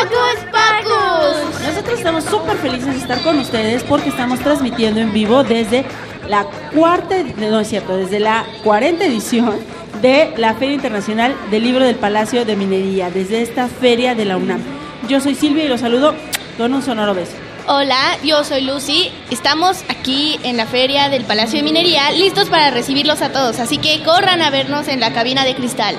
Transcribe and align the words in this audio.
¡Hocus 0.00 0.44
Pocus! 0.50 1.60
Nosotros 1.60 1.98
estamos 1.98 2.24
súper 2.24 2.56
felices 2.56 2.86
de 2.86 2.96
estar 3.00 3.20
con 3.20 3.38
ustedes 3.38 3.82
porque 3.82 4.08
estamos 4.08 4.38
transmitiendo 4.38 4.98
en 4.98 5.12
vivo 5.12 5.44
desde 5.44 5.84
la 6.26 6.46
cuarta, 6.74 7.16
no 7.36 7.60
es 7.60 7.68
cierto, 7.68 7.98
desde 7.98 8.18
la 8.18 8.46
cuarenta 8.64 9.04
edición 9.04 9.58
de 10.00 10.32
la 10.38 10.54
Feria 10.54 10.76
Internacional 10.76 11.36
del 11.50 11.64
Libro 11.64 11.84
del 11.84 11.96
Palacio 11.96 12.46
de 12.46 12.56
Minería, 12.56 13.10
desde 13.10 13.42
esta 13.42 13.68
feria 13.68 14.14
de 14.14 14.24
la 14.24 14.38
UNAM. 14.38 14.62
Yo 15.06 15.20
soy 15.20 15.34
Silvia 15.34 15.64
y 15.64 15.68
los 15.68 15.80
saludo 15.80 16.14
con 16.56 16.72
un 16.72 16.82
sonoro 16.82 17.14
beso. 17.14 17.32
Hola, 17.66 18.16
yo 18.24 18.42
soy 18.42 18.62
Lucy. 18.62 19.12
Estamos 19.30 19.84
aquí 19.88 20.40
en 20.44 20.56
la 20.56 20.64
feria 20.64 21.10
del 21.10 21.24
Palacio 21.24 21.58
de 21.58 21.62
Minería, 21.62 22.10
listos 22.12 22.48
para 22.48 22.70
recibirlos 22.70 23.20
a 23.20 23.32
todos. 23.32 23.58
Así 23.58 23.76
que 23.76 24.02
corran 24.02 24.40
a 24.40 24.48
vernos 24.48 24.88
en 24.88 24.98
la 24.98 25.12
cabina 25.12 25.44
de 25.44 25.54
cristal. 25.54 25.94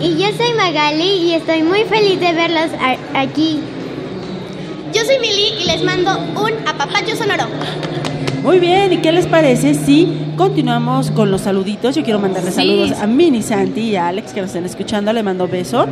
Y 0.00 0.16
yo 0.16 0.28
soy 0.36 0.54
Magali 0.56 1.04
y 1.04 1.34
estoy 1.34 1.62
muy 1.62 1.84
feliz 1.84 2.18
de 2.20 2.32
verlos 2.32 2.70
aquí. 3.14 3.60
Yo 4.94 5.04
soy 5.04 5.18
Mili 5.20 5.62
y 5.62 5.64
les 5.66 5.82
mando 5.84 6.18
un 6.18 6.52
apapacho 6.66 7.14
sonoro. 7.16 7.44
Muy 8.42 8.58
bien, 8.58 8.92
¿y 8.94 8.96
qué 8.98 9.12
les 9.12 9.26
parece 9.26 9.74
si 9.74 10.08
continuamos 10.38 11.10
con 11.10 11.30
los 11.30 11.42
saluditos? 11.42 11.94
Yo 11.94 12.02
quiero 12.02 12.18
mandarle 12.18 12.50
Sí. 12.50 12.56
saludos 12.56 12.92
a 12.98 13.06
Mini 13.06 13.42
Santi 13.42 13.80
y 13.90 13.96
a 13.96 14.08
Alex 14.08 14.32
que 14.32 14.40
nos 14.40 14.48
están 14.50 14.64
escuchando. 14.64 15.12
Le 15.12 15.22
mando 15.22 15.46
beso. 15.46 15.86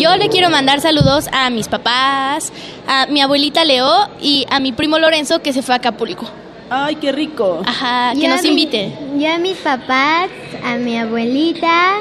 Yo 0.00 0.14
le 0.16 0.28
quiero 0.28 0.50
mandar 0.50 0.80
saludos 0.80 1.28
a 1.32 1.50
mis 1.50 1.68
papás, 1.68 2.52
a 2.88 3.06
mi 3.06 3.20
abuelita 3.20 3.64
Leo 3.64 4.08
y 4.20 4.44
a 4.50 4.58
mi 4.60 4.72
primo 4.72 4.98
Lorenzo 4.98 5.40
que 5.40 5.52
se 5.52 5.62
fue 5.62 5.74
a 5.74 5.78
Acapulco. 5.78 6.26
Ay, 6.70 6.96
qué 6.96 7.12
rico. 7.12 7.62
Ajá, 7.64 8.12
que 8.14 8.20
Yo 8.22 8.28
nos 8.28 8.40
a 8.40 8.42
mi- 8.42 8.48
invite. 8.48 8.92
Yo 9.16 9.32
a 9.32 9.38
mis 9.38 9.56
papás, 9.58 10.28
a 10.64 10.76
mi 10.76 10.98
abuelita 10.98 11.96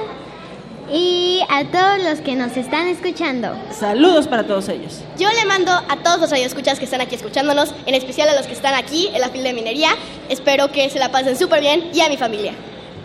y 0.91 1.41
a 1.49 1.63
todos 1.65 2.03
los 2.03 2.19
que 2.19 2.35
nos 2.35 2.55
están 2.57 2.87
escuchando. 2.87 3.49
Saludos 3.71 4.27
para 4.27 4.45
todos 4.45 4.67
ellos. 4.69 4.99
Yo 5.17 5.29
le 5.31 5.45
mando 5.45 5.71
a 5.71 5.97
todos 6.03 6.19
los 6.21 6.29
radioescuchas 6.31 6.79
que 6.79 6.85
están 6.85 7.01
aquí 7.01 7.15
escuchándonos, 7.15 7.73
en 7.85 7.95
especial 7.95 8.27
a 8.29 8.35
los 8.35 8.45
que 8.45 8.53
están 8.53 8.73
aquí 8.73 9.09
en 9.13 9.21
la 9.21 9.29
fila 9.29 9.45
de 9.45 9.53
minería. 9.53 9.89
Espero 10.29 10.71
que 10.71 10.89
se 10.89 10.99
la 10.99 11.11
pasen 11.11 11.37
súper 11.37 11.61
bien 11.61 11.89
y 11.93 12.01
a 12.01 12.09
mi 12.09 12.17
familia. 12.17 12.53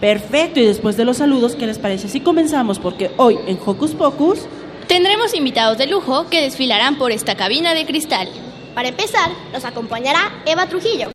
Perfecto, 0.01 0.59
y 0.59 0.65
después 0.67 0.97
de 0.97 1.05
los 1.05 1.19
saludos, 1.19 1.55
¿qué 1.55 1.67
les 1.67 1.79
parece 1.79 2.09
si 2.09 2.21
comenzamos? 2.21 2.81
Porque 2.81 3.13
hoy 3.19 3.39
en 3.47 3.59
Hocus 3.65 3.93
Pocus 3.93 4.41
Tendremos 4.89 5.33
invitados 5.33 5.79
de 5.79 5.87
lujo 5.87 6.29
que 6.29 6.43
desfilarán 6.43 6.99
por 6.99 7.13
esta 7.13 7.35
cabina 7.37 7.73
de 7.73 7.87
cristal. 7.87 8.29
Para 8.75 8.89
empezar, 8.89 9.31
nos 9.53 9.65
acompañará 9.65 10.43
Eva 10.45 10.67
Trujillo, 10.67 11.13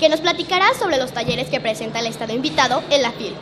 que 0.00 0.08
nos 0.08 0.20
platicará 0.20 0.72
sobre 0.74 0.96
los 0.96 1.12
talleres 1.12 1.48
que 1.48 1.60
presenta 1.60 2.00
el 2.00 2.06
estado 2.06 2.34
invitado 2.34 2.82
en 2.90 3.02
la 3.02 3.12
FIL. 3.12 3.34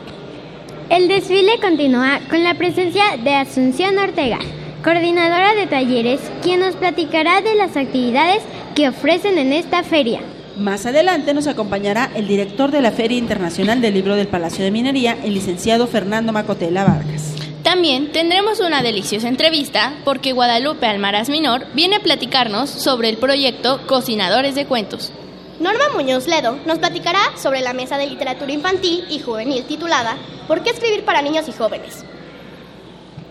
El 0.89 1.07
desfile 1.07 1.59
continúa 1.61 2.19
con 2.29 2.43
la 2.43 2.55
presencia 2.55 3.17
de 3.23 3.33
Asunción 3.33 3.97
Ortega, 3.97 4.39
coordinadora 4.83 5.55
de 5.55 5.67
talleres, 5.67 6.19
quien 6.43 6.59
nos 6.59 6.75
platicará 6.75 7.41
de 7.41 7.55
las 7.55 7.77
actividades 7.77 8.43
que 8.75 8.89
ofrecen 8.89 9.37
en 9.37 9.53
esta 9.53 9.83
feria. 9.83 10.19
Más 10.57 10.85
adelante 10.85 11.33
nos 11.33 11.47
acompañará 11.47 12.11
el 12.15 12.27
director 12.27 12.71
de 12.71 12.81
la 12.81 12.91
Feria 12.91 13.17
Internacional 13.17 13.79
del 13.79 13.93
Libro 13.93 14.15
del 14.15 14.27
Palacio 14.27 14.65
de 14.65 14.71
Minería, 14.71 15.17
el 15.23 15.35
licenciado 15.35 15.87
Fernando 15.87 16.33
Macotela 16.33 16.83
Vargas. 16.83 17.33
También 17.63 18.11
tendremos 18.11 18.59
una 18.59 18.81
deliciosa 18.81 19.29
entrevista 19.29 19.93
porque 20.03 20.33
Guadalupe 20.33 20.85
Almaraz 20.85 21.29
Minor 21.29 21.67
viene 21.75 21.97
a 21.97 22.01
platicarnos 22.01 22.69
sobre 22.69 23.09
el 23.09 23.17
proyecto 23.17 23.85
Cocinadores 23.87 24.55
de 24.55 24.65
Cuentos. 24.65 25.13
Norma 25.59 25.89
Muñoz 25.93 26.25
Ledo 26.25 26.57
nos 26.65 26.79
platicará 26.79 27.19
sobre 27.35 27.59
la 27.59 27.73
mesa 27.73 27.97
de 27.97 28.07
literatura 28.07 28.53
infantil 28.53 29.03
y 29.09 29.19
juvenil 29.19 29.65
titulada 29.65 30.15
¿Por 30.47 30.63
qué 30.63 30.69
escribir 30.69 31.03
para 31.03 31.21
niños 31.21 31.49
y 31.49 31.51
jóvenes? 31.51 32.05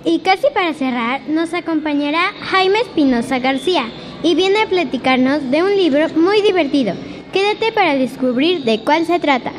Y 0.05 0.19
casi 0.19 0.47
para 0.53 0.75
cerrar, 0.75 1.23
nos 1.29 1.55
acompañará 1.55 2.33
Jaime 2.51 2.81
Espinosa 2.81 3.39
García 3.39 3.87
y 4.23 4.35
viene 4.35 4.61
a 4.61 4.69
platicarnos 4.69 5.51
de 5.51 5.63
un 5.63 5.75
libro 5.75 6.07
muy 6.17 6.43
divertido. 6.43 6.95
Quédate 7.33 7.73
para 7.73 7.95
descubrir 7.97 8.63
de 8.63 8.81
cuál 8.81 9.07
se 9.07 9.19
trata. 9.19 9.53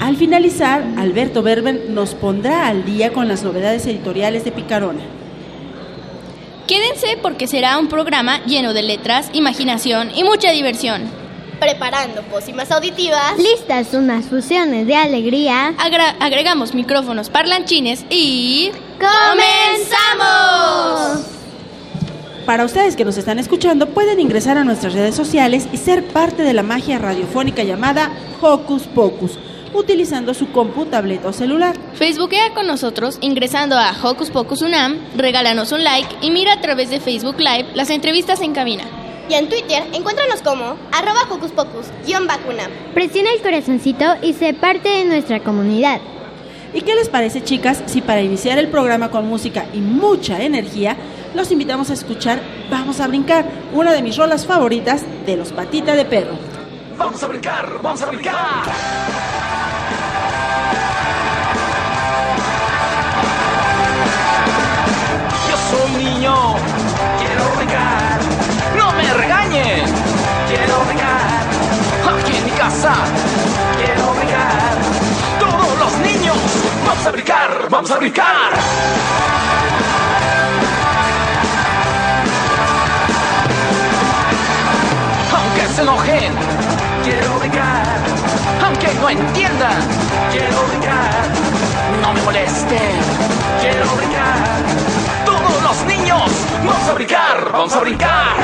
Al 0.00 0.16
finalizar, 0.16 0.84
Alberto 0.96 1.42
Berben 1.42 1.94
nos 1.94 2.14
pondrá 2.14 2.66
al 2.66 2.84
día 2.84 3.12
con 3.12 3.28
las 3.28 3.44
novedades 3.44 3.86
editoriales 3.86 4.44
de 4.44 4.50
Picarona. 4.50 5.02
Quédense 6.66 7.16
porque 7.22 7.46
será 7.46 7.78
un 7.78 7.88
programa 7.88 8.44
lleno 8.44 8.72
de 8.72 8.82
letras, 8.82 9.30
imaginación 9.32 10.10
y 10.14 10.24
mucha 10.24 10.50
diversión. 10.50 11.21
Preparando 11.62 12.22
pócimas 12.22 12.72
auditivas, 12.72 13.38
Listas 13.38 13.94
unas 13.94 14.24
fusiones 14.26 14.84
de 14.88 14.96
alegría. 14.96 15.68
agra- 15.78 16.16
agregamos 16.18 16.74
micrófonos 16.74 17.30
parlanchines 17.30 18.04
y... 18.10 18.72
¡Comenzamos! 18.98 20.28
Para 22.46 22.64
ustedes 22.64 22.96
que 22.96 23.04
nos 23.04 23.16
están 23.16 23.38
escuchando, 23.38 23.90
pueden 23.90 24.18
ingresar 24.18 24.58
a 24.58 24.64
nuestras 24.64 24.92
redes 24.94 25.14
sociales 25.14 25.68
y 25.72 25.76
ser 25.76 26.04
parte 26.08 26.42
de 26.42 26.52
la 26.52 26.64
magia 26.64 26.98
radiofónica 26.98 27.62
llamada 27.62 28.10
Hocus 28.40 28.88
Pocus, 28.88 29.38
utilizando 29.72 30.34
su 30.34 30.50
compu, 30.50 30.86
tableta 30.86 31.28
o 31.28 31.32
celular. 31.32 31.76
Facebookea 31.94 32.54
con 32.54 32.66
nosotros 32.66 33.18
ingresando 33.20 33.78
a 33.78 33.94
Hocus 34.02 34.30
Pocus 34.30 34.62
Unam, 34.62 34.98
regálanos 35.16 35.70
un 35.70 35.84
like 35.84 36.12
y 36.22 36.32
mira 36.32 36.54
a 36.54 36.60
través 36.60 36.90
de 36.90 36.98
Facebook 36.98 37.38
Live 37.38 37.68
las 37.74 37.90
entrevistas 37.90 38.40
en 38.40 38.52
cabina. 38.52 38.82
Y 39.32 39.34
en 39.34 39.48
Twitter 39.48 39.82
encuéntranos 39.94 40.42
como 40.42 40.76
arroba 40.92 41.22
Hocus 41.30 41.52
Pocus 41.52 41.86
guion 42.04 42.26
vacuna. 42.26 42.64
Presiona 42.92 43.32
el 43.32 43.40
corazoncito 43.40 44.04
y 44.20 44.34
sé 44.34 44.52
parte 44.52 44.90
de 44.90 45.06
nuestra 45.06 45.40
comunidad. 45.40 46.02
¿Y 46.74 46.82
qué 46.82 46.94
les 46.94 47.08
parece, 47.08 47.42
chicas, 47.42 47.82
si 47.86 48.02
para 48.02 48.20
iniciar 48.20 48.58
el 48.58 48.68
programa 48.68 49.10
con 49.10 49.26
música 49.26 49.64
y 49.72 49.78
mucha 49.78 50.42
energía, 50.42 50.98
los 51.32 51.50
invitamos 51.50 51.88
a 51.88 51.94
escuchar 51.94 52.42
Vamos 52.70 53.00
a 53.00 53.08
brincar, 53.08 53.46
una 53.72 53.94
de 53.94 54.02
mis 54.02 54.18
rolas 54.18 54.44
favoritas 54.44 55.02
de 55.24 55.38
los 55.38 55.50
Patita 55.50 55.94
de 55.94 56.04
Perro? 56.04 56.36
Vamos 56.98 57.22
a 57.22 57.28
brincar, 57.28 57.80
vamos 57.82 58.02
a 58.02 58.06
brincar. 58.08 58.64
Yo 65.48 65.56
soy 65.70 66.04
niño, 66.04 66.54
quiero 72.70 74.14
brincar. 74.14 74.76
Todos 75.40 75.78
los 75.80 75.98
niños, 75.98 76.36
vamos 76.86 77.06
a 77.06 77.10
brincar, 77.10 77.68
vamos 77.68 77.90
a 77.90 77.98
brincar. 77.98 78.52
Aunque 85.34 85.74
se 85.74 85.82
enojen, 85.82 86.32
quiero 87.02 87.38
brincar. 87.40 87.98
Aunque 88.64 88.94
no 89.00 89.10
entiendan, 89.10 89.82
quiero 90.30 90.62
brincar. 90.68 91.10
No 92.00 92.12
me 92.12 92.22
molesten, 92.22 92.96
quiero 93.60 93.90
brincar. 93.96 94.62
Todos 95.24 95.62
los 95.62 95.84
niños, 95.86 96.30
vamos 96.64 96.88
a 96.88 96.92
brincar, 96.92 97.50
vamos 97.52 97.72
a 97.72 97.80
brincar. 97.80 98.36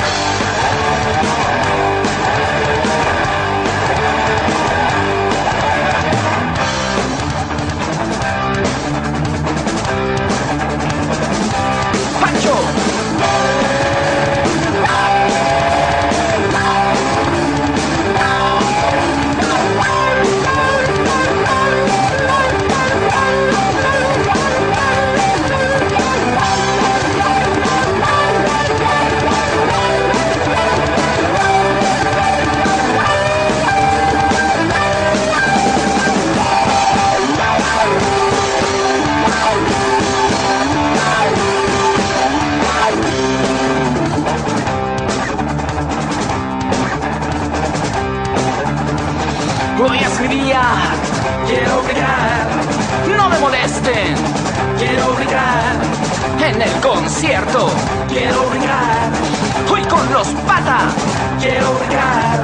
Los 60.18 60.26
patas. 60.48 60.94
Quiero 61.40 61.74
brillar. 61.74 62.42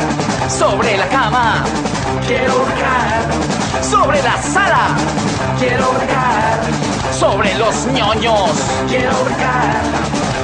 Sobre 0.48 0.96
la 0.96 1.08
cama. 1.08 1.64
Quiero 2.24 2.64
brillar. 2.66 3.82
Sobre 3.82 4.22
la 4.22 4.40
sala. 4.40 4.94
Quiero 5.58 5.90
brillar. 5.90 6.60
Sobre 7.18 7.52
los 7.54 7.86
ñoños. 7.86 8.50
Quiero 8.86 9.24
brillar. 9.24 9.82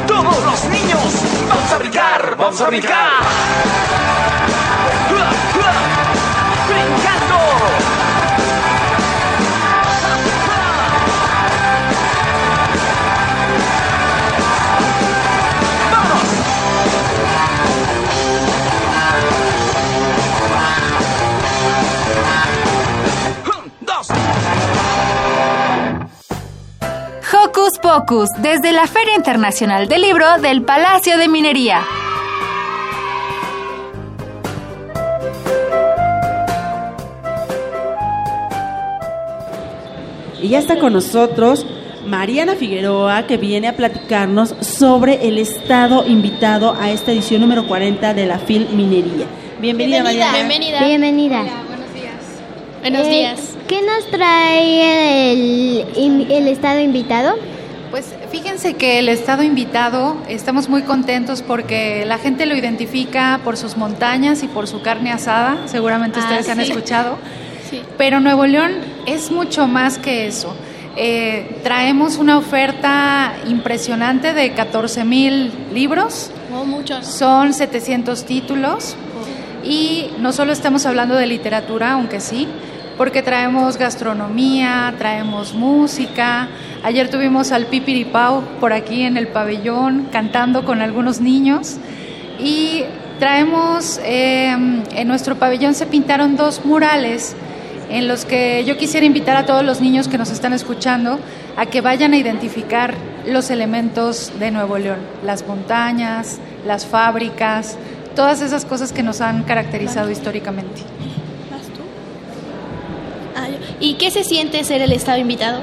Todos 0.08 0.44
los 0.44 0.64
niños. 0.70 1.08
Vamos 1.48 1.72
a 1.72 1.78
brincar. 1.78 2.34
Vamos 2.36 2.60
a 2.60 2.66
brincar. 2.66 3.22
¡Brincando! 6.66 8.19
Desde 27.90 28.70
la 28.70 28.86
Feria 28.86 29.16
Internacional 29.16 29.88
del 29.88 30.02
Libro 30.02 30.38
del 30.40 30.62
Palacio 30.62 31.18
de 31.18 31.26
Minería. 31.26 31.82
Y 40.40 40.48
ya 40.50 40.60
está 40.60 40.78
con 40.78 40.92
nosotros 40.92 41.66
Mariana 42.06 42.54
Figueroa, 42.54 43.26
que 43.26 43.36
viene 43.36 43.66
a 43.66 43.76
platicarnos 43.76 44.54
sobre 44.60 45.26
el 45.26 45.36
estado 45.38 46.06
invitado 46.06 46.76
a 46.80 46.90
esta 46.92 47.10
edición 47.10 47.40
número 47.40 47.66
40 47.66 48.14
de 48.14 48.26
la 48.26 48.38
FIL 48.38 48.68
Minería. 48.72 49.26
Bienvenida, 49.60 50.04
Mariana. 50.04 50.32
Bienvenida. 50.32 50.84
Bienvenida. 50.84 51.42
Buenos 52.82 53.06
Eh, 53.06 53.10
días. 53.10 53.40
¿Qué 53.66 53.82
nos 53.82 54.06
trae 54.10 55.82
el 55.96 56.48
estado 56.48 56.78
invitado? 56.80 57.34
Fíjense 58.30 58.74
que 58.74 58.98
el 59.00 59.08
estado 59.08 59.42
invitado, 59.42 60.16
estamos 60.28 60.68
muy 60.68 60.82
contentos 60.82 61.42
porque 61.42 62.04
la 62.06 62.18
gente 62.18 62.46
lo 62.46 62.54
identifica 62.56 63.40
por 63.42 63.56
sus 63.56 63.76
montañas 63.76 64.42
y 64.44 64.48
por 64.48 64.68
su 64.68 64.82
carne 64.82 65.10
asada, 65.10 65.58
seguramente 65.66 66.20
Ah, 66.20 66.24
ustedes 66.24 66.48
han 66.48 66.60
escuchado, 66.60 67.18
Sí. 67.70 67.82
pero 67.98 68.20
Nuevo 68.20 68.46
León 68.46 68.72
es 69.06 69.30
mucho 69.32 69.66
más 69.66 69.98
que 69.98 70.26
eso. 70.28 70.54
Eh, 70.96 71.60
traemos 71.64 72.18
una 72.18 72.36
oferta 72.38 73.32
impresionante 73.48 74.32
de 74.32 74.52
14 74.52 75.04
mil 75.04 75.52
libros, 75.72 76.30
Oh, 76.54 76.64
muchos. 76.64 77.06
son 77.06 77.52
700 77.52 78.24
títulos 78.26 78.96
y 79.64 80.10
no 80.18 80.32
solo 80.32 80.52
estamos 80.52 80.86
hablando 80.86 81.14
de 81.16 81.26
literatura, 81.26 81.92
aunque 81.92 82.20
sí, 82.20 82.46
porque 83.00 83.22
traemos 83.22 83.78
gastronomía, 83.78 84.92
traemos 84.98 85.54
música. 85.54 86.48
Ayer 86.82 87.08
tuvimos 87.08 87.50
al 87.50 87.64
Pipiripau 87.64 88.42
por 88.60 88.74
aquí 88.74 89.04
en 89.04 89.16
el 89.16 89.28
pabellón 89.28 90.08
cantando 90.12 90.66
con 90.66 90.82
algunos 90.82 91.18
niños 91.18 91.78
y 92.38 92.84
traemos, 93.18 93.98
eh, 94.04 94.50
en 94.50 95.08
nuestro 95.08 95.36
pabellón 95.36 95.72
se 95.72 95.86
pintaron 95.86 96.36
dos 96.36 96.66
murales 96.66 97.34
en 97.88 98.06
los 98.06 98.26
que 98.26 98.66
yo 98.66 98.76
quisiera 98.76 99.06
invitar 99.06 99.34
a 99.38 99.46
todos 99.46 99.64
los 99.64 99.80
niños 99.80 100.06
que 100.06 100.18
nos 100.18 100.30
están 100.30 100.52
escuchando 100.52 101.18
a 101.56 101.64
que 101.64 101.80
vayan 101.80 102.12
a 102.12 102.18
identificar 102.18 102.92
los 103.26 103.48
elementos 103.48 104.30
de 104.38 104.50
Nuevo 104.50 104.76
León, 104.76 104.98
las 105.24 105.48
montañas, 105.48 106.38
las 106.66 106.84
fábricas, 106.84 107.78
todas 108.14 108.42
esas 108.42 108.66
cosas 108.66 108.92
que 108.92 109.02
nos 109.02 109.22
han 109.22 109.44
caracterizado 109.44 110.10
históricamente. 110.10 110.82
¿Vas 111.50 111.62
tú? 111.62 111.80
Ah, 113.36 113.48
yo. 113.48 113.69
¿Y 113.80 113.94
qué 113.94 114.10
se 114.10 114.24
siente 114.24 114.62
ser 114.64 114.82
el 114.82 114.92
estado 114.92 115.18
invitado? 115.18 115.60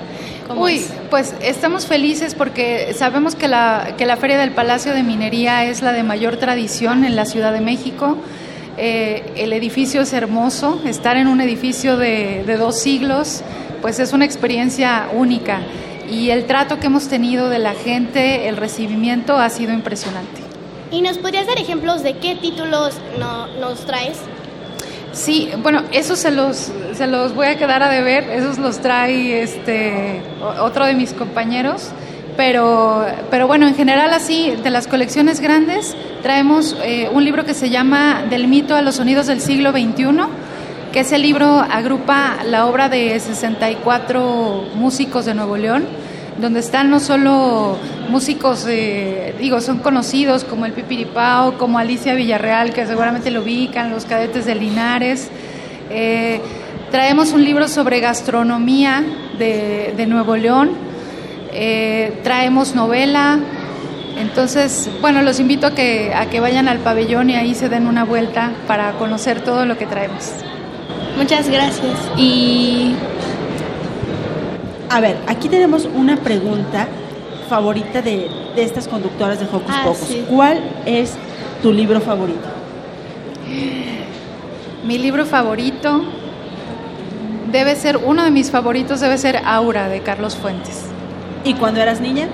¿Cómo 0.48 0.62
Uy, 0.64 0.76
es? 0.78 0.92
pues 1.10 1.36
estamos 1.42 1.86
felices 1.86 2.34
porque 2.34 2.94
sabemos 2.98 3.36
que 3.36 3.48
la, 3.48 3.94
que 3.98 4.06
la 4.06 4.18
Feria 4.18 4.38
del 4.38 4.52
Palacio 4.52 4.94
de 4.94 5.04
Minería 5.04 5.66
es 5.66 5.82
la 5.82 5.92
de 5.94 6.04
mayor 6.04 6.38
tradición 6.38 7.04
en 7.06 7.16
la 7.16 7.26
Ciudad 7.26 7.54
de 7.54 7.62
México. 7.62 8.18
Eh, 8.78 9.34
el 9.36 9.54
edificio 9.54 10.02
es 10.02 10.14
hermoso, 10.14 10.82
estar 10.86 11.18
en 11.18 11.28
un 11.28 11.42
edificio 11.42 11.98
de, 11.98 12.44
de 12.46 12.58
dos 12.58 12.80
siglos, 12.80 13.42
pues 13.82 14.00
es 14.00 14.14
una 14.14 14.26
experiencia 14.26 15.10
única. 15.14 15.62
Y 16.10 16.30
el 16.30 16.46
trato 16.46 16.80
que 16.80 16.86
hemos 16.88 17.08
tenido 17.10 17.50
de 17.50 17.60
la 17.60 17.74
gente, 17.74 18.48
el 18.48 18.56
recibimiento 18.56 19.38
ha 19.38 19.50
sido 19.50 19.74
impresionante. 19.74 20.42
¿Y 20.92 21.02
nos 21.02 21.18
podrías 21.18 21.46
dar 21.48 21.60
ejemplos 21.60 22.02
de 22.04 22.14
qué 22.18 22.36
títulos 22.36 22.94
no- 23.20 23.48
nos 23.60 23.86
traes? 23.86 24.18
Sí, 25.18 25.50
bueno, 25.64 25.82
esos 25.92 26.20
se 26.20 26.30
los, 26.30 26.72
se 26.94 27.08
los 27.08 27.34
voy 27.34 27.48
a 27.48 27.58
quedar 27.58 27.82
a 27.82 27.90
deber, 27.90 28.30
esos 28.30 28.60
los 28.60 28.78
trae 28.78 29.42
este, 29.42 30.22
otro 30.62 30.86
de 30.86 30.94
mis 30.94 31.14
compañeros, 31.14 31.90
pero, 32.38 33.04
pero 33.32 33.48
bueno, 33.48 33.68
en 33.68 33.74
general 33.74 34.14
así, 34.14 34.54
de 34.64 34.70
las 34.70 34.86
colecciones 34.86 35.40
grandes, 35.40 35.96
traemos 36.22 36.78
eh, 36.84 37.10
un 37.12 37.26
libro 37.26 37.46
que 37.46 37.56
se 37.56 37.72
llama 37.72 38.26
Del 38.30 38.48
mito 38.48 38.76
a 38.76 38.84
los 38.84 38.96
sonidos 38.96 39.26
del 39.26 39.42
siglo 39.42 39.72
XXI, 39.72 40.06
que 40.94 41.00
ese 41.00 41.18
libro 41.18 41.48
agrupa 41.48 42.38
la 42.46 42.68
obra 42.68 42.88
de 42.88 43.20
64 43.20 44.66
músicos 44.76 45.26
de 45.26 45.34
Nuevo 45.34 45.58
León, 45.58 45.86
donde 46.40 46.60
están 46.60 46.90
no 46.90 47.00
solo 47.00 47.78
músicos, 48.10 48.66
eh, 48.68 49.34
digo, 49.40 49.60
son 49.62 49.80
conocidos 49.80 50.44
como 50.44 50.66
el 50.66 50.74
Pipiripao, 50.74 51.58
como 51.58 51.80
Alicia 51.80 52.14
Villarreal, 52.14 52.74
que 52.74 52.86
seguramente 52.86 53.32
lo 53.32 53.42
ubican, 53.42 53.90
los 53.90 54.06
cadetes 54.06 54.46
de 54.46 54.56
Linares. 54.56 55.30
Eh, 55.90 56.40
traemos 56.92 57.34
un 57.34 57.44
libro 57.44 57.68
sobre 57.68 58.00
gastronomía 58.00 59.04
de, 59.38 59.94
de 59.98 60.06
Nuevo 60.06 60.36
León, 60.36 60.88
Eh, 61.60 62.20
traemos 62.24 62.76
novela. 62.76 63.40
Entonces, 64.20 64.90
bueno, 65.02 65.24
los 65.24 65.40
invito 65.40 65.66
a 65.66 65.72
que, 65.72 66.14
a 66.14 66.28
que 66.30 66.40
vayan 66.40 66.68
al 66.68 66.80
pabellón 66.80 67.32
y 67.32 67.36
ahí 67.36 67.56
se 67.56 67.68
den 67.68 67.88
una 67.88 68.04
vuelta 68.04 68.52
para 68.68 68.92
conocer 69.00 69.42
todo 69.42 69.66
lo 69.66 69.76
que 69.76 69.88
traemos. 69.88 70.34
Muchas 71.18 71.50
gracias. 71.50 71.98
Y 72.16 72.94
A 74.90 75.00
ver, 75.02 75.18
aquí 75.28 75.50
tenemos 75.50 75.86
una 75.86 76.18
pregunta 76.18 76.88
favorita 77.50 78.02
de, 78.02 78.30
de 78.56 78.64
estas 78.64 78.88
conductoras 78.88 79.40
de 79.40 79.46
Hocus 79.46 79.62
Ah, 79.70 79.82
Pocus. 79.86 80.00
sí. 80.08 80.26
¿Cuál 80.30 80.60
es 80.86 81.14
tu 81.62 81.72
libro 81.72 82.00
favorito? 82.02 82.48
Mi 84.86 84.98
libro 84.98 85.26
favorito 85.26 86.04
debe 87.52 87.76
ser, 87.76 87.98
uno 87.98 88.24
de 88.24 88.32
mis 88.32 88.52
favoritos 88.52 89.00
debe 89.02 89.18
ser 89.18 89.42
Aura 89.46 89.90
de 89.90 90.02
Carlos 90.02 90.36
Fuentes. 90.36 90.84
¿Y 91.44 91.54
cuando 91.56 91.82
eras 91.82 92.00
niña? 92.02 92.28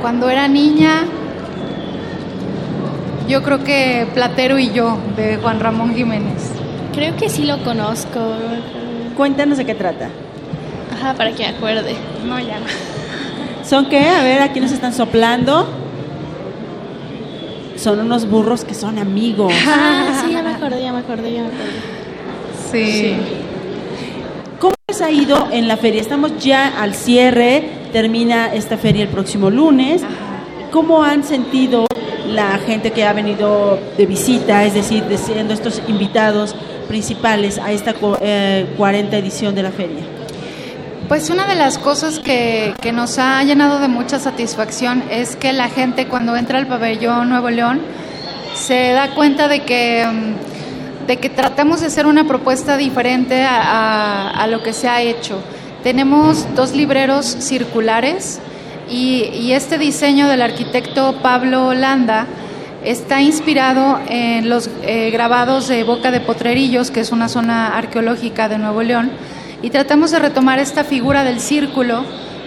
Cuando 0.00 0.28
era 0.30 0.48
niña, 0.48 1.04
yo 3.28 3.42
creo 3.42 3.62
que 3.62 4.06
Platero 4.14 4.58
y 4.58 4.72
yo 4.72 4.98
de 5.16 5.36
Juan 5.36 5.60
Ramón 5.60 5.94
Jiménez. 5.94 6.50
creo 6.92 7.16
que 7.16 7.28
sí 7.28 7.44
lo 7.44 7.62
conozco. 7.62 8.20
Cuéntanos 9.16 9.58
de 9.58 9.64
qué 9.64 9.74
trata. 9.74 10.08
Ajá, 11.02 11.14
para 11.14 11.32
que 11.32 11.44
acuerde. 11.44 11.96
No, 12.24 12.38
ya 12.38 12.60
no. 12.60 12.66
¿Son 13.68 13.86
qué? 13.86 13.98
A 13.98 14.22
ver, 14.22 14.40
aquí 14.40 14.60
nos 14.60 14.70
están 14.70 14.94
soplando. 14.94 15.66
Son 17.76 17.98
unos 17.98 18.30
burros 18.30 18.64
que 18.64 18.74
son 18.74 19.00
amigos. 19.00 19.52
Ah, 19.66 20.22
sí, 20.24 20.32
ya 20.32 20.42
me 20.44 20.50
acordé, 20.50 20.80
ya 20.80 20.92
me 20.92 21.00
acordé, 21.00 21.32
ya 21.32 21.42
me 21.42 21.48
acordé. 21.48 21.72
Sí. 22.70 23.16
¿Cómo 24.60 24.74
les 24.86 25.02
ha 25.02 25.10
ido 25.10 25.48
en 25.50 25.66
la 25.66 25.76
feria? 25.76 26.00
Estamos 26.00 26.38
ya 26.38 26.80
al 26.80 26.94
cierre, 26.94 27.68
termina 27.92 28.54
esta 28.54 28.78
feria 28.78 29.02
el 29.02 29.08
próximo 29.08 29.50
lunes. 29.50 30.02
¿Cómo 30.70 31.02
han 31.02 31.24
sentido 31.24 31.86
la 32.28 32.58
gente 32.58 32.92
que 32.92 33.04
ha 33.04 33.12
venido 33.12 33.76
de 33.98 34.06
visita, 34.06 34.64
es 34.64 34.74
decir, 34.74 35.02
de 35.02 35.18
siendo 35.18 35.52
estos 35.52 35.82
invitados 35.88 36.54
principales 36.86 37.58
a 37.58 37.72
esta 37.72 37.92
eh, 38.20 38.66
40 38.76 39.16
edición 39.16 39.56
de 39.56 39.62
la 39.64 39.72
feria? 39.72 40.11
Pues 41.12 41.28
una 41.28 41.44
de 41.46 41.56
las 41.56 41.76
cosas 41.76 42.20
que, 42.20 42.72
que 42.80 42.90
nos 42.90 43.18
ha 43.18 43.44
llenado 43.44 43.80
de 43.80 43.86
mucha 43.88 44.18
satisfacción 44.18 45.04
es 45.10 45.36
que 45.36 45.52
la 45.52 45.68
gente 45.68 46.06
cuando 46.08 46.34
entra 46.38 46.56
al 46.56 46.66
pabellón 46.66 47.28
Nuevo 47.28 47.50
León 47.50 47.82
se 48.54 48.92
da 48.92 49.14
cuenta 49.14 49.46
de 49.46 49.60
que, 49.60 50.06
mm, 50.10 51.06
de 51.06 51.18
que 51.18 51.28
tratamos 51.28 51.82
de 51.82 51.88
hacer 51.88 52.06
una 52.06 52.24
propuesta 52.26 52.78
diferente 52.78 53.42
a, 53.42 54.30
a- 54.30 54.46
lo 54.46 54.62
que 54.62 54.72
se 54.72 54.88
ha 54.88 55.02
hecho. 55.02 55.42
Tenemos 55.82 56.46
dos 56.54 56.72
libreros 56.74 57.26
circulares 57.26 58.40
y, 58.88 59.24
y 59.34 59.52
este 59.52 59.76
diseño 59.76 60.28
del 60.28 60.40
arquitecto 60.40 61.16
Pablo 61.20 61.66
Holanda 61.66 62.24
está 62.86 63.20
inspirado 63.20 64.00
en 64.08 64.48
los 64.48 64.70
eh, 64.82 65.10
grabados 65.10 65.68
de 65.68 65.84
Boca 65.84 66.10
de 66.10 66.20
Potrerillos, 66.20 66.90
que 66.90 67.00
es 67.00 67.12
una 67.12 67.28
zona 67.28 67.76
arqueológica 67.76 68.48
de 68.48 68.56
Nuevo 68.56 68.82
León, 68.82 69.10
y 69.62 69.70
tratamos 69.70 70.10
de 70.10 70.18
retomar 70.18 70.58
esta 70.58 70.84
figura 70.84 71.24
del 71.24 71.40
círculo 71.40 72.04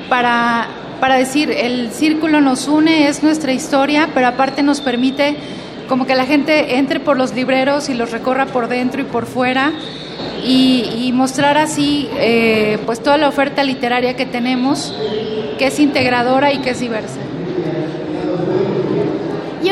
para, 0.10 0.68
para 1.00 1.16
decir, 1.16 1.50
el 1.50 1.92
círculo 1.92 2.42
nos 2.42 2.68
une, 2.68 3.08
es 3.08 3.24
nuestra 3.24 3.54
historia, 3.54 4.10
pero 4.14 4.28
aparte 4.28 4.62
nos 4.62 4.82
permite 4.82 5.36
como 5.88 6.06
que 6.06 6.16
la 6.16 6.26
gente 6.26 6.78
entre 6.78 7.00
por 7.00 7.18
los 7.18 7.34
libreros 7.34 7.90
y 7.90 7.94
los 7.94 8.12
recorra 8.12 8.48
por 8.48 8.68
dentro 8.68 9.02
y 9.02 9.06
por 9.06 9.26
fuera 9.26 9.72
y, 10.44 11.12
mostrar 11.14 11.58
así 11.58 12.10
eh, 12.18 12.78
pues 12.86 13.02
toda 13.02 13.18
la 13.18 13.30
oferta 13.30 13.64
literaria 13.64 14.16
que 14.16 14.26
tenemos, 14.26 14.94
que 15.58 15.68
es 15.68 15.80
integradora 15.80 16.52
y 16.52 16.60
que 16.60 16.72
es 16.72 16.80
diversa. 16.80 17.25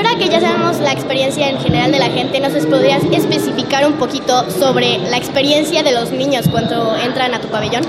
Ahora 0.04 0.18
que 0.18 0.28
ya 0.28 0.42
sabemos 0.42 0.82
la 0.82 0.92
experiencia 0.92 1.50
en 1.50 1.58
general 1.60 1.94
de 1.94 1.98
la 1.98 2.10
gente, 2.10 2.38
¿nos 2.42 2.52
podrías 2.66 3.02
especificar 3.10 3.88
un 3.88 3.94
poquito 3.94 4.50
sobre 4.52 4.98
la 4.98 5.16
experiencia 5.16 5.82
de 5.82 5.94
los 5.94 6.12
niños 6.12 6.50
cuando 6.52 6.98
entran 6.98 7.34
a 7.34 7.40
tu 7.40 7.48
pabellón? 7.48 7.84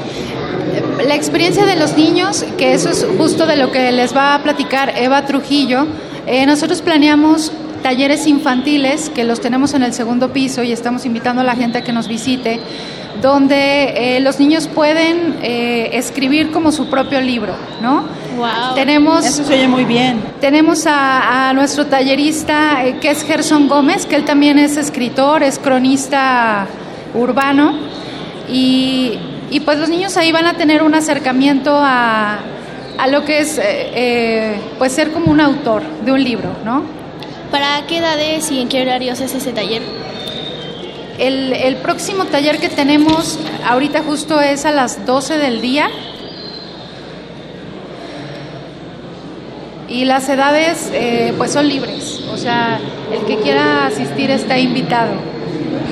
La 1.08 1.16
experiencia 1.16 1.66
de 1.66 1.74
los 1.74 1.96
niños, 1.96 2.44
que 2.56 2.72
eso 2.72 2.90
es 2.90 3.04
justo 3.18 3.46
de 3.46 3.56
lo 3.56 3.72
que 3.72 3.90
les 3.90 4.14
va 4.14 4.36
a 4.36 4.42
platicar 4.44 4.94
Eva 4.96 5.26
Trujillo, 5.26 5.88
eh, 6.28 6.46
nosotros 6.46 6.82
planeamos 6.82 7.50
talleres 7.82 8.28
infantiles 8.28 9.10
que 9.10 9.24
los 9.24 9.40
tenemos 9.40 9.74
en 9.74 9.82
el 9.82 9.92
segundo 9.92 10.32
piso 10.32 10.62
y 10.62 10.70
estamos 10.70 11.04
invitando 11.04 11.42
a 11.42 11.44
la 11.44 11.56
gente 11.56 11.78
a 11.78 11.82
que 11.82 11.92
nos 11.92 12.06
visite, 12.06 12.60
donde 13.20 14.16
eh, 14.16 14.20
los 14.20 14.38
niños 14.38 14.68
pueden 14.68 15.38
eh, 15.42 15.90
escribir 15.92 16.50
como 16.50 16.72
su 16.72 16.88
propio 16.88 17.20
libro, 17.20 17.54
¿no? 17.80 18.04
Wow. 18.36 18.74
Tenemos, 18.74 19.24
Eso 19.24 19.44
se 19.44 19.54
oye 19.54 19.68
muy 19.68 19.84
bien. 19.84 20.20
Tenemos 20.40 20.84
a, 20.86 21.52
nuestro 21.54 21.86
tallerista 21.86 22.84
eh, 22.84 22.98
que 23.00 23.10
es 23.10 23.22
Gerson 23.24 23.68
Gómez, 23.68 24.06
que 24.06 24.16
él 24.16 24.24
también 24.24 24.58
es 24.58 24.76
escritor, 24.76 25.42
es 25.42 25.58
cronista 25.58 26.66
urbano 27.14 27.74
y, 28.50 29.18
y 29.50 29.60
pues 29.60 29.78
los 29.78 29.88
niños 29.88 30.16
ahí 30.16 30.32
van 30.32 30.46
a 30.46 30.54
tener 30.54 30.82
un 30.82 30.94
acercamiento 30.94 31.76
a, 31.76 32.38
a 32.98 33.06
lo 33.06 33.24
que 33.24 33.38
es 33.38 33.60
pues 34.78 34.92
ser 34.92 35.12
como 35.12 35.30
un 35.30 35.40
autor 35.40 35.82
de 36.04 36.12
un 36.12 36.22
libro, 36.22 36.50
¿no? 36.64 36.82
¿Para 37.50 37.86
qué 37.86 37.98
edades 37.98 38.50
y 38.50 38.60
en 38.60 38.68
qué 38.68 38.82
horarios 38.82 39.20
es 39.20 39.32
ese 39.32 39.52
taller? 39.52 39.82
El, 41.18 41.76
próximo 41.76 42.24
taller 42.24 42.58
que 42.58 42.68
tenemos 42.68 43.38
ahorita 43.66 44.02
justo 44.02 44.40
es 44.40 44.64
a 44.64 44.72
las 44.72 45.06
12 45.06 45.38
del 45.38 45.60
día. 45.60 45.88
Y 49.88 50.06
las 50.06 50.28
edades 50.28 50.90
eh, 50.92 51.34
pues 51.36 51.52
son 51.52 51.68
libres, 51.68 52.20
o 52.32 52.36
sea, 52.36 52.80
el 53.12 53.26
que 53.26 53.36
quiera 53.38 53.86
asistir 53.86 54.30
está 54.30 54.58
invitado. 54.58 55.12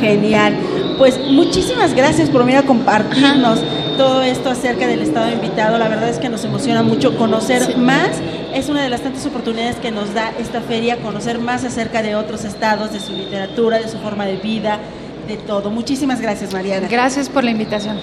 Genial. 0.01 0.57
Pues 0.99 1.19
muchísimas 1.19 1.95
gracias 1.95 2.31
por 2.31 2.45
venir 2.45 2.59
a 2.59 2.63
compartirnos 2.63 3.61
todo 3.97 4.23
esto 4.23 4.51
acerca 4.51 4.87
del 4.87 5.03
estado 5.03 5.31
invitado. 5.31 5.79
La 5.79 5.89
verdad 5.89 6.09
es 6.09 6.19
que 6.19 6.29
nos 6.29 6.45
emociona 6.45 6.83
mucho 6.83 7.17
conocer 7.17 7.77
más. 7.77 8.11
Es 8.55 8.69
una 8.69 8.83
de 8.83 8.89
las 8.89 9.03
tantas 9.03 9.25
oportunidades 9.27 9.77
que 9.77 9.91
nos 9.91 10.15
da 10.15 10.33
esta 10.39 10.61
feria, 10.61 10.99
conocer 10.99 11.39
más 11.39 11.65
acerca 11.65 12.03
de 12.03 12.17
otros 12.17 12.45
estados, 12.45 12.93
de 12.93 13.01
su 13.01 13.13
literatura, 13.13 13.79
de 13.79 13.89
su 13.89 13.99
forma 13.99 14.27
de 14.27 14.37
vida, 14.37 14.81
de 15.27 15.37
todo. 15.37 15.71
Muchísimas 15.71 16.21
gracias, 16.21 16.53
Mariana. 16.53 16.89
Gracias 16.89 17.29
por 17.29 17.45
la 17.45 17.51
invitación. 17.51 17.99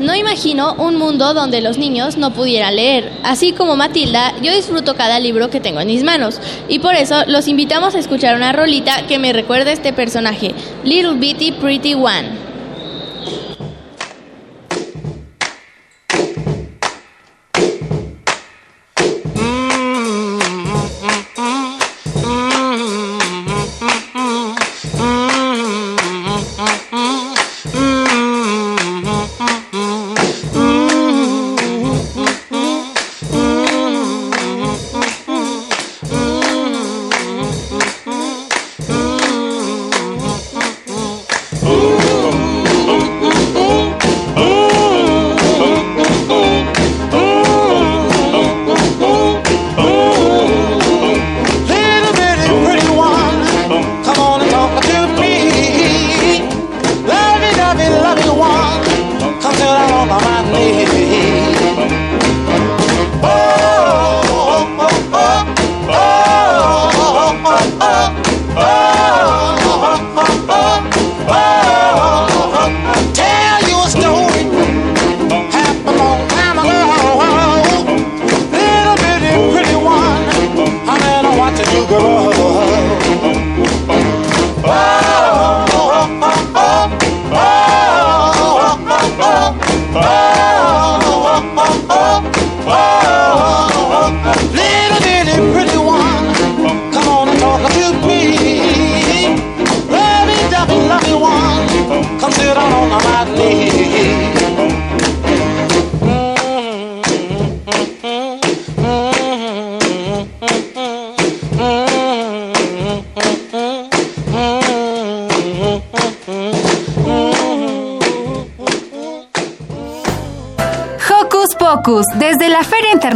No 0.00 0.16
imagino 0.16 0.74
un 0.74 0.96
mundo 0.96 1.32
donde 1.32 1.60
los 1.60 1.78
niños 1.78 2.16
no 2.16 2.32
pudieran 2.32 2.74
leer. 2.74 3.12
Así 3.22 3.52
como 3.52 3.76
Matilda, 3.76 4.34
yo 4.42 4.52
disfruto 4.52 4.96
cada 4.96 5.20
libro 5.20 5.48
que 5.48 5.60
tengo 5.60 5.80
en 5.80 5.86
mis 5.86 6.02
manos. 6.02 6.40
Y 6.68 6.80
por 6.80 6.94
eso 6.94 7.22
los 7.28 7.46
invitamos 7.46 7.94
a 7.94 7.98
escuchar 7.98 8.34
una 8.34 8.52
rolita 8.52 9.06
que 9.06 9.18
me 9.18 9.32
recuerda 9.32 9.70
a 9.70 9.74
este 9.74 9.92
personaje, 9.92 10.54
Little 10.82 11.18
Bitty 11.18 11.52
Pretty 11.52 11.94
One. 11.94 12.51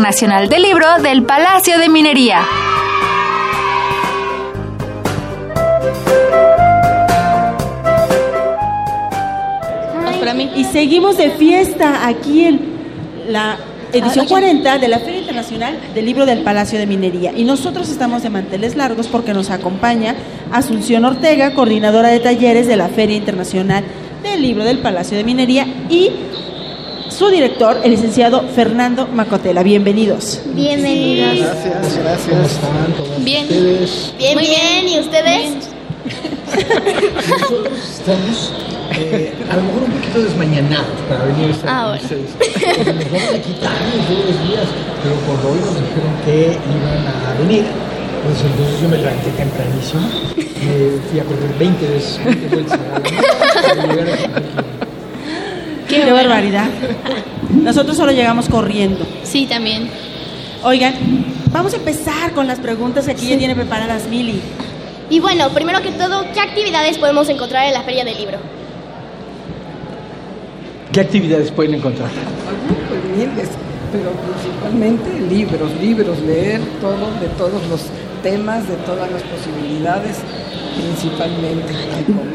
Internacional 0.07 0.49
del 0.49 0.63
Libro 0.63 0.87
del 1.03 1.25
Palacio 1.25 1.81
de 1.81 1.89
Minería. 1.89 2.41
Y 10.55 10.63
seguimos 10.63 11.17
de 11.17 11.31
fiesta 11.31 12.07
aquí 12.07 12.45
en 12.45 12.61
la 13.29 13.57
edición 13.93 14.27
40 14.29 14.73
ah, 14.73 14.79
de 14.79 14.87
la 14.87 15.01
Feria 15.01 15.19
Internacional 15.19 15.77
del 15.93 16.07
Libro 16.07 16.25
del 16.25 16.43
Palacio 16.43 16.79
de 16.79 16.87
Minería. 16.87 17.33
Y 17.37 17.43
nosotros 17.43 17.89
estamos 17.89 18.23
de 18.23 18.31
manteles 18.31 18.77
largos 18.77 19.09
porque 19.09 19.35
nos 19.35 19.51
acompaña 19.51 20.15
Asunción 20.53 21.05
Ortega, 21.05 21.53
coordinadora 21.53 22.11
de 22.11 22.21
talleres 22.21 22.69
de 22.69 22.77
la 22.77 22.89
Feria 22.89 23.17
Internacional 23.17 23.83
del 24.23 24.41
Libro 24.41 24.63
del 24.63 24.79
Palacio 24.79 25.17
de 25.17 25.25
Minería 25.25 25.67
y 25.91 26.11
su 27.17 27.31
director, 27.31 27.79
el 27.83 27.93
licenciado 27.93 28.43
Fernando 28.55 29.07
Macotela. 29.07 29.63
Bienvenidos. 29.63 30.43
Bienvenidos. 30.53 31.39
Gracias, 31.39 31.99
gracias. 31.99 32.29
¿Cómo 32.29 32.43
están? 32.45 33.25
bien. 33.25 33.49
Bien, 34.19 34.39
bien. 34.39 34.89
¿Y 34.89 34.99
ustedes? 34.99 35.71
Nosotros 37.41 37.79
estamos 37.99 38.53
eh, 38.99 39.33
a 39.51 39.57
lo 39.57 39.63
mejor 39.63 39.83
un 39.85 39.93
poquito 39.93 40.23
desmañanados 40.23 40.87
para 41.09 41.25
venir 41.25 41.47
a 41.47 41.51
estar 41.53 41.71
ah, 41.71 41.85
con 41.87 42.05
ustedes. 42.05 42.31
nos 42.95 43.11
vamos 43.11 43.35
a 43.35 43.41
quitar 43.41 43.73
todos 44.07 44.25
los 44.27 44.49
días, 44.49 44.69
pero 45.03 45.15
por 45.25 45.53
hoy 45.53 45.59
nos 45.59 45.75
dijeron 45.75 46.13
que 46.27 46.53
iban 46.53 47.01
a 47.09 47.39
venir. 47.41 47.65
Pues 48.25 48.43
entonces 48.45 48.81
yo 48.83 48.89
me 48.91 48.99
levanté 48.99 49.31
tempranísimo, 49.31 50.03
me 50.37 51.01
fui 51.09 51.21
a 51.21 51.25
correr 51.25 51.59
20 51.59 51.89
veces, 51.89 52.21
20 52.25 52.49
vueltas 52.49 52.79
a 52.79 52.99
la 52.99 53.75
para 53.75 53.87
llegar 53.87 54.09
aquí. 54.09 54.76
Qué, 55.89 56.11
barbaridad. 56.11 56.69
Nosotros 57.51 57.97
solo 57.97 58.13
llegamos 58.13 58.49
corriendo. 58.49 59.07
Sí, 59.23 59.47
también. 59.47 59.89
Oigan, 60.63 60.95
vamos 61.53 61.75
a 61.75 61.77
empezar 61.77 62.33
con 62.33 62.47
las 62.47 62.59
preguntas 62.59 63.07
que 63.07 63.13
aquí 63.13 63.29
ya 63.29 63.39
tiene 63.39 63.55
preparadas 63.55 64.09
Mili. 64.09 64.41
Y 65.09 65.21
bueno, 65.21 65.51
primero 65.51 65.81
que 65.83 65.93
todo, 65.93 66.25
¿qué 66.35 66.41
actividades 66.41 66.99
podemos 66.99 67.29
encontrar 67.29 67.67
en 67.67 67.75
la 67.75 67.83
Feria 67.83 68.05
del 68.05 68.19
Libro? 68.19 68.39
¿Qué 70.93 71.01
actividades 71.01 71.51
pueden 71.53 71.75
encontrar? 71.75 72.11
Pues 72.89 73.05
miles, 73.17 73.51
pero 73.93 74.11
principalmente 74.13 75.35
libros, 75.35 75.71
libros, 75.81 76.19
leer 76.21 76.61
todo, 76.81 77.11
de 77.21 77.29
todos 77.39 77.65
los 77.69 77.83
temas, 78.23 78.67
de 78.69 78.75
todas 78.77 79.11
las 79.11 79.23
posibilidades, 79.23 80.17
principalmente. 80.77 81.73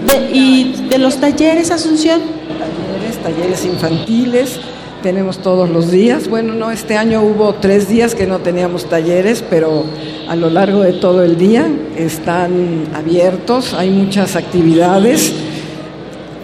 De- 0.08 0.32
¿Y 0.38 0.88
de 0.90 0.98
los 0.98 1.18
talleres, 1.18 1.72
Asunción? 1.72 2.22
Talleres, 2.22 3.18
talleres 3.24 3.66
infantiles, 3.66 4.60
tenemos 5.04 5.40
todos 5.40 5.70
los 5.70 5.90
días. 5.92 6.28
Bueno, 6.28 6.54
no, 6.54 6.72
este 6.72 6.98
año 6.98 7.22
hubo 7.22 7.56
tres 7.56 7.88
días 7.90 8.14
que 8.16 8.28
no 8.28 8.40
teníamos 8.40 8.86
talleres, 8.86 9.44
pero 9.50 9.84
a 10.28 10.36
lo 10.36 10.50
largo 10.50 10.82
de 10.82 10.94
todo 10.94 11.24
el 11.24 11.38
día 11.38 11.68
están 11.98 12.86
abiertos, 12.94 13.74
hay 13.74 13.90
muchas 13.90 14.36
actividades. 14.36 15.34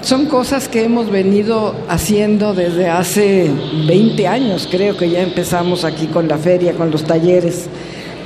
Son 0.02 0.28
cosas 0.28 0.70
que 0.70 0.84
hemos 0.86 1.10
venido 1.12 1.76
haciendo 1.90 2.54
desde 2.54 2.88
hace 2.88 3.50
20 3.88 4.26
años, 4.28 4.68
creo 4.72 4.96
que 4.96 5.10
ya 5.10 5.22
empezamos 5.22 5.84
aquí 5.84 6.08
con 6.08 6.28
la 6.30 6.38
feria, 6.38 6.74
con 6.74 6.92
los 6.92 7.04
talleres, 7.04 7.66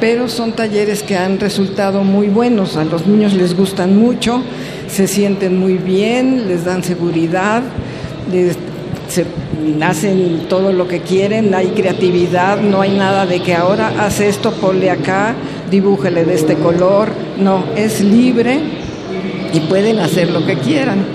pero 0.02 0.28
son 0.28 0.54
talleres 0.54 1.04
que 1.04 1.16
han 1.16 1.40
resultado 1.40 2.04
muy 2.04 2.28
buenos, 2.28 2.76
a 2.76 2.84
los 2.84 3.06
niños 3.06 3.34
les 3.34 3.56
gustan 3.56 3.96
mucho, 3.96 4.42
se 4.88 5.08
sienten 5.08 5.60
muy 5.60 5.78
bien, 5.78 6.48
les 6.48 6.66
dan 6.66 6.84
seguridad, 6.84 7.62
se 9.08 9.26
hacen 9.84 10.48
todo 10.50 10.74
lo 10.74 10.88
que 10.88 11.02
quieren, 11.02 11.54
hay 11.54 11.68
creatividad, 11.68 12.60
no 12.60 12.82
hay 12.82 12.98
nada 12.98 13.28
de 13.28 13.42
que 13.42 13.54
ahora 13.54 13.94
hace 14.00 14.28
esto, 14.28 14.52
ponle 14.54 14.90
acá, 14.90 15.36
dibújale 15.70 16.26
de 16.26 16.34
este 16.34 16.56
color, 16.56 17.10
no, 17.38 17.64
es 17.76 18.02
libre 18.02 18.60
y 19.54 19.60
pueden 19.62 20.00
hacer 20.00 20.32
lo 20.32 20.44
que 20.48 20.56
quieran. 20.56 21.06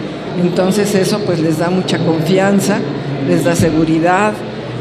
Entonces 0.40 0.94
eso 0.94 1.18
pues 1.26 1.40
les 1.40 1.58
da 1.58 1.70
mucha 1.70 1.98
confianza, 1.98 2.78
les 3.26 3.42
da 3.42 3.56
seguridad, 3.56 4.32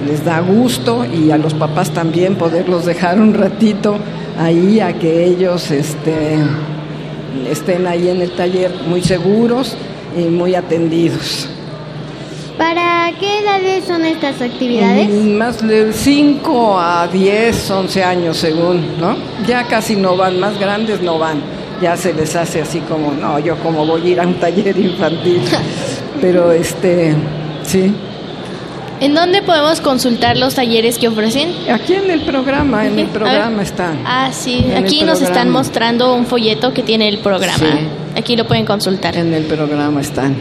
les 0.08 0.24
da 0.24 0.40
gusto 0.42 1.06
y 1.06 1.32
a 1.32 1.38
los 1.38 1.54
papás 1.54 1.92
también 1.92 2.36
poderlos 2.36 2.86
dejar 2.86 3.20
un 3.20 3.34
ratito 3.34 3.98
ahí 4.40 4.80
a 4.80 4.94
que 4.94 5.26
ellos 5.26 5.72
este, 5.72 6.38
estén 7.50 7.88
ahí 7.88 8.10
en 8.10 8.22
el 8.22 8.32
taller 8.32 8.72
muy 8.88 9.02
seguros 9.02 9.76
y 10.18 10.24
muy 10.24 10.56
atendidos. 10.56 11.50
¿Para 12.58 13.12
qué 13.20 13.40
edades 13.40 13.84
son 13.86 14.06
estas 14.06 14.42
actividades? 14.42 15.10
Mm, 15.10 15.38
Más 15.38 15.66
de 15.68 15.92
5 15.92 16.80
a 16.80 17.08
10, 17.08 17.72
11 17.72 18.04
años 18.04 18.38
según, 18.38 18.98
¿no? 19.00 19.18
Ya 19.46 19.66
casi 19.68 19.96
no 19.96 20.16
van, 20.16 20.40
más 20.40 20.58
grandes 20.58 21.02
no 21.02 21.20
van. 21.20 21.42
Ya 21.82 21.98
se 21.98 22.14
les 22.14 22.34
hace 22.38 22.62
así 22.62 22.80
como, 22.80 23.12
no, 23.12 23.38
yo 23.40 23.58
como 23.58 23.86
voy 23.86 24.02
a 24.02 24.08
ir 24.08 24.20
a 24.22 24.28
un 24.28 24.36
taller 24.36 24.78
infantil. 24.80 25.42
Pero 26.22 26.54
este, 26.54 27.14
sí. 27.64 27.94
¿En 29.02 29.14
dónde 29.14 29.42
podemos 29.42 29.82
consultar 29.82 30.38
los 30.38 30.56
talleres 30.56 30.98
que 30.98 31.10
ofrecen? 31.10 31.54
Aquí 31.70 31.94
en 31.96 32.10
el 32.10 32.22
programa, 32.22 32.88
en 32.88 32.98
el 32.98 33.08
programa 33.14 33.58
ver. 33.58 33.66
está. 33.66 33.94
Ah, 34.06 34.30
sí. 34.32 34.66
En 34.70 34.84
Aquí 34.84 35.04
nos 35.04 35.22
están 35.22 35.50
mostrando 35.50 36.16
un 36.16 36.26
folleto 36.26 36.74
que 36.74 36.82
tiene 36.82 37.10
el 37.10 37.18
programa. 37.20 37.58
Sí. 37.58 37.88
Aquí 38.16 38.36
lo 38.38 38.48
pueden 38.48 38.66
consultar. 38.66 39.16
En 39.18 39.34
el 39.34 39.44
programa 39.44 40.00
están. 40.00 40.36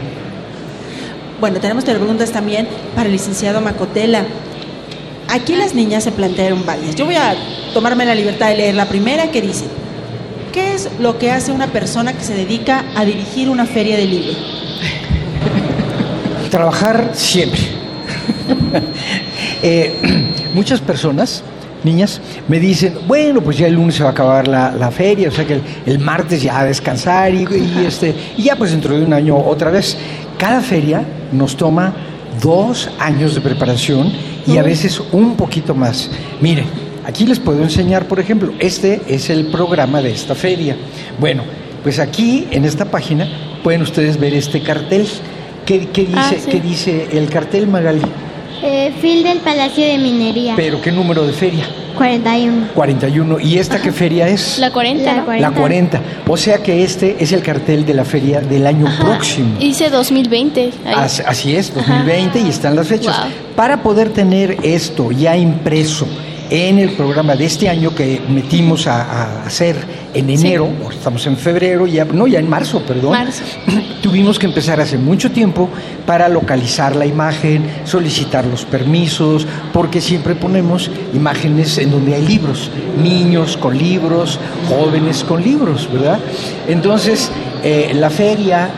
Bueno, 1.41 1.59
tenemos 1.59 1.83
preguntas 1.83 2.31
también 2.31 2.67
para 2.95 3.07
el 3.07 3.11
licenciado 3.11 3.59
Macotela. 3.59 4.23
Aquí 5.27 5.55
las 5.55 5.73
niñas 5.75 6.05
se 6.05 6.11
plantearon 6.13 6.65
varias. 6.65 6.95
Yo 6.95 7.05
voy 7.05 7.15
a 7.15 7.35
tomarme 7.73 8.05
la 8.05 8.15
libertad 8.15 8.47
de 8.49 8.55
leer 8.55 8.75
la 8.75 8.85
primera 8.85 9.31
que 9.31 9.41
dice, 9.41 9.65
¿qué 10.53 10.73
es 10.73 10.89
lo 10.99 11.17
que 11.17 11.31
hace 11.31 11.51
una 11.51 11.67
persona 11.67 12.13
que 12.13 12.23
se 12.23 12.33
dedica 12.33 12.85
a 12.95 13.03
dirigir 13.03 13.49
una 13.49 13.65
feria 13.65 13.97
de 13.97 14.05
libro? 14.05 14.33
Trabajar 16.49 17.11
siempre. 17.13 17.74
Eh, 19.63 19.95
muchas 20.53 20.79
personas, 20.81 21.41
niñas, 21.83 22.21
me 22.47 22.59
dicen, 22.59 22.93
bueno, 23.07 23.41
pues 23.41 23.57
ya 23.57 23.67
el 23.67 23.73
lunes 23.73 23.95
se 23.95 24.03
va 24.03 24.09
a 24.09 24.11
acabar 24.11 24.47
la, 24.47 24.71
la 24.71 24.91
feria, 24.91 25.29
o 25.29 25.31
sea 25.31 25.45
que 25.45 25.53
el, 25.53 25.61
el 25.85 25.99
martes 25.99 26.43
ya 26.43 26.59
a 26.59 26.65
descansar 26.65 27.33
y, 27.33 27.47
y, 27.49 27.85
este, 27.87 28.13
y 28.37 28.43
ya 28.43 28.57
pues 28.57 28.71
dentro 28.71 28.95
de 28.95 29.05
un 29.05 29.13
año 29.13 29.37
otra 29.37 29.71
vez. 29.71 29.97
Cada 30.37 30.61
feria 30.61 31.03
nos 31.31 31.55
toma 31.55 31.93
dos 32.41 32.89
años 32.99 33.33
de 33.33 33.41
preparación 33.41 34.11
y 34.45 34.57
a 34.57 34.63
veces 34.63 35.01
un 35.11 35.35
poquito 35.35 35.73
más. 35.73 36.09
Miren, 36.41 36.65
aquí 37.05 37.25
les 37.25 37.39
puedo 37.39 37.63
enseñar, 37.63 38.07
por 38.07 38.19
ejemplo, 38.19 38.53
este 38.59 39.01
es 39.07 39.29
el 39.29 39.47
programa 39.47 40.01
de 40.01 40.11
esta 40.11 40.35
feria. 40.35 40.75
Bueno, 41.19 41.43
pues 41.83 41.99
aquí 41.99 42.47
en 42.51 42.65
esta 42.65 42.85
página 42.85 43.27
pueden 43.63 43.81
ustedes 43.81 44.19
ver 44.19 44.33
este 44.33 44.61
cartel. 44.61 45.07
¿Qué, 45.65 45.87
qué 45.91 46.01
dice, 46.05 46.17
Ah, 46.19 46.33
sí. 46.37 46.49
qué 46.51 46.59
dice 46.61 47.07
el 47.11 47.29
cartel, 47.29 47.67
Magali? 47.67 48.01
Eh, 48.63 48.93
Fil 49.01 49.23
del 49.23 49.39
Palacio 49.39 49.85
de 49.85 49.97
Minería. 49.97 50.53
¿Pero 50.55 50.81
qué 50.81 50.91
número 50.91 51.25
de 51.25 51.33
feria? 51.33 51.65
41. 51.97 52.67
41. 52.73 53.39
¿Y 53.39 53.57
esta 53.57 53.81
qué 53.81 53.91
feria 53.91 54.27
es? 54.27 54.59
La 54.59 54.71
40. 54.71 55.03
La 55.05 55.17
¿no? 55.17 55.25
40. 55.25 55.49
La 55.49 55.55
40. 55.55 56.01
O 56.27 56.37
sea 56.37 56.57
que 56.61 56.83
este 56.83 57.15
es 57.19 57.31
el 57.31 57.41
cartel 57.41 57.85
de 57.85 57.93
la 57.93 58.05
feria 58.05 58.41
del 58.41 58.65
año 58.67 58.85
próximo. 58.99 59.57
Dice 59.59 59.89
2020. 59.89 60.71
ahí. 60.85 60.93
As- 60.95 61.21
Así 61.25 61.55
es, 61.55 61.73
2020 61.73 62.39
y 62.41 62.49
están 62.49 62.75
las 62.75 62.87
fechas. 62.87 63.17
Wow. 63.17 63.29
Para 63.55 63.81
poder 63.81 64.09
tener 64.09 64.57
esto 64.63 65.11
ya 65.11 65.35
impreso 65.37 66.07
en 66.49 66.79
el 66.79 66.91
programa 66.91 67.35
de 67.35 67.45
este 67.45 67.69
año 67.69 67.93
que 67.95 68.21
metimos 68.29 68.87
a, 68.87 69.01
a 69.01 69.45
hacer 69.45 69.75
en 70.15 70.29
enero, 70.29 70.69
estamos 70.89 71.27
en 71.27 71.35
febrero, 71.35 71.85
ya, 71.85 72.05
no, 72.05 72.25
ya 72.25 72.39
en 72.39 72.49
marzo, 72.49 72.81
perdón. 72.81 73.11
Marzo. 73.11 73.43
Tuvimos 74.01 74.39
que 74.39 74.45
empezar 74.45 74.79
hace 74.79 74.97
mucho 74.97 75.29
tiempo 75.31 75.69
para 76.05 76.29
localizar 76.29 76.95
la 76.95 77.05
imagen, 77.05 77.65
solicitar 77.83 78.45
los 78.45 78.63
permisos, 78.63 79.45
porque 79.73 79.99
siempre 79.99 80.33
ponemos 80.33 80.89
imágenes 81.13 81.77
en 81.79 81.91
donde 81.91 82.15
hay 82.15 82.25
libros, 82.25 82.71
niños 83.03 83.57
con 83.57 83.77
libros, 83.77 84.39
jóvenes 84.69 85.23
con 85.25 85.43
libros, 85.43 85.89
¿verdad? 85.91 86.19
Entonces, 86.67 87.29
eh, 87.61 87.91
la 87.93 88.09
feria 88.09 88.69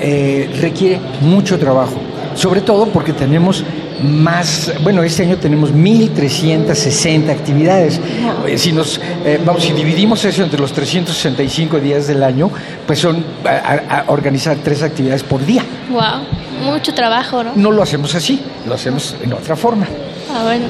eh, 0.00 0.50
requiere 0.60 0.98
mucho 1.20 1.60
trabajo, 1.60 1.94
sobre 2.34 2.60
todo 2.60 2.86
porque 2.86 3.12
tenemos 3.12 3.64
más, 4.02 4.72
bueno, 4.82 5.02
este 5.02 5.22
año 5.22 5.36
tenemos 5.38 5.72
1.360 5.72 7.30
actividades. 7.30 8.00
Eh, 8.46 8.58
Si 8.58 8.72
nos, 8.72 9.00
eh, 9.24 9.40
vamos, 9.44 9.62
si 9.62 9.72
dividimos 9.72 10.24
eso 10.24 10.42
entre 10.42 10.58
los 10.60 10.72
365 10.72 11.78
días 11.80 12.06
del 12.06 12.22
año, 12.22 12.50
pues 12.86 12.98
son 12.98 13.24
a, 13.44 13.50
a- 13.50 13.98
a 14.00 14.04
organizar 14.08 14.56
tres 14.62 14.82
actividades 14.82 15.22
por 15.22 15.44
día. 15.44 15.64
Wow. 15.90 16.72
Mucho 16.72 16.94
trabajo, 16.94 17.42
¿no? 17.42 17.52
No 17.56 17.70
lo 17.70 17.82
hacemos 17.82 18.14
así, 18.14 18.40
lo 18.66 18.74
hacemos 18.74 19.16
en 19.22 19.32
otra 19.32 19.56
forma. 19.56 19.86
Ah, 20.32 20.42
bueno. 20.44 20.66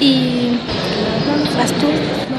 Y. 0.00 0.58
¿Vas 1.56 1.70
tú? 1.72 1.86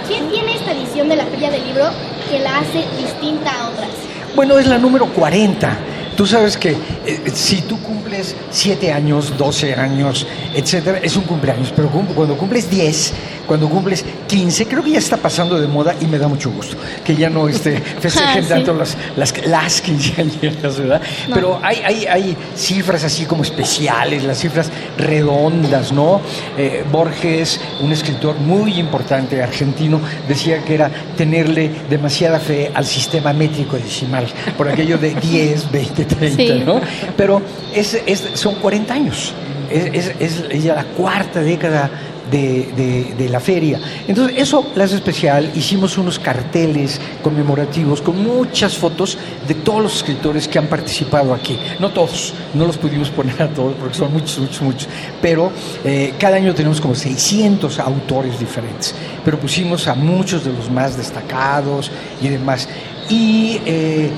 ¿Quién 0.08 0.30
tiene 0.30 0.56
esta 0.56 0.72
edición 0.72 1.10
de 1.10 1.16
la 1.16 1.26
Feria 1.26 1.50
del 1.52 1.64
Libro 1.66 1.86
que 2.30 2.40
la 2.40 2.60
hace 2.60 2.84
distinta 3.02 3.52
a 3.52 3.70
otras? 3.70 3.90
Bueno, 4.36 4.58
es 4.60 4.68
la 4.68 4.78
número 4.78 5.08
40. 5.08 5.78
Tú 6.20 6.26
sabes 6.26 6.58
que 6.58 6.72
eh, 7.06 7.32
si 7.34 7.62
tú 7.62 7.82
cumples 7.82 8.36
7 8.52 8.92
años, 8.92 9.38
12 9.38 9.74
años, 9.76 10.28
etcétera, 10.54 11.00
es 11.02 11.16
un 11.16 11.24
cumpleaños, 11.24 11.72
pero 11.74 11.88
cuando 11.90 12.36
cumples 12.36 12.70
10, 12.70 13.14
cuando 13.50 13.68
cumples 13.68 14.06
15, 14.28 14.68
creo 14.68 14.84
que 14.84 14.92
ya 14.92 15.00
está 15.00 15.18
pasando 15.18 15.60
de 15.60 15.66
moda 15.68 15.96
y 16.00 16.06
me 16.06 16.20
da 16.20 16.28
mucho 16.28 16.52
gusto 16.52 16.78
que 17.04 17.16
ya 17.16 17.30
no 17.32 17.50
este, 17.50 17.78
festejen 18.00 18.44
sí. 18.44 18.50
tanto 18.50 18.74
las, 18.76 18.96
las, 19.18 19.34
las 19.48 19.82
quinceañeras, 19.82 20.78
¿verdad? 20.78 21.02
No. 21.28 21.34
Pero 21.36 21.60
hay, 21.64 21.78
hay, 21.84 22.06
hay 22.06 22.38
cifras 22.56 23.04
así 23.04 23.26
como 23.26 23.42
especiales, 23.42 24.24
las 24.24 24.38
cifras 24.40 24.70
redondas, 24.98 25.92
¿no? 25.92 26.22
Eh, 26.58 26.84
Borges, 26.92 27.60
un 27.82 27.92
escritor 27.92 28.38
muy 28.40 28.80
importante 28.80 29.42
argentino, 29.42 30.00
decía 30.28 30.64
que 30.64 30.76
era 30.76 30.92
tenerle 31.18 31.72
demasiada 31.90 32.40
fe 32.40 32.70
al 32.74 32.86
sistema 32.86 33.34
métrico 33.34 33.78
decimal, 33.78 34.28
por 34.58 34.70
aquello 34.70 34.98
de 35.00 35.16
10, 35.16 35.72
20, 35.72 36.06
30, 36.06 36.38
Sí. 36.38 36.64
¿no? 36.64 36.80
Pero 37.18 37.42
es, 37.74 38.00
es- 38.06 38.30
son 38.36 38.56
40 38.56 38.94
años, 38.94 39.34
es- 39.72 40.12
es 40.20 40.64
ya 40.64 40.76
la 40.76 40.84
cuarta 40.84 41.42
década 41.42 41.90
de, 42.32 43.14
de- 43.18 43.30
la 43.30 43.40
feria. 43.40 43.80
Entonces, 44.08 44.38
eso 44.40 44.66
la 44.76 44.86
hace 44.86 44.96
especial. 44.96 45.52
Hicimos 45.56 45.98
unos 46.00 46.18
carteles 46.18 47.00
conmemorativos 47.24 48.02
con 48.02 48.24
muchas 48.24 48.76
fotos 48.76 49.18
de 49.48 49.54
todos 49.54 49.84
los 49.84 49.96
escritores 49.98 50.48
que 50.48 50.58
han 50.58 50.66
participado 50.68 51.34
aquí. 51.34 51.60
No 51.80 51.90
todos, 51.92 52.34
no 52.56 52.66
los 52.66 52.78
pudimos 52.78 53.10
poner 53.12 53.40
a 53.42 53.48
todos 53.50 53.76
porque 53.80 53.96
son 53.96 54.12
muchos, 54.12 54.40
muchos, 54.40 54.62
muchos. 54.62 54.88
Pero 55.22 55.52
eh, 55.84 56.14
cada 56.18 56.38
año 56.38 56.56
tenemos 56.56 56.82
como 56.82 56.96
600 56.96 57.80
autores 57.80 58.40
diferentes. 58.40 58.96
Pero 59.24 59.40
pusimos 59.40 59.88
a 59.88 59.94
muchos 59.94 60.44
de 60.44 60.52
los 60.54 60.72
más 60.72 60.98
destacados 60.98 61.92
y 62.22 62.30
demás. 62.30 62.68
Y 63.10 63.60
eh, 63.66 64.10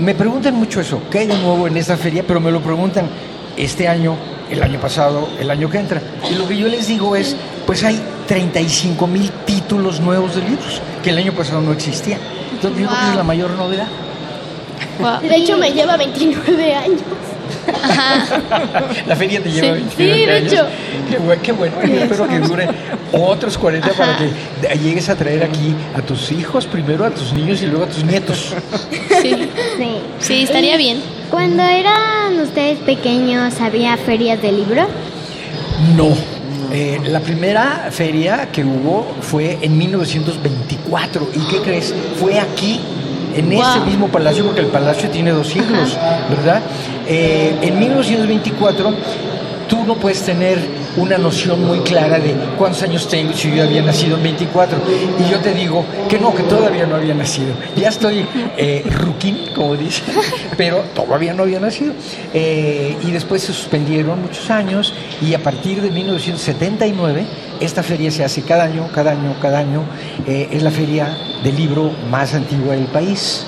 me 0.00 0.14
preguntan 0.14 0.54
mucho 0.54 0.80
eso, 0.80 1.00
¿qué 1.10 1.20
hay 1.20 1.26
de 1.28 1.38
nuevo 1.38 1.68
en 1.68 1.76
esta 1.76 1.96
feria? 1.96 2.24
Pero 2.26 2.40
me 2.40 2.50
lo 2.50 2.60
preguntan 2.60 3.06
este 3.56 3.88
año, 3.88 4.16
el 4.50 4.62
año 4.62 4.80
pasado, 4.80 5.28
el 5.40 5.50
año 5.50 5.68
que 5.70 5.78
entra. 5.78 6.00
Y 6.30 6.34
lo 6.34 6.46
que 6.46 6.56
yo 6.56 6.68
les 6.68 6.86
digo 6.86 7.16
es, 7.16 7.36
pues 7.66 7.84
hay 7.84 8.00
35 8.26 9.06
mil 9.06 9.30
títulos 9.44 10.00
nuevos 10.00 10.34
de 10.34 10.42
libros, 10.42 10.80
que 11.02 11.10
el 11.10 11.18
año 11.18 11.32
pasado 11.32 11.60
no 11.60 11.72
existían. 11.72 12.20
Entonces 12.52 12.82
yo 12.82 12.88
creo 12.88 13.00
que 13.00 13.10
es 13.10 13.16
la 13.16 13.22
mayor 13.22 13.50
novedad. 13.50 13.88
De 15.22 15.36
hecho, 15.36 15.56
me 15.56 15.72
lleva 15.72 15.96
29 15.96 16.74
años. 16.74 17.00
La 19.06 19.16
feria 19.16 19.42
te 19.42 19.50
lleva 19.50 19.66
Sí, 19.68 19.72
29 19.72 20.14
sí, 20.18 20.26
de 20.26 20.32
años. 20.32 20.52
hecho. 20.52 20.66
Qué, 21.10 21.18
buen- 21.18 21.40
qué 21.40 21.52
bueno. 21.52 21.74
Yo 21.84 21.94
espero 22.00 22.28
que 22.28 22.38
dure 22.40 22.68
otros 23.12 23.58
40 23.58 23.92
para 23.92 24.16
que 24.16 24.78
llegues 24.78 25.08
a 25.08 25.16
traer 25.16 25.42
aquí 25.44 25.74
a 25.96 26.02
tus 26.02 26.30
hijos, 26.32 26.66
primero 26.66 27.04
a 27.04 27.10
tus 27.10 27.32
niños 27.32 27.62
y 27.62 27.66
luego 27.66 27.84
a 27.84 27.88
tus 27.88 28.04
nietos. 28.04 28.54
Sí. 29.22 29.36
Sí, 30.20 30.42
estaría 30.42 30.76
bien. 30.76 31.00
Cuando 31.30 31.62
eran 31.62 32.38
ustedes 32.40 32.78
pequeños, 32.80 33.60
¿había 33.60 33.96
ferias 33.96 34.40
de 34.42 34.52
libro? 34.52 34.86
No. 35.96 36.08
Eh, 36.72 36.98
la 37.06 37.20
primera 37.20 37.88
feria 37.90 38.48
que 38.50 38.64
hubo 38.64 39.06
fue 39.20 39.58
en 39.62 39.76
1924. 39.78 41.28
¿Y 41.34 41.40
qué 41.50 41.58
crees? 41.62 41.94
Fue 42.18 42.40
aquí, 42.40 42.80
en 43.36 43.50
Wow. 43.50 43.62
ese 43.62 43.80
mismo 43.86 44.08
palacio, 44.08 44.44
porque 44.44 44.60
el 44.60 44.68
palacio 44.68 45.08
tiene 45.10 45.30
dos 45.30 45.48
siglos, 45.48 45.96
¿verdad? 46.30 46.62
Eh, 47.06 47.56
en 47.62 47.78
1924 47.78 48.94
tú 49.68 49.84
no 49.84 49.94
puedes 49.96 50.22
tener 50.22 50.58
una 50.96 51.18
noción 51.18 51.64
muy 51.64 51.80
clara 51.80 52.18
de 52.18 52.34
cuántos 52.56 52.82
años 52.82 53.08
tengo 53.08 53.32
si 53.32 53.54
yo 53.54 53.62
había 53.62 53.82
nacido 53.82 54.16
en 54.16 54.22
24. 54.22 54.78
Y 55.18 55.30
yo 55.30 55.38
te 55.40 55.52
digo 55.52 55.84
que 56.08 56.18
no, 56.18 56.34
que 56.34 56.42
todavía 56.44 56.86
no 56.86 56.96
había 56.96 57.14
nacido. 57.14 57.52
Ya 57.76 57.88
estoy 57.88 58.26
eh, 58.56 58.84
ruquín, 58.90 59.50
como 59.54 59.76
dicen, 59.76 60.04
pero 60.56 60.82
todavía 60.94 61.34
no 61.34 61.42
había 61.42 61.60
nacido. 61.60 61.92
Eh, 62.32 62.96
y 63.02 63.10
después 63.10 63.42
se 63.42 63.52
suspendieron 63.52 64.22
muchos 64.22 64.50
años 64.50 64.94
y 65.20 65.34
a 65.34 65.42
partir 65.42 65.80
de 65.80 65.90
1979 65.90 67.24
esta 67.60 67.82
feria 67.82 68.10
se 68.10 68.24
hace 68.24 68.42
cada 68.42 68.64
año, 68.64 68.88
cada 68.94 69.12
año, 69.12 69.34
cada 69.40 69.58
año. 69.58 69.82
Eh, 70.26 70.48
es 70.52 70.62
la 70.62 70.70
feria 70.70 71.16
del 71.42 71.56
libro 71.56 71.90
más 72.10 72.34
antigua 72.34 72.74
del 72.74 72.86
país. 72.86 73.46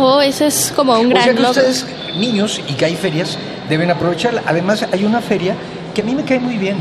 Oh, 0.00 0.20
eso 0.20 0.44
es 0.44 0.72
como 0.76 0.96
un 0.96 1.06
O 1.06 1.08
gran 1.08 1.36
sea 1.36 1.50
ustedes, 1.50 1.86
niños, 2.18 2.60
y 2.68 2.74
que 2.74 2.84
hay 2.84 2.96
ferias, 2.96 3.38
deben 3.68 3.90
aprovecharla. 3.90 4.42
Además, 4.46 4.86
hay 4.92 5.04
una 5.04 5.20
feria 5.20 5.54
que 5.94 6.02
a 6.02 6.04
mí 6.04 6.14
me 6.14 6.22
cae 6.24 6.38
muy 6.38 6.56
bien, 6.56 6.76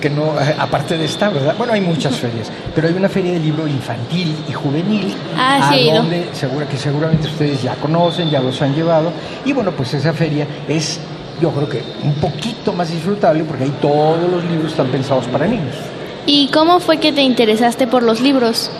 que 0.00 0.08
no, 0.08 0.40
eh, 0.40 0.54
aparte 0.58 0.96
de 0.96 1.04
esta, 1.04 1.28
¿verdad? 1.28 1.54
Bueno, 1.58 1.72
hay 1.72 1.80
muchas 1.80 2.16
ferias, 2.16 2.50
pero 2.74 2.88
hay 2.88 2.94
una 2.94 3.08
feria 3.08 3.32
de 3.32 3.38
libro 3.38 3.66
infantil 3.66 4.34
y 4.48 4.52
juvenil, 4.52 5.14
Ah, 5.36 5.70
sí, 5.72 5.90
a 5.90 5.96
donde 5.96 6.28
segura 6.32 6.66
que 6.66 6.76
seguramente 6.76 7.28
ustedes 7.28 7.62
ya 7.62 7.74
conocen, 7.74 8.30
ya 8.30 8.40
los 8.40 8.60
han 8.62 8.74
llevado, 8.74 9.12
y 9.44 9.52
bueno, 9.52 9.72
pues 9.72 9.92
esa 9.94 10.12
feria 10.12 10.46
es, 10.68 11.00
yo 11.40 11.50
creo 11.50 11.68
que 11.68 11.82
un 12.02 12.14
poquito 12.14 12.72
más 12.72 12.90
disfrutable 12.90 13.44
porque 13.44 13.64
ahí 13.64 13.74
todos 13.82 14.30
los 14.30 14.44
libros 14.44 14.70
están 14.70 14.86
pensados 14.88 15.26
para 15.26 15.46
niños. 15.46 15.76
¿Y 16.24 16.48
cómo 16.48 16.80
fue 16.80 16.98
que 16.98 17.12
te 17.12 17.22
interesaste 17.22 17.86
por 17.86 18.02
los 18.02 18.20
libros? 18.20 18.70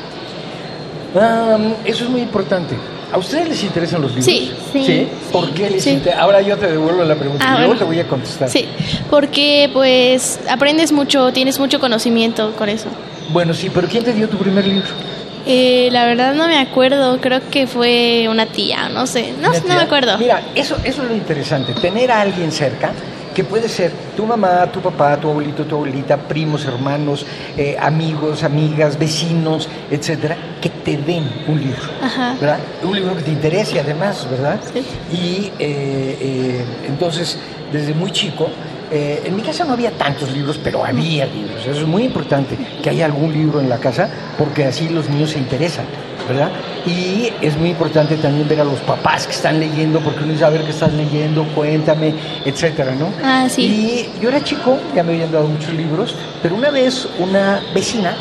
Am, 1.14 1.74
eso 1.84 2.04
es 2.04 2.10
muy 2.10 2.20
importante. 2.22 2.76
¿A 3.12 3.18
ustedes 3.18 3.48
les 3.48 3.62
interesan 3.62 4.00
los 4.00 4.10
libros? 4.10 4.24
Sí. 4.26 4.50
¿Sí? 4.72 5.06
¿Por 5.30 5.50
qué 5.50 5.68
les 5.70 5.86
interesa? 5.86 6.20
Ahora 6.22 6.40
yo 6.40 6.56
te 6.56 6.66
devuelvo 6.68 7.04
la 7.04 7.14
pregunta 7.14 7.44
Ah, 7.46 7.52
y 7.54 7.56
luego 7.58 7.66
bueno. 7.74 7.78
te 7.80 7.84
voy 7.84 8.00
a 8.00 8.08
contestar. 8.08 8.48
Sí, 8.48 8.66
porque 9.10 9.68
pues 9.72 10.40
aprendes 10.48 10.92
mucho, 10.92 11.32
tienes 11.32 11.58
mucho 11.58 11.78
conocimiento 11.78 12.52
con 12.56 12.68
eso. 12.68 12.88
Bueno, 13.30 13.52
sí, 13.54 13.70
pero 13.72 13.86
¿quién 13.88 14.02
te 14.04 14.12
dio 14.12 14.28
tu 14.28 14.38
primer 14.38 14.66
libro? 14.66 14.86
Eh, 15.46 15.88
la 15.92 16.06
verdad 16.06 16.34
no 16.34 16.46
me 16.46 16.58
acuerdo, 16.58 17.20
creo 17.20 17.40
que 17.50 17.66
fue 17.66 18.28
una 18.30 18.46
tía, 18.46 18.88
no 18.88 19.06
sé, 19.06 19.32
no, 19.40 19.48
no 19.52 19.74
me 19.74 19.80
acuerdo. 19.82 20.16
Mira, 20.16 20.40
eso, 20.54 20.76
eso 20.84 21.02
es 21.02 21.08
lo 21.08 21.14
interesante, 21.16 21.72
tener 21.74 22.12
a 22.12 22.20
alguien 22.20 22.52
cerca 22.52 22.92
que 23.34 23.44
puede 23.44 23.68
ser 23.68 23.92
tu 24.16 24.26
mamá, 24.26 24.66
tu 24.72 24.80
papá, 24.80 25.16
tu 25.16 25.28
abuelito, 25.28 25.64
tu 25.64 25.76
abuelita, 25.76 26.16
primos, 26.16 26.64
hermanos, 26.64 27.26
eh, 27.56 27.76
amigos, 27.80 28.42
amigas, 28.42 28.98
vecinos, 28.98 29.68
etcétera, 29.90 30.36
que 30.60 30.68
te 30.68 30.96
den 30.96 31.28
un 31.48 31.60
libro. 31.60 31.82
Ajá. 32.02 32.36
¿verdad? 32.40 32.58
Un 32.82 32.94
libro 32.94 33.16
que 33.16 33.22
te 33.22 33.30
interese 33.30 33.80
además, 33.80 34.26
¿verdad? 34.30 34.60
Y 35.12 35.50
eh, 35.58 36.18
eh, 36.20 36.64
entonces, 36.88 37.38
desde 37.72 37.94
muy 37.94 38.10
chico, 38.10 38.48
eh, 38.94 39.22
en 39.24 39.34
mi 39.34 39.40
casa 39.40 39.64
no 39.64 39.72
había 39.72 39.90
tantos 39.92 40.30
libros, 40.32 40.60
pero 40.62 40.84
había 40.84 41.24
libros. 41.24 41.62
Eso 41.62 41.80
es 41.80 41.86
muy 41.86 42.04
importante, 42.04 42.58
que 42.82 42.90
haya 42.90 43.06
algún 43.06 43.32
libro 43.32 43.58
en 43.58 43.70
la 43.70 43.78
casa, 43.78 44.10
porque 44.36 44.66
así 44.66 44.90
los 44.90 45.08
niños 45.08 45.30
se 45.30 45.38
interesan, 45.38 45.86
¿verdad? 46.28 46.50
Y 46.84 47.32
es 47.40 47.56
muy 47.56 47.70
importante 47.70 48.16
también 48.16 48.46
ver 48.46 48.60
a 48.60 48.64
los 48.64 48.80
papás 48.80 49.26
que 49.26 49.32
están 49.32 49.58
leyendo, 49.58 50.00
porque 50.00 50.24
uno 50.24 50.32
dice, 50.32 50.44
a 50.44 50.50
ver 50.50 50.62
qué 50.64 50.72
estás 50.72 50.92
leyendo, 50.92 51.44
cuéntame, 51.54 52.12
etcétera, 52.44 52.94
¿no? 52.94 53.08
Ah, 53.24 53.48
sí. 53.48 53.62
Y 53.62 54.20
yo 54.20 54.28
era 54.28 54.44
chico, 54.44 54.78
ya 54.94 55.02
me 55.02 55.14
habían 55.14 55.32
dado 55.32 55.48
muchos 55.48 55.72
libros, 55.72 56.14
pero 56.42 56.54
una 56.54 56.70
vez 56.70 57.08
una 57.18 57.62
vecina 57.74 58.14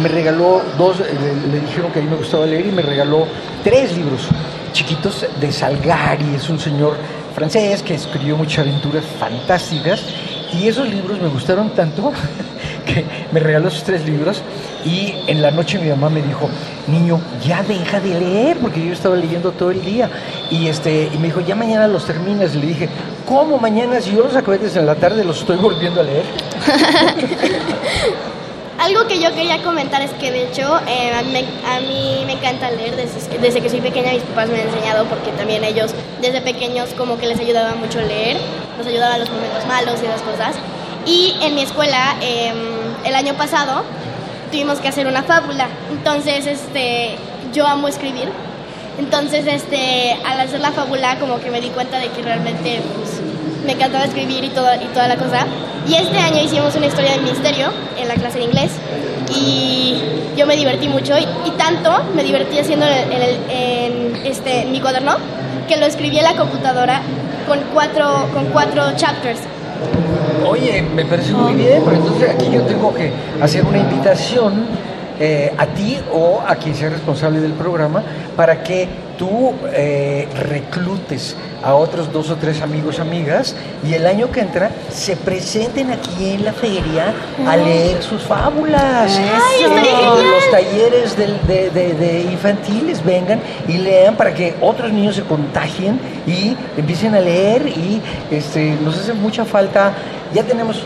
me 0.00 0.08
regaló 0.08 0.62
dos, 0.78 1.00
le, 1.00 1.52
le 1.52 1.60
dijeron 1.60 1.90
que 1.90 1.98
a 1.98 2.02
mí 2.02 2.08
me 2.08 2.16
gustaba 2.16 2.46
leer 2.46 2.66
y 2.66 2.70
me 2.70 2.82
regaló 2.82 3.26
tres 3.64 3.96
libros 3.96 4.28
chiquitos 4.72 5.24
de 5.40 5.52
Salgari, 5.52 6.34
es 6.34 6.50
un 6.50 6.58
señor 6.58 6.96
francés 7.34 7.82
que 7.82 7.94
escribió 7.94 8.36
muchas 8.36 8.60
aventuras 8.60 9.04
fantásticas 9.18 10.04
y 10.52 10.68
esos 10.68 10.88
libros 10.88 11.20
me 11.20 11.28
gustaron 11.28 11.70
tanto 11.70 12.12
que 12.86 13.04
me 13.32 13.40
regaló 13.40 13.68
esos 13.68 13.82
tres 13.82 14.06
libros 14.06 14.42
y 14.84 15.14
en 15.26 15.42
la 15.42 15.50
noche 15.50 15.78
mi 15.78 15.88
mamá 15.88 16.10
me 16.10 16.22
dijo, 16.22 16.48
niño, 16.86 17.20
ya 17.44 17.62
deja 17.62 18.00
de 18.00 18.20
leer 18.20 18.58
porque 18.58 18.84
yo 18.84 18.92
estaba 18.92 19.16
leyendo 19.16 19.50
todo 19.52 19.70
el 19.70 19.84
día 19.84 20.10
y, 20.50 20.68
este, 20.68 21.10
y 21.12 21.18
me 21.18 21.26
dijo, 21.26 21.40
ya 21.40 21.54
mañana 21.54 21.88
los 21.88 22.06
terminas 22.06 22.54
y 22.54 22.58
le 22.58 22.66
dije, 22.66 22.88
¿cómo 23.26 23.58
mañana 23.58 24.00
si 24.00 24.14
yo 24.14 24.22
los 24.22 24.36
acabé 24.36 24.60
en 24.62 24.86
la 24.86 24.94
tarde 24.94 25.24
los 25.24 25.40
estoy 25.40 25.56
volviendo 25.56 26.00
a 26.00 26.04
leer? 26.04 26.24
Algo 28.84 29.06
que 29.06 29.18
yo 29.18 29.32
quería 29.34 29.62
comentar 29.62 30.02
es 30.02 30.10
que 30.12 30.30
de 30.30 30.44
hecho 30.48 30.78
eh, 30.86 31.12
a, 31.18 31.22
mí, 31.22 31.32
me- 31.32 31.70
a 31.74 31.80
mí 31.80 32.22
me 32.26 32.32
encanta 32.34 32.70
leer 32.70 32.94
desde, 32.96 33.38
desde 33.38 33.62
que 33.62 33.70
soy 33.70 33.80
pequeña, 33.80 34.12
mis 34.12 34.22
papás 34.22 34.48
me 34.48 34.60
han 34.60 34.68
enseñado 34.68 35.06
porque 35.06 35.30
también 35.32 35.64
ellos 35.64 35.92
desde 36.20 36.42
pequeños 36.42 36.90
como 36.90 37.16
que 37.16 37.26
les 37.26 37.38
ayudaba 37.40 37.74
mucho 37.76 38.00
leer, 38.02 38.36
nos 38.76 38.86
ayudaba 38.86 39.14
en 39.14 39.20
los 39.20 39.30
momentos 39.30 39.64
malos 39.66 40.00
y 40.02 40.06
esas 40.06 40.20
cosas. 40.20 40.56
Y 41.06 41.34
en 41.40 41.54
mi 41.54 41.62
escuela 41.62 42.16
em, 42.20 42.56
el 43.06 43.14
año 43.14 43.34
pasado 43.34 43.84
tuvimos 44.50 44.78
que 44.80 44.88
hacer 44.88 45.06
una 45.06 45.22
fábula, 45.22 45.66
entonces 45.90 46.46
este, 46.46 47.16
yo 47.54 47.66
amo 47.66 47.88
escribir, 47.88 48.28
entonces 48.98 49.46
este, 49.46 50.12
al 50.26 50.40
hacer 50.40 50.60
la 50.60 50.72
fábula 50.72 51.18
como 51.18 51.40
que 51.40 51.50
me 51.50 51.60
di 51.62 51.68
cuenta 51.68 51.98
de 51.98 52.08
que 52.08 52.20
realmente 52.22 52.82
pues, 52.96 53.13
me 53.64 53.72
encantaba 53.72 54.04
escribir 54.04 54.44
y, 54.44 54.48
toda 54.50 54.76
y 54.76 54.86
toda 54.88 55.08
la 55.08 55.16
cosa. 55.16 55.46
Y 55.88 55.94
este 55.94 56.18
año 56.18 56.42
hicimos 56.42 56.74
una 56.76 56.86
historia 56.86 57.12
de 57.12 57.18
misterio 57.18 57.68
en 57.98 58.08
la 58.08 58.14
clase 58.14 58.38
de 58.38 58.44
inglés 58.44 58.70
y 59.34 59.96
yo 60.36 60.46
me 60.46 60.56
divertí 60.56 60.88
mucho 60.88 61.16
y, 61.18 61.22
y 61.46 61.50
tanto 61.52 61.90
me 62.14 62.22
divertí 62.24 62.58
haciendo 62.58 62.86
en, 62.86 63.12
el- 63.12 63.38
en, 63.50 64.26
este, 64.26 64.62
en 64.62 64.72
mi 64.72 64.80
cuaderno 64.80 65.16
que 65.68 65.76
lo 65.76 65.86
escribí 65.86 66.18
en 66.18 66.24
la 66.24 66.34
computadora 66.36 67.00
con 67.48 67.58
cuatro, 67.72 68.28
con 68.32 68.46
cuatro 68.46 68.82
chapters. 68.96 69.40
Oye, 70.46 70.82
me 70.82 71.04
parece 71.04 71.32
muy 71.32 71.54
bien, 71.54 71.82
pero 71.84 71.96
entonces 71.96 72.30
aquí 72.30 72.46
yo 72.52 72.62
tengo 72.62 72.94
que 72.94 73.12
hacer 73.42 73.64
una 73.64 73.78
invitación 73.78 74.66
eh, 75.20 75.52
a 75.56 75.66
ti 75.66 75.98
o 76.12 76.42
a 76.46 76.56
quien 76.56 76.74
sea 76.74 76.90
responsable 76.90 77.40
del 77.40 77.52
programa 77.52 78.02
para 78.36 78.62
que 78.62 78.88
tú 79.18 79.52
eh, 79.72 80.26
reclutes 80.48 81.36
a 81.62 81.74
otros 81.74 82.12
dos 82.12 82.28
o 82.30 82.36
tres 82.36 82.60
amigos, 82.60 82.98
amigas, 82.98 83.54
y 83.88 83.94
el 83.94 84.06
año 84.06 84.30
que 84.30 84.40
entra 84.40 84.70
se 84.90 85.16
presenten 85.16 85.92
aquí 85.92 86.32
en 86.34 86.44
la 86.44 86.52
feria 86.52 87.14
a 87.46 87.56
leer 87.56 88.02
sus 88.02 88.22
fábulas. 88.22 89.16
Ay, 89.16 89.62
genial. 89.62 90.18
Los 90.18 90.50
talleres 90.50 91.16
de- 91.16 91.70
de 91.94 92.22
infantiles 92.30 93.02
vengan 93.04 93.40
y 93.68 93.78
lean 93.78 94.16
para 94.16 94.34
que 94.34 94.54
otros 94.60 94.92
niños 94.92 95.14
se 95.16 95.22
contagien 95.22 95.98
y 96.26 96.56
empiecen 96.76 97.14
a 97.14 97.20
leer 97.20 97.66
y 97.68 98.02
este, 98.30 98.76
nos 98.84 98.98
hace 98.98 99.14
mucha 99.14 99.44
falta. 99.44 99.92
Ya 100.34 100.42
tenemos 100.42 100.82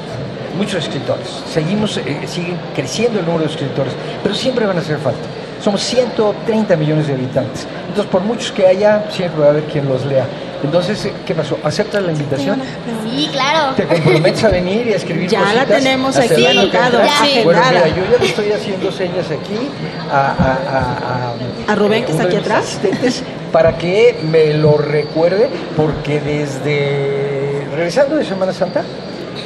muchos 0.59 0.85
escritores, 0.85 1.27
seguimos, 1.53 1.97
eh, 1.99 2.21
sigue 2.27 2.55
creciendo 2.75 3.21
el 3.21 3.25
número 3.27 3.44
de 3.44 3.51
escritores, 3.51 3.92
pero 4.23 4.35
siempre 4.35 4.66
van 4.66 4.77
a 4.77 4.81
hacer 4.81 4.99
falta. 4.99 5.21
Somos 5.62 5.81
130 5.83 6.77
millones 6.77 7.07
de 7.09 7.14
habitantes. 7.14 7.66
Entonces, 7.88 8.11
por 8.12 8.23
muchos 8.23 8.53
que 8.53 8.66
haya, 8.66 9.05
siempre 9.11 9.40
va 9.40 9.47
a 9.47 9.51
haber 9.51 9.64
quien 9.64 9.88
los 9.88 10.05
lea. 10.07 10.25
Entonces, 10.62 11.05
eh, 11.05 11.12
¿qué 11.27 11.35
pasó? 11.35 11.57
¿Aceptas 11.64 12.03
la 12.03 12.12
invitación? 12.12 12.61
Sí, 13.05 13.29
claro. 13.33 13.75
¿Te 13.75 13.85
comprometes 13.85 14.42
a 14.44 14.49
venir 14.49 14.87
y 14.88 14.92
a 14.92 14.97
escribir 14.97 15.29
Ya 15.29 15.40
la 15.40 15.47
cositas? 15.64 15.79
tenemos 15.83 16.16
¿Hasta 16.16 16.35
aquí 16.35 16.47
anotado, 16.47 17.01
ya. 17.05 17.44
Bueno, 17.44 17.61
mira, 17.71 17.88
yo 17.88 18.03
ya 18.12 18.18
le 18.21 18.27
estoy 18.27 18.53
haciendo 18.53 18.90
señas 18.92 19.27
aquí 19.27 19.68
a, 20.11 20.27
a, 20.31 21.33
a, 21.68 21.73
A 21.73 21.75
Rubén, 21.77 22.05
que 22.05 22.12
está 22.12 22.25
aquí 22.25 22.37
atrás. 22.37 22.64
asistentes, 22.64 23.23
para 23.53 23.79
que 23.79 24.18
me 24.31 24.55
lo 24.55 24.77
recuerde, 24.79 25.49
porque 25.77 26.21
desde 26.21 27.66
regresando 27.75 28.16
de 28.16 28.25
Semana 28.25 28.53
Santa, 28.53 28.83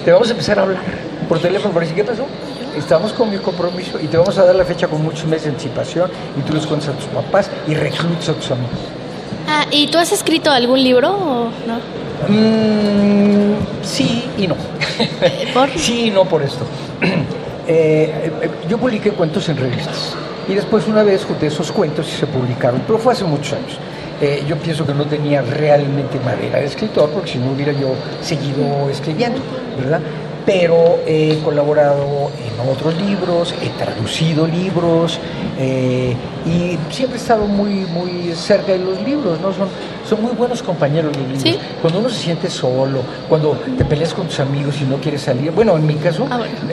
te 0.05 0.13
vamos 0.13 0.29
a 0.29 0.33
empezar 0.33 0.59
a 0.59 0.63
hablar 0.63 0.83
por 1.29 1.39
teléfono 1.39 1.73
para 1.73 1.87
decir, 1.87 1.97
¿qué 1.97 2.05
pasó? 2.05 2.27
Estamos 2.77 3.13
con 3.13 3.31
mi 3.31 3.39
compromiso 3.39 3.99
y 4.01 4.07
te 4.07 4.17
vamos 4.17 4.37
a 4.39 4.45
dar 4.45 4.55
la 4.55 4.65
fecha 4.65 4.89
con 4.89 5.03
muchos 5.03 5.27
meses 5.27 5.45
de 5.45 5.51
anticipación 5.51 6.11
y 6.39 6.43
tú 6.43 6.55
les 6.55 6.67
cuentas 6.67 6.89
a 6.89 6.93
tus 6.93 7.07
papás 7.07 7.51
y 7.69 7.75
reclutas 7.75 8.31
a 8.31 8.35
tus 8.35 8.51
amigos. 8.51 8.79
Ah, 9.49 9.67
¿y 9.71 9.89
tú 9.89 9.99
has 9.99 10.13
escrito 10.13 10.51
algún 10.51 10.83
libro 10.83 11.11
o 11.11 11.45
no? 11.67 11.79
Mm, 12.29 13.55
sí 13.83 14.25
y 14.39 14.47
no. 14.47 14.57
Sí 15.77 16.07
y 16.07 16.11
no 16.11 16.25
por 16.25 16.43
esto. 16.43 16.65
eh, 17.69 18.33
eh, 18.43 18.51
yo 18.69 18.79
publiqué 18.79 19.11
cuentos 19.11 19.49
en 19.49 19.57
revistas 19.57 20.15
y 20.49 20.55
después 20.55 20.87
una 20.89 21.03
vez 21.03 21.25
junté 21.25 21.47
esos 21.47 21.71
cuentos 21.71 22.09
y 22.09 22.17
se 22.17 22.27
publicaron, 22.27 22.83
pero 22.87 22.99
fue 22.99 23.13
hace 23.13 23.25
muchos 23.25 23.53
años. 23.53 23.79
Eh, 24.21 24.45
yo 24.47 24.57
pienso 24.57 24.87
que 24.87 24.95
no 24.95 25.05
tenía 25.07 25.43
realmente 25.43 26.19
madera 26.21 26.61
de 26.61 26.67
escritor, 26.67 27.11
porque 27.11 27.33
si 27.33 27.39
no 27.39 27.53
hubiera 27.53 27.73
yo 27.73 27.95
seguido 28.21 28.89
escribiendo, 28.91 29.41
¿verdad? 29.79 30.01
Pero 30.45 30.99
he 31.07 31.39
colaborado 31.45 32.31
en 32.37 32.69
otros 32.69 33.01
libros, 33.01 33.55
he 33.63 33.69
traducido 33.71 34.47
libros 34.47 35.21
eh, 35.59 36.17
y 36.45 36.79
siempre 36.93 37.19
he 37.19 37.21
estado 37.21 37.47
muy, 37.47 37.87
muy 37.87 38.33
cerca 38.35 38.73
de 38.73 38.79
los 38.79 39.01
libros, 39.03 39.41
¿no? 39.41 39.53
Son, 39.53 39.69
son 40.09 40.23
muy 40.23 40.33
buenos 40.33 40.63
compañeros 40.63 41.17
los 41.17 41.45
libros. 41.45 41.63
Cuando 41.81 42.01
uno 42.01 42.09
se 42.09 42.21
siente 42.21 42.51
solo, 42.51 43.03
cuando 43.29 43.53
te 43.79 43.85
peleas 43.85 44.13
con 44.13 44.27
tus 44.27 44.41
amigos 44.41 44.81
y 44.81 44.85
no 44.85 44.97
quieres 44.97 45.23
salir, 45.23 45.53
bueno, 45.53 45.77
en 45.77 45.87
mi 45.87 45.95
caso, 45.95 46.27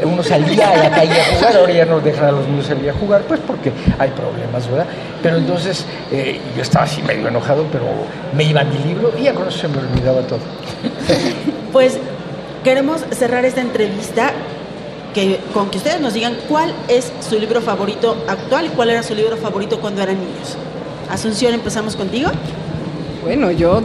uno 0.03 0.23
salía 0.23 0.71
a 0.71 0.77
la 0.77 0.89
calle 0.89 1.21
a 1.21 1.35
jugar, 1.35 1.57
ahora 1.57 1.73
ya 1.73 1.85
no 1.85 1.99
dejan 1.99 2.25
a 2.25 2.31
los 2.31 2.47
niños 2.47 2.65
salir 2.65 2.89
a 2.89 2.93
jugar, 2.93 3.21
pues 3.27 3.39
porque 3.45 3.71
hay 3.99 4.09
problemas, 4.09 4.67
¿verdad? 4.67 4.87
Pero 5.21 5.37
entonces 5.37 5.85
eh, 6.11 6.39
yo 6.55 6.61
estaba 6.61 6.85
así 6.85 7.03
medio 7.03 7.27
enojado, 7.27 7.65
pero 7.71 7.85
me 8.35 8.45
iba 8.45 8.61
a 8.61 8.63
mi 8.63 8.77
libro 8.79 9.11
y 9.17 9.23
ya 9.23 9.33
con 9.33 9.47
eso 9.47 9.59
se 9.59 9.67
me 9.67 9.77
olvidaba 9.77 10.21
todo. 10.21 10.39
Pues 11.71 11.99
queremos 12.63 13.01
cerrar 13.11 13.45
esta 13.45 13.61
entrevista 13.61 14.31
que, 15.13 15.39
con 15.53 15.69
que 15.69 15.77
ustedes 15.77 15.99
nos 16.01 16.13
digan 16.13 16.35
cuál 16.47 16.73
es 16.87 17.11
su 17.27 17.39
libro 17.39 17.61
favorito 17.61 18.15
actual 18.27 18.65
y 18.67 18.69
cuál 18.69 18.89
era 18.91 19.03
su 19.03 19.15
libro 19.15 19.37
favorito 19.37 19.79
cuando 19.79 20.01
eran 20.01 20.15
niños. 20.19 20.55
Asunción, 21.09 21.53
empezamos 21.53 21.95
contigo. 21.95 22.29
Bueno, 23.23 23.51
yo 23.51 23.81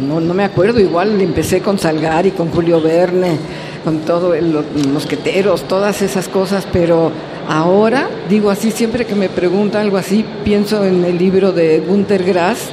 no, 0.00 0.20
me 0.34 0.44
acuerdo, 0.44 0.80
igual 0.80 1.20
empecé 1.20 1.60
con 1.60 1.78
Salgari, 1.78 2.30
con 2.32 2.50
Julio 2.50 2.80
Verne, 2.80 3.36
con 3.84 4.00
todo 4.00 4.34
el- 4.34 4.52
los 4.52 4.64
mosqueteros, 4.88 5.62
todas 5.62 6.02
esas 6.02 6.28
cosas, 6.28 6.66
pero 6.72 7.10
ahora, 7.48 8.08
digo 8.28 8.50
así, 8.50 8.70
siempre 8.70 9.04
que 9.04 9.14
me 9.14 9.28
preguntan 9.28 9.82
algo 9.82 9.96
así, 9.96 10.24
pienso 10.44 10.84
en 10.84 11.04
el 11.04 11.18
libro 11.18 11.52
de 11.52 11.80
Günter 11.80 12.22
Grass, 12.24 12.68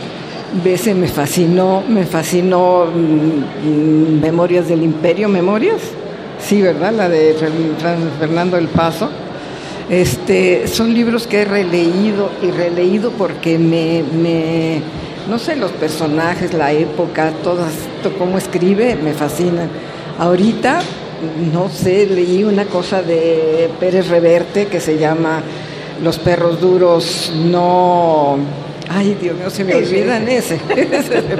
ese 0.65 0.93
me 0.95 1.07
fascinó, 1.07 1.83
me 1.87 2.05
fascinó 2.05 2.85
mm, 2.85 3.67
mm, 4.17 4.21
Memorias 4.21 4.67
del 4.67 4.83
Imperio, 4.83 5.29
Memorias, 5.29 5.81
sí, 6.39 6.61
¿verdad? 6.61 6.93
La 6.93 7.09
de 7.09 7.35
Fernando 8.19 8.57
El 8.57 8.67
Paso. 8.67 9.09
Este, 9.89 10.67
son 10.67 10.93
libros 10.93 11.25
que 11.25 11.41
he 11.41 11.45
releído 11.45 12.29
y 12.43 12.51
releído 12.51 13.09
porque 13.11 13.57
me, 13.57 14.03
me- 14.03 14.81
no 15.27 15.39
sé, 15.39 15.55
los 15.55 15.71
personajes, 15.71 16.53
la 16.53 16.71
época, 16.73 17.31
todas, 17.43 17.71
to- 18.03 18.13
cómo 18.17 18.37
escribe, 18.37 18.95
me 18.95 19.13
fascinan. 19.13 19.67
Ahorita, 20.19 20.81
no 21.53 21.69
sé, 21.69 22.05
leí 22.05 22.43
una 22.43 22.65
cosa 22.65 23.01
de 23.01 23.69
Pérez 23.79 24.09
Reverte 24.09 24.67
que 24.67 24.79
se 24.79 24.97
llama 24.99 25.41
Los 26.03 26.17
perros 26.19 26.61
duros 26.61 27.31
no... 27.49 28.37
Ay, 28.91 29.15
Dios 29.21 29.37
mío, 29.37 29.49
se 29.49 29.63
me 29.63 29.75
olvidan 29.75 30.27
ese, 30.27 30.55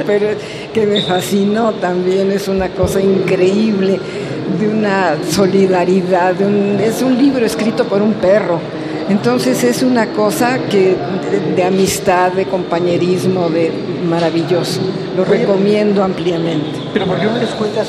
Pérez, 0.05 0.37
que 0.73 0.85
me 0.85 1.01
fascinó 1.01 1.71
también, 1.73 2.31
es 2.31 2.47
una 2.47 2.69
cosa 2.69 3.01
increíble, 3.01 3.99
de 4.59 4.67
una 4.67 5.15
solidaridad, 5.27 6.35
de 6.35 6.45
un- 6.45 6.79
es 6.79 7.01
un 7.01 7.17
libro 7.17 7.45
escrito 7.45 7.85
por 7.85 8.01
un 8.01 8.13
perro. 8.13 8.59
Entonces 9.09 9.63
es 9.63 9.81
una 9.81 10.07
cosa 10.09 10.59
que 10.69 10.95
de, 11.31 11.55
de 11.55 11.63
amistad, 11.63 12.31
de 12.33 12.45
compañerismo, 12.45 13.49
de 13.49 13.71
maravilloso. 14.07 14.81
Lo 15.17 15.25
recomiendo 15.25 16.03
ampliamente. 16.03 16.77
Pero 16.93 17.05
¿por 17.07 17.17
qué 17.19 17.25
no 17.25 17.37
les 17.37 17.49
cuentas 17.49 17.87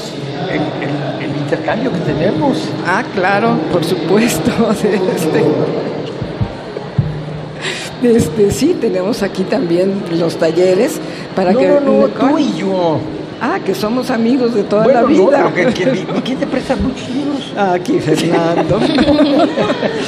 el, 0.51 0.57
el- 0.57 1.31
el 1.31 1.37
intercambio 1.37 1.93
que 1.93 1.99
tenemos? 1.99 2.71
Ah, 2.87 3.05
claro, 3.15 3.59
por 3.71 3.85
supuesto. 3.85 4.51
Este, 5.15 5.45
este, 8.03 8.51
sí, 8.51 8.77
tenemos 8.81 9.23
aquí 9.23 9.43
también 9.45 10.03
los 10.19 10.37
talleres 10.37 10.99
para 11.35 11.53
No, 11.53 11.59
que 11.59 11.69
no, 11.69 11.81
no, 11.81 12.07
tú 12.09 12.39
y 12.39 12.53
yo. 12.57 12.99
Ah, 13.43 13.59
que 13.65 13.75
somos 13.75 14.11
amigos 14.11 14.55
de 14.55 14.65
toda 14.65 14.85
Bueno, 14.85 15.01
la 15.03 15.09
no, 15.09 15.27
vida. 15.27 15.51
pero 15.55 15.73
que- 15.73 15.85
que- 15.85 16.07
¿quién 16.25 16.39
te 16.39 16.47
presta 16.47 16.77
muchos 16.77 17.09
libros? 17.09 17.53
Aquí 17.57 17.99
Fernando. 17.99 18.79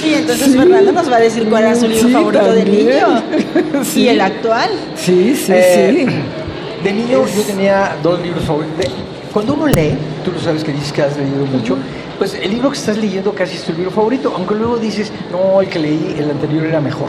Y 0.05 0.15
entonces 0.15 0.55
Fernando 0.55 0.93
nos 0.93 1.11
va 1.11 1.17
a 1.17 1.21
decir 1.21 1.45
cuál 1.49 1.65
era 1.65 1.75
su 1.75 1.89
libro 1.89 2.09
Sí, 2.09 2.13
favorito 2.13 2.53
de 2.53 2.65
niño. 2.65 3.23
Sí. 3.85 4.03
Y 4.03 4.09
el 4.09 4.21
actual. 4.21 4.69
Sí, 4.97 5.35
sí, 5.35 5.53
Eh, 5.55 6.07
sí. 6.07 6.85
De 6.85 6.93
niño 6.93 7.25
yo 7.35 7.43
tenía 7.43 7.97
dos 8.03 8.21
libros 8.21 8.45
favoritos. 8.45 8.87
Cuando 9.33 9.55
uno 9.55 9.67
lee, 9.69 9.95
tú 10.25 10.31
lo 10.33 10.39
sabes 10.39 10.63
que 10.63 10.73
dices 10.73 10.93
que 10.93 11.01
has 11.03 11.17
leído 11.17 11.47
mucho, 11.47 11.77
pues 12.19 12.35
el 12.35 12.51
libro 12.51 12.71
que 12.71 12.77
estás 12.77 12.99
leyendo 12.99 13.33
casi 13.33 13.57
es 13.57 13.63
tu 13.63 13.73
libro 13.73 13.91
favorito, 13.91 14.31
aunque 14.37 14.55
luego 14.55 14.77
dices, 14.77 15.11
no, 15.33 15.63
el 15.63 15.69
que 15.69 15.79
leí, 15.79 16.17
el 16.19 16.31
anterior 16.31 16.67
era 16.67 16.81
mejor, 16.83 17.09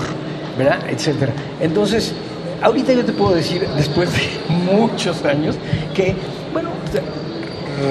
¿verdad? 0.58 0.80
Etcétera. 0.90 1.32
Entonces, 1.62 2.14
ahorita 2.62 2.94
yo 2.94 3.04
te 3.06 3.12
puedo 3.14 3.34
decir, 3.36 3.68
después 3.76 4.10
de 4.14 4.22
muchos 4.50 5.24
años, 5.26 5.56
que, 5.94 6.16
bueno, 6.52 6.70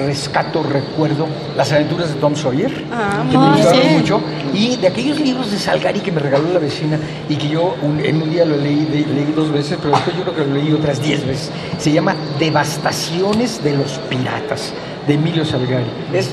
rescato, 0.07 0.63
recuerdo 0.63 1.27
las 1.57 1.71
aventuras 1.71 2.09
de 2.13 2.15
Tom 2.15 2.35
Sawyer, 2.35 2.71
Ah, 2.91 3.23
que 3.29 3.37
me 3.37 3.47
gustaron 3.51 3.93
mucho, 3.93 4.21
y 4.53 4.77
de 4.77 4.87
aquellos 4.87 5.19
libros 5.19 5.51
de 5.51 5.59
Salgari 5.59 5.99
que 5.99 6.11
me 6.11 6.19
regaló 6.19 6.51
la 6.53 6.59
vecina 6.59 6.97
y 7.29 7.35
que 7.35 7.49
yo 7.49 7.75
un- 7.81 7.99
en 7.99 8.21
un 8.21 8.31
día 8.31 8.45
lo 8.45 8.55
leí, 8.57 8.85
de- 8.85 9.05
leí 9.13 9.33
dos 9.35 9.51
veces, 9.51 9.77
pero 9.81 9.93
después 9.93 10.15
yo 10.17 10.23
creo 10.23 10.35
que 10.35 10.45
lo 10.45 10.55
leí 10.55 10.71
otras 10.73 11.01
diez 11.01 11.25
veces. 11.27 11.51
Se 11.77 11.91
llama 11.91 12.15
Devastaciones 12.39 13.63
de 13.63 13.75
los 13.77 13.99
Piratas, 14.09 14.73
de 15.05 15.13
Emilio 15.15 15.45
Salgari. 15.45 15.85
Es 16.13 16.29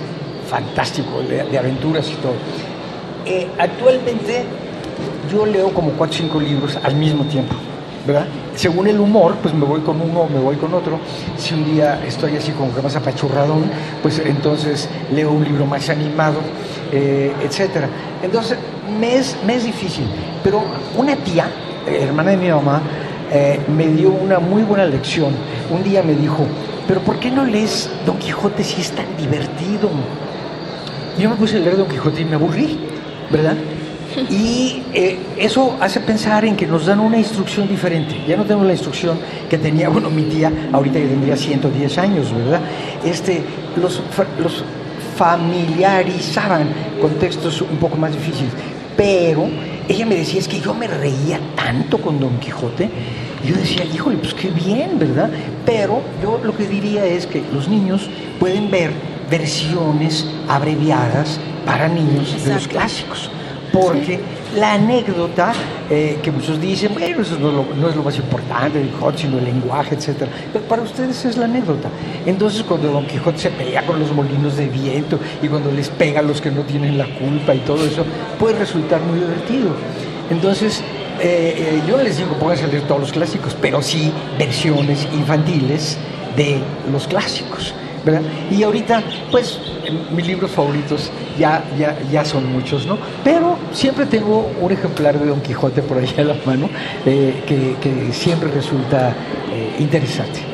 fantástico, 0.49 1.21
de, 1.29 1.43
de 1.45 1.59
aventuras 1.59 2.09
y 2.09 2.15
todo. 2.23 2.33
Eh, 3.27 3.49
actualmente 3.59 4.45
yo 5.31 5.47
leo 5.47 5.73
como 5.73 5.91
cuatro 5.93 6.17
o 6.17 6.19
cinco 6.19 6.41
libros 6.41 6.79
al 6.83 6.95
mismo 6.97 7.25
tiempo, 7.25 7.55
¿verdad? 8.07 8.27
Según 8.57 8.89
el 8.89 8.99
humor, 8.99 9.37
pues 9.43 9.55
me 9.55 9.65
voy 9.65 9.81
con 9.81 10.01
uno, 10.01 10.27
me 10.33 10.41
voy 10.41 10.57
con 10.57 10.75
otro. 10.75 10.99
Si 11.37 11.55
un 11.55 11.65
día 11.65 12.05
estoy 12.07 12.37
así 12.37 12.53
como 12.53 12.75
que 12.75 12.83
más 12.83 12.97
apachurradón, 12.97 13.65
pues 14.03 14.19
entonces 14.19 14.89
leo 15.15 15.31
un 15.31 15.45
libro 15.45 15.67
más 15.67 15.89
animado, 15.89 16.41
eh, 16.93 17.33
etcétera. 17.43 17.89
Entonces, 18.23 18.59
me 18.99 19.17
es, 19.17 19.37
me 19.47 19.55
es 19.57 19.65
difícil. 19.65 20.05
Pero 20.43 20.63
una 20.97 21.17
tía, 21.17 21.49
eh, 21.87 22.01
hermana 22.03 22.31
de 22.33 22.37
mi 22.37 22.49
mamá, 22.49 22.83
eh, 23.33 23.61
me 23.69 23.87
dio 23.87 24.11
una 24.11 24.41
muy 24.41 24.63
buena 24.63 24.85
lección. 24.85 25.33
Un 25.71 25.85
día 25.85 26.03
me 26.03 26.15
dijo, 26.15 26.45
pero 26.89 27.01
¿por 27.01 27.21
qué 27.21 27.31
no 27.31 27.45
lees 27.45 27.89
Don 28.05 28.19
Quijote 28.19 28.65
si 28.65 28.81
es 28.81 28.91
tan 28.91 29.07
divertido? 29.17 29.89
Yo 31.19 31.31
me 31.31 31.37
puse 31.37 31.57
a 31.57 31.61
leer 31.61 31.77
Don 31.77 31.87
Quijote 31.87 32.23
y 32.23 32.25
me 32.25 32.35
aburrí, 32.35 32.79
¿verdad? 33.31 33.55
Y 34.31 34.83
eh, 34.93 35.19
eso 35.37 35.77
hace 35.81 36.01
pensar 36.01 36.45
en 36.45 36.57
que 36.57 36.67
nos 36.67 36.87
dan 36.87 37.01
una 37.01 37.19
instrucción 37.19 37.69
diferente. 37.69 38.17
Ya 38.27 38.37
no 38.37 38.45
tenemos 38.45 38.67
la 38.67 38.73
instrucción 38.73 39.19
que 39.49 39.59
tenía, 39.59 39.89
bueno, 39.89 40.11
mi 40.11 40.23
tía, 40.23 40.53
ahorita 40.73 40.99
que 40.99 41.07
tendría 41.07 41.37
110 41.37 41.99
años, 41.99 42.35
¿verdad? 42.35 42.61
Este, 43.05 43.43
los, 43.77 44.03
los 44.41 44.65
familiarizaban 45.17 46.69
con 47.01 47.11
textos 47.15 47.61
un 47.63 47.77
poco 47.77 47.97
más 47.97 48.13
difíciles. 48.13 48.53
Pero 48.97 49.49
ella 49.89 50.07
me 50.07 50.15
decía, 50.17 50.41
es 50.41 50.49
que 50.49 50.61
yo 50.61 50.75
me 50.75 50.87
reía 50.87 51.41
tanto 51.57 51.99
con 51.99 52.21
Don 52.21 52.39
Quijote. 52.39 52.91
Y 53.45 53.49
yo 53.49 53.57
decía, 53.57 53.85
híjole, 53.85 54.19
pues 54.19 54.35
qué 54.35 54.49
bien, 54.49 54.99
¿verdad? 54.99 55.31
Pero 55.65 56.03
yo 56.23 56.41
lo 56.43 56.57
que 56.57 56.67
diría 56.67 57.05
es 57.07 57.27
que 57.27 57.43
los 57.53 57.69
niños 57.69 58.09
pueden 58.39 58.71
ver 58.71 58.93
versiones 59.31 60.27
abreviadas 60.49 61.41
para 61.65 61.89
niños 61.89 62.45
de 62.45 62.55
los 62.55 62.69
clásicos. 62.69 63.31
Porque 63.73 64.21
la 64.57 64.75
anécdota, 64.75 65.53
eh, 65.89 66.19
que 66.23 66.31
muchos 66.31 66.61
dicen, 66.61 66.93
bueno, 66.93 67.23
eso 67.23 67.39
no 67.39 67.89
es, 67.89 67.97
lo, 67.97 68.03
más 68.03 68.17
importante 68.17 68.79
del 68.79 68.89
Quijote, 68.89 69.19
sino 69.19 69.39
el 69.39 69.45
lenguaje, 69.45 69.95
etc. 69.95 70.25
Pero 70.53 70.65
para 70.67 70.83
ustedes 70.83 71.25
es 71.25 71.37
la 71.37 71.45
anécdota. 71.45 71.89
Entonces, 72.27 72.63
cuando 72.65 72.91
Don 72.91 73.07
Quijote 73.07 73.39
se 73.39 73.51
pelea 73.51 73.87
con 73.87 74.01
los 74.01 74.13
molinos 74.13 74.57
de 74.57 74.67
viento 74.67 75.19
y 75.43 75.49
cuando 75.49 75.71
les 75.71 75.89
pega 75.89 76.21
a 76.21 76.23
los 76.23 76.41
que 76.41 76.51
no 76.51 76.63
tienen 76.63 76.99
la 76.99 77.07
culpa 77.07 77.55
y 77.55 77.59
todo 77.59 77.85
eso, 77.85 78.05
puede 78.39 78.59
resultar 78.59 79.01
muy 79.03 79.21
divertido. 79.21 79.71
Entonces, 80.31 80.83
eh, 81.21 81.55
eh, 81.59 81.83
yo 81.87 81.99
les 81.99 82.17
digo 82.17 82.37
a 82.41 82.55
leer 82.55 82.83
todos 82.83 83.01
los 83.01 83.13
clásicos, 83.13 83.57
pero 83.61 83.83
sí 83.83 84.13
versiones 84.39 85.07
infantiles 85.13 85.99
de 86.37 86.59
los 86.91 87.07
clásicos. 87.07 87.75
¿Verdad? 88.05 88.23
Y 88.51 88.63
ahorita, 88.63 89.03
pues, 89.31 89.59
eh, 89.85 89.93
mis 90.15 90.27
libros 90.27 90.51
favoritos 90.51 91.11
ya, 91.39 91.65
ya, 91.79 91.97
ya 92.11 92.25
son 92.25 92.53
muchos, 92.53 92.87
¿no? 92.87 92.99
Pero 93.25 93.57
siempre 93.73 94.07
tengo 94.07 94.51
un 94.61 94.73
ejemplar 94.73 95.19
de 95.19 95.27
Don 95.27 95.41
Quijote 95.41 95.83
por 95.83 95.99
ahí 95.99 96.13
a 96.19 96.23
la 96.23 96.37
mano 96.45 96.69
eh, 97.07 97.43
que, 97.47 97.77
que 97.81 98.13
siempre 98.13 98.51
resulta 98.51 99.15
eh, 99.53 99.77
interesante. 99.79 100.51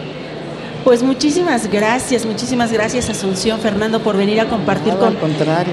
Pues 0.86 1.02
muchísimas 1.02 1.68
gracias, 1.68 2.24
muchísimas 2.24 2.70
gracias 2.70 3.10
Asunción, 3.10 3.58
Fernando, 3.58 4.04
por 4.04 4.16
venir 4.16 4.38
a 4.38 4.44
compartir 4.44 4.94
Nada, 4.94 5.10
con 5.18 5.32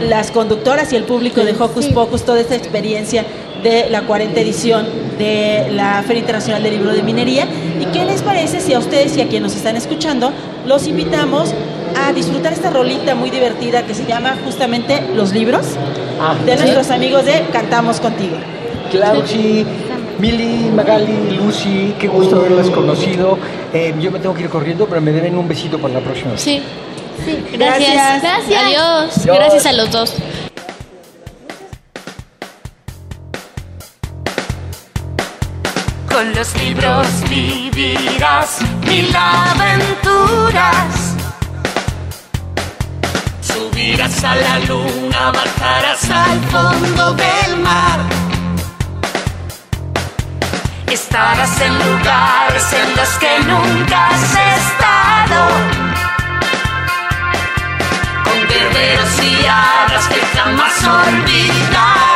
las 0.10 0.32
conductoras 0.32 0.92
y 0.92 0.96
el 0.96 1.04
público 1.04 1.42
de 1.46 1.52
Hocus 1.52 1.86
Pocus 1.90 2.24
toda 2.24 2.40
esta 2.40 2.56
experiencia 2.56 3.24
de 3.64 3.90
la 3.90 4.02
40 4.02 4.40
edición 4.40 4.86
de 5.18 5.68
la 5.72 6.04
Feria 6.06 6.20
Internacional 6.22 6.64
del 6.64 6.74
Libro 6.74 6.92
de 6.94 7.04
Minería. 7.04 7.48
¿Y 7.80 7.86
qué 7.86 8.04
les 8.06 8.22
parece 8.22 8.60
si 8.60 8.74
a 8.74 8.80
ustedes 8.80 9.16
y 9.18 9.22
a 9.22 9.28
quienes 9.28 9.44
nos 9.44 9.56
están 9.56 9.76
escuchando 9.78 10.32
los 10.66 10.88
invitamos 10.88 11.54
a 11.96 12.12
disfrutar 12.14 12.54
esta 12.54 12.70
rolita 12.72 13.14
muy 13.16 13.30
divertida 13.30 13.84
que 13.84 13.94
se 13.94 14.06
llama 14.06 14.36
justamente 14.44 15.02
Los 15.16 15.32
Libros 15.34 15.66
Ah, 16.20 16.36
de 16.46 16.54
sí. 16.58 16.60
nuestros 16.64 16.90
amigos 16.90 17.26
de 17.26 17.42
Cantamos 17.52 18.00
Contigo. 18.00 18.36
Sí. 19.26 19.66
Mili, 20.20 20.70
Magali, 20.76 21.36
Lucy, 21.38 21.96
qué 22.00 22.08
gusto 22.08 22.38
haberlas 22.38 22.70
conocido. 22.70 23.38
Eh, 23.74 23.94
yo 24.00 24.12
me 24.12 24.20
tengo 24.20 24.34
que 24.36 24.44
ir 24.44 24.50
corriendo, 24.50 24.86
pero 24.88 25.02
me 25.02 25.12
deben 25.12 25.36
un 25.38 25.48
besito 25.48 25.80
para 25.80 25.96
la 25.96 26.00
próxima. 26.02 26.32
Sí. 26.38 26.62
Sí. 27.26 27.44
Gracias. 27.54 27.94
Gracias. 28.22 28.62
Adiós. 28.64 29.18
Adiós. 29.18 29.36
Gracias 29.38 29.66
a 29.66 29.74
los 29.74 29.92
dos. 29.92 30.14
Con 36.14 36.32
los 36.36 36.56
libros 36.58 37.08
vivirás 37.28 38.62
mil 38.86 39.16
aventuras. 39.16 40.94
Subirás 43.42 44.24
a 44.24 44.36
la 44.36 44.60
luna, 44.60 45.32
bajarás 45.32 46.12
al 46.12 46.40
fondo 46.52 47.14
del 47.14 47.58
mar. 47.62 48.00
Estarás 50.86 51.60
en 51.62 51.74
lugares 51.80 52.74
en 52.74 52.96
los 52.96 53.10
que 53.18 53.40
nunca 53.48 54.10
has 54.10 54.36
estado. 54.60 55.48
Con 58.24 58.48
guerreros 58.50 59.24
y 59.24 59.46
hadas 59.48 60.08
que 60.10 60.22
jamás 60.38 61.08
olvidarás. 61.08 62.13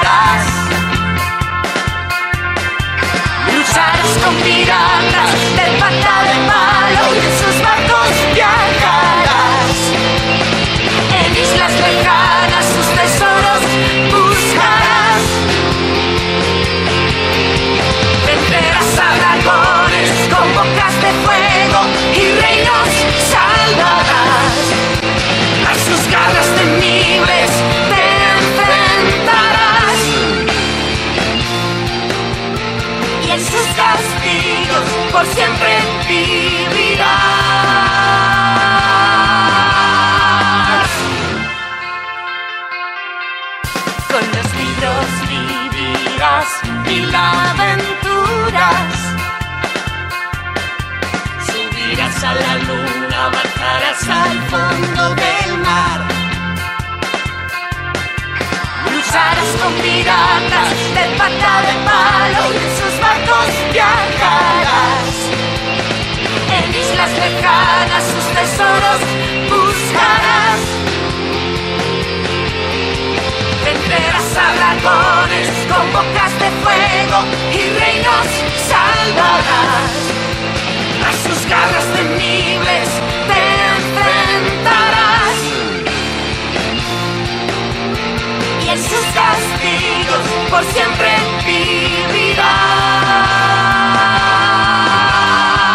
Con 3.77 4.35
piratas 4.37 5.31
de 5.55 5.77
pata 5.79 6.23
de 6.23 6.33
palo 6.47 7.13
y 7.13 7.19
en 7.19 7.37
sus 7.37 7.61
barcos 7.61 8.09
viajarás. 8.33 9.93
En 11.13 11.37
islas 11.37 11.73
lejanas 11.73 12.26
vivirás 46.47 46.85
mil 46.85 47.15
aventuras. 47.15 48.93
Subirás 51.45 52.23
a 52.23 52.33
la 52.33 52.55
luna, 52.67 53.29
bajarás 53.29 54.09
al 54.09 54.37
fondo 54.49 55.15
del 55.15 55.57
mar. 55.59 55.99
Cruzarás 58.85 59.51
con 59.61 59.73
piratas 59.81 60.77
de 60.95 61.05
pata 61.17 61.61
de 61.65 61.73
palo 61.87 62.43
en 62.53 62.69
sus 62.77 62.93
barcos 63.01 63.49
viajarás. 63.73 65.15
En 66.57 66.75
islas 66.75 67.11
lejanas 67.23 68.03
sus 68.11 68.25
tesoros 68.35 69.01
buscarás. 69.49 70.61
Vencerás 73.65 74.37
a 74.37 74.47
dragones 74.55 75.49
con 75.69 75.85
bocas 75.91 76.26
y 77.53 77.55
reinos 77.79 78.27
salvarás. 78.67 79.95
A 81.07 81.09
sus 81.23 81.39
garras 81.49 81.87
temibles 81.95 82.89
te 83.29 83.41
enfrentarás. 83.75 85.37
y 88.67 88.69
en 88.69 88.83
sus 88.83 89.05
castigos 89.13 90.19
por 90.49 90.63
siempre 90.65 91.09
vivirás. 91.45 92.47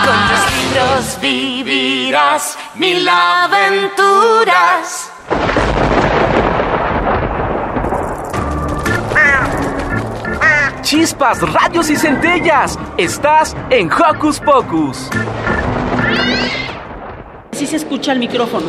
Con 0.05 0.18
los 0.31 0.42
libros 0.59 1.18
vivirás 1.20 2.59
mil 2.74 3.09
aventuras. 3.09 5.02
Chispas, 10.92 11.40
radios 11.40 11.88
y 11.88 11.96
centellas. 11.96 12.78
Estás 12.98 13.57
en 13.70 13.90
Hocus 13.90 14.38
Pocus. 14.40 15.09
Así 17.50 17.66
se 17.66 17.76
escucha 17.76 18.12
el 18.12 18.18
micrófono. 18.18 18.66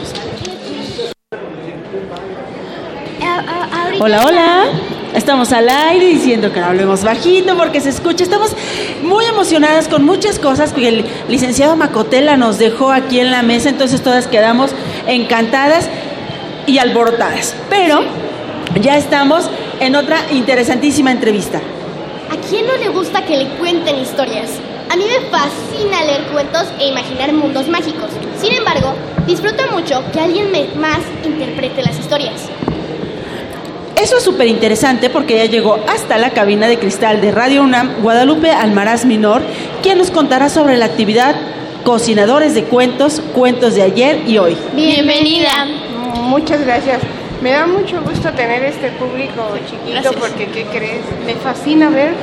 Hola, 4.00 4.26
hola. 4.26 4.64
Estamos 5.14 5.52
al 5.52 5.68
aire 5.68 6.06
diciendo 6.06 6.54
que 6.54 6.62
hablemos 6.62 7.04
bajito 7.04 7.58
porque 7.58 7.82
se 7.82 7.90
escucha. 7.90 8.24
Estamos 8.24 8.56
muy 9.02 9.26
emocionadas 9.26 9.90
con 9.90 10.06
muchas 10.06 10.40
cosas 10.40 10.72
que 10.72 10.88
el 10.88 11.06
licenciado 11.28 11.76
Macotela 11.76 12.38
nos 12.38 12.58
dejó 12.58 12.94
aquí 12.94 13.20
en 13.20 13.32
la 13.32 13.44
mesa, 13.44 13.68
entonces 13.68 14.02
todas 14.02 14.28
quedamos 14.28 14.72
encantadas 15.08 15.90
y 16.68 16.78
alborotadas. 16.78 17.54
Pero 17.70 18.00
ya 18.80 18.96
estamos 18.96 19.50
en 19.82 19.98
otra 19.98 20.20
interesantísima 20.32 21.12
entrevista. 21.12 21.60
¿A 22.54 22.56
quién 22.56 22.68
no 22.68 22.78
le 22.78 22.90
gusta 22.90 23.26
que 23.26 23.36
le 23.36 23.48
cuenten 23.58 23.98
historias? 23.98 24.52
A 24.92 24.96
mí 24.96 25.06
me 25.06 25.28
fascina 25.32 26.04
leer 26.04 26.22
cuentos 26.32 26.68
e 26.80 26.88
imaginar 26.88 27.34
mundos 27.34 27.68
mágicos. 27.68 28.12
Sin 28.40 28.54
embargo, 28.54 28.94
disfruto 29.26 29.64
mucho 29.72 30.04
que 30.14 30.20
alguien 30.20 30.52
más 30.80 31.00
interprete 31.26 31.82
las 31.82 31.98
historias. 31.98 32.50
Eso 34.00 34.18
es 34.18 34.24
súper 34.24 34.46
interesante 34.50 35.10
porque 35.10 35.38
ya 35.38 35.46
llegó 35.46 35.80
hasta 35.88 36.20
la 36.20 36.30
cabina 36.30 36.68
de 36.68 36.78
cristal 36.78 37.22
de 37.22 37.32
Radio 37.32 37.64
UNAM 37.64 38.04
Guadalupe 38.04 38.52
Almaraz 38.52 39.04
Minor, 39.04 39.42
quien 39.82 39.98
nos 39.98 40.12
contará 40.12 40.48
sobre 40.50 40.78
la 40.78 40.86
actividad 40.86 41.36
Cocinadores 41.84 42.54
de 42.54 42.66
Cuentos, 42.66 43.20
Cuentos 43.34 43.74
de 43.74 43.82
ayer 43.82 44.22
y 44.28 44.38
hoy. 44.38 44.56
Bienvenida. 44.76 45.66
Muchas 46.22 46.64
gracias. 46.64 47.00
Me 47.42 47.52
da 47.52 47.68
mucho 47.68 48.02
gusto 48.02 48.32
tener 48.32 48.64
este 48.64 48.90
público 48.92 49.58
chiquito 49.66 49.92
Gracias. 50.02 50.16
porque, 50.16 50.48
¿qué 50.48 50.66
crees? 50.66 51.02
Me 51.26 51.36
fascina 51.36 51.90
ver 51.90 52.14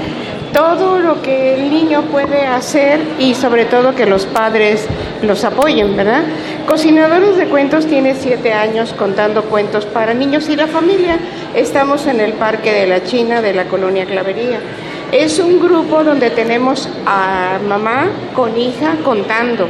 todo 0.53 0.99
lo 0.99 1.21
que 1.23 1.55
el 1.55 1.71
niño 1.71 2.03
puede 2.03 2.47
hacer 2.47 3.01
y 3.19 3.35
sobre 3.35 3.67
todo 3.67 3.95
que 3.95 4.07
los 4.07 4.27
padres 4.27 4.87
los 5.23 5.45
apoyen, 5.45 5.97
¿verdad? 5.97 6.23
Cocinadores 6.67 7.37
de 7.37 7.47
Cuentos 7.47 7.87
tiene 7.87 8.15
siete 8.15 8.53
años 8.53 8.93
contando 8.93 9.45
cuentos 9.45 9.87
para 9.87 10.15
niños 10.15 10.49
y 10.49 10.57
la 10.57 10.67
familia. 10.67 11.19
Estamos 11.55 12.07
en 12.07 12.21
el 12.21 12.33
Parque 12.35 12.73
de 12.73 12.87
la 12.87 13.03
China 13.05 13.43
de 13.43 13.53
la 13.53 13.65
Colonia 13.67 14.07
Clavería. 14.07 14.59
Es 15.13 15.39
un 15.39 15.61
grupo 15.61 16.05
donde 16.05 16.31
tenemos 16.31 16.89
a 17.07 17.59
mamá 17.69 18.07
con 18.35 18.57
hija 18.57 18.97
contando, 19.05 19.67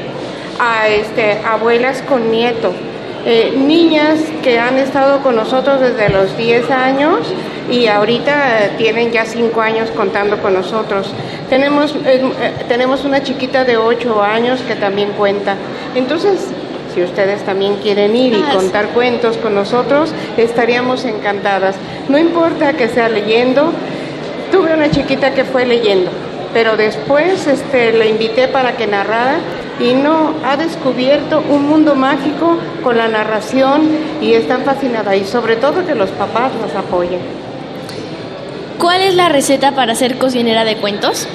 a 0.59 0.88
este, 0.88 1.38
abuelas 1.45 2.03
con 2.03 2.30
nieto, 2.30 2.72
eh, 3.27 3.53
niñas 3.57 4.18
que 4.43 4.59
han 4.59 4.79
estado 4.79 5.23
con 5.23 5.37
nosotros 5.37 5.81
desde 5.81 6.09
los 6.09 6.37
10 6.37 6.71
años 6.71 7.18
y 7.71 7.87
ahorita 7.87 8.64
eh, 8.64 8.71
tienen 8.79 9.12
ya 9.12 9.25
5 9.25 9.61
años 9.61 9.91
contando 9.91 10.39
con 10.39 10.55
nosotros. 10.55 11.12
Tenemos, 11.49 11.95
eh, 12.05 12.23
tenemos 12.68 13.05
una 13.05 13.23
chiquita 13.23 13.64
de 13.64 13.77
8 13.77 14.23
años 14.23 14.61
que 14.62 14.75
también 14.75 15.11
cuenta. 15.12 15.57
Entonces, 15.95 16.49
si 16.95 17.03
ustedes 17.03 17.43
también 17.45 17.77
quieren 17.77 18.16
ir 18.16 18.33
y 18.33 18.43
Ah, 18.43 18.55
contar 18.55 18.89
cuentos 18.89 19.37
con 19.37 19.55
nosotros, 19.55 20.12
estaríamos 20.37 21.05
encantadas. 21.05 21.77
No 22.09 22.18
importa 22.18 22.73
que 22.73 22.89
sea 22.89 23.09
leyendo, 23.09 23.73
tuve 24.51 24.73
una 24.75 24.91
chiquita 24.91 25.35
que 25.35 25.45
fue 25.45 25.66
leyendo, 25.66 26.11
pero 26.53 26.77
después 26.77 27.47
este, 27.47 27.93
le 27.93 28.09
invité 28.09 28.49
para 28.49 28.73
que 28.73 28.87
narrara 28.87 29.39
y 29.81 29.95
no, 29.95 30.35
ha 30.45 30.57
descubierto 30.57 31.43
un 31.49 31.66
mundo 31.66 31.95
mágico 31.95 32.59
con 32.83 32.99
la 32.99 33.09
narración 33.09 33.89
y 34.20 34.35
está 34.35 34.59
fascinada 34.59 35.16
y 35.16 35.24
sobre 35.24 35.57
todo 35.57 35.87
que 35.87 35.95
los 35.95 36.11
papás 36.11 36.53
nos 36.61 36.74
apoyen. 36.74 37.20
¿Cuál 38.78 39.03
es 39.03 39.14
la 39.14 39.28
receta 39.28 39.72
para 39.72 39.95
ser 39.95 40.18
cocinera 40.18 40.64
de 40.64 40.76
cuentos? 40.76 41.26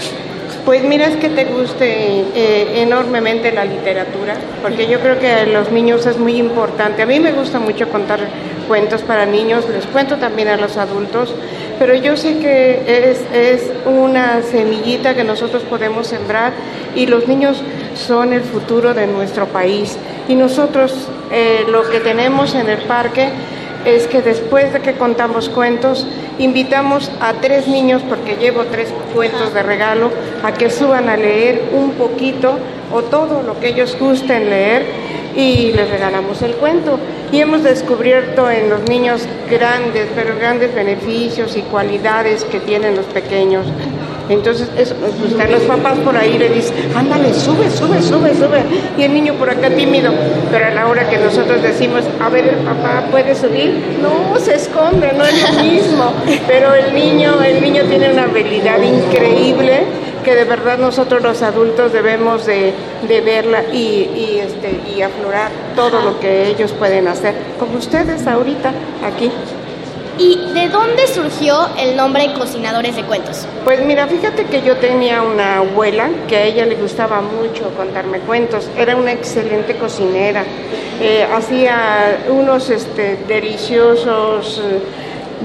Pues 0.66 0.84
mira, 0.84 1.05
es 1.05 1.16
que 1.18 1.30
te 1.30 1.45
guste 1.45 1.86
eh, 1.86 2.82
enormemente 2.82 3.51
la 3.51 3.66
literatura, 3.66 4.34
porque 4.63 4.88
yo 4.88 4.99
creo 4.99 5.20
que 5.20 5.30
a 5.30 5.45
los 5.45 5.72
niños 5.72 6.07
es 6.07 6.18
muy 6.18 6.38
importante. 6.38 7.03
A 7.03 7.05
mí 7.05 7.20
me 7.20 7.34
gusta 7.34 7.59
mucho 7.59 7.88
contar 7.89 8.20
cuentos 8.68 9.03
para 9.03 9.28
niños, 9.28 9.70
les 9.70 9.86
cuento 9.86 10.16
también 10.16 10.47
a 10.47 10.57
los 10.57 10.78
adultos, 10.78 11.36
pero 11.78 11.93
yo 11.93 12.18
sé 12.18 12.39
que 12.39 13.11
es, 13.11 13.22
es 13.32 13.72
una 13.86 14.41
semillita 14.41 15.13
que 15.13 15.24
nosotros 15.24 15.61
podemos 15.61 16.07
sembrar 16.07 16.53
y 16.95 17.05
los 17.05 17.28
niños 17.28 17.61
son 17.93 18.34
el 18.34 18.41
futuro 18.41 18.95
de 18.95 19.05
nuestro 19.05 19.45
país. 19.45 19.99
Y 20.28 20.34
nosotros 20.34 21.09
eh, 21.32 21.63
lo 21.70 21.88
que 21.91 21.99
tenemos 21.99 22.55
en 22.55 22.70
el 22.70 22.80
parque 22.80 23.30
es 23.86 24.07
que 24.07 24.21
después 24.21 24.73
de 24.73 24.81
que 24.81 24.93
contamos 24.93 25.49
cuentos, 25.49 26.07
invitamos 26.39 27.11
a 27.21 27.33
tres 27.33 27.67
niños, 27.67 28.01
porque 28.07 28.36
llevo 28.36 28.63
tres 28.65 28.93
cuentos 29.13 29.53
de 29.53 29.63
regalo, 29.63 30.11
a 30.43 30.53
que 30.53 30.69
suban 30.69 31.07
a 31.09 31.17
leer 31.17 31.69
un 31.73 31.91
poquito 31.91 32.57
o 32.91 33.03
todo 33.03 33.43
lo 33.43 33.59
que 33.59 33.69
ellos 33.69 33.97
gusten 33.99 34.49
leer 34.49 34.86
y 35.36 35.71
les 35.73 35.89
regalamos 35.89 36.41
el 36.41 36.53
cuento. 36.55 36.97
Y 37.31 37.39
hemos 37.39 37.63
descubierto 37.63 38.49
en 38.49 38.69
los 38.69 38.88
niños 38.89 39.27
grandes, 39.49 40.07
pero 40.15 40.36
grandes 40.38 40.73
beneficios 40.73 41.55
y 41.57 41.61
cualidades 41.61 42.43
que 42.45 42.59
tienen 42.59 42.95
los 42.95 43.05
pequeños. 43.07 43.65
Entonces, 44.30 44.67
eso, 44.78 44.95
pues, 44.95 45.32
están 45.32 45.51
los 45.51 45.61
papás 45.63 45.97
por 45.99 46.17
ahí 46.17 46.38
le 46.38 46.49
dicen, 46.49 46.73
ándale, 46.95 47.34
sube, 47.34 47.69
sube, 47.69 48.01
sube, 48.01 48.34
sube. 48.34 48.63
Y 48.97 49.03
el 49.03 49.13
niño 49.13 49.34
por 49.36 49.49
acá 49.49 49.69
tímido. 49.69 50.11
Pero 50.51 50.65
a 50.65 50.69
la 50.71 50.88
hora 50.88 51.07
que 51.09 51.17
nosotros 51.17 51.61
decimos, 51.61 52.03
a 52.19 52.30
ver, 52.30 52.47
el 52.47 52.55
papá 52.57 53.03
puede 53.11 53.36
subir, 53.36 53.97
no, 54.01 54.39
se 54.39 54.55
esconde, 54.55 55.11
no 55.13 55.26
es 55.26 55.41
lo 55.41 55.63
mismo. 55.63 56.13
Pero 56.47 56.73
el 56.73 56.93
niño, 56.93 57.41
el 57.41 57.61
niño 57.61 57.84
tiene 57.84 58.11
una 58.11 58.23
habilidad 58.23 58.82
increíble 58.82 59.84
que 60.23 60.34
de 60.34 60.43
verdad 60.43 60.80
nosotros 60.80 61.21
los 61.21 61.43
adultos 61.43 61.93
debemos 61.93 62.47
de, 62.47 62.73
de 63.07 63.21
verla 63.21 63.63
y, 63.71 63.78
y, 63.78 64.41
este, 64.43 64.82
y 64.97 65.03
aflorar 65.03 65.51
todo 65.76 66.01
lo 66.01 66.19
que 66.19 66.47
ellos 66.47 66.71
pueden 66.73 67.07
hacer, 67.07 67.36
como 67.59 67.78
ustedes 67.78 68.26
ahorita 68.26 68.73
aquí. 69.05 69.30
¿Y 70.18 70.53
de 70.53 70.70
dónde 70.70 71.07
surgió 71.07 71.68
el 71.78 71.97
nombre 71.97 72.32
Cocinadores 72.34 72.95
de 72.95 73.03
Cuentos? 73.03 73.45
Pues 73.66 73.84
mira, 73.86 74.07
fíjate 74.07 74.45
que 74.45 74.61
yo 74.61 74.78
tenía 74.78 75.22
una 75.22 75.57
abuela 75.57 76.09
que 76.30 76.38
a 76.38 76.43
ella 76.43 76.66
le 76.66 76.76
gustaba 76.76 77.20
mucho 77.22 77.70
contarme 77.76 78.20
cuentos. 78.20 78.70
Era 78.78 78.95
una 78.95 79.11
excelente 79.11 79.76
cocinera. 79.76 80.45
Eh, 81.01 81.28
hacía 81.36 82.20
unos 82.30 82.70
este, 82.70 83.18
deliciosos 83.28 84.61
eh, 84.63 84.80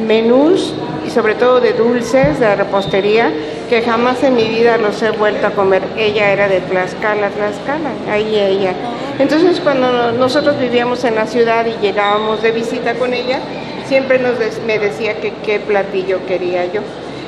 menús 0.07 0.73
y 1.05 1.11
sobre 1.11 1.35
todo 1.35 1.61
de 1.61 1.73
dulces, 1.73 2.39
de 2.39 2.55
repostería, 2.55 3.33
que 3.69 3.83
jamás 3.83 4.23
en 4.23 4.37
mi 4.37 4.49
vida 4.49 4.77
los 4.77 5.03
he 5.03 5.11
vuelto 5.11 5.49
a 5.49 5.51
comer. 5.51 5.83
Ella 5.97 6.31
era 6.31 6.47
de 6.47 6.61
Tlaxcala, 6.61 7.31
Tlaxcala, 7.31 7.91
ahí 8.09 8.37
ella. 8.37 8.75
Entonces 9.19 9.59
cuando 9.59 10.13
nosotros 10.13 10.59
vivíamos 10.61 11.03
en 11.03 11.17
la 11.17 11.27
ciudad 11.27 11.67
y 11.67 11.77
llegábamos 11.85 12.41
de 12.41 12.53
visita 12.53 12.95
con 12.95 13.13
ella, 13.13 13.41
siempre 13.91 14.21
nos 14.21 14.35
me 14.65 14.79
decía 14.79 15.21
que 15.21 15.33
qué 15.45 15.59
platillo 15.59 16.25
quería 16.29 16.65
yo. 16.67 16.81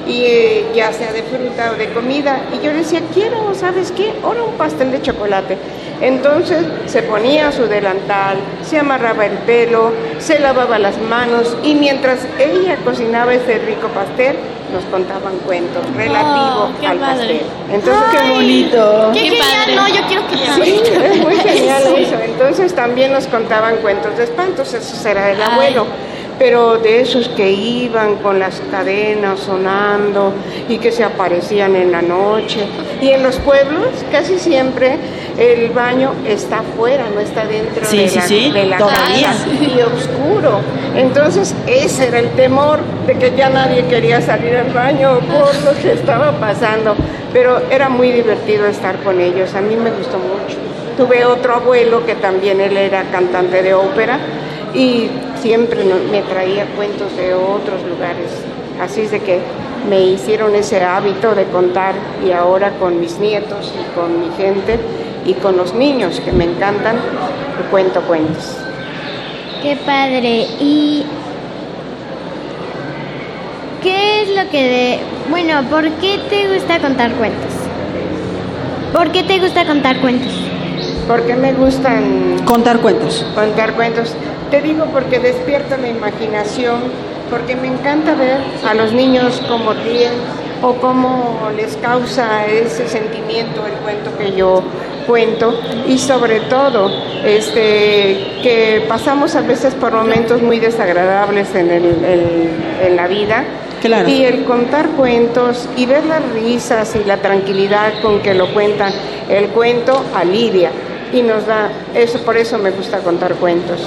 Y 0.07 0.25
eh, 0.27 0.65
ya 0.75 0.93
sea 0.93 1.13
de 1.13 1.23
fruta 1.25 1.73
o 1.73 1.77
de 1.77 1.89
comida. 1.93 2.41
Y 2.53 2.65
yo 2.65 2.73
decía, 2.73 3.01
quiero, 3.13 3.53
¿sabes 3.55 3.91
qué? 3.93 4.13
Ahora 4.23 4.45
un 4.45 4.55
pastel 4.55 4.93
de 4.93 5.03
chocolate. 5.03 5.57
Entonces 6.01 6.65
se 6.87 7.03
ponía 7.03 7.51
su 7.51 7.67
delantal, 7.67 8.37
se 8.65 8.79
amarraba 8.79 9.27
el 9.27 9.39
pelo, 9.39 9.93
se 10.19 10.39
lavaba 10.39 10.79
las 10.79 10.99
manos 11.01 11.57
y 11.65 11.75
mientras 11.75 12.21
ella 12.39 12.77
cocinaba 12.85 13.35
ese 13.35 13.59
rico 13.59 13.89
pastel, 13.89 14.37
nos 14.73 14.85
contaban 14.85 15.37
cuentos 15.45 15.83
relativo 15.97 16.71
Oh, 16.71 16.81
qué 16.81 16.87
al 16.87 16.99
padre. 16.99 17.17
pastel. 17.19 17.41
Entonces, 17.73 18.03
Ay, 18.09 18.17
qué 18.17 18.33
bonito. 18.35 19.11
Qué, 19.13 19.21
genial, 19.21 19.77
no, 19.77 19.89
yo 19.89 20.01
quiero 20.09 20.23
que 20.29 20.37
Sí, 20.65 20.83
es 21.05 21.19
muy 21.25 21.37
genial 21.37 21.83
eso. 21.97 22.17
Entonces 22.25 22.75
también 22.75 23.13
nos 23.13 23.27
contaban 23.27 23.77
cuentos 23.77 24.17
de 24.17 24.25
espantos, 24.25 24.73
eso 24.75 25.09
era 25.09 25.31
el 25.33 25.41
abuelo. 25.43 25.87
Pero 26.43 26.77
de 26.79 27.01
esos 27.01 27.29
que 27.29 27.53
iban 27.53 28.17
con 28.17 28.41
las 28.41 28.61
cadenas 28.69 29.39
sonando 29.39 30.33
y 30.69 30.79
que 30.79 30.91
se 30.91 31.05
aparecían 31.05 31.77
en 31.77 31.93
la 31.93 32.03
noche. 32.03 32.67
Y 33.01 33.11
en 33.11 33.23
los 33.23 33.37
pueblos 33.37 33.87
casi 34.11 34.41
siempre 34.41 34.97
el 35.39 35.71
baño 35.71 36.11
está 36.27 36.59
afuera, 36.59 37.05
no 37.15 37.21
está 37.21 37.45
dentro 37.47 37.85
Sí, 37.85 37.97
de, 37.99 38.09
sí, 38.09 38.17
la, 38.17 38.23
sí, 38.23 38.51
de 38.51 38.67
la 38.67 38.77
todavía. 38.79 39.27
casa 39.29 39.47
y 39.61 39.81
oscuro. 39.83 40.59
Entonces 40.97 41.55
ese 41.69 42.09
era 42.09 42.19
el 42.19 42.31
temor 42.31 42.81
de 43.07 43.15
que 43.15 43.37
ya 43.37 43.49
nadie 43.49 43.85
quería 43.85 44.21
salir 44.21 44.57
al 44.57 44.73
baño 44.73 45.21
por 45.21 45.55
lo 45.65 45.81
que 45.81 45.93
estaba 45.93 46.33
pasando. 46.41 46.97
Pero 47.33 47.63
era 47.71 47.89
muy 47.89 48.11
divertido 48.11 48.67
estar 48.67 48.97
con 49.05 49.21
ellos, 49.21 49.55
a 49.55 49.61
mí 49.61 49.77
me 49.77 49.93
gustó 49.93 50.19
mucho. 50.19 50.57
Tuve 50.97 51.25
otro 51.25 51.55
abuelo 51.55 52.05
que 52.05 52.17
también 52.17 52.61
él 52.61 52.77
era 52.77 53.05
cantante 53.13 53.63
de 53.63 53.75
ópera 53.75 54.19
y 54.75 55.09
siempre 55.41 55.85
me 55.85 56.23
traía 56.23 56.67
cuentos 56.77 57.17
de 57.17 57.35
otros 57.35 57.83
lugares. 57.89 58.31
Así 58.81 59.03
es 59.03 59.11
de 59.11 59.21
que 59.21 59.41
me 59.89 60.01
hicieron 60.01 60.55
ese 60.55 60.83
hábito 60.83 61.35
de 61.35 61.45
contar 61.45 61.95
y 62.27 62.33
ahora 62.33 62.71
con 62.79 63.01
mis 63.01 63.19
nietos 63.19 63.73
y 63.79 63.95
con 63.95 64.21
mi 64.21 64.35
gente 64.37 64.79
y 65.25 65.35
con 65.35 65.57
los 65.57 65.75
niños 65.75 66.21
que 66.21 66.33
me 66.33 66.45
encantan, 66.45 66.97
cuento 67.71 68.01
cuentos. 68.03 68.57
Qué 69.63 69.77
padre. 69.77 70.47
¿Y 70.59 71.05
qué 73.83 74.23
es 74.23 74.29
lo 74.31 74.51
que 74.51 74.63
de... 74.63 74.99
Bueno, 75.31 75.63
¿por 75.71 75.89
qué 75.93 76.19
te 76.29 76.53
gusta 76.53 76.81
contar 76.81 77.13
cuentos? 77.13 77.53
¿Por 78.93 79.11
qué 79.13 79.23
te 79.23 79.39
gusta 79.39 79.65
contar 79.65 80.01
cuentos? 80.01 80.33
Porque 81.09 81.35
me 81.35 81.53
gustan 81.53 82.39
Contar 82.45 82.79
cuentos. 82.81 83.27
contar 83.35 83.75
cuentos. 83.75 84.15
Te 84.51 84.61
digo 84.61 84.85
porque 84.93 85.19
despierta 85.19 85.77
la 85.77 85.89
imaginación, 85.89 86.81
porque 87.31 87.57
me 87.57 87.69
encanta 87.69 88.15
ver 88.15 88.39
a 88.67 88.75
los 88.75 88.93
niños 88.93 89.41
cómo 89.49 89.73
ríen 89.73 90.13
o 90.63 90.75
cómo 90.75 91.49
les 91.57 91.77
causa 91.79 92.47
ese 92.47 92.89
sentimiento 92.89 93.67
el 93.67 93.73
cuento 93.83 94.17
que 94.17 94.33
yo 94.37 94.63
cuento 95.07 95.59
y 95.89 95.99
sobre 95.99 96.39
todo 96.41 96.89
este 97.25 98.39
que 98.43 98.85
pasamos 98.89 99.35
a 99.35 99.41
veces 99.41 99.75
por 99.75 99.93
momentos 99.93 100.41
muy 100.41 100.61
desagradables 100.61 101.53
en, 101.57 101.71
el, 101.71 101.85
el- 102.05 102.51
en 102.87 102.97
la 102.97 103.09
vida 103.09 103.45
Claro. 103.81 104.09
y 104.09 104.25
el 104.25 104.45
contar 104.45 104.91
cuentos 104.91 105.69
y 105.77 105.87
ver 105.87 106.05
las 106.05 106.23
risas 106.33 106.95
y 106.95 107.03
la 107.05 107.17
tranquilidad 107.17 107.95
con 108.01 108.21
que 108.21 108.33
lo 108.35 108.53
cuentan 108.55 108.93
el 109.29 109.49
cuento 109.49 110.05
alivia 110.15 110.71
y 111.13 111.23
nos 111.23 111.47
da 111.47 111.71
eso 111.95 112.19
por 112.21 112.37
eso 112.37 112.59
me 112.59 112.71
gusta 112.71 112.99
contar 112.99 113.35
cuentos 113.35 113.81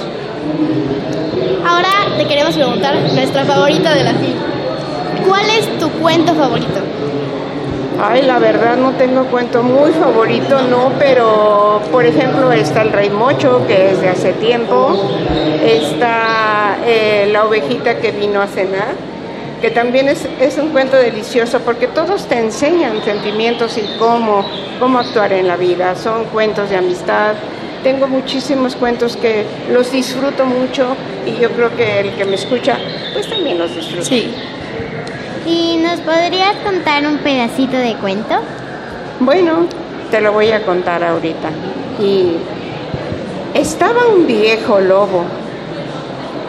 Ahora 1.66 1.88
te 2.16 2.26
queremos 2.26 2.54
preguntar 2.54 2.94
nuestra 3.12 3.44
favorita 3.44 3.92
de 3.92 4.04
la 4.04 4.12
fila. 4.12 4.40
¿Cuál 5.26 5.50
es 5.50 5.78
tu 5.78 5.90
cuento 5.90 6.32
favorito? 6.34 6.80
Ay, 8.00 8.22
la 8.22 8.38
verdad 8.38 8.76
no 8.76 8.92
tengo 8.92 9.24
cuento 9.24 9.62
muy 9.62 9.90
favorito, 9.90 10.60
no, 10.70 10.92
pero 10.98 11.80
por 11.90 12.04
ejemplo 12.04 12.52
está 12.52 12.82
el 12.82 12.92
Rey 12.92 13.10
Mocho, 13.10 13.66
que 13.66 13.90
es 13.90 14.00
de 14.00 14.10
hace 14.10 14.32
tiempo, 14.34 14.96
está 15.64 16.76
eh, 16.86 17.28
la 17.32 17.46
ovejita 17.46 17.96
que 17.96 18.12
vino 18.12 18.42
a 18.42 18.46
cenar, 18.46 18.94
que 19.60 19.70
también 19.70 20.08
es, 20.08 20.26
es 20.40 20.58
un 20.58 20.70
cuento 20.70 20.96
delicioso 20.96 21.60
porque 21.60 21.86
todos 21.86 22.26
te 22.26 22.38
enseñan 22.38 23.02
sentimientos 23.04 23.78
y 23.78 23.98
cómo, 23.98 24.44
cómo 24.78 24.98
actuar 24.98 25.32
en 25.32 25.48
la 25.48 25.56
vida, 25.56 25.94
son 25.96 26.24
cuentos 26.26 26.70
de 26.70 26.76
amistad. 26.76 27.34
Tengo 27.82 28.08
muchísimos 28.08 28.74
cuentos 28.76 29.16
que 29.16 29.44
los 29.70 29.92
disfruto 29.92 30.44
mucho 30.44 30.96
y 31.24 31.40
yo 31.40 31.50
creo 31.50 31.74
que 31.76 32.00
el 32.00 32.10
que 32.14 32.24
me 32.24 32.34
escucha, 32.34 32.76
pues 33.12 33.28
también 33.28 33.58
los 33.58 33.74
disfruta. 33.74 34.04
Sí. 34.04 34.34
¿Y 35.46 35.76
nos 35.76 36.00
podrías 36.00 36.56
contar 36.64 37.06
un 37.06 37.18
pedacito 37.18 37.76
de 37.76 37.94
cuento? 37.94 38.34
Bueno, 39.20 39.66
te 40.10 40.20
lo 40.20 40.32
voy 40.32 40.50
a 40.50 40.64
contar 40.64 41.04
ahorita. 41.04 41.50
Y 42.02 42.32
estaba 43.54 44.06
un 44.08 44.26
viejo 44.26 44.80
lobo, 44.80 45.24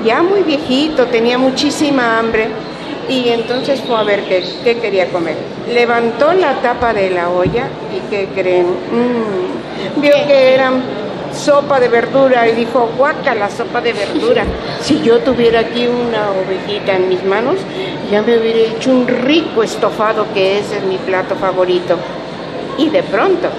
ya 0.04 0.24
muy 0.24 0.42
viejito, 0.42 1.06
tenía 1.06 1.38
muchísima 1.38 2.18
hambre 2.18 2.48
y 3.10 3.30
entonces 3.30 3.82
fue 3.82 3.98
a 3.98 4.04
ver 4.04 4.24
qué, 4.24 4.44
qué 4.64 4.78
quería 4.78 5.10
comer. 5.10 5.36
Levantó 5.74 6.34
la 6.34 6.56
tapa 6.62 6.94
de 6.94 7.10
la 7.10 7.30
olla 7.30 7.68
y 7.96 8.10
¿qué 8.10 8.28
creen? 8.36 8.68
Mm, 8.68 10.02
vio 10.02 10.14
que 10.28 10.54
era 10.54 10.72
sopa 11.34 11.80
de 11.80 11.88
verdura 11.88 12.48
y 12.48 12.54
dijo, 12.54 12.90
guaca 12.98 13.36
la 13.36 13.50
sopa 13.50 13.82
de 13.82 13.94
verdura. 13.94 14.44
Si 14.82 15.02
yo 15.02 15.20
tuviera 15.20 15.62
aquí 15.62 15.86
una 15.88 16.32
ovejita 16.32 16.96
en 16.96 17.10
mis 17.10 17.24
manos, 17.24 17.56
ya 18.10 18.22
me 18.22 18.38
hubiera 18.38 18.60
hecho 18.60 18.92
un 18.92 19.08
rico 19.08 19.64
estofado 19.64 20.26
que 20.34 20.60
ese 20.60 20.78
es 20.78 20.84
mi 20.84 20.98
plato 20.98 21.36
favorito. 21.36 21.98
Y 22.78 22.90
de 22.90 23.04
pronto, 23.04 23.50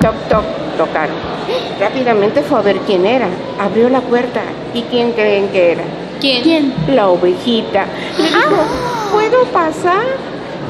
toc, 0.00 0.14
toc, 0.28 0.44
tocaron. 0.76 1.16
Rápidamente 1.80 2.42
fue 2.42 2.58
a 2.58 2.62
ver 2.62 2.78
quién 2.80 3.06
era. 3.06 3.28
Abrió 3.58 3.88
la 3.88 4.00
puerta. 4.00 4.42
¿Y 4.74 4.82
quién 4.82 5.12
creen 5.12 5.48
que 5.48 5.72
era? 5.72 5.84
¿Quién? 6.24 6.72
La 6.88 7.08
ovejita. 7.08 7.84
Le 8.16 8.24
dijo, 8.24 8.64
¿puedo 9.12 9.44
pasar? 9.52 10.06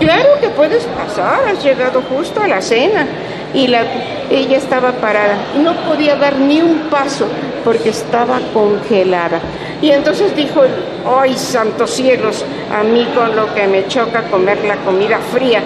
Claro 0.01 0.31
que 0.41 0.49
puedes 0.49 0.83
pasar, 0.85 1.47
has 1.47 1.63
llegado 1.63 2.03
justo 2.03 2.41
a 2.41 2.49
la 2.49 2.61
cena. 2.61 3.07
Y 3.55 3.69
la, 3.69 3.85
ella 4.33 4.57
estaba 4.57 4.91
parada, 4.95 5.37
no 5.63 5.75
podía 5.87 6.17
dar 6.17 6.37
ni 6.41 6.61
un 6.61 6.91
paso 6.91 7.29
porque 7.63 7.91
estaba 7.91 8.41
congelada. 8.53 9.39
Y 9.81 9.93
entonces 9.93 10.35
dijo, 10.35 10.63
¡ay, 11.07 11.35
santos 11.37 11.93
cielos! 11.93 12.45
A 12.77 12.83
mí 12.83 13.07
con 13.15 13.37
lo 13.37 13.55
que 13.55 13.69
me 13.69 13.87
choca 13.87 14.23
comer 14.25 14.59
la 14.65 14.75
comida 14.79 15.21
fría. 15.33 15.63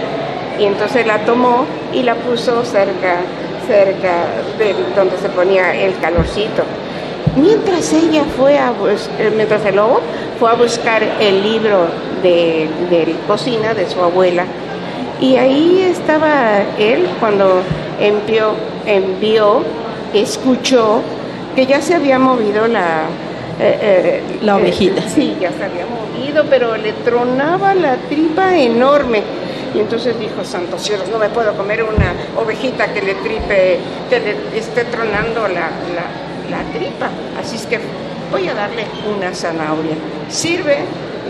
Y 0.58 0.64
entonces 0.64 1.06
la 1.06 1.24
tomó 1.24 1.64
y 1.94 2.02
la 2.02 2.14
puso 2.14 2.62
cerca, 2.62 3.20
cerca 3.66 4.26
de 4.58 4.74
donde 4.94 5.16
se 5.16 5.30
ponía 5.30 5.74
el 5.74 5.98
calorcito. 5.98 6.64
Mientras 7.40 7.92
ella 7.92 8.24
fue 8.36 8.58
a 8.58 8.70
bus- 8.72 9.08
eh, 9.18 9.30
mientras 9.34 9.64
el 9.64 9.76
lobo 9.76 10.00
fue 10.38 10.50
a 10.50 10.54
buscar 10.54 11.02
el 11.20 11.42
libro 11.42 11.86
de, 12.22 12.68
de 12.90 13.14
cocina 13.26 13.74
de 13.74 13.88
su 13.88 14.00
abuela. 14.00 14.44
Y 15.20 15.36
ahí 15.36 15.82
estaba 15.90 16.58
él 16.78 17.06
cuando 17.20 17.60
envió, 18.00 18.52
envió, 18.86 19.62
escuchó 20.14 21.00
que 21.54 21.66
ya 21.66 21.80
se 21.80 21.94
había 21.94 22.18
movido 22.18 22.66
la... 22.68 23.02
eh, 23.60 23.78
eh, 23.80 24.22
La 24.42 24.52
eh, 24.52 24.62
ovejita. 24.62 25.02
sí, 25.08 25.36
ya 25.40 25.50
se 25.52 25.64
había 25.64 25.86
movido, 25.86 26.44
pero 26.48 26.76
le 26.76 26.92
tronaba 26.92 27.74
la 27.74 27.96
tripa 28.08 28.56
enorme. 28.56 29.22
Y 29.74 29.80
entonces 29.80 30.18
dijo, 30.18 30.44
santos 30.44 30.82
cielos, 30.82 31.08
no 31.10 31.18
me 31.18 31.28
puedo 31.28 31.52
comer 31.54 31.82
una 31.82 32.14
ovejita 32.40 32.92
que 32.92 33.02
le 33.02 33.14
tripe, 33.16 33.78
que 34.08 34.18
le 34.20 34.58
esté 34.58 34.84
tronando 34.84 35.42
la, 35.42 35.68
la- 35.94 36.27
la 36.50 36.62
tripa. 36.72 37.08
Así 37.38 37.56
es 37.56 37.66
que 37.66 37.78
voy 38.30 38.48
a 38.48 38.54
darle 38.54 38.84
una 39.16 39.34
zanahoria. 39.34 39.96
Sirve 40.28 40.78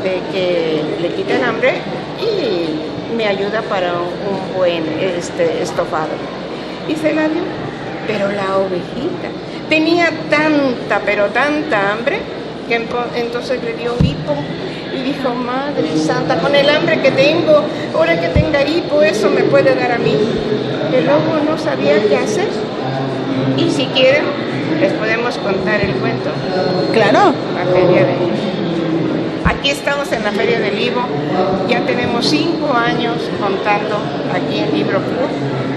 de 0.03 0.21
que 0.33 0.83
le 1.01 1.09
quite 1.15 1.37
el 1.37 1.45
hambre 1.45 1.75
y 2.21 3.15
me 3.17 3.27
ayuda 3.27 3.63
para 3.63 3.95
un 3.95 4.57
buen 4.57 4.85
este, 5.01 5.63
estofado. 5.63 6.11
Y 6.89 6.95
se 6.95 7.13
la 7.15 7.29
dio, 7.29 7.43
pero 8.07 8.31
la 8.33 8.57
ovejita 8.59 9.29
tenía 9.69 10.11
tanta, 10.31 11.01
pero 11.05 11.27
tanta 11.27 11.93
hambre 11.93 12.19
que 12.69 12.75
entonces 12.75 13.63
le 13.63 13.75
dio 13.75 13.95
hipo 14.03 14.35
y 14.95 15.03
dijo, 15.03 15.35
Madre 15.35 15.97
Santa, 15.97 16.39
con 16.39 16.55
el 16.55 16.69
hambre 16.69 17.01
que 17.01 17.11
tengo, 17.11 17.63
ahora 17.95 18.21
que 18.21 18.29
tenga 18.29 18.63
hipo, 18.63 19.03
eso 19.03 19.31
me 19.31 19.43
puede 19.45 19.75
dar 19.75 19.93
a 19.93 19.99
mí. 19.99 20.17
El 20.95 21.07
lobo 21.07 21.39
no 21.45 21.57
sabía 21.59 21.95
qué 22.09 22.17
hacer. 22.17 22.49
Y 23.57 23.71
si 23.71 23.87
les 24.81 24.93
podemos 24.93 25.37
contar 25.39 25.81
el 25.81 25.93
cuento. 25.95 26.31
Claro. 26.93 27.33
La 27.55 27.73
feria 27.73 28.07
de 28.07 28.15
Aquí 29.49 29.71
estamos 29.71 30.13
en 30.13 30.23
la 30.25 30.31
Feria 30.31 30.61
del 30.61 30.77
Libro, 30.77 31.01
ya 31.69 31.81
tenemos 31.81 32.29
cinco 32.29 32.73
años 32.73 33.17
contando 33.41 33.97
aquí 34.33 34.59
en 34.59 34.73
Libro 34.73 34.99
Club 34.99 35.29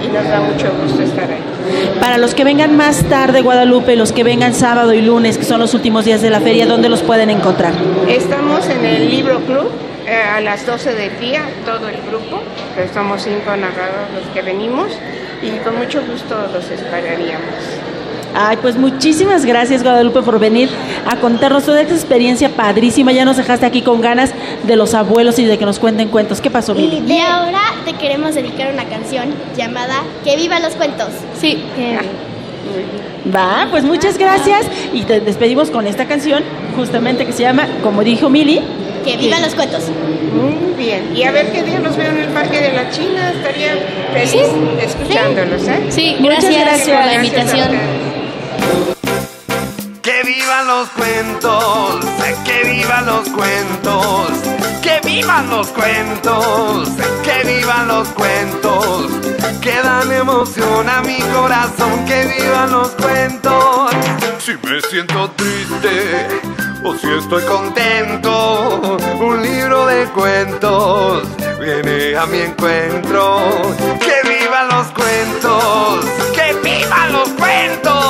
y 0.04 0.08
nos 0.08 0.28
da 0.28 0.40
mucho 0.40 0.70
gusto 0.82 1.02
estar 1.02 1.24
ahí. 1.24 1.42
Para 1.98 2.18
los 2.18 2.34
que 2.34 2.44
vengan 2.44 2.76
más 2.76 3.02
tarde, 3.04 3.40
Guadalupe, 3.40 3.96
los 3.96 4.12
que 4.12 4.24
vengan 4.24 4.52
sábado 4.52 4.92
y 4.92 5.00
lunes, 5.00 5.38
que 5.38 5.44
son 5.44 5.58
los 5.58 5.72
últimos 5.72 6.04
días 6.04 6.20
de 6.20 6.28
la 6.28 6.40
feria, 6.40 6.66
¿dónde 6.66 6.90
los 6.90 7.02
pueden 7.02 7.30
encontrar? 7.30 7.72
Estamos 8.06 8.68
en 8.68 8.84
el 8.84 9.08
Libro 9.08 9.40
Club 9.40 9.70
eh, 10.06 10.16
a 10.16 10.40
las 10.42 10.66
12 10.66 10.94
del 10.94 11.18
día, 11.18 11.42
todo 11.64 11.88
el 11.88 11.96
grupo, 12.02 12.42
que 12.76 12.92
somos 12.92 13.22
cinco 13.22 13.56
narradores 13.56 14.12
los 14.14 14.28
que 14.34 14.42
venimos 14.42 14.92
y 15.42 15.50
con 15.64 15.78
mucho 15.78 16.02
gusto 16.02 16.36
los 16.52 16.70
esperaríamos. 16.70 17.81
Ay, 18.34 18.56
pues 18.62 18.76
muchísimas 18.76 19.44
gracias 19.44 19.82
Guadalupe 19.82 20.22
por 20.22 20.38
venir 20.38 20.70
a 21.06 21.16
contarnos 21.16 21.64
toda 21.64 21.82
esta 21.82 21.94
experiencia 21.94 22.48
padrísima. 22.48 23.12
Ya 23.12 23.24
nos 23.24 23.36
dejaste 23.36 23.66
aquí 23.66 23.82
con 23.82 24.00
ganas 24.00 24.32
de 24.62 24.76
los 24.76 24.94
abuelos 24.94 25.38
y 25.38 25.44
de 25.44 25.58
que 25.58 25.66
nos 25.66 25.78
cuenten 25.78 26.08
cuentos. 26.08 26.40
¿Qué 26.40 26.50
pasó, 26.50 26.74
Mili? 26.74 27.02
Y 27.06 27.18
ahora 27.20 27.60
te 27.84 27.92
queremos 27.94 28.34
dedicar 28.34 28.72
una 28.72 28.84
canción 28.84 29.34
llamada 29.56 30.02
Que 30.24 30.36
viva 30.36 30.58
los 30.60 30.74
cuentos. 30.74 31.08
Sí. 31.38 31.62
Va, 33.34 33.68
pues 33.70 33.84
muchas 33.84 34.18
gracias 34.18 34.66
y 34.92 35.02
te 35.02 35.20
despedimos 35.20 35.70
con 35.70 35.86
esta 35.86 36.06
canción 36.06 36.42
justamente 36.76 37.24
que 37.26 37.32
se 37.32 37.42
llama, 37.42 37.66
como 37.82 38.02
dijo 38.02 38.28
Mili, 38.28 38.60
Que 39.04 39.16
vivan 39.16 39.42
los 39.42 39.54
cuentos. 39.54 39.84
Muy 40.34 40.74
bien, 40.76 41.12
y 41.14 41.22
a 41.24 41.30
ver 41.30 41.52
qué 41.52 41.62
día 41.62 41.78
los 41.80 41.96
veo 41.96 42.10
en 42.10 42.18
el 42.18 42.28
Parque 42.28 42.60
de 42.60 42.72
la 42.72 42.90
China, 42.90 43.32
estaría 43.36 43.74
feliz 44.12 44.46
escuchándolos, 44.82 45.68
¿eh? 45.68 45.86
Sí, 45.90 46.16
Muchas 46.18 46.44
gracias, 46.44 46.64
gracias. 46.64 46.96
por 46.96 47.06
la 47.06 47.14
invitación. 47.14 48.11
Vivan 50.34 50.66
los 50.66 50.88
cuentos, 50.90 52.04
que 52.44 52.64
vivan 52.64 53.06
los 53.06 53.28
cuentos, 53.28 54.28
que 54.82 55.00
vivan 55.04 55.50
los 55.50 55.68
cuentos, 55.68 56.88
que 57.22 57.44
vivan 57.44 57.88
los 57.88 58.08
cuentos, 58.08 59.08
que 59.60 59.82
dan 59.82 60.10
emoción 60.10 60.88
a 60.88 61.02
mi 61.02 61.18
corazón, 61.34 62.04
que 62.06 62.24
vivan 62.26 62.70
los 62.70 62.88
cuentos. 62.90 63.90
Si 64.38 64.52
me 64.52 64.80
siento 64.90 65.30
triste 65.32 66.40
o 66.84 66.94
si 66.96 67.08
estoy 67.12 67.44
contento, 67.44 68.96
un 69.20 69.42
libro 69.42 69.86
de 69.86 70.04
cuentos 70.06 71.28
viene 71.60 72.16
a 72.16 72.26
mi 72.26 72.40
encuentro. 72.40 73.50
Que 74.00 74.28
vivan 74.28 74.68
los 74.68 74.86
cuentos, 74.88 76.04
que 76.34 76.54
vivan 76.68 77.12
los 77.12 77.28
cuentos, 77.30 78.01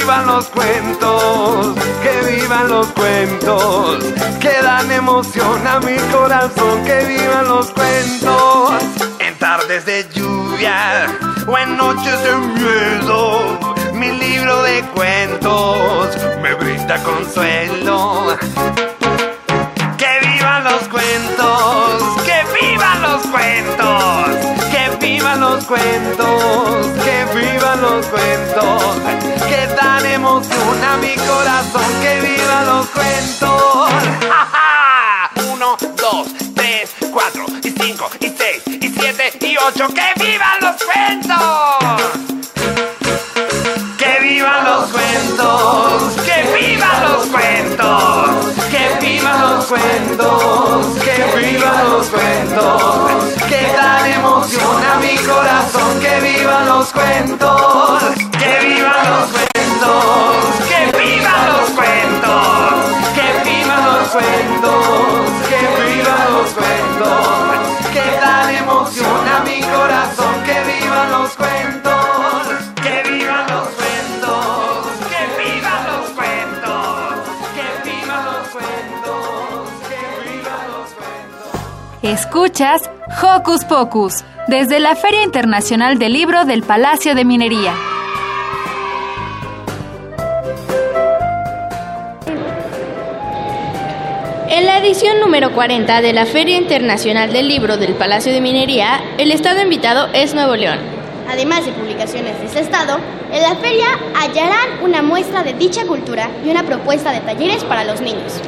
vivan 0.00 0.26
los 0.26 0.46
cuentos, 0.46 1.74
que 2.02 2.32
vivan 2.32 2.68
los 2.68 2.86
cuentos, 2.88 4.04
que 4.40 4.62
dan 4.62 4.90
emoción 4.90 5.66
a 5.66 5.78
mi 5.80 5.96
corazón, 6.12 6.82
que 6.84 7.04
vivan 7.04 7.48
los 7.48 7.70
cuentos. 7.70 8.72
En 9.18 9.38
tardes 9.38 9.84
de 9.84 10.08
lluvia 10.14 11.06
o 11.46 11.58
en 11.58 11.76
noches 11.76 12.22
de 12.24 12.34
miedo, 12.34 13.58
mi 13.94 14.12
libro 14.12 14.62
de 14.62 14.82
cuentos 14.94 16.16
me 16.42 16.54
brinda 16.54 17.02
consuelo. 17.02 18.36
Que 19.98 20.28
vivan 20.28 20.64
los 20.64 20.82
cuentos, 20.88 22.22
que 22.24 22.42
vivan 22.60 23.02
los 23.02 23.22
cuentos, 23.26 24.56
que 24.72 25.06
vivan 25.06 25.40
los 25.40 25.64
cuentos, 25.64 26.86
que 27.04 27.38
vivan 27.38 27.82
los 27.82 28.06
cuentos, 28.06 28.82
que 29.48 29.79
dan 30.20 30.26
emoción 30.26 30.84
a 30.84 30.96
mi 30.98 31.14
corazón, 31.14 32.00
que 32.02 32.20
vivan 32.20 32.66
los 32.66 32.86
cuentos. 32.88 33.90
¡Ja, 34.28 34.48
ja! 34.52 35.30
Uno, 35.52 35.76
dos, 35.96 36.28
tres, 36.54 36.90
cuatro, 37.10 37.46
y 37.62 37.70
cinco, 37.70 38.10
y 38.20 38.28
seis, 38.28 38.62
y 38.66 38.88
siete, 38.88 39.32
y 39.40 39.56
ocho, 39.56 39.88
que 39.88 40.22
vivan 40.22 40.60
los 40.60 40.76
cuentos. 40.82 41.38
Que 43.98 44.18
vivan 44.22 44.64
los 44.64 44.90
cuentos, 44.90 46.16
que 46.24 46.58
vivan 46.58 47.02
los 47.12 47.26
cuentos, 47.26 48.30
que 48.70 49.06
vivan 49.06 49.40
los 49.40 49.64
cuentos, 49.66 50.86
que 51.04 51.38
vivan 51.38 51.90
los 51.90 52.06
cuentos, 52.08 53.24
que 53.48 53.72
dan 53.74 54.06
emoción 54.06 54.84
a 54.84 54.96
mi 54.96 55.16
corazón, 55.18 56.00
que 56.00 56.20
vivan 56.20 56.68
los 56.68 56.92
cuentos, 56.92 58.02
que 58.38 58.66
vivan 58.66 59.10
los 59.10 59.30
cuentos, 59.30 59.59
que 60.68 60.80
vivan 60.98 61.42
los 61.52 61.70
cuentos, 61.70 62.44
que 63.16 63.28
vivan 63.50 63.82
los 63.86 64.08
cuentos, 64.08 64.84
que 65.50 65.60
vivan 65.82 66.24
los 66.32 66.50
cuentos, 66.50 67.22
que 67.92 68.04
dan 68.20 68.54
emoción 68.54 69.22
a 69.28 69.40
mi 69.44 69.60
corazón, 69.60 70.34
que 70.44 70.56
vivan 70.72 71.10
los 71.12 71.30
cuentos. 71.36 71.60
Que 72.82 73.02
vivan 73.10 73.46
los 73.48 73.68
cuentos, 73.68 74.86
que 75.10 75.22
vivan 75.42 75.86
los 75.86 76.06
cuentos, 76.18 76.86
que 77.54 77.66
vivan 77.90 78.24
los 78.24 78.48
cuentos, 78.48 79.20
que 79.88 80.02
vivan 80.30 80.64
los 80.72 80.88
cuentos. 80.98 81.50
Escuchas 82.02 82.90
Hocus 83.22 83.64
Pocus 83.64 84.24
desde 84.48 84.80
la 84.80 84.96
Feria 84.96 85.22
Internacional 85.22 85.98
del 85.98 86.14
Libro 86.14 86.44
del 86.46 86.62
Palacio 86.62 87.14
de 87.14 87.24
Minería. 87.24 87.74
Edición 94.80 95.20
número 95.20 95.52
40 95.52 96.00
de 96.00 96.14
la 96.14 96.24
Feria 96.24 96.56
Internacional 96.56 97.30
del 97.32 97.48
Libro 97.48 97.76
del 97.76 97.92
Palacio 97.92 98.32
de 98.32 98.40
Minería, 98.40 99.00
el 99.18 99.30
estado 99.30 99.60
invitado 99.60 100.08
es 100.14 100.32
Nuevo 100.34 100.56
León. 100.56 100.78
Además 101.28 101.66
de 101.66 101.72
publicaciones 101.72 102.40
de 102.40 102.46
ese 102.46 102.60
estado, 102.60 102.98
en 103.30 103.42
la 103.42 103.56
feria 103.56 103.86
hallarán 104.14 104.82
una 104.82 105.02
muestra 105.02 105.42
de 105.42 105.52
dicha 105.52 105.84
cultura 105.84 106.30
y 106.44 106.48
una 106.48 106.62
propuesta 106.62 107.12
de 107.12 107.20
talleres 107.20 107.62
para 107.64 107.84
los 107.84 108.00
niños. 108.00 108.40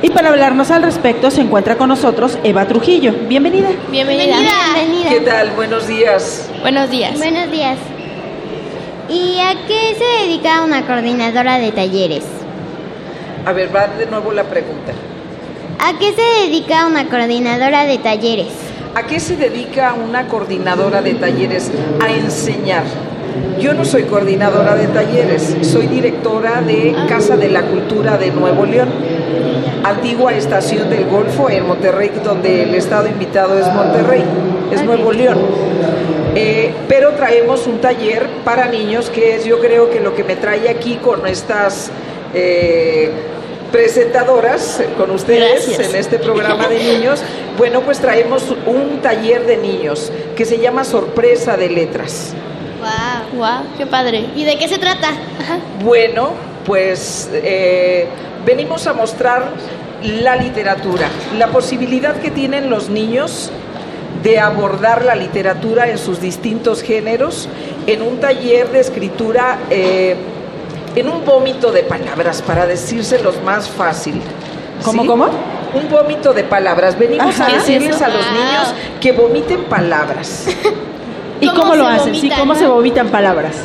Y 0.00 0.10
para 0.10 0.28
hablarnos 0.28 0.70
al 0.70 0.84
respecto 0.84 1.28
se 1.30 1.40
encuentra 1.40 1.76
con 1.76 1.88
nosotros 1.88 2.38
Eva 2.44 2.66
Trujillo. 2.66 3.12
Bienvenida. 3.26 3.70
Bienvenida. 3.90 4.36
Bienvenida. 4.74 5.10
¿Qué 5.10 5.20
tal? 5.20 5.50
Buenos 5.50 5.88
días. 5.88 6.48
Buenos 6.62 6.88
días. 6.88 7.18
Buenos 7.18 7.50
días. 7.50 7.78
¿Y 9.08 9.40
a 9.40 9.54
qué 9.66 9.96
se 9.98 10.24
dedica 10.24 10.62
una 10.62 10.86
coordinadora 10.86 11.58
de 11.58 11.72
talleres? 11.72 12.24
A 13.44 13.52
ver, 13.52 13.74
va 13.74 13.88
de 13.88 14.06
nuevo 14.06 14.30
la 14.32 14.44
pregunta. 14.44 14.92
¿A 15.82 15.98
qué 15.98 16.12
se 16.12 16.46
dedica 16.46 16.86
una 16.86 17.08
coordinadora 17.08 17.86
de 17.86 17.96
talleres? 17.96 18.48
¿A 18.94 19.06
qué 19.06 19.18
se 19.18 19.36
dedica 19.36 19.94
una 19.94 20.28
coordinadora 20.28 21.00
de 21.00 21.14
talleres? 21.14 21.72
A 22.02 22.12
enseñar. 22.12 22.84
Yo 23.58 23.72
no 23.72 23.86
soy 23.86 24.02
coordinadora 24.02 24.74
de 24.74 24.88
talleres, 24.88 25.56
soy 25.62 25.86
directora 25.86 26.60
de 26.60 26.94
Casa 27.08 27.38
de 27.38 27.48
la 27.48 27.62
Cultura 27.62 28.18
de 28.18 28.30
Nuevo 28.30 28.66
León, 28.66 28.90
antigua 29.82 30.34
estación 30.34 30.90
del 30.90 31.06
Golfo 31.06 31.48
en 31.48 31.66
Monterrey, 31.66 32.10
donde 32.22 32.64
el 32.64 32.74
estado 32.74 33.08
invitado 33.08 33.58
es 33.58 33.66
Monterrey, 33.72 34.22
es 34.70 34.84
Nuevo 34.84 35.12
León. 35.12 35.38
Eh, 36.34 36.74
pero 36.88 37.12
traemos 37.14 37.66
un 37.66 37.80
taller 37.80 38.28
para 38.44 38.66
niños 38.66 39.08
que 39.08 39.36
es 39.36 39.46
yo 39.46 39.58
creo 39.60 39.88
que 39.88 40.00
lo 40.00 40.14
que 40.14 40.24
me 40.24 40.36
trae 40.36 40.68
aquí 40.68 40.96
con 40.96 41.26
estas 41.26 41.90
eh, 42.34 43.10
presentadoras, 43.72 44.82
con 44.96 45.10
ustedes 45.10 45.66
Gracias. 45.66 45.90
en 45.90 45.96
este 45.96 46.18
programa 46.18 46.68
de 46.68 46.78
niños. 46.78 47.22
Bueno, 47.56 47.80
pues 47.82 47.98
traemos 47.98 48.54
un 48.66 49.00
taller 49.00 49.46
de 49.46 49.56
niños 49.56 50.12
que 50.36 50.44
se 50.44 50.58
llama 50.58 50.84
Sorpresa 50.84 51.56
de 51.56 51.68
Letras. 51.70 52.34
Wow, 52.80 53.38
wow, 53.38 53.62
qué 53.76 53.86
padre. 53.86 54.26
¿Y 54.34 54.44
de 54.44 54.56
qué 54.58 54.68
se 54.68 54.78
trata? 54.78 55.10
Bueno, 55.84 56.32
pues 56.64 57.28
eh, 57.32 58.06
venimos 58.46 58.86
a 58.86 58.92
mostrar 58.92 59.50
la 60.02 60.36
literatura, 60.36 61.08
la 61.36 61.48
posibilidad 61.48 62.16
que 62.16 62.30
tienen 62.30 62.70
los 62.70 62.88
niños 62.88 63.50
de 64.22 64.38
abordar 64.38 65.04
la 65.04 65.14
literatura 65.14 65.90
en 65.90 65.98
sus 65.98 66.20
distintos 66.20 66.82
géneros 66.82 67.48
en 67.86 68.02
un 68.02 68.18
taller 68.18 68.70
de 68.70 68.80
escritura, 68.80 69.58
eh, 69.70 70.16
en 70.96 71.08
un 71.08 71.24
vómito 71.24 71.72
de 71.72 71.82
palabras, 71.82 72.42
para 72.42 72.66
decírselos 72.66 73.42
más 73.42 73.68
fácil. 73.68 74.20
¿Cómo, 74.84 75.02
¿sí? 75.02 75.08
cómo? 75.08 75.26
Un 75.74 75.88
vómito 75.88 76.32
de 76.32 76.44
palabras. 76.44 76.98
Venimos 76.98 77.38
Ajá. 77.38 77.50
a 77.50 77.54
decirles 77.54 78.00
a 78.02 78.08
los 78.08 78.26
niños 78.32 78.74
que 79.00 79.12
vomiten 79.12 79.64
palabras. 79.64 80.46
¿Y 81.40 81.48
¿Cómo 81.48 81.62
cómo, 81.62 81.76
lo 81.76 81.86
hacen? 81.86 82.14
¿Sí? 82.14 82.30
¿Cómo 82.36 82.54
no? 82.54 82.58
se 82.58 82.66
vomitan 82.66 83.08
palabras? 83.08 83.56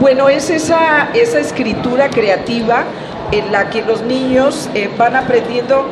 Bueno, 0.00 0.28
es 0.28 0.50
esa, 0.50 1.08
esa 1.14 1.40
escritura 1.40 2.10
creativa 2.10 2.84
en 3.32 3.50
la 3.50 3.70
que 3.70 3.82
los 3.82 4.02
niños 4.02 4.68
eh, 4.74 4.90
van 4.96 5.16
aprendiendo 5.16 5.86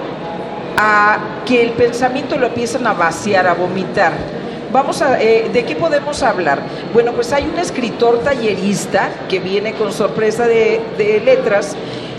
a 0.77 1.19
que 1.47 1.63
el 1.63 1.71
pensamiento 1.71 2.37
lo 2.37 2.47
empiezan 2.47 2.87
a 2.87 2.93
vaciar, 2.93 3.47
a 3.47 3.55
vomitar. 3.55 4.13
Vamos 4.75 5.03
a, 5.03 5.23
eh, 5.23 5.51
¿de 5.53 5.65
qué 5.65 5.77
podemos 5.77 6.21
hablar? 6.25 6.59
Bueno, 6.93 7.13
pues 7.13 7.33
hay 7.33 7.45
un 7.45 7.57
escritor 7.61 8.25
tallerista 8.25 9.09
que 9.29 9.39
viene 9.39 9.75
con 9.75 9.93
sorpresa 9.93 10.49
de, 10.49 10.81
letras 11.25 11.77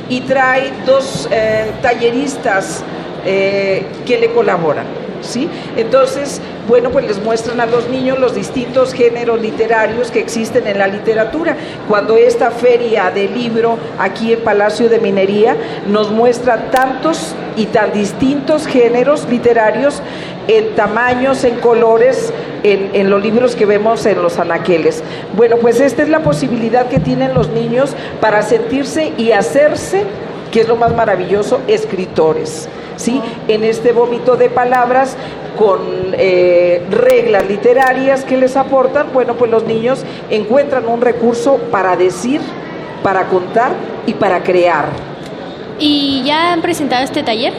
y 0.07 0.21
trae 0.21 0.71
dos 0.85 1.27
eh, 1.31 1.69
talleristas 1.81 2.81
eh, 3.25 3.85
que 4.05 4.17
le 4.19 4.31
colaboran. 4.31 4.85
¿Sí? 5.21 5.49
Entonces, 5.75 6.39
bueno, 6.67 6.91
pues 6.91 7.07
les 7.07 7.21
muestran 7.21 7.59
a 7.59 7.65
los 7.65 7.89
niños 7.89 8.19
los 8.19 8.35
distintos 8.35 8.93
géneros 8.93 9.41
literarios 9.41 10.11
que 10.11 10.19
existen 10.19 10.67
en 10.67 10.77
la 10.77 10.87
literatura. 10.87 11.57
Cuando 11.89 12.15
esta 12.15 12.51
feria 12.51 13.11
de 13.11 13.27
libro 13.27 13.77
aquí 13.97 14.33
en 14.33 14.41
Palacio 14.41 14.87
de 14.87 14.99
Minería 14.99 15.57
nos 15.87 16.11
muestra 16.11 16.69
tantos 16.69 17.35
y 17.57 17.65
tan 17.67 17.91
distintos 17.91 18.67
géneros 18.67 19.27
literarios 19.29 20.01
en 20.47 20.75
tamaños, 20.75 21.43
en 21.43 21.55
colores, 21.55 22.31
en, 22.65 22.89
en 22.93 23.09
los 23.11 23.21
libros 23.21 23.55
que 23.55 23.65
vemos 23.65 24.05
en 24.07 24.21
los 24.21 24.39
anaqueles. 24.39 25.03
Bueno, 25.37 25.57
pues 25.57 25.79
esta 25.79 26.01
es 26.01 26.09
la 26.09 26.21
posibilidad 26.21 26.87
que 26.87 26.99
tienen 26.99 27.35
los 27.35 27.49
niños 27.49 27.95
para 28.19 28.41
sentirse 28.41 29.13
y 29.17 29.31
hacerse, 29.31 30.03
que 30.51 30.61
es 30.61 30.67
lo 30.67 30.75
más 30.75 30.95
maravilloso, 30.95 31.61
escritores. 31.67 32.67
¿sí? 32.97 33.21
En 33.47 33.63
este 33.63 33.91
vómito 33.91 34.35
de 34.35 34.49
palabras 34.49 35.15
con 35.59 35.79
eh, 36.13 36.83
reglas 36.89 37.47
literarias 37.47 38.23
que 38.23 38.35
les 38.35 38.57
aportan, 38.57 39.07
bueno, 39.13 39.35
pues 39.35 39.51
los 39.51 39.63
niños 39.65 40.03
encuentran 40.31 40.87
un 40.87 41.01
recurso 41.01 41.57
para 41.71 41.95
decir, 41.95 42.41
para 43.03 43.27
contar 43.27 43.73
y 44.07 44.13
para 44.13 44.41
crear. 44.41 44.87
¿Y 45.77 46.23
ya 46.25 46.53
han 46.53 46.61
presentado 46.61 47.03
este 47.03 47.21
taller? 47.21 47.53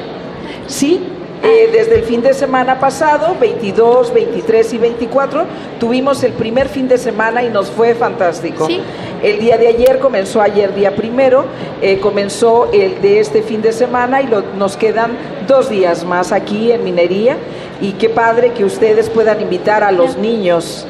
Sí, 0.66 1.00
eh, 1.42 1.68
desde 1.72 1.96
el 1.96 2.02
fin 2.04 2.22
de 2.22 2.34
semana 2.34 2.78
pasado, 2.80 3.36
22, 3.40 4.12
23 4.12 4.72
y 4.72 4.78
24, 4.78 5.44
tuvimos 5.78 6.22
el 6.24 6.32
primer 6.32 6.68
fin 6.68 6.88
de 6.88 6.98
semana 6.98 7.42
y 7.42 7.50
nos 7.50 7.70
fue 7.70 7.94
fantástico. 7.94 8.66
Sí. 8.66 8.80
El 9.22 9.38
día 9.40 9.56
de 9.58 9.68
ayer 9.68 9.98
comenzó 9.98 10.40
ayer 10.42 10.74
día 10.74 10.94
primero, 10.96 11.44
eh, 11.82 11.98
comenzó 12.00 12.70
el 12.72 13.00
de 13.00 13.20
este 13.20 13.42
fin 13.42 13.62
de 13.62 13.72
semana 13.72 14.22
y 14.22 14.26
lo- 14.26 14.42
nos 14.56 14.76
quedan 14.76 15.12
dos 15.46 15.68
días 15.70 16.04
más 16.04 16.32
aquí 16.32 16.72
en 16.72 16.84
Minería 16.84 17.36
y 17.80 17.92
qué 17.92 18.08
padre 18.08 18.52
que 18.52 18.64
ustedes 18.64 19.08
puedan 19.10 19.40
invitar 19.40 19.82
a 19.84 19.92
los 19.92 20.16
niños. 20.16 20.86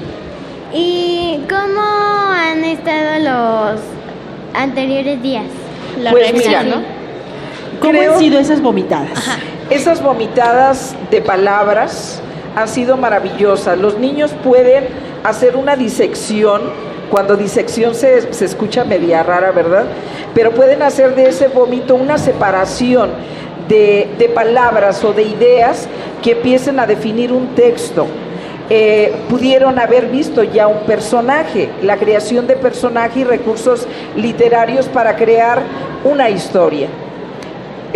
¿Y 0.73 1.41
cómo 1.49 1.81
han 1.81 2.65
estado 2.65 3.19
los 3.75 3.81
anteriores 4.55 5.23
días? 5.23 5.45
La 6.01 6.11
Pues 6.11 6.33
mira, 6.33 6.63
¿no? 6.63 6.77
¿Cómo 7.81 7.93
Creo- 7.93 8.13
han 8.15 8.19
sido 8.19 8.39
esas 8.39 8.61
vomitadas? 8.61 9.19
Esas 9.71 10.01
vomitadas 10.01 10.95
de 11.11 11.21
palabras 11.21 12.21
han 12.55 12.69
sido 12.69 12.97
maravillosas. 12.97 13.77
Los 13.77 13.99
niños 13.99 14.33
pueden 14.45 14.85
hacer 15.25 15.57
una 15.57 15.75
disección, 15.75 16.63
cuando 17.11 17.37
disección 17.37 17.97
se, 17.97 18.33
se 18.33 18.45
escucha 18.45 18.85
media 18.85 19.25
rara, 19.25 19.51
¿verdad? 19.51 19.87
Pero 20.35 20.53
pueden 20.53 20.83
hacer 20.83 21.17
de 21.17 21.31
ese 21.31 21.49
vómito 21.49 21.97
una 21.97 22.17
separación 22.17 23.11
de, 23.67 24.09
de 24.17 24.29
palabras 24.29 25.03
o 25.03 25.13
de 25.13 25.25
ideas 25.25 25.89
que 26.23 26.33
empiecen 26.33 26.79
a 26.79 26.87
definir 26.87 27.33
un 27.33 27.57
texto. 27.57 28.07
Eh, 28.71 29.13
pudieron 29.29 29.81
haber 29.81 30.07
visto 30.07 30.45
ya 30.45 30.69
un 30.69 30.87
personaje, 30.87 31.71
la 31.83 31.97
creación 31.97 32.47
de 32.47 32.55
personaje 32.55 33.21
y 33.21 33.25
recursos 33.25 33.89
literarios 34.15 34.87
para 34.87 35.17
crear 35.17 35.61
una 36.05 36.31
historia 36.31 36.89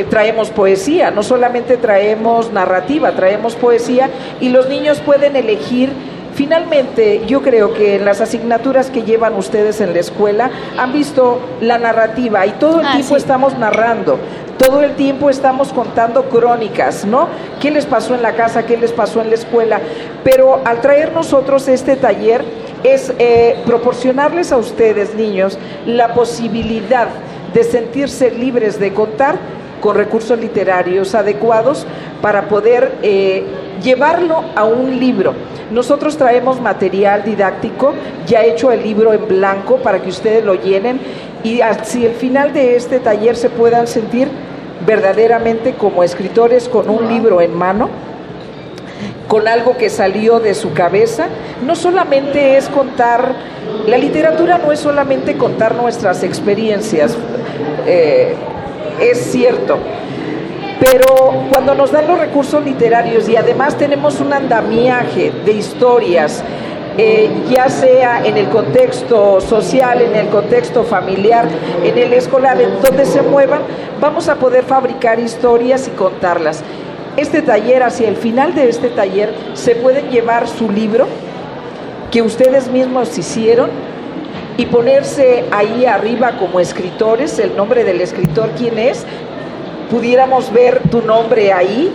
traemos 0.08 0.50
poesía, 0.50 1.10
no 1.10 1.22
solamente 1.22 1.76
traemos 1.76 2.52
narrativa, 2.52 3.12
traemos 3.12 3.54
poesía 3.54 4.08
y 4.40 4.48
los 4.48 4.68
niños 4.68 5.00
pueden 5.00 5.36
elegir. 5.36 5.90
Finalmente, 6.34 7.22
yo 7.26 7.42
creo 7.42 7.74
que 7.74 7.96
en 7.96 8.04
las 8.04 8.20
asignaturas 8.20 8.88
que 8.90 9.02
llevan 9.02 9.34
ustedes 9.34 9.80
en 9.80 9.92
la 9.92 9.98
escuela 10.00 10.50
han 10.78 10.92
visto 10.92 11.40
la 11.60 11.76
narrativa 11.78 12.46
y 12.46 12.50
todo 12.52 12.80
el 12.80 12.86
Ah, 12.86 12.92
tiempo 12.92 13.14
sí. 13.14 13.20
estamos 13.20 13.58
narrando, 13.58 14.18
todo 14.56 14.80
el 14.82 14.94
tiempo 14.94 15.28
estamos 15.28 15.72
contando 15.72 16.24
crónicas, 16.30 17.04
¿no? 17.04 17.28
¿Qué 17.60 17.70
les 17.70 17.84
pasó 17.84 18.14
en 18.14 18.22
la 18.22 18.32
casa? 18.36 18.64
¿Qué 18.64 18.76
les 18.76 18.92
pasó 18.92 19.20
en 19.20 19.28
la 19.30 19.34
escuela? 19.34 19.80
Pero 20.24 20.60
al 20.64 20.80
traer 20.80 21.12
nosotros 21.12 21.66
este 21.68 21.96
taller 21.96 22.44
es 22.84 23.12
eh, 23.18 23.56
proporcionarles 23.66 24.52
a 24.52 24.56
ustedes, 24.56 25.14
niños, 25.14 25.58
la 25.84 26.14
posibilidad 26.14 27.08
de 27.52 27.64
sentirse 27.64 28.30
libres 28.30 28.78
de 28.78 28.94
contar 28.94 29.36
con 29.80 29.96
recursos 29.96 30.38
literarios 30.38 31.14
adecuados 31.14 31.86
para 32.20 32.48
poder 32.48 32.98
eh, 33.02 33.44
llevarlo 33.82 34.44
a 34.54 34.64
un 34.64 34.98
libro. 34.98 35.34
Nosotros 35.70 36.16
traemos 36.16 36.60
material 36.60 37.24
didáctico, 37.24 37.94
ya 38.26 38.42
hecho 38.42 38.72
el 38.72 38.82
libro 38.82 39.12
en 39.12 39.26
blanco 39.26 39.76
para 39.76 40.02
que 40.02 40.10
ustedes 40.10 40.44
lo 40.44 40.54
llenen 40.54 41.00
y 41.42 41.60
hacia 41.60 42.08
el 42.08 42.14
final 42.14 42.52
de 42.52 42.76
este 42.76 43.00
taller 43.00 43.36
se 43.36 43.50
puedan 43.50 43.86
sentir 43.86 44.28
verdaderamente 44.86 45.74
como 45.74 46.02
escritores 46.02 46.68
con 46.68 46.88
un 46.90 47.08
libro 47.08 47.40
en 47.40 47.54
mano 47.54 47.88
con 49.30 49.46
algo 49.46 49.76
que 49.76 49.90
salió 49.90 50.40
de 50.40 50.54
su 50.54 50.72
cabeza, 50.72 51.28
no 51.64 51.76
solamente 51.76 52.56
es 52.56 52.68
contar, 52.68 53.32
la 53.86 53.96
literatura 53.96 54.58
no 54.58 54.72
es 54.72 54.80
solamente 54.80 55.36
contar 55.36 55.76
nuestras 55.76 56.24
experiencias, 56.24 57.16
eh, 57.86 58.34
es 59.00 59.32
cierto, 59.32 59.78
pero 60.80 61.44
cuando 61.52 61.74
nos 61.74 61.92
dan 61.92 62.06
los 62.06 62.18
recursos 62.18 62.64
literarios 62.64 63.28
y 63.28 63.36
además 63.36 63.76
tenemos 63.76 64.20
un 64.20 64.32
andamiaje 64.32 65.32
de 65.44 65.52
historias, 65.52 66.42
eh, 66.96 67.30
ya 67.48 67.68
sea 67.68 68.24
en 68.24 68.36
el 68.36 68.48
contexto 68.48 69.40
social, 69.40 70.02
en 70.02 70.16
el 70.16 70.28
contexto 70.28 70.84
familiar, 70.84 71.46
en 71.84 71.96
el 71.96 72.12
escolar, 72.12 72.60
en 72.60 72.80
donde 72.82 73.04
se 73.04 73.22
muevan, 73.22 73.62
vamos 74.00 74.28
a 74.28 74.36
poder 74.36 74.64
fabricar 74.64 75.18
historias 75.20 75.86
y 75.88 75.90
contarlas. 75.90 76.62
Este 77.16 77.42
taller, 77.42 77.82
hacia 77.82 78.08
el 78.08 78.16
final 78.16 78.54
de 78.54 78.68
este 78.68 78.88
taller, 78.88 79.34
se 79.54 79.74
pueden 79.74 80.10
llevar 80.10 80.48
su 80.48 80.70
libro 80.70 81.06
que 82.10 82.22
ustedes 82.22 82.68
mismos 82.68 83.16
hicieron 83.18 83.70
y 84.60 84.66
ponerse 84.66 85.46
ahí 85.52 85.86
arriba 85.86 86.32
como 86.38 86.60
escritores, 86.60 87.38
el 87.38 87.56
nombre 87.56 87.82
del 87.82 88.02
escritor, 88.02 88.50
quién 88.58 88.78
es, 88.78 89.06
pudiéramos 89.90 90.52
ver 90.52 90.82
tu 90.90 91.00
nombre 91.00 91.50
ahí, 91.50 91.90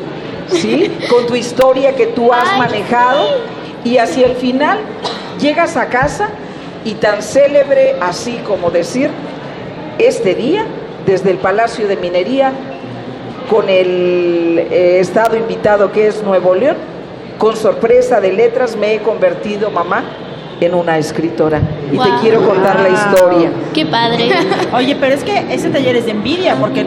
¿sí? 0.47 0.91
Con 1.11 1.27
tu 1.27 1.35
historia 1.35 1.95
que 1.95 2.07
tú 2.07 2.33
has 2.33 2.57
manejado. 2.57 3.27
y 3.83 3.99
hacia 3.99 4.25
el 4.25 4.35
final 4.35 4.79
llegas 5.39 5.77
a 5.77 5.89
casa 5.89 6.31
y 6.83 6.95
tan 6.95 7.21
célebre 7.21 7.97
así 8.01 8.39
como 8.47 8.71
decir, 8.71 9.11
este 9.99 10.33
día, 10.33 10.65
desde 11.05 11.29
el 11.29 11.37
Palacio 11.37 11.87
de 11.87 11.97
Minería, 11.97 12.51
con 13.47 13.69
el 13.69 14.57
eh, 14.71 14.97
estado 14.99 15.37
invitado 15.37 15.91
que 15.91 16.07
es 16.07 16.23
Nuevo 16.23 16.55
León, 16.55 16.77
con 17.37 17.55
sorpresa 17.55 18.19
de 18.19 18.33
letras 18.33 18.75
me 18.75 18.95
he 18.95 18.99
convertido, 19.01 19.69
mamá, 19.69 20.03
en 20.61 20.73
una 20.73 20.97
escritora. 20.97 21.61
Y 21.91 21.97
te 21.97 22.09
quiero 22.21 22.45
contar 22.45 22.79
la 22.79 22.89
historia. 22.89 23.51
Qué 23.73 23.85
padre. 23.85 24.29
Oye, 24.73 24.95
pero 24.95 25.13
es 25.13 25.23
que 25.23 25.53
ese 25.53 25.69
taller 25.69 25.95
es 25.95 26.05
de 26.05 26.11
envidia, 26.11 26.55
porque 26.55 26.85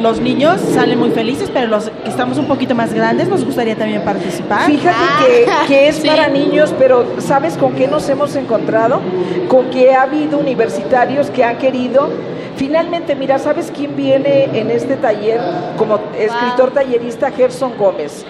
los 0.00 0.20
niños 0.20 0.60
salen 0.60 0.98
muy 0.98 1.10
felices, 1.10 1.50
pero 1.52 1.66
los 1.66 1.90
que 1.90 2.08
estamos 2.08 2.38
un 2.38 2.46
poquito 2.46 2.74
más 2.74 2.94
grandes 2.94 3.28
nos 3.28 3.44
gustaría 3.44 3.74
también 3.76 4.02
participar. 4.02 4.66
Fíjate 4.66 5.04
que, 5.26 5.46
que 5.66 5.88
es 5.88 6.00
para 6.00 6.28
niños, 6.28 6.72
pero 6.78 7.04
¿sabes 7.18 7.56
con 7.56 7.72
qué 7.72 7.88
nos 7.88 8.08
hemos 8.08 8.36
encontrado? 8.36 9.00
Con 9.48 9.70
que 9.70 9.94
ha 9.94 10.02
habido 10.02 10.38
universitarios 10.38 11.30
que 11.30 11.42
han 11.44 11.58
querido 11.58 12.10
Finalmente, 12.58 13.14
mira, 13.14 13.38
¿sabes 13.38 13.70
quién 13.72 13.94
viene 13.94 14.46
en 14.52 14.68
este 14.72 14.96
taller 14.96 15.40
como 15.76 16.00
escritor 16.18 16.72
tallerista? 16.72 17.30
Gerson 17.30 17.78
Gómez, 17.78 18.26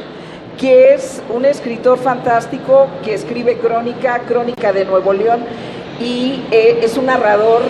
que 0.58 0.92
es 0.92 1.22
un 1.32 1.44
escritor 1.44 1.98
fantástico 1.98 2.88
que 3.04 3.14
escribe 3.14 3.58
crónica, 3.58 4.20
crónica 4.26 4.72
de 4.72 4.84
Nuevo 4.84 5.12
León, 5.12 5.44
y 6.00 6.42
eh, 6.50 6.80
es 6.82 6.96
un 6.96 7.06
narrador 7.06 7.62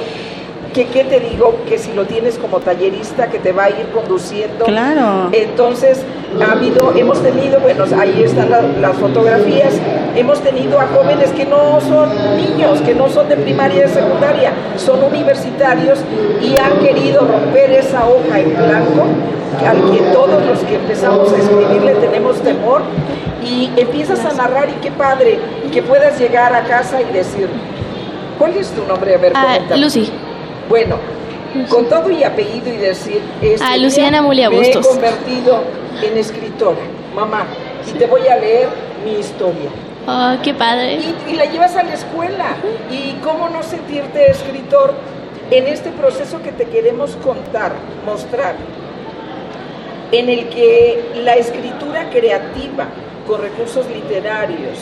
que 0.78 0.86
qué 0.86 1.02
te 1.02 1.18
digo 1.18 1.56
que 1.68 1.76
si 1.76 1.92
lo 1.92 2.04
tienes 2.04 2.38
como 2.38 2.60
tallerista 2.60 3.26
que 3.28 3.40
te 3.40 3.50
va 3.50 3.64
a 3.64 3.70
ir 3.70 3.88
conduciendo 3.92 4.64
claro 4.64 5.28
entonces 5.32 6.02
ha 6.40 6.52
habido 6.52 6.94
hemos 6.94 7.20
tenido 7.20 7.58
bueno 7.58 7.84
ahí 7.98 8.22
están 8.22 8.48
las 8.80 8.96
fotografías 8.96 9.74
hemos 10.14 10.40
tenido 10.40 10.78
a 10.78 10.86
jóvenes 10.86 11.30
que 11.30 11.46
no 11.46 11.80
son 11.80 12.10
niños 12.36 12.80
que 12.82 12.94
no 12.94 13.08
son 13.08 13.28
de 13.28 13.36
primaria 13.36 13.78
y 13.78 13.80
de 13.80 13.88
secundaria 13.88 14.52
son 14.76 15.02
universitarios 15.02 15.98
y 16.40 16.56
han 16.56 16.78
querido 16.78 17.22
romper 17.22 17.72
esa 17.72 18.06
hoja 18.06 18.38
en 18.38 18.54
blanco 18.54 19.04
al 19.66 19.90
que 19.90 19.98
todos 20.12 20.46
los 20.46 20.60
que 20.60 20.76
empezamos 20.76 21.32
a 21.32 21.38
escribir 21.38 21.82
le 21.82 21.94
tenemos 21.94 22.40
temor 22.40 22.82
y 23.44 23.72
empiezas 23.76 24.24
a 24.24 24.32
narrar 24.32 24.68
y 24.68 24.74
qué 24.74 24.92
padre 24.92 25.40
que 25.72 25.82
puedas 25.82 26.20
llegar 26.20 26.54
a 26.54 26.62
casa 26.62 27.02
y 27.02 27.12
decir 27.12 27.48
¿Cuál 28.38 28.56
es 28.56 28.70
tu 28.70 28.84
nombre? 28.86 29.16
A 29.16 29.18
ver, 29.18 29.32
ah, 29.34 29.58
Lucy. 29.76 30.12
Bueno, 30.68 30.98
con 31.70 31.88
todo 31.88 32.10
y 32.10 32.22
apellido 32.22 32.68
y 32.68 32.76
decir, 32.76 33.22
este 33.40 33.64
ah, 33.64 33.76
Luciana 33.78 34.20
Mulia 34.20 34.50
me 34.50 34.70
he 34.70 34.80
convertido 34.80 35.62
en 36.02 36.18
escritora, 36.18 36.80
mamá, 37.14 37.46
y 37.88 37.92
te 37.92 38.06
voy 38.06 38.26
a 38.28 38.36
leer 38.36 38.68
mi 39.02 39.12
historia. 39.12 39.70
Oh, 40.06 40.36
qué 40.42 40.54
padre. 40.54 40.98
Y, 41.28 41.34
la 41.34 41.44
llevas 41.44 41.76
a 41.76 41.82
la 41.82 41.92
escuela. 41.92 42.56
¿Y 42.90 43.12
cómo 43.22 43.50
no 43.50 43.62
sentirte 43.62 44.30
escritor 44.30 44.94
en 45.50 45.66
este 45.66 45.90
proceso 45.90 46.42
que 46.42 46.50
te 46.52 46.64
queremos 46.64 47.16
contar, 47.16 47.72
mostrar? 48.06 48.56
En 50.10 50.30
el 50.30 50.48
que 50.48 51.12
la 51.22 51.34
escritura 51.34 52.08
creativa, 52.08 52.88
con 53.26 53.42
recursos 53.42 53.86
literarios, 53.90 54.78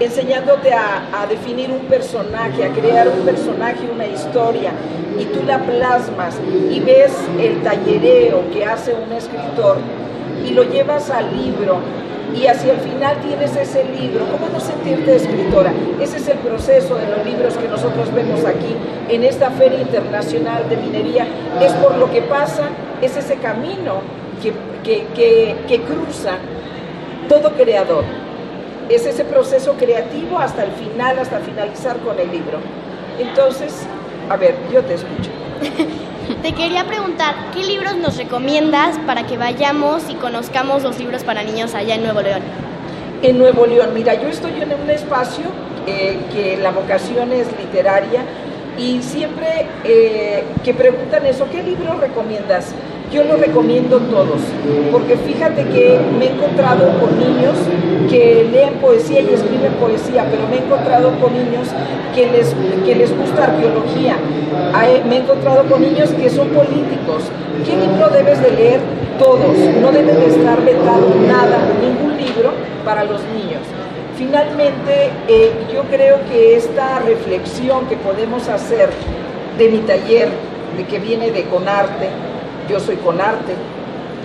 enseñándote 0.00 0.72
a, 0.72 1.26
definir 1.28 1.70
un 1.70 1.86
personaje, 1.86 2.64
a 2.64 2.68
crear 2.70 3.08
un 3.08 3.24
personaje, 3.24 3.88
una 3.92 4.06
historia, 4.06 4.72
y 5.18 5.24
tú 5.26 5.42
la 5.46 5.58
plasmas 5.58 6.36
y 6.70 6.78
ves 6.80 7.12
el 7.40 7.62
tallereo 7.62 8.42
que 8.52 8.64
hace 8.64 8.94
un 8.94 9.10
escritor 9.12 9.78
y 10.46 10.50
lo 10.50 10.62
llevas 10.64 11.08
al 11.10 11.34
libro 11.34 11.78
y 12.34 12.46
hacia 12.46 12.74
el 12.74 12.80
final 12.80 13.16
tienes 13.22 13.56
ese 13.56 13.84
libro. 13.84 14.26
¿Cómo 14.30 14.48
no 14.52 14.60
sentirte 14.60 15.16
escritora? 15.16 15.72
Ese 16.00 16.18
es 16.18 16.28
el 16.28 16.38
proceso 16.38 16.96
de 16.96 17.06
los 17.08 17.24
libros 17.24 17.54
que 17.56 17.66
nosotros 17.66 18.12
vemos 18.14 18.44
aquí 18.44 18.76
en 19.08 19.24
esta 19.24 19.50
Feria 19.50 19.80
Internacional 19.80 20.68
de 20.68 20.76
Minería. 20.76 21.26
Es 21.62 21.72
por 21.72 21.96
lo 21.96 22.10
que 22.12 22.20
pasa, 22.20 22.68
es 23.00 23.16
ese 23.16 23.36
camino 23.36 24.02
que, 24.42 24.52
que 25.66 25.80
cruza 25.80 26.36
todo 27.28 27.52
creador 27.52 28.04
es 28.88 29.06
ese 29.06 29.24
proceso 29.24 29.74
creativo 29.74 30.38
hasta 30.38 30.64
el 30.64 30.72
final, 30.72 31.18
hasta 31.18 31.40
finalizar 31.40 31.98
con 31.98 32.18
el 32.18 32.30
libro. 32.30 32.58
Entonces, 33.18 33.86
a 34.28 34.36
ver, 34.36 34.54
yo 34.72 34.82
te 34.82 34.94
escucho. 34.94 35.30
Te 36.42 36.52
quería 36.52 36.84
preguntar, 36.84 37.34
¿qué 37.54 37.62
libros 37.62 37.96
nos 37.96 38.16
recomiendas 38.16 38.98
para 39.06 39.26
que 39.26 39.38
vayamos 39.38 40.10
y 40.10 40.14
conozcamos 40.14 40.82
los 40.82 40.98
libros 40.98 41.22
para 41.22 41.44
niños 41.44 41.72
allá 41.74 41.94
en 41.94 42.02
Nuevo 42.02 42.20
León? 42.20 42.42
En 43.22 43.38
Nuevo 43.38 43.64
León, 43.64 43.90
mira, 43.94 44.14
yo 44.14 44.28
estoy 44.28 44.60
en 44.60 44.72
un 44.74 44.90
espacio 44.90 45.44
eh, 45.86 46.18
que 46.32 46.56
la 46.56 46.72
vocación 46.72 47.32
es 47.32 47.46
literaria 47.58 48.22
y 48.76 49.00
siempre 49.02 49.66
eh, 49.84 50.42
que 50.64 50.74
preguntan 50.74 51.24
eso, 51.26 51.46
¿qué 51.50 51.62
libro 51.62 51.94
recomiendas? 52.00 52.74
Yo 53.12 53.22
lo 53.22 53.36
recomiendo 53.36 53.98
todos, 53.98 54.40
porque 54.90 55.16
fíjate 55.16 55.62
que 55.68 55.98
me 56.18 56.26
he 56.26 56.30
encontrado 56.32 56.98
con 56.98 57.16
niños 57.16 57.56
que 58.10 58.48
leen 58.50 58.74
poesía 58.74 59.20
y 59.20 59.32
escriben 59.32 59.72
poesía, 59.74 60.26
pero 60.28 60.48
me 60.48 60.56
he 60.56 60.58
encontrado 60.58 61.12
con 61.20 61.32
niños 61.32 61.68
que 62.14 62.26
les, 62.26 62.54
que 62.84 62.94
les 62.96 63.16
gusta 63.16 63.44
arqueología, 63.44 64.16
me 65.08 65.16
he 65.16 65.18
encontrado 65.20 65.64
con 65.64 65.82
niños 65.82 66.10
que 66.10 66.28
son 66.28 66.48
políticos. 66.48 67.30
¿Qué 67.64 67.76
libro 67.76 68.08
debes 68.10 68.42
de 68.42 68.50
leer? 68.50 68.80
Todos, 69.18 69.56
no 69.80 69.92
debe 69.92 70.12
de 70.12 70.26
estar 70.26 70.62
vetado 70.64 71.06
nada, 71.26 71.58
ningún 71.80 72.16
libro 72.16 72.52
para 72.84 73.04
los 73.04 73.20
niños. 73.34 73.62
Finalmente, 74.18 75.10
eh, 75.28 75.52
yo 75.72 75.82
creo 75.84 76.18
que 76.28 76.56
esta 76.56 76.98
reflexión 77.00 77.86
que 77.86 77.96
podemos 77.96 78.48
hacer 78.48 78.90
de 79.58 79.68
mi 79.68 79.78
taller, 79.78 80.28
de 80.76 80.84
que 80.84 80.98
viene 80.98 81.30
de 81.30 81.44
Conarte, 81.44 82.08
yo 82.68 82.80
soy 82.80 82.96
Conarte, 82.96 83.54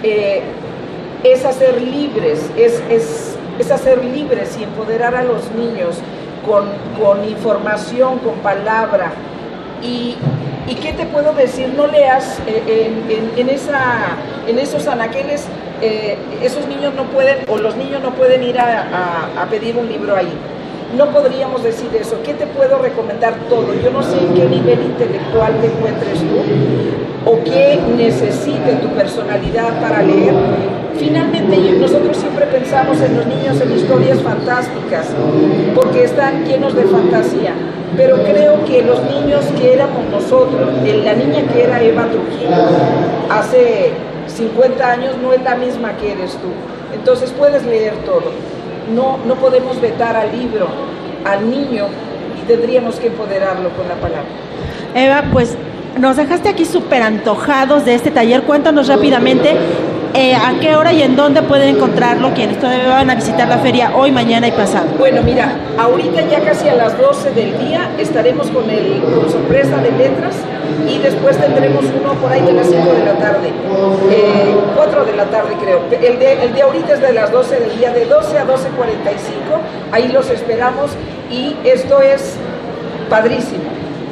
eh, 0.04 0.42
es 1.24 1.46
hacer 1.46 1.82
libres, 1.82 2.50
es, 2.58 2.82
es, 2.90 3.72
hacer 3.72 4.04
libres 4.04 4.58
y 4.60 4.64
empoderar 4.64 5.16
a 5.16 5.24
los 5.24 5.52
niños 5.52 5.98
con, 6.46 6.66
con 7.00 7.24
información, 7.28 8.20
con 8.20 8.36
palabra. 8.40 9.12
Y, 9.84 10.18
qué 10.82 10.94
te 10.94 11.06
puedo 11.06 11.34
decir? 11.34 11.74
No 11.76 11.86
leas 11.86 12.40
eh, 12.48 12.90
en, 13.10 13.38
en, 13.38 13.50
esa, 13.50 14.16
en 14.48 14.58
esos 14.58 14.88
anaqueles 14.88 15.48
eh, 15.82 16.16
esos 16.44 16.68
niños 16.68 16.94
no 16.94 17.06
pueden, 17.06 17.40
o 17.48 17.58
los 17.58 17.76
niños 17.76 18.02
no 18.04 18.14
pueden 18.14 18.44
ir 18.44 18.60
a, 18.60 19.48
pedir 19.50 19.76
un 19.76 19.90
libro 19.90 20.16
ahí. 20.16 20.32
No 20.98 21.08
podríamos 21.08 21.64
decir 21.64 21.90
eso. 22.00 22.18
¿Qué 22.24 22.34
te 22.34 22.46
puedo 22.48 22.78
recomendar 22.78 23.34
todo? 23.50 23.74
Yo 23.82 23.92
no 23.92 24.04
sé 24.04 24.18
en 24.18 24.34
qué 24.34 24.46
nivel 24.46 24.82
intelectual 24.82 25.54
te 25.62 25.68
encuentres 25.68 26.20
tú 26.20 27.30
o 27.32 27.44
qué 27.44 27.80
necesite 27.96 28.74
tu 28.82 28.88
personalidad 28.90 29.80
para 29.80 30.02
leer. 30.02 30.34
Finalmente, 30.98 31.58
nosotros 31.80 32.18
siempre 32.18 32.46
pensamos 32.48 33.00
en 33.02 33.16
los 33.16 33.26
niños 33.26 33.62
en 33.62 33.72
historias 33.72 34.22
fantásticas 34.22 35.08
porque 35.74 36.04
están 36.04 36.46
llenos 36.46 36.76
de 36.76 36.84
fantasía. 36.84 37.54
Pero 37.96 38.24
creo 38.24 38.64
que 38.66 38.84
los 38.84 39.02
niños 39.04 39.46
que 39.60 39.74
éramos 39.74 40.06
nosotros, 40.12 40.70
la 40.84 41.14
niña 41.14 41.44
que 41.54 41.64
era 41.64 41.82
Eva 41.82 42.08
Trujillo, 42.08 42.56
hace 43.30 43.92
50 44.28 44.92
años 44.92 45.16
no 45.22 45.34
es 45.34 45.42
la 45.42 45.56
misma 45.56 45.96
que 45.98 46.14
eres 46.14 46.32
tú. 46.34 46.50
Entonces 46.94 47.32
puedes 47.38 47.66
leer 47.66 47.94
todo. 48.06 48.32
No, 48.94 49.18
no 49.26 49.36
podemos 49.36 49.80
vetar 49.80 50.16
al 50.16 50.32
libro, 50.32 50.68
al 51.24 51.50
niño, 51.50 51.88
y 52.42 52.48
tendríamos 52.48 52.96
que 52.96 53.08
empoderarlo 53.08 53.70
con 53.70 53.88
la 53.88 53.96
palabra. 53.96 54.26
Eva, 54.96 55.24
pues 55.32 55.56
nos 55.98 56.18
dejaste 56.18 56.50
aquí 56.50 56.66
súper 56.66 57.02
antojados 57.04 57.86
de 57.86 57.96
este 57.96 58.12
taller. 58.12 58.44
Cuéntanos 58.44 58.88
rápidamente 58.88 59.56
eh, 60.22 60.36
a 60.36 60.54
qué 60.60 60.76
hora 60.76 60.94
y 60.94 61.02
en 61.02 61.16
dónde 61.16 61.42
pueden 61.42 61.76
encontrarlo 61.76 62.32
quienes 62.36 62.60
todavía 62.60 62.90
van 62.90 63.10
a 63.10 63.16
visitar 63.16 63.48
la 63.48 63.58
feria 63.58 63.92
hoy, 63.96 64.12
mañana 64.12 64.48
y 64.48 64.52
pasado. 64.52 64.86
Bueno, 65.00 65.24
mira, 65.24 65.56
ahorita 65.80 66.22
ya 66.30 66.42
casi 66.42 66.70
a 66.70 66.76
las 66.76 66.96
12 66.96 67.32
del 67.32 67.58
día 67.58 67.90
estaremos 67.98 68.52
con, 68.52 68.70
el, 68.70 69.02
con 69.02 69.32
sorpresa 69.32 69.78
de 69.78 69.92
letras 69.92 70.36
y 70.88 71.00
después 71.00 71.38
tendremos 71.38 71.86
uno 71.86 72.14
por 72.14 72.32
ahí 72.32 72.42
de 72.42 72.54
las 72.54 72.68
5 72.68 72.78
de 72.94 73.06
la 73.06 73.14
tarde, 73.14 73.52
4 74.76 75.02
eh, 75.02 75.06
de 75.12 75.18
la 75.18 75.26
tarde 75.26 75.56
creo. 75.60 75.82
El 75.92 76.20
de, 76.20 76.44
el 76.44 76.54
de 76.54 76.62
ahorita 76.62 76.94
es 76.94 77.02
de 77.02 77.14
las 77.14 77.32
12 77.32 77.60
del 77.60 77.78
día, 77.80 77.92
de 77.92 78.06
12 78.06 78.38
a 78.38 78.46
12.45, 78.46 78.56
ahí 79.92 80.08
los 80.10 80.30
esperamos 80.30 80.92
y 81.32 81.56
esto 81.64 82.00
es 82.00 82.36
padrísimo 83.10 83.71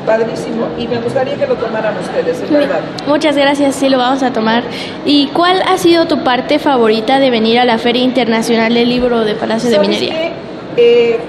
padrísimo 0.10 0.70
y 0.76 0.88
me 0.88 0.98
gustaría 0.98 1.36
que 1.36 1.46
lo 1.46 1.54
tomaran 1.54 1.96
ustedes, 2.00 2.42
es 2.42 2.50
verdad. 2.50 2.80
Muchas 3.06 3.36
gracias, 3.36 3.76
sí 3.76 3.90
lo 3.90 4.00
vamos 4.00 4.24
a 4.24 4.34
tomar. 4.34 4.64
¿Y 5.06 5.28
cuál 5.28 5.62
ha 5.68 5.78
sido 5.78 6.08
tu 6.08 6.24
parte 6.24 6.58
favorita 6.58 7.20
de 7.20 7.30
venir 7.30 7.60
a 7.60 7.66
la 7.66 7.78
Feria 7.78 8.02
Internacional 8.02 8.74
del 8.74 8.90
Libro 8.90 9.24
de 9.24 9.36
Palacio 9.36 9.70
de 9.70 9.78
Minería? 9.78 10.32
Eh, 10.78 11.20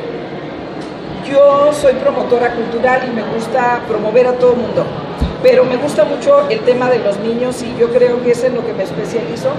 yo 1.28 1.70
soy 1.74 1.92
promotora 1.94 2.54
cultural 2.54 3.02
y 3.06 3.14
me 3.14 3.22
gusta 3.34 3.80
promover 3.86 4.28
a 4.28 4.32
todo 4.32 4.52
el 4.52 4.60
mundo, 4.60 4.86
pero 5.42 5.66
me 5.66 5.76
gusta 5.76 6.04
mucho 6.04 6.48
el 6.48 6.60
tema 6.60 6.88
de 6.88 7.00
los 7.00 7.18
niños 7.18 7.62
y 7.62 7.78
yo 7.78 7.90
creo 7.90 8.22
que 8.24 8.30
es 8.30 8.42
en 8.44 8.54
lo 8.54 8.64
que 8.64 8.72
me 8.72 8.84
especializo 8.84 9.50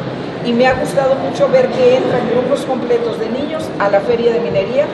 y 0.44 0.52
me 0.52 0.66
ha 0.66 0.74
gustado 0.74 1.14
mucho 1.14 1.48
ver 1.48 1.68
que 1.68 1.98
entran 1.98 2.28
grupos 2.32 2.62
completos 2.66 3.20
de 3.20 3.30
niños 3.30 3.70
a 3.78 3.88
la 3.88 4.00
Feria 4.00 4.34
de 4.34 4.40
Minería 4.40 4.86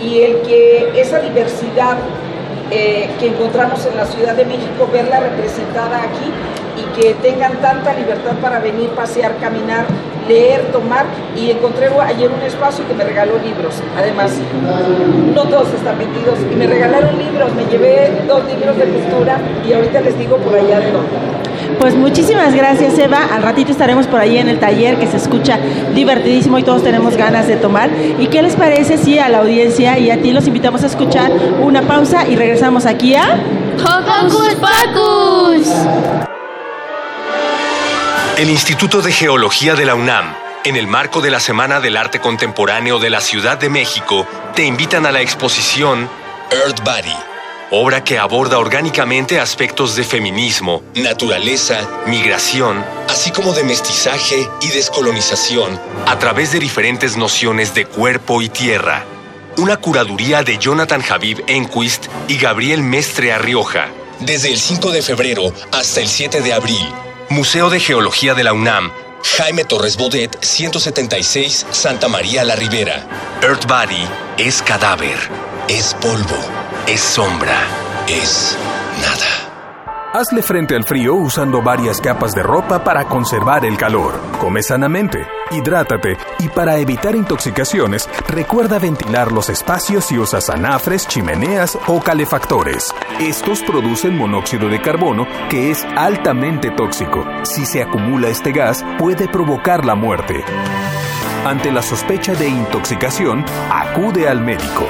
y 0.00 0.22
el 0.22 0.42
que 0.42 1.00
esa 1.00 1.20
diversidad 1.20 1.98
eh, 2.70 3.10
que 3.20 3.28
encontramos 3.28 3.86
en 3.86 3.96
la 3.96 4.06
Ciudad 4.06 4.34
de 4.34 4.44
México, 4.44 4.88
verla 4.92 5.20
representada 5.20 6.02
aquí 6.02 6.30
y 6.76 7.00
que 7.00 7.14
tengan 7.14 7.52
tanta 7.60 7.94
libertad 7.94 8.32
para 8.42 8.58
venir, 8.58 8.90
pasear, 8.90 9.36
caminar, 9.36 9.86
leer, 10.28 10.72
tomar 10.72 11.06
y 11.36 11.50
encontré 11.50 11.88
ayer 12.04 12.30
un 12.30 12.42
espacio 12.42 12.86
que 12.88 12.94
me 12.94 13.04
regaló 13.04 13.38
libros. 13.38 13.74
Además, 13.96 14.32
no 15.34 15.42
todos 15.44 15.72
están 15.74 15.98
vendidos 15.98 16.38
y 16.50 16.56
me 16.56 16.66
regalaron 16.66 17.16
libros, 17.18 17.54
me 17.54 17.64
llevé 17.66 18.22
dos 18.26 18.44
libros 18.46 18.76
de 18.76 18.84
cultura 18.84 19.38
y 19.66 19.72
ahorita 19.72 20.00
les 20.00 20.18
digo 20.18 20.36
por 20.38 20.54
allá 20.54 20.80
de 20.80 20.90
dónde. 20.90 21.45
Pues 21.80 21.94
muchísimas 21.94 22.54
gracias, 22.54 22.98
Eva. 22.98 23.28
Al 23.32 23.42
ratito 23.42 23.72
estaremos 23.72 24.06
por 24.06 24.20
ahí 24.20 24.38
en 24.38 24.48
el 24.48 24.58
taller 24.58 24.98
que 24.98 25.06
se 25.06 25.16
escucha 25.16 25.58
divertidísimo 25.94 26.58
y 26.58 26.62
todos 26.62 26.82
tenemos 26.82 27.16
ganas 27.16 27.46
de 27.46 27.56
tomar. 27.56 27.90
¿Y 28.18 28.28
qué 28.28 28.42
les 28.42 28.56
parece 28.56 28.98
si 28.98 29.18
a 29.18 29.28
la 29.28 29.38
audiencia 29.38 29.98
y 29.98 30.10
a 30.10 30.20
ti 30.20 30.32
los 30.32 30.46
invitamos 30.46 30.82
a 30.82 30.86
escuchar 30.86 31.30
una 31.60 31.82
pausa 31.82 32.26
y 32.26 32.36
regresamos 32.36 32.86
aquí 32.86 33.14
a 33.14 33.38
Hocus 33.76 34.56
Pocus? 34.56 35.68
El 38.38 38.50
Instituto 38.50 39.00
de 39.00 39.12
Geología 39.12 39.74
de 39.76 39.86
la 39.86 39.94
UNAM, 39.94 40.34
en 40.64 40.76
el 40.76 40.86
marco 40.86 41.22
de 41.22 41.30
la 41.30 41.40
Semana 41.40 41.80
del 41.80 41.96
Arte 41.96 42.20
Contemporáneo 42.20 42.98
de 42.98 43.08
la 43.08 43.20
Ciudad 43.20 43.56
de 43.56 43.70
México, 43.70 44.26
te 44.54 44.64
invitan 44.64 45.06
a 45.06 45.12
la 45.12 45.22
exposición 45.22 46.08
Earth 46.50 46.84
Body, 46.84 47.16
obra 47.70 48.04
que 48.04 48.18
aborda 48.18 48.58
orgánicamente 48.58 49.40
aspectos 49.40 49.96
de 49.96 50.04
feminismo, 50.04 50.82
naturaleza, 50.94 51.88
migración, 52.06 52.84
así 53.08 53.30
como 53.30 53.52
de 53.52 53.64
mestizaje 53.64 54.48
y 54.60 54.68
descolonización, 54.68 55.80
a 56.06 56.18
través 56.18 56.52
de 56.52 56.60
diferentes 56.60 57.16
nociones 57.16 57.74
de 57.74 57.86
cuerpo 57.86 58.42
y 58.42 58.48
tierra. 58.48 59.04
Una 59.56 59.78
curaduría 59.78 60.42
de 60.42 60.58
Jonathan 60.58 61.00
Javib 61.00 61.42
Enquist 61.46 62.06
y 62.28 62.36
Gabriel 62.36 62.82
Mestre 62.82 63.32
Arrioja. 63.32 63.88
Desde 64.20 64.52
el 64.52 64.58
5 64.58 64.92
de 64.92 65.02
febrero 65.02 65.52
hasta 65.72 66.00
el 66.00 66.08
7 66.08 66.42
de 66.42 66.52
abril. 66.52 66.86
Museo 67.30 67.70
de 67.70 67.80
Geología 67.80 68.34
de 68.34 68.44
la 68.44 68.52
UNAM, 68.52 68.92
Jaime 69.36 69.64
Torres 69.64 69.96
Bodet, 69.96 70.38
176, 70.40 71.66
Santa 71.70 72.06
María 72.06 72.44
la 72.44 72.54
Ribera. 72.54 73.06
Earth 73.42 73.66
Body 73.66 74.06
es 74.38 74.62
cadáver, 74.62 75.18
es 75.68 75.94
polvo, 75.94 76.38
es 76.86 77.00
sombra, 77.00 77.56
es 78.08 78.56
nada. 79.02 80.12
Hazle 80.14 80.40
frente 80.40 80.76
al 80.76 80.84
frío 80.84 81.14
usando 81.14 81.60
varias 81.60 82.00
capas 82.00 82.32
de 82.32 82.42
ropa 82.42 82.84
para 82.84 83.04
conservar 83.06 83.66
el 83.66 83.76
calor. 83.76 84.14
Come 84.38 84.62
sanamente, 84.62 85.26
hidrátate 85.50 86.16
y 86.38 86.48
para 86.48 86.78
evitar 86.78 87.16
intoxicaciones, 87.16 88.08
recuerda 88.28 88.78
ventilar 88.78 89.32
los 89.32 89.50
espacios 89.50 90.04
si 90.06 90.16
usas 90.16 90.48
anafres, 90.48 91.06
chimeneas 91.08 91.76
o 91.88 92.00
calefactores. 92.00 92.94
Estos 93.20 93.62
producen 93.62 94.16
monóxido 94.16 94.68
de 94.68 94.80
carbono 94.80 95.26
que 95.50 95.70
es 95.70 95.84
altamente 95.96 96.70
tóxico. 96.70 97.26
Si 97.42 97.66
se 97.66 97.82
acumula 97.82 98.28
este 98.28 98.52
gas, 98.52 98.84
puede 98.98 99.28
provocar 99.28 99.84
la 99.84 99.96
muerte. 99.96 100.44
Ante 101.44 101.70
la 101.72 101.82
sospecha 101.82 102.34
de 102.34 102.48
intoxicación, 102.48 103.44
acude 103.70 104.28
al 104.28 104.40
médico. 104.40 104.86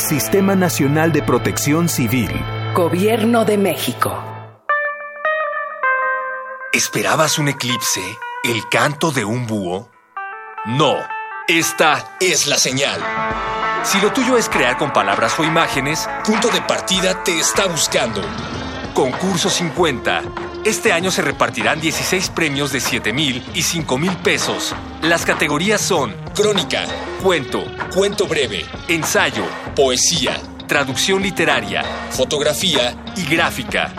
Sistema 0.00 0.56
Nacional 0.56 1.12
de 1.12 1.22
Protección 1.22 1.88
Civil. 1.88 2.30
Gobierno 2.74 3.44
de 3.44 3.58
México. 3.58 4.18
¿Esperabas 6.72 7.38
un 7.38 7.48
eclipse? 7.48 8.00
¿El 8.42 8.66
canto 8.70 9.12
de 9.12 9.24
un 9.24 9.46
búho? 9.46 9.90
No, 10.64 10.96
esta 11.46 12.16
es 12.18 12.46
la 12.46 12.56
señal. 12.56 12.98
Si 13.82 14.00
lo 14.00 14.10
tuyo 14.12 14.36
es 14.38 14.48
crear 14.48 14.78
con 14.78 14.92
palabras 14.92 15.38
o 15.38 15.44
imágenes, 15.44 16.08
Punto 16.24 16.48
de 16.48 16.62
Partida 16.62 17.22
te 17.22 17.38
está 17.38 17.66
buscando. 17.66 18.22
Concurso 18.94 19.48
50. 19.48 20.22
Este 20.64 20.92
año 20.92 21.10
se 21.10 21.22
repartirán 21.22 21.80
16 21.80 22.30
premios 22.30 22.72
de 22.72 22.80
7 22.80 23.12
mil 23.12 23.42
y 23.54 23.62
5 23.62 23.98
mil 23.98 24.16
pesos. 24.18 24.74
Las 25.02 25.24
categorías 25.24 25.80
son 25.80 26.14
Crónica, 26.34 26.84
Cuento, 27.22 27.62
Cuento 27.94 28.26
breve, 28.26 28.66
Ensayo, 28.88 29.44
Poesía, 29.76 30.36
Traducción 30.66 31.22
literaria, 31.22 31.82
Fotografía 32.10 32.96
y 33.16 33.24
Gráfica. 33.24 33.92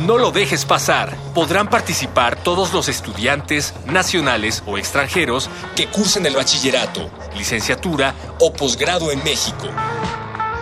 No 0.00 0.18
lo 0.18 0.30
dejes 0.30 0.64
pasar. 0.64 1.16
Podrán 1.34 1.68
participar 1.68 2.36
todos 2.36 2.72
los 2.72 2.88
estudiantes, 2.88 3.74
nacionales 3.86 4.62
o 4.66 4.78
extranjeros, 4.78 5.50
que 5.74 5.88
cursen 5.88 6.26
el 6.26 6.36
bachillerato, 6.36 7.10
licenciatura 7.36 8.14
o 8.40 8.52
posgrado 8.52 9.10
en 9.10 9.22
México. 9.24 9.66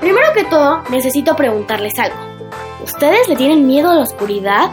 Primero 0.00 0.32
que 0.34 0.44
todo, 0.44 0.82
necesito 0.90 1.36
preguntarles 1.36 1.96
algo. 1.98 2.29
¿Ustedes 3.00 3.28
le 3.28 3.36
tienen 3.36 3.66
miedo 3.66 3.88
a 3.88 3.94
la 3.94 4.02
oscuridad? 4.02 4.70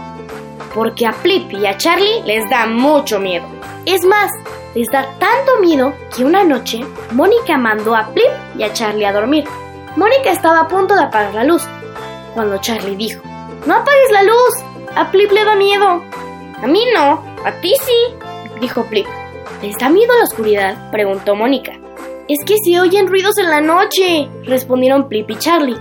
Porque 0.76 1.08
a 1.08 1.14
Plip 1.14 1.50
y 1.54 1.66
a 1.66 1.78
Charlie 1.78 2.24
les 2.26 2.44
da 2.50 2.68
mucho 2.68 3.22
miedo. 3.22 3.46
Es 3.86 4.04
más, 4.04 4.30
les 4.76 4.86
da 4.92 5.04
tanto 5.18 5.62
miedo 5.62 5.94
que 6.14 6.26
una 6.26 6.44
noche 6.44 6.86
Mónica 7.12 7.58
mandó 7.58 7.96
a 7.96 8.08
Plip 8.08 8.28
y 8.58 8.64
a 8.64 8.74
Charlie 8.74 9.06
a 9.06 9.14
dormir. 9.14 9.46
Mónica 9.96 10.30
estaba 10.30 10.60
a 10.60 10.68
punto 10.68 10.94
de 10.94 11.04
apagar 11.04 11.36
la 11.36 11.46
luz, 11.46 11.64
cuando 12.34 12.58
Charlie 12.58 12.98
dijo, 12.98 13.22
¡No 13.66 13.76
apagues 13.76 14.12
la 14.12 14.24
luz! 14.24 14.54
A 14.94 15.10
Plip 15.10 15.32
le 15.32 15.46
da 15.46 15.56
miedo. 15.56 16.04
A 16.62 16.68
mí 16.68 16.82
no, 16.94 17.24
a 17.46 17.52
ti 17.62 17.72
sí, 17.82 18.16
dijo 18.60 18.84
Plip. 18.88 19.08
¿Les 19.62 19.78
da 19.78 19.88
miedo 19.88 20.12
a 20.12 20.18
la 20.18 20.26
oscuridad? 20.26 20.92
preguntó 20.92 21.34
Mónica. 21.34 21.80
Es 22.28 22.44
que 22.46 22.56
se 22.62 22.78
oyen 22.78 23.08
ruidos 23.08 23.38
en 23.38 23.50
la 23.50 23.62
noche, 23.62 24.30
respondieron 24.44 25.08
Plip 25.08 25.32
y 25.32 25.38
Charlie. 25.38 25.78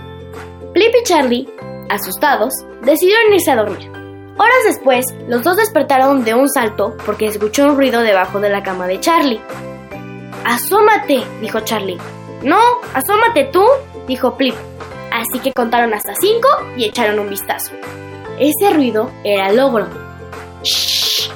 Plip 0.73 0.95
y 0.95 1.03
Charlie, 1.03 1.49
asustados, 1.89 2.53
decidieron 2.83 3.33
irse 3.33 3.51
a 3.51 3.55
dormir. 3.55 3.91
Horas 4.37 4.63
después, 4.65 5.05
los 5.27 5.43
dos 5.43 5.57
despertaron 5.57 6.23
de 6.23 6.35
un 6.35 6.47
salto 6.49 6.95
porque 7.05 7.25
escuchó 7.27 7.65
un 7.65 7.75
ruido 7.75 8.01
debajo 8.01 8.39
de 8.39 8.49
la 8.49 8.61
cama 8.61 8.85
de 8.87 8.99
Charlie. 8.99 9.41
Asómate, 10.45 11.23
dijo 11.41 11.59
Charlie. 11.61 11.97
No, 12.43 12.59
asómate 12.93 13.45
tú, 13.45 13.65
dijo 14.07 14.37
Plip. 14.37 14.55
Así 15.11 15.39
que 15.39 15.53
contaron 15.53 15.93
hasta 15.93 16.13
cinco 16.15 16.47
y 16.77 16.85
echaron 16.85 17.17
un 17.19 17.29
vistazo. 17.29 17.71
Ese 18.39 18.73
ruido 18.73 19.11
era 19.23 19.51
Logro. 19.51 19.87
¡Shh! 20.63 21.31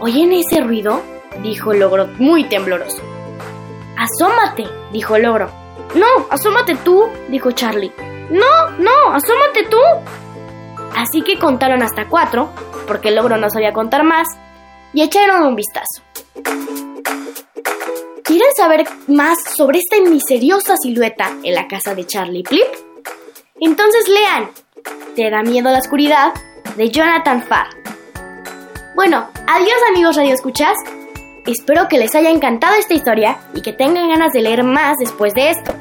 ¿Oyen 0.00 0.32
ese 0.32 0.60
ruido? 0.60 1.00
dijo 1.42 1.72
Logro 1.72 2.06
muy 2.18 2.44
tembloroso. 2.44 3.02
Asómate, 3.96 4.66
dijo 4.92 5.18
Logro. 5.18 5.50
No, 5.94 6.26
asómate 6.30 6.74
tú, 6.76 7.08
dijo 7.28 7.52
Charlie. 7.52 7.92
No, 8.30 8.70
no, 8.78 9.14
asómate 9.14 9.64
tú. 9.70 9.78
Así 10.96 11.22
que 11.22 11.38
contaron 11.38 11.82
hasta 11.82 12.08
cuatro, 12.08 12.50
porque 12.86 13.10
Logro 13.10 13.36
no 13.36 13.50
sabía 13.50 13.72
contar 13.72 14.04
más, 14.04 14.28
y 14.92 15.02
echaron 15.02 15.42
un 15.42 15.56
vistazo. 15.56 16.02
¿Quieren 18.22 18.48
saber 18.56 18.84
más 19.08 19.38
sobre 19.56 19.78
esta 19.78 20.00
misteriosa 20.08 20.76
silueta 20.76 21.30
en 21.42 21.54
la 21.54 21.68
casa 21.68 21.94
de 21.94 22.06
Charlie 22.06 22.42
Plip? 22.42 22.66
Entonces 23.60 24.08
lean 24.08 24.50
¿Te 25.14 25.30
da 25.30 25.42
miedo 25.42 25.70
la 25.70 25.78
oscuridad? 25.78 26.32
de 26.76 26.90
Jonathan 26.90 27.42
Farr. 27.42 27.68
Bueno, 28.96 29.28
adiós 29.46 29.76
amigos 29.90 30.16
Radio 30.16 30.34
Escuchas. 30.34 30.76
Espero 31.46 31.88
que 31.88 31.98
les 31.98 32.14
haya 32.14 32.30
encantado 32.30 32.74
esta 32.74 32.94
historia 32.94 33.38
y 33.54 33.60
que 33.60 33.72
tengan 33.72 34.08
ganas 34.08 34.32
de 34.32 34.40
leer 34.42 34.64
más 34.64 34.96
después 34.98 35.34
de 35.34 35.50
esto. 35.50 35.72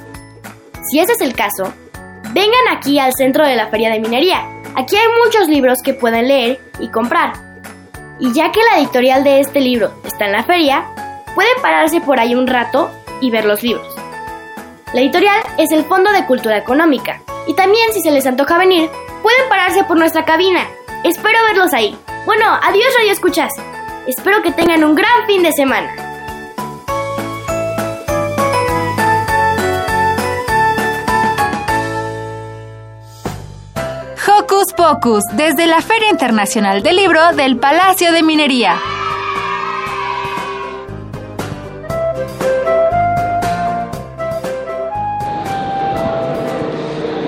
Si 0.89 0.99
ese 0.99 1.13
es 1.13 1.21
el 1.21 1.33
caso, 1.33 1.73
vengan 2.33 2.67
aquí 2.75 2.99
al 2.99 3.13
centro 3.13 3.45
de 3.45 3.55
la 3.55 3.67
Feria 3.67 3.91
de 3.91 3.99
Minería. 3.99 4.47
Aquí 4.75 4.95
hay 4.95 5.07
muchos 5.23 5.47
libros 5.47 5.79
que 5.83 5.93
pueden 5.93 6.27
leer 6.27 6.59
y 6.79 6.89
comprar. 6.89 7.33
Y 8.19 8.33
ya 8.33 8.51
que 8.51 8.59
la 8.71 8.79
editorial 8.79 9.23
de 9.23 9.39
este 9.39 9.59
libro 9.59 9.91
está 10.03 10.25
en 10.25 10.31
la 10.31 10.43
feria, 10.43 10.85
pueden 11.35 11.53
pararse 11.61 12.01
por 12.01 12.19
ahí 12.19 12.35
un 12.35 12.47
rato 12.47 12.89
y 13.21 13.29
ver 13.29 13.45
los 13.45 13.61
libros. 13.63 13.87
La 14.93 15.01
editorial 15.01 15.39
es 15.57 15.71
el 15.71 15.83
Fondo 15.85 16.11
de 16.11 16.25
Cultura 16.25 16.57
Económica. 16.57 17.21
Y 17.47 17.53
también 17.55 17.91
si 17.93 18.01
se 18.01 18.11
les 18.11 18.25
antoja 18.25 18.57
venir, 18.57 18.89
pueden 19.21 19.49
pararse 19.49 19.83
por 19.83 19.97
nuestra 19.97 20.25
cabina. 20.25 20.67
Espero 21.03 21.39
verlos 21.47 21.73
ahí. 21.73 21.97
Bueno, 22.25 22.45
adiós 22.63 22.93
Radio 22.97 23.11
Escuchas. 23.11 23.51
Espero 24.07 24.41
que 24.41 24.51
tengan 24.51 24.83
un 24.83 24.95
gran 24.95 25.25
fin 25.27 25.43
de 25.43 25.51
semana. 25.51 26.12
Hocus 34.43 34.73
Pocus, 34.73 35.23
desde 35.37 35.67
la 35.67 35.79
Feria 35.79 36.09
Internacional 36.09 36.83
del 36.83 36.97
Libro 36.97 37.33
del 37.33 37.55
Palacio 37.55 38.11
de 38.11 38.23
Minería. 38.23 38.75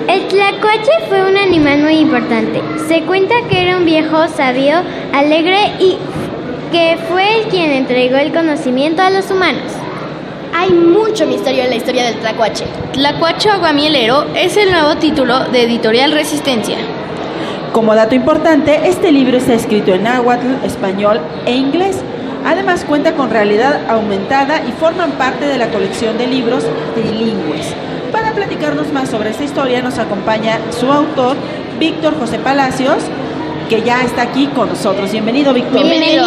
El 0.08 0.28
tlacuache 0.28 0.90
fue 1.08 1.26
un 1.26 1.38
animal 1.38 1.84
muy 1.84 1.94
importante. 1.94 2.60
Se 2.86 3.02
cuenta 3.04 3.34
que 3.48 3.62
era 3.62 3.78
un 3.78 3.86
viejo 3.86 4.28
sabio, 4.28 4.82
alegre 5.14 5.72
y 5.78 5.96
que 6.70 6.98
fue 7.08 7.38
el 7.38 7.48
quien 7.48 7.70
entregó 7.70 8.16
el 8.16 8.32
conocimiento 8.32 9.00
a 9.00 9.08
los 9.08 9.30
humanos. 9.30 9.72
Hay 10.54 10.70
mucho 10.70 11.26
misterio 11.26 11.64
en 11.64 11.70
la 11.70 11.76
historia 11.76 12.04
del 12.04 12.16
tlacuache. 12.16 12.66
Tlacuache 12.92 13.48
Aguamielero 13.48 14.26
es 14.34 14.56
el 14.58 14.70
nuevo 14.70 14.96
título 14.96 15.44
de 15.46 15.62
Editorial 15.62 16.12
Resistencia. 16.12 16.76
Como 17.76 17.94
dato 17.94 18.14
importante, 18.14 18.88
este 18.88 19.12
libro 19.12 19.36
está 19.36 19.52
escrito 19.52 19.92
en 19.92 20.04
náhuatl, 20.04 20.64
español 20.64 21.20
e 21.44 21.52
inglés. 21.52 22.00
Además 22.46 22.86
cuenta 22.86 23.12
con 23.12 23.28
realidad 23.28 23.82
aumentada 23.90 24.62
y 24.66 24.72
forman 24.72 25.10
parte 25.18 25.44
de 25.44 25.58
la 25.58 25.68
colección 25.68 26.16
de 26.16 26.26
libros 26.26 26.64
trilingües. 26.94 27.74
Para 28.10 28.32
platicarnos 28.32 28.90
más 28.94 29.10
sobre 29.10 29.28
esta 29.28 29.44
historia 29.44 29.82
nos 29.82 29.98
acompaña 29.98 30.58
su 30.70 30.90
autor, 30.90 31.36
Víctor 31.78 32.18
José 32.18 32.38
Palacios, 32.38 32.96
que 33.68 33.82
ya 33.82 34.00
está 34.00 34.22
aquí 34.22 34.46
con 34.46 34.70
nosotros. 34.70 35.12
Bienvenido, 35.12 35.52
Víctor. 35.52 35.82
Bienvenido. 35.82 36.22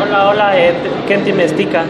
Hola, 0.00 0.28
hola, 0.28 0.60
eh, 0.60 0.74
Kenti 1.08 1.32
Mestica. 1.32 1.86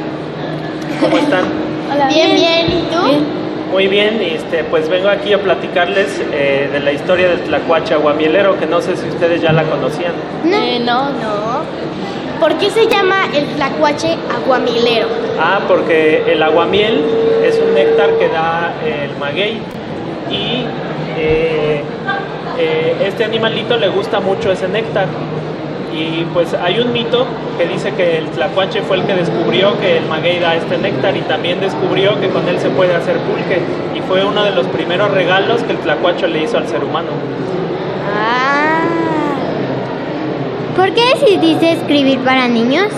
¿Cómo 1.03 1.19
están? 1.19 1.45
Hola. 1.93 2.09
Bien, 2.09 2.35
bien. 2.35 2.67
¿Y 2.69 2.83
tú? 2.91 3.44
Muy 3.71 3.89
bien, 3.89 4.21
este, 4.21 4.63
pues 4.65 4.89
vengo 4.89 5.09
aquí 5.09 5.33
a 5.33 5.39
platicarles 5.41 6.21
eh, 6.33 6.69
de 6.73 6.81
la 6.81 6.93
historia 6.93 7.29
del 7.29 7.41
tlacuache 7.41 7.95
aguamielero, 7.95 8.59
que 8.59 8.67
no 8.67 8.81
sé 8.81 8.97
si 8.97 9.09
ustedes 9.09 9.43
ya 9.43 9.53
la 9.53 9.65
conocían. 9.65 10.13
No. 10.45 10.57
Eh, 10.57 10.81
no, 10.81 11.11
no. 11.11 11.65
¿Por 12.41 12.55
qué 12.59 12.71
se 12.71 12.87
llama 12.87 13.27
el 13.35 13.47
tlacuache 13.55 14.17
aguamilero? 14.31 15.09
Ah, 15.41 15.61
porque 15.67 16.25
el 16.31 16.43
aguamiel 16.43 17.05
es 17.43 17.59
un 17.59 17.75
néctar 17.75 18.11
que 18.19 18.29
da 18.29 18.75
el 18.85 19.17
maguey 19.19 19.61
y 20.31 20.65
eh, 21.17 21.83
eh, 22.59 22.97
este 23.07 23.25
animalito 23.25 23.77
le 23.77 23.89
gusta 23.89 24.21
mucho 24.21 24.53
ese 24.53 24.69
néctar. 24.69 25.07
Y 25.95 26.27
pues 26.35 26.53
hay 26.55 26.81
un 26.81 26.93
mito 26.93 27.25
que 27.57 27.69
dice 27.69 27.93
que 27.93 28.19
el 28.19 28.29
tlacuache 28.31 28.83
fue 28.83 28.97
el 28.97 29.05
que 29.05 29.15
descubrió 29.15 29.79
que 29.79 29.99
el 29.99 30.07
maguey 30.07 30.41
da 30.41 30.57
este 30.57 30.77
néctar 30.77 31.17
y 31.17 31.21
también 31.21 31.61
descubrió 31.61 32.21
que 32.21 32.29
con 32.31 32.49
él 32.49 32.59
se 32.59 32.69
puede 32.71 32.95
hacer 32.95 33.17
pulque. 33.19 33.61
Y 33.97 34.01
fue 34.01 34.25
uno 34.25 34.43
de 34.43 34.51
los 34.51 34.67
primeros 34.67 35.13
regalos 35.13 35.63
que 35.63 35.73
el 35.73 35.79
tlacuache 35.79 36.27
le 36.27 36.43
hizo 36.43 36.59
al 36.59 36.67
ser 36.67 36.83
humano. 36.83 37.11
Ah. 38.13 38.83
¿Por 40.77 40.93
qué 40.93 41.03
decidiste 41.15 41.71
escribir 41.71 42.19
para 42.21 42.49
niños? 42.49 42.89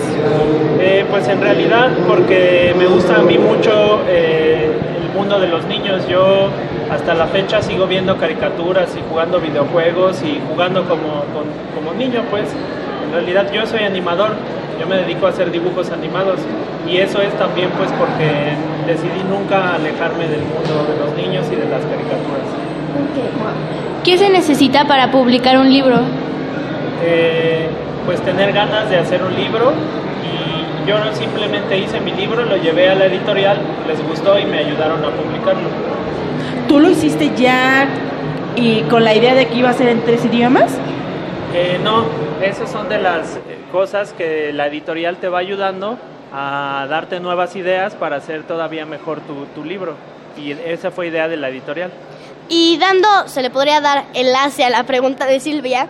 Eh, 0.79 1.05
pues 1.11 1.27
en 1.27 1.39
realidad 1.39 1.91
porque 2.07 2.73
me 2.75 2.87
gusta 2.87 3.17
a 3.17 3.21
mí 3.21 3.37
mucho 3.37 4.01
eh, 4.07 4.71
el 5.03 5.15
mundo 5.15 5.39
de 5.39 5.47
los 5.47 5.65
niños. 5.65 6.07
Yo 6.07 6.49
hasta 6.89 7.13
la 7.13 7.27
fecha 7.27 7.61
sigo 7.61 7.85
viendo 7.85 8.17
caricaturas 8.17 8.89
y 8.97 9.07
jugando 9.07 9.39
videojuegos 9.39 10.23
y 10.23 10.41
jugando 10.49 10.85
como, 10.89 11.25
como 11.75 11.93
niño, 11.93 12.23
pues. 12.31 12.45
En 13.07 13.13
realidad 13.13 13.51
yo 13.53 13.65
soy 13.65 13.83
animador, 13.83 14.31
yo 14.79 14.85
me 14.85 14.97
dedico 14.97 15.27
a 15.27 15.29
hacer 15.29 15.49
dibujos 15.49 15.89
animados 15.91 16.39
y 16.87 16.97
eso 16.97 17.21
es 17.21 17.33
también 17.37 17.69
pues 17.77 17.89
porque 17.93 18.53
decidí 18.85 19.23
nunca 19.29 19.75
alejarme 19.75 20.27
del 20.27 20.41
mundo 20.41 20.85
de 20.87 20.97
los 20.99 21.15
niños 21.15 21.45
y 21.51 21.55
de 21.55 21.69
las 21.69 21.81
caricaturas. 21.81 22.47
¿Qué 24.03 24.17
se 24.17 24.29
necesita 24.29 24.85
para 24.85 25.09
publicar 25.11 25.57
un 25.57 25.71
libro? 25.71 25.99
Eh, 27.03 27.67
pues 28.05 28.21
tener 28.21 28.51
ganas 28.53 28.89
de 28.89 28.97
hacer 28.97 29.23
un 29.23 29.35
libro 29.35 29.73
y 30.23 30.89
yo 30.89 30.95
simplemente 31.13 31.77
hice 31.77 31.99
mi 32.01 32.11
libro, 32.11 32.43
lo 32.43 32.57
llevé 32.57 32.89
a 32.89 32.95
la 32.95 33.05
editorial, 33.05 33.57
les 33.87 34.05
gustó 34.07 34.37
y 34.37 34.45
me 34.45 34.59
ayudaron 34.59 35.03
a 35.03 35.09
publicarlo. 35.09 35.69
¿Tú 36.67 36.79
lo 36.79 36.89
hiciste 36.89 37.31
ya 37.37 37.87
y 38.55 38.81
con 38.83 39.03
la 39.03 39.15
idea 39.15 39.33
de 39.33 39.47
que 39.47 39.55
iba 39.55 39.69
a 39.69 39.73
ser 39.73 39.89
en 39.89 40.01
tres 40.01 40.25
idiomas? 40.25 40.77
Eh, 41.53 41.79
no, 41.83 42.05
esas 42.41 42.71
son 42.71 42.89
de 42.89 42.99
las 42.99 43.39
cosas 43.71 44.13
que 44.13 44.53
la 44.53 44.67
editorial 44.67 45.17
te 45.17 45.29
va 45.29 45.39
ayudando 45.39 45.97
a 46.33 46.85
darte 46.89 47.19
nuevas 47.19 47.55
ideas 47.55 47.95
para 47.95 48.17
hacer 48.17 48.43
todavía 48.43 48.85
mejor 48.85 49.21
tu, 49.21 49.45
tu 49.55 49.63
libro. 49.63 49.95
Y 50.37 50.51
esa 50.51 50.91
fue 50.91 51.07
idea 51.07 51.27
de 51.27 51.37
la 51.37 51.49
editorial. 51.49 51.91
Y 52.49 52.77
dando, 52.77 53.07
se 53.27 53.41
le 53.41 53.49
podría 53.49 53.81
dar 53.81 54.05
enlace 54.13 54.63
a 54.63 54.69
la 54.69 54.83
pregunta 54.83 55.25
de 55.25 55.39
Silvia, 55.39 55.87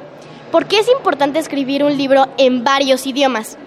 ¿por 0.52 0.66
qué 0.66 0.80
es 0.80 0.90
importante 0.90 1.40
escribir 1.40 1.84
un 1.84 1.96
libro 1.98 2.28
en 2.38 2.64
varios 2.64 3.06
idiomas? 3.06 3.58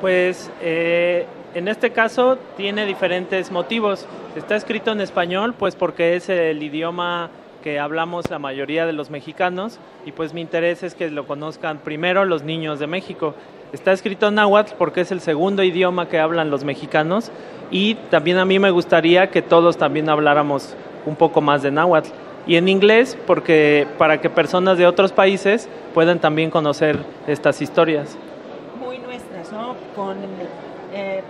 Pues 0.00 0.50
eh, 0.60 1.26
en 1.54 1.68
este 1.68 1.90
caso 1.90 2.38
tiene 2.56 2.84
diferentes 2.84 3.50
motivos. 3.50 4.06
Está 4.36 4.56
escrito 4.56 4.92
en 4.92 5.00
español, 5.00 5.54
pues 5.58 5.74
porque 5.76 6.16
es 6.16 6.28
el 6.28 6.62
idioma 6.62 7.30
que 7.62 7.78
hablamos 7.78 8.30
la 8.30 8.38
mayoría 8.38 8.86
de 8.86 8.92
los 8.92 9.10
mexicanos 9.10 9.78
y 10.06 10.12
pues 10.12 10.32
mi 10.34 10.40
interés 10.40 10.82
es 10.82 10.94
que 10.94 11.10
lo 11.10 11.26
conozcan 11.26 11.78
primero 11.78 12.24
los 12.24 12.42
niños 12.42 12.78
de 12.78 12.86
México. 12.86 13.34
Está 13.72 13.92
escrito 13.92 14.28
en 14.28 14.36
náhuatl 14.36 14.74
porque 14.78 15.02
es 15.02 15.12
el 15.12 15.20
segundo 15.20 15.62
idioma 15.62 16.08
que 16.08 16.18
hablan 16.18 16.50
los 16.50 16.64
mexicanos 16.64 17.30
y 17.70 17.94
también 18.10 18.38
a 18.38 18.44
mí 18.44 18.58
me 18.58 18.70
gustaría 18.70 19.30
que 19.30 19.42
todos 19.42 19.76
también 19.76 20.08
habláramos 20.08 20.74
un 21.06 21.16
poco 21.16 21.40
más 21.40 21.62
de 21.62 21.70
náhuatl. 21.70 22.10
Y 22.46 22.56
en 22.56 22.68
inglés 22.68 23.18
porque 23.26 23.86
para 23.98 24.20
que 24.20 24.30
personas 24.30 24.78
de 24.78 24.86
otros 24.86 25.12
países 25.12 25.68
puedan 25.92 26.18
también 26.18 26.50
conocer 26.50 26.98
estas 27.26 27.60
historias. 27.60 28.16
Muy 28.80 28.98
nuestras, 28.98 29.52
¿no? 29.52 29.74
Eh, 30.94 31.22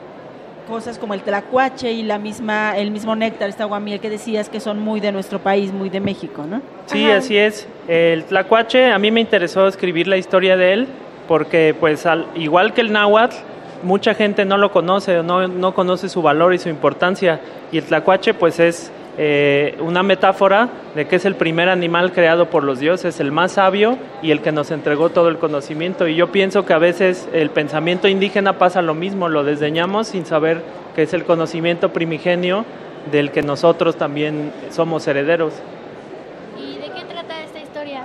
cosas 0.69 0.99
como 0.99 1.14
el 1.14 1.23
tlacuache 1.23 1.91
y 1.91 2.03
la 2.03 2.19
misma, 2.19 2.77
el 2.77 2.91
mismo 2.91 3.16
néctar, 3.16 3.49
esta 3.49 3.64
aguamiel 3.64 3.99
que 3.99 4.11
decías 4.11 4.49
que 4.49 4.61
son 4.61 4.79
muy 4.79 5.01
de 5.01 5.11
nuestro 5.11 5.39
país, 5.39 5.73
muy 5.73 5.89
de 5.89 6.01
México, 6.01 6.45
¿no? 6.49 6.61
Sí, 6.87 7.11
así 7.11 7.37
es. 7.37 7.66
El 7.89 8.25
tlacuache, 8.25 8.93
a 8.93 8.99
mí 8.99 9.11
me 9.11 9.21
interesó 9.21 9.66
escribir 9.66 10.07
la 10.07 10.19
historia 10.19 10.57
de 10.57 10.75
él 10.75 10.89
porque, 11.27 11.75
pues, 11.79 12.05
al, 12.07 12.27
igual 12.35 12.75
que 12.75 12.83
el 12.83 12.93
náhuatl, 12.93 13.37
mucha 13.83 14.14
gente 14.14 14.45
no 14.45 14.59
lo 14.59 14.71
conoce, 14.71 15.23
no, 15.23 15.49
no 15.49 15.75
conoce 15.75 16.09
su 16.09 16.21
valor 16.21 16.53
y 16.53 16.59
su 16.59 16.69
importancia. 16.69 17.41
Y 17.73 17.79
el 17.79 17.85
tlacuache, 17.85 18.35
pues, 18.35 18.61
es 18.61 18.93
eh, 19.21 19.77
una 19.81 20.05
metáfora 20.05 20.69
de 20.95 21.09
que 21.09 21.16
es 21.16 21.25
el 21.25 21.35
primer 21.35 21.69
animal 21.69 22.12
creado 22.12 22.51
por 22.51 22.62
los 22.62 22.79
dioses, 22.79 23.19
el 23.19 23.33
más 23.33 23.53
sabio 23.53 23.99
y 24.23 24.31
el 24.31 24.41
que 24.41 24.53
nos 24.53 24.71
entregó 24.71 25.11
todo 25.11 25.29
el 25.29 25.39
conocimiento. 25.39 26.07
Y 26.07 26.14
yo 26.14 26.31
pienso 26.31 26.64
que 26.64 26.73
a 26.73 26.79
veces 26.79 27.29
el 27.33 27.51
pensamiento 27.51 28.07
indígena 28.07 28.59
pasa 28.59 28.81
lo 28.81 28.95
mismo, 28.95 29.29
lo 29.29 29.43
desdeñamos 29.43 30.07
sin 30.07 30.25
saber 30.25 30.62
que 30.95 31.03
es 31.03 31.14
el 31.14 31.25
conocimiento 31.25 31.93
primigenio 31.93 32.64
del 33.11 33.33
que 33.33 33.43
nosotros 33.43 33.97
también 33.97 34.53
somos 34.71 35.09
herederos. 35.09 35.53
¿Y 36.57 36.77
de 36.77 36.93
qué 36.93 37.05
trata 37.09 37.43
esta 37.43 37.59
historia? 37.59 38.05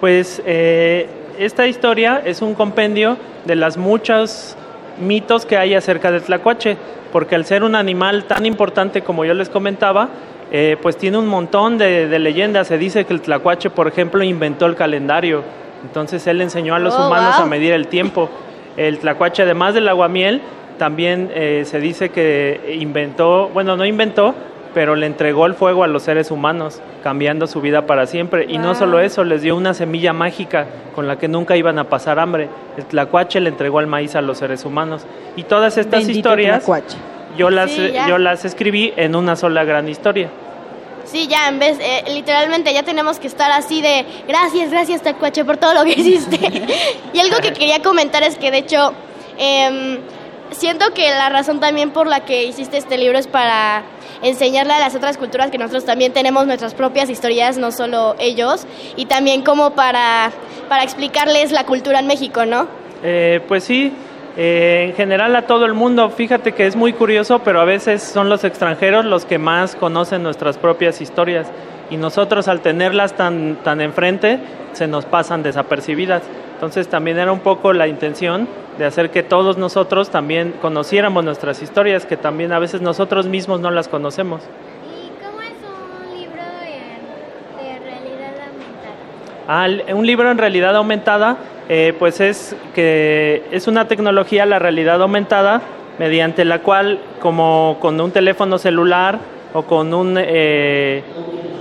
Pues 0.00 0.42
eh, 0.46 1.08
esta 1.38 1.66
historia 1.66 2.22
es 2.24 2.40
un 2.40 2.54
compendio 2.54 3.18
de 3.44 3.56
las 3.56 3.76
muchos 3.76 4.56
mitos 5.00 5.46
que 5.46 5.56
hay 5.56 5.74
acerca 5.74 6.10
del 6.10 6.22
tlacuache, 6.22 6.76
porque 7.12 7.34
al 7.34 7.44
ser 7.44 7.62
un 7.64 7.74
animal 7.74 8.24
tan 8.24 8.46
importante 8.46 9.02
como 9.02 9.24
yo 9.24 9.34
les 9.34 9.48
comentaba, 9.48 10.08
eh, 10.50 10.76
pues 10.82 10.96
tiene 10.96 11.18
un 11.18 11.26
montón 11.26 11.78
de, 11.78 12.08
de 12.08 12.18
leyendas. 12.18 12.68
Se 12.68 12.78
dice 12.78 13.04
que 13.04 13.12
el 13.14 13.20
tlacuache, 13.20 13.70
por 13.70 13.88
ejemplo, 13.88 14.22
inventó 14.22 14.66
el 14.66 14.76
calendario, 14.76 15.42
entonces 15.82 16.26
él 16.26 16.40
enseñó 16.40 16.74
a 16.74 16.78
los 16.78 16.94
Oh, 16.94 17.06
humanos 17.06 17.36
wow. 17.36 17.44
a 17.44 17.48
medir 17.48 17.72
el 17.72 17.88
tiempo. 17.88 18.28
El 18.76 18.98
tlacuache, 18.98 19.42
además 19.42 19.74
del 19.74 19.88
aguamiel, 19.88 20.40
también 20.78 21.30
eh, 21.34 21.64
se 21.66 21.78
dice 21.80 22.10
que 22.10 22.76
inventó, 22.80 23.48
bueno, 23.52 23.76
no 23.76 23.84
inventó, 23.84 24.34
pero 24.74 24.96
le 24.96 25.06
entregó 25.06 25.46
el 25.46 25.54
fuego 25.54 25.84
a 25.84 25.86
los 25.86 26.02
seres 26.02 26.30
humanos, 26.30 26.80
cambiando 27.02 27.46
su 27.46 27.60
vida 27.60 27.86
para 27.86 28.06
siempre. 28.06 28.46
Y 28.48 28.58
no 28.58 28.74
solo 28.74 29.00
eso, 29.00 29.24
les 29.24 29.42
dio 29.42 29.56
una 29.56 29.74
semilla 29.74 30.12
mágica 30.12 30.66
con 30.94 31.06
la 31.06 31.18
que 31.18 31.28
nunca 31.28 31.56
iban 31.56 31.78
a 31.78 31.84
pasar 31.84 32.18
hambre. 32.18 32.48
El 32.76 32.86
tlacuache 32.86 33.40
le 33.40 33.50
entregó 33.50 33.80
el 33.80 33.86
maíz 33.86 34.14
a 34.14 34.22
los 34.22 34.38
seres 34.38 34.64
humanos. 34.64 35.02
Y 35.36 35.44
todas 35.44 35.76
estas 35.78 36.00
Bendito 36.00 36.18
historias 36.18 36.58
tlacuache. 36.58 36.96
yo 37.36 37.50
las, 37.50 37.70
Sí, 37.70 37.92
yo 38.08 38.18
las 38.18 38.44
escribí 38.44 38.92
en 38.96 39.14
una 39.14 39.36
sola 39.36 39.64
gran 39.64 39.88
historia. 39.88 40.30
Sí, 41.04 41.26
ya, 41.26 41.48
en 41.48 41.58
vez, 41.58 41.78
eh, 41.80 42.04
literalmente 42.08 42.72
ya 42.72 42.84
tenemos 42.84 43.18
que 43.18 43.26
estar 43.26 43.50
así 43.50 43.82
de 43.82 44.06
gracias, 44.28 44.70
gracias 44.70 45.02
Tacuache 45.02 45.44
por 45.44 45.56
todo 45.56 45.74
lo 45.74 45.84
que 45.84 45.92
hiciste. 45.92 46.38
y 47.12 47.18
algo 47.18 47.38
que 47.42 47.52
quería 47.52 47.82
comentar 47.82 48.22
es 48.22 48.38
que 48.38 48.50
de 48.50 48.58
hecho 48.58 48.92
em, 49.36 49.98
siento 50.52 50.94
que 50.94 51.10
la 51.10 51.28
razón 51.28 51.60
también 51.60 51.90
por 51.90 52.06
la 52.06 52.24
que 52.24 52.44
hiciste 52.44 52.76
este 52.78 52.98
libro 52.98 53.18
es 53.18 53.26
para 53.26 53.82
enseñarle 54.22 54.72
a 54.72 54.78
las 54.78 54.94
otras 54.94 55.16
culturas 55.16 55.50
que 55.50 55.58
nosotros 55.58 55.84
también 55.84 56.12
tenemos 56.12 56.46
nuestras 56.46 56.74
propias 56.74 57.10
historias, 57.10 57.58
no 57.58 57.72
solo 57.72 58.16
ellos, 58.18 58.66
y 58.96 59.06
también 59.06 59.42
como 59.42 59.70
para, 59.70 60.30
para 60.68 60.84
explicarles 60.84 61.52
la 61.52 61.64
cultura 61.64 61.98
en 62.00 62.06
México, 62.06 62.46
¿no? 62.46 62.66
Eh, 63.02 63.40
pues 63.48 63.64
sí, 63.64 63.92
eh, 64.36 64.86
en 64.88 64.94
general 64.94 65.36
a 65.36 65.42
todo 65.42 65.66
el 65.66 65.74
mundo. 65.74 66.10
Fíjate 66.10 66.52
que 66.52 66.66
es 66.66 66.76
muy 66.76 66.92
curioso, 66.92 67.40
pero 67.40 67.60
a 67.60 67.64
veces 67.64 68.02
son 68.02 68.28
los 68.28 68.44
extranjeros 68.44 69.04
los 69.04 69.24
que 69.24 69.38
más 69.38 69.74
conocen 69.74 70.22
nuestras 70.22 70.58
propias 70.58 71.00
historias 71.00 71.48
y 71.90 71.96
nosotros 71.96 72.48
al 72.48 72.60
tenerlas 72.60 73.14
tan, 73.14 73.56
tan 73.62 73.80
enfrente 73.80 74.38
se 74.72 74.86
nos 74.86 75.04
pasan 75.04 75.42
desapercibidas. 75.42 76.22
Entonces 76.54 76.88
también 76.88 77.18
era 77.18 77.32
un 77.32 77.40
poco 77.40 77.72
la 77.72 77.88
intención 77.88 78.48
de 78.78 78.86
hacer 78.86 79.10
que 79.10 79.22
todos 79.22 79.58
nosotros 79.58 80.10
también 80.10 80.54
conociéramos 80.62 81.24
nuestras 81.24 81.60
historias, 81.62 82.06
que 82.06 82.16
también 82.16 82.52
a 82.52 82.58
veces 82.58 82.80
nosotros 82.80 83.26
mismos 83.26 83.60
no 83.60 83.70
las 83.70 83.88
conocemos. 83.88 84.40
de 87.58 87.78
realidad 87.80 88.34
aumentada. 88.48 89.88
Ah, 89.88 89.94
un 89.94 90.06
libro 90.06 90.30
en 90.30 90.38
realidad 90.38 90.76
aumentada, 90.76 91.36
eh, 91.74 91.94
pues 91.98 92.20
es 92.20 92.54
que 92.74 93.44
es 93.50 93.66
una 93.66 93.88
tecnología, 93.88 94.44
la 94.44 94.58
realidad 94.58 95.00
aumentada, 95.00 95.62
mediante 95.98 96.44
la 96.44 96.58
cual, 96.58 96.98
como 97.18 97.78
con 97.80 97.98
un 97.98 98.10
teléfono 98.10 98.58
celular 98.58 99.18
o 99.54 99.62
con 99.62 99.94
un 99.94 100.18
eh, 100.20 101.02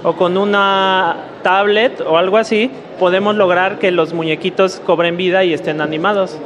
o 0.04 0.12
con 0.18 0.36
una 0.36 1.16
tablet 1.44 2.02
o 2.02 2.18
algo 2.18 2.36
así, 2.36 2.70
podemos 3.00 3.38
lograr 3.38 3.80
que 3.80 3.90
los 3.92 4.12
muñequitos 4.12 4.82
cobren 4.86 5.16
vida 5.16 5.46
y 5.46 5.54
estén 5.54 5.80
animados. 5.80 6.38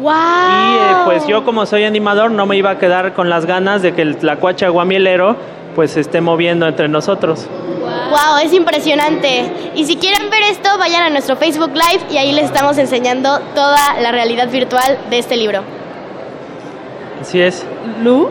¡Wow! 0.00 0.10
Y 0.10 0.76
eh, 0.76 0.96
pues 1.04 1.26
yo 1.26 1.44
como 1.44 1.66
soy 1.66 1.84
animador 1.84 2.30
no 2.30 2.46
me 2.46 2.56
iba 2.56 2.70
a 2.70 2.78
quedar 2.78 3.12
con 3.12 3.28
las 3.28 3.44
ganas 3.44 3.82
de 3.82 3.92
que 3.92 4.00
el 4.00 4.16
tlacuache 4.16 4.64
aguamielero 4.64 5.36
pues 5.74 5.92
se 5.92 6.00
esté 6.00 6.20
moviendo 6.20 6.66
entre 6.66 6.88
nosotros. 6.88 7.46
Wow, 8.10 8.38
es 8.44 8.52
impresionante. 8.52 9.70
Y 9.74 9.84
si 9.84 9.96
quieren 9.96 10.30
ver 10.30 10.42
esto, 10.50 10.68
vayan 10.78 11.02
a 11.02 11.10
nuestro 11.10 11.36
Facebook 11.36 11.72
Live 11.72 12.04
y 12.10 12.16
ahí 12.18 12.32
les 12.32 12.44
estamos 12.44 12.76
enseñando 12.78 13.38
toda 13.54 14.00
la 14.00 14.12
realidad 14.12 14.50
virtual 14.50 14.98
de 15.10 15.18
este 15.18 15.36
libro. 15.36 15.62
Así 17.20 17.40
es. 17.40 17.64
¿Lu? 18.02 18.30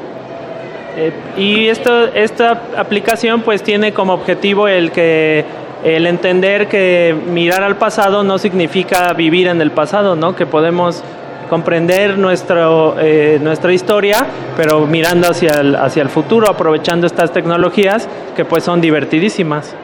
Eh, 0.97 1.13
y 1.37 1.67
esto, 1.67 2.05
esta 2.07 2.61
aplicación 2.77 3.41
pues 3.41 3.63
tiene 3.63 3.93
como 3.93 4.13
objetivo 4.13 4.67
el 4.67 4.91
que 4.91 5.45
el 5.83 6.05
entender 6.05 6.67
que 6.67 7.15
mirar 7.27 7.63
al 7.63 7.77
pasado 7.77 8.23
no 8.23 8.37
significa 8.37 9.13
vivir 9.13 9.47
en 9.47 9.61
el 9.61 9.71
pasado, 9.71 10.15
¿no? 10.15 10.35
Que 10.35 10.45
podemos 10.45 11.03
comprender 11.51 12.17
nuestro, 12.17 12.95
eh, 12.97 13.37
nuestra 13.41 13.73
historia, 13.73 14.25
pero 14.55 14.87
mirando 14.87 15.27
hacia 15.27 15.59
el, 15.59 15.75
hacia 15.75 16.01
el 16.01 16.07
futuro, 16.07 16.49
aprovechando 16.49 17.05
estas 17.05 17.33
tecnologías 17.33 18.07
que 18.37 18.45
pues 18.45 18.63
son 18.63 18.79
divertidísimas. 18.79 19.75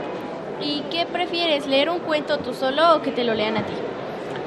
¿Y 0.62 0.84
qué 0.90 1.06
prefieres, 1.12 1.68
leer 1.68 1.90
un 1.90 2.00
cuento 2.00 2.38
tú 2.38 2.54
solo 2.54 2.96
o 2.96 3.02
que 3.02 3.12
te 3.12 3.26
lo 3.26 3.34
lean 3.34 3.58
a 3.58 3.64
ti? 3.64 3.74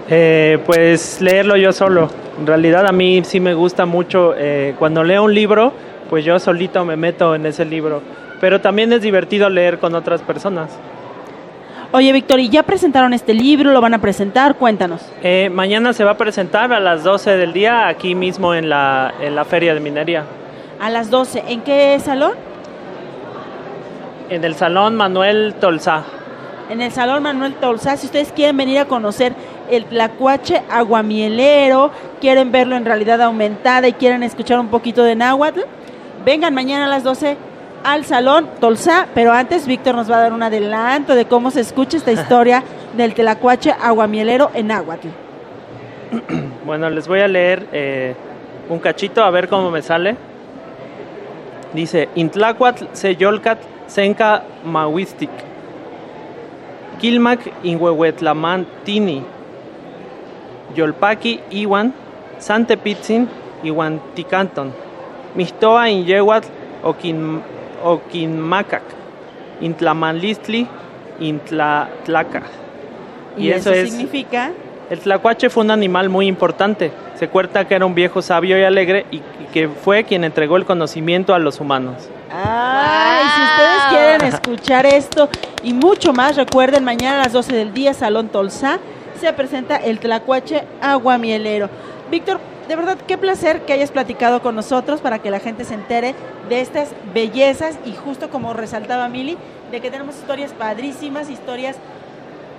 Eh, 0.08 0.60
pues 0.64 1.20
leerlo 1.20 1.58
yo 1.58 1.72
solo. 1.72 2.08
En 2.38 2.46
realidad 2.46 2.86
a 2.86 2.92
mí 2.92 3.20
sí 3.22 3.38
me 3.38 3.52
gusta 3.52 3.84
mucho 3.84 4.32
eh, 4.34 4.74
cuando 4.78 5.04
leo 5.04 5.22
un 5.22 5.34
libro, 5.34 5.74
pues 6.08 6.24
yo 6.24 6.38
solito 6.38 6.86
me 6.86 6.96
meto 6.96 7.34
en 7.34 7.44
ese 7.44 7.66
libro. 7.66 8.00
Pero 8.40 8.62
también 8.62 8.94
es 8.94 9.02
divertido 9.02 9.50
leer 9.50 9.78
con 9.78 9.94
otras 9.94 10.22
personas. 10.22 10.70
Oye, 11.92 12.12
Víctor, 12.12 12.38
¿y 12.38 12.48
ya 12.48 12.62
presentaron 12.62 13.12
este 13.14 13.34
libro? 13.34 13.72
¿Lo 13.72 13.80
van 13.80 13.94
a 13.94 13.98
presentar? 14.00 14.54
Cuéntanos. 14.54 15.00
Eh, 15.24 15.50
mañana 15.52 15.92
se 15.92 16.04
va 16.04 16.12
a 16.12 16.16
presentar 16.16 16.72
a 16.72 16.78
las 16.78 17.02
12 17.02 17.36
del 17.36 17.52
día 17.52 17.88
aquí 17.88 18.14
mismo 18.14 18.54
en 18.54 18.68
la, 18.68 19.12
en 19.20 19.34
la 19.34 19.44
Feria 19.44 19.74
de 19.74 19.80
Minería. 19.80 20.24
A 20.78 20.88
las 20.88 21.10
12. 21.10 21.42
¿En 21.48 21.62
qué 21.62 21.98
salón? 21.98 22.34
En 24.28 24.44
el 24.44 24.54
Salón 24.54 24.94
Manuel 24.94 25.54
Tolzá. 25.60 26.04
En 26.70 26.80
el 26.80 26.92
Salón 26.92 27.24
Manuel 27.24 27.54
Tolzá. 27.54 27.96
Si 27.96 28.06
ustedes 28.06 28.30
quieren 28.30 28.56
venir 28.56 28.78
a 28.78 28.84
conocer 28.84 29.32
el 29.68 29.84
tlacuache 29.86 30.62
aguamielero, 30.70 31.90
quieren 32.20 32.52
verlo 32.52 32.76
en 32.76 32.84
realidad 32.84 33.20
aumentada 33.20 33.88
y 33.88 33.94
quieren 33.94 34.22
escuchar 34.22 34.60
un 34.60 34.68
poquito 34.68 35.02
de 35.02 35.16
náhuatl, 35.16 35.62
vengan 36.24 36.54
mañana 36.54 36.84
a 36.84 36.88
las 36.88 37.02
12 37.02 37.36
al 37.84 38.04
Salón 38.04 38.48
Tolzá. 38.60 39.06
Pero 39.14 39.32
antes, 39.32 39.66
Víctor 39.66 39.94
nos 39.94 40.10
va 40.10 40.16
a 40.16 40.20
dar 40.22 40.32
un 40.32 40.42
adelanto 40.42 41.14
de 41.14 41.24
cómo 41.24 41.50
se 41.50 41.60
escucha 41.60 41.96
esta 41.96 42.12
historia 42.12 42.62
del 42.96 43.14
tlacuache 43.14 43.72
aguamielero 43.72 44.50
en 44.54 44.68
náhuatl. 44.68 45.08
Bueno, 46.62 46.88
les 46.88 47.08
voy 47.08 47.20
a 47.20 47.26
leer 47.26 47.66
eh, 47.72 48.14
un 48.68 48.78
cachito 48.78 49.24
a 49.24 49.30
ver 49.30 49.48
cómo 49.48 49.70
me 49.70 49.82
sale. 49.82 50.16
Dice, 51.72 52.08
Intlacuatl 52.14 52.84
se 52.92 53.16
yolcat 53.16 53.58
senca 53.86 54.44
mahuistic. 54.64 55.30
Quilmac 57.00 57.40
inhuehuetlamantini. 57.64 59.24
Yolpaki 60.76 61.40
iwan 61.50 61.92
santepitzin 62.38 63.28
iwan 63.64 64.00
ticanton. 64.14 64.72
Mistoa 65.34 65.88
inyehuatl 65.90 66.48
oquin, 66.82 67.42
oquinmacac. 67.82 68.82
Intlamanlistli 69.60 70.66
intlatlaca. 71.20 72.42
Y, 73.36 73.50
eso, 73.50 73.72
significa 73.72 74.50
El 74.90 74.98
tlacuache 74.98 75.50
fue 75.50 75.64
un 75.64 75.70
animal 75.70 76.08
muy 76.08 76.26
importante. 76.26 76.90
Se 77.14 77.28
cuenta 77.28 77.66
que 77.66 77.74
era 77.74 77.86
un 77.86 77.94
viejo 77.94 78.22
sabio 78.22 78.58
y 78.58 78.64
alegre 78.64 79.06
y, 79.10 79.16
y 79.16 79.22
que 79.52 79.68
fue 79.68 80.04
quien 80.04 80.24
entregó 80.24 80.56
el 80.56 80.64
conocimiento 80.64 81.34
a 81.34 81.38
los 81.38 81.60
humanos. 81.60 82.08
Ay, 82.32 83.26
si 83.34 83.42
ustedes 83.42 83.82
quieren 83.90 84.34
escuchar 84.34 84.86
esto 84.86 85.28
y 85.62 85.74
mucho 85.74 86.12
más, 86.12 86.36
recuerden, 86.36 86.84
mañana 86.84 87.16
a 87.16 87.24
las 87.24 87.32
12 87.32 87.54
del 87.54 87.74
día, 87.74 87.92
Salón 87.92 88.28
Tolzá, 88.28 88.78
se 89.20 89.32
presenta 89.32 89.76
el 89.76 89.98
Tlacuache 89.98 90.64
Aguamielero. 90.80 91.68
Víctor, 92.10 92.40
de 92.70 92.76
verdad, 92.76 92.98
qué 93.08 93.18
placer 93.18 93.62
que 93.62 93.72
hayas 93.72 93.90
platicado 93.90 94.42
con 94.42 94.54
nosotros 94.54 95.00
para 95.00 95.18
que 95.18 95.28
la 95.32 95.40
gente 95.40 95.64
se 95.64 95.74
entere 95.74 96.14
de 96.48 96.60
estas 96.60 96.90
bellezas 97.12 97.76
y 97.84 97.94
justo 97.96 98.30
como 98.30 98.52
resaltaba 98.54 99.08
Mili, 99.08 99.36
de 99.72 99.80
que 99.80 99.90
tenemos 99.90 100.14
historias 100.14 100.52
padrísimas, 100.52 101.30
historias 101.30 101.74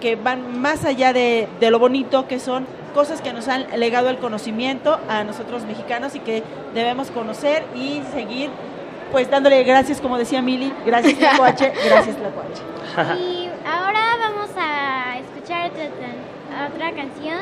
que 0.01 0.17
van 0.17 0.59
más 0.59 0.83
allá 0.83 1.13
de, 1.13 1.47
de 1.61 1.71
lo 1.71 1.79
bonito, 1.79 2.27
que 2.27 2.41
son 2.41 2.65
cosas 2.93 3.21
que 3.21 3.31
nos 3.31 3.47
han 3.47 3.67
legado 3.79 4.09
el 4.09 4.17
conocimiento 4.17 4.99
a 5.07 5.23
nosotros 5.23 5.63
mexicanos 5.63 6.13
y 6.15 6.19
que 6.19 6.43
debemos 6.73 7.09
conocer 7.09 7.63
y 7.73 8.01
seguir 8.13 8.49
pues 9.13 9.29
dándole 9.31 9.63
gracias, 9.63 10.01
como 10.01 10.17
decía 10.17 10.41
Mili, 10.41 10.73
gracias 10.85 11.17
Tlacuache, 11.19 11.71
gracias 11.85 12.17
Tlacuache. 12.17 13.17
Y 13.17 13.49
ahora 13.65 14.01
vamos 14.19 14.49
a 14.57 15.19
escuchar 15.19 15.71
otra, 15.71 15.85
tra- 15.85 16.73
otra 16.75 16.91
canción 16.91 17.39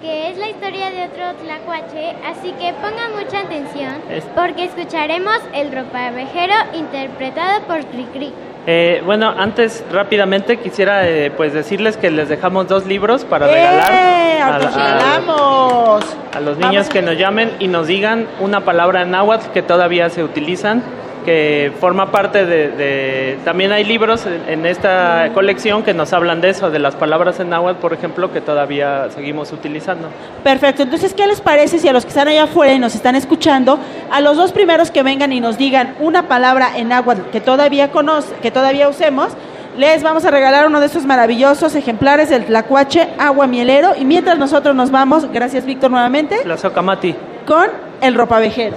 que 0.00 0.30
es 0.30 0.36
la 0.38 0.48
historia 0.48 0.90
de 0.90 1.04
otro 1.04 1.24
tlacuache, 1.42 2.14
así 2.26 2.52
que 2.52 2.72
pongan 2.74 3.12
mucha 3.16 3.40
atención 3.40 3.94
porque 4.34 4.64
escucharemos 4.64 5.38
el 5.54 5.72
ropavejero 5.72 6.54
interpretado 6.74 7.62
por 7.62 7.84
Cricri. 7.86 8.32
Eh, 8.68 9.00
bueno, 9.06 9.32
antes 9.36 9.84
rápidamente 9.92 10.58
quisiera 10.58 11.08
eh, 11.08 11.30
pues 11.30 11.52
decirles 11.54 11.96
que 11.96 12.10
les 12.10 12.28
dejamos 12.28 12.66
dos 12.68 12.84
libros 12.84 13.24
para 13.24 13.46
¡Eh! 13.48 13.54
regalar 13.54 13.92
a, 13.92 14.58
¡Nos 14.58 14.76
a- 14.76 14.78
regalamos! 14.84 16.16
a 16.36 16.40
los 16.40 16.58
niños 16.58 16.88
que 16.88 17.00
nos 17.00 17.16
llamen 17.16 17.52
y 17.60 17.68
nos 17.68 17.86
digan 17.86 18.26
una 18.40 18.60
palabra 18.64 19.02
en 19.02 19.12
náhuatl 19.12 19.50
que 19.52 19.62
todavía 19.62 20.10
se 20.10 20.22
utilizan, 20.24 20.82
que 21.26 21.72
forma 21.78 22.10
parte 22.10 22.46
de... 22.46 22.68
de- 22.70 23.38
también 23.44 23.72
hay 23.72 23.84
libros 23.84 24.24
en, 24.48 24.64
esta 24.64 25.30
colección 25.34 25.82
que 25.82 25.92
nos 25.92 26.12
hablan 26.14 26.40
de 26.40 26.48
eso, 26.50 26.70
de 26.70 26.78
las 26.78 26.94
palabras 26.96 27.38
en 27.40 27.50
náhuatl, 27.50 27.78
por 27.80 27.92
ejemplo, 27.92 28.32
que 28.32 28.40
todavía 28.40 29.08
seguimos 29.14 29.52
utilizando. 29.52 30.08
Perfecto, 30.42 30.84
entonces, 30.84 31.12
¿qué 31.12 31.26
les 31.26 31.40
parece 31.42 31.78
si 31.78 31.88
a 31.88 31.92
los 31.92 32.04
que 32.04 32.08
están 32.08 32.28
allá 32.28 32.44
afuera 32.44 32.72
y 32.72 32.78
nos 32.78 32.94
están 32.94 33.16
escuchando, 33.16 33.78
a 34.10 34.20
los 34.22 34.36
dos 34.38 34.52
primeros 34.52 34.90
que 34.90 35.02
vengan 35.02 35.32
y 35.32 35.40
nos 35.40 35.58
digan 35.58 35.94
una 36.00 36.28
palabra 36.28 36.70
en 36.76 36.92
agua 36.92 37.16
que 37.30 37.40
todavía 37.40 37.90
conoce, 37.90 38.34
que 38.36 38.50
todavía 38.50 38.88
usemos, 38.88 39.28
les 39.76 40.02
vamos 40.02 40.24
a 40.24 40.30
regalar 40.30 40.66
uno 40.66 40.80
de 40.80 40.86
esos 40.86 41.04
maravillosos 41.04 41.74
ejemplares 41.74 42.30
del 42.30 42.44
tlacuache 42.46 43.08
agua 43.18 43.46
mielero 43.46 43.90
y 43.98 44.04
mientras 44.04 44.38
nosotros 44.38 44.74
nos 44.74 44.90
vamos, 44.90 45.30
gracias 45.32 45.66
Víctor 45.66 45.90
nuevamente, 45.90 46.36
La 46.46 46.56
socamati. 46.56 47.14
con 47.46 47.66
el 48.00 48.14
ropavejero. 48.14 48.76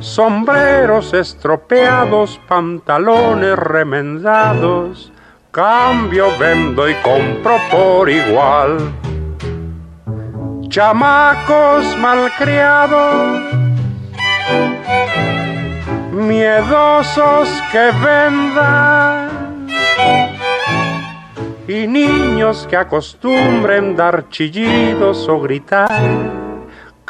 sombreros 0.00 1.12
estropeados, 1.12 2.40
pantalones 2.48 3.56
remendados, 3.56 5.12
cambio, 5.50 6.26
vendo 6.38 6.88
y 6.88 6.94
compro 6.94 7.56
por 7.70 8.08
igual. 8.08 8.78
Chamacos 10.68 11.96
malcriados, 11.98 13.42
miedosos 16.12 17.48
que 17.72 17.90
vendan 18.04 19.40
y 21.68 21.86
niños 21.86 22.66
que 22.68 22.76
acostumbren 22.76 23.96
dar 23.96 24.28
chillidos 24.28 25.28
o 25.28 25.40
gritar. 25.40 26.49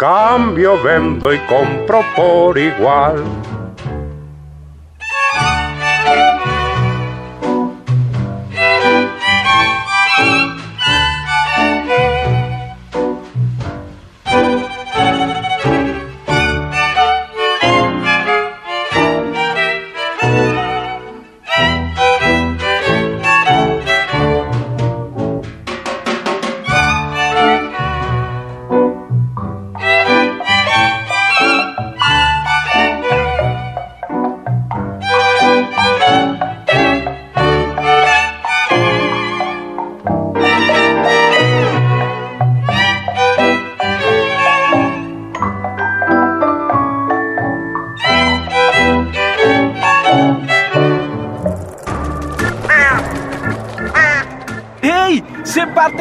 Cambio, 0.00 0.82
vendo 0.82 1.30
y 1.30 1.38
compro 1.40 2.00
por 2.16 2.56
igual. 2.56 3.22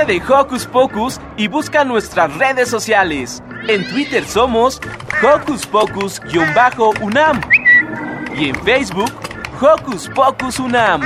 De 0.10 0.20
Hocus 0.28 0.66
Pocus 0.66 1.22
y 1.38 1.48
busca 1.48 1.84
nuestras 1.84 2.36
redes 2.36 2.68
sociales. 2.68 3.44
En 3.68 3.88
Twitter 3.90 4.26
somos 4.26 4.82
Hocus 5.22 5.68
Pocus-UNAM 5.68 7.40
y 8.36 8.50
en 8.50 8.56
Facebook 8.56 9.12
Hocus 9.62 10.10
Pocus 10.10 10.60
UNAM. 10.60 11.02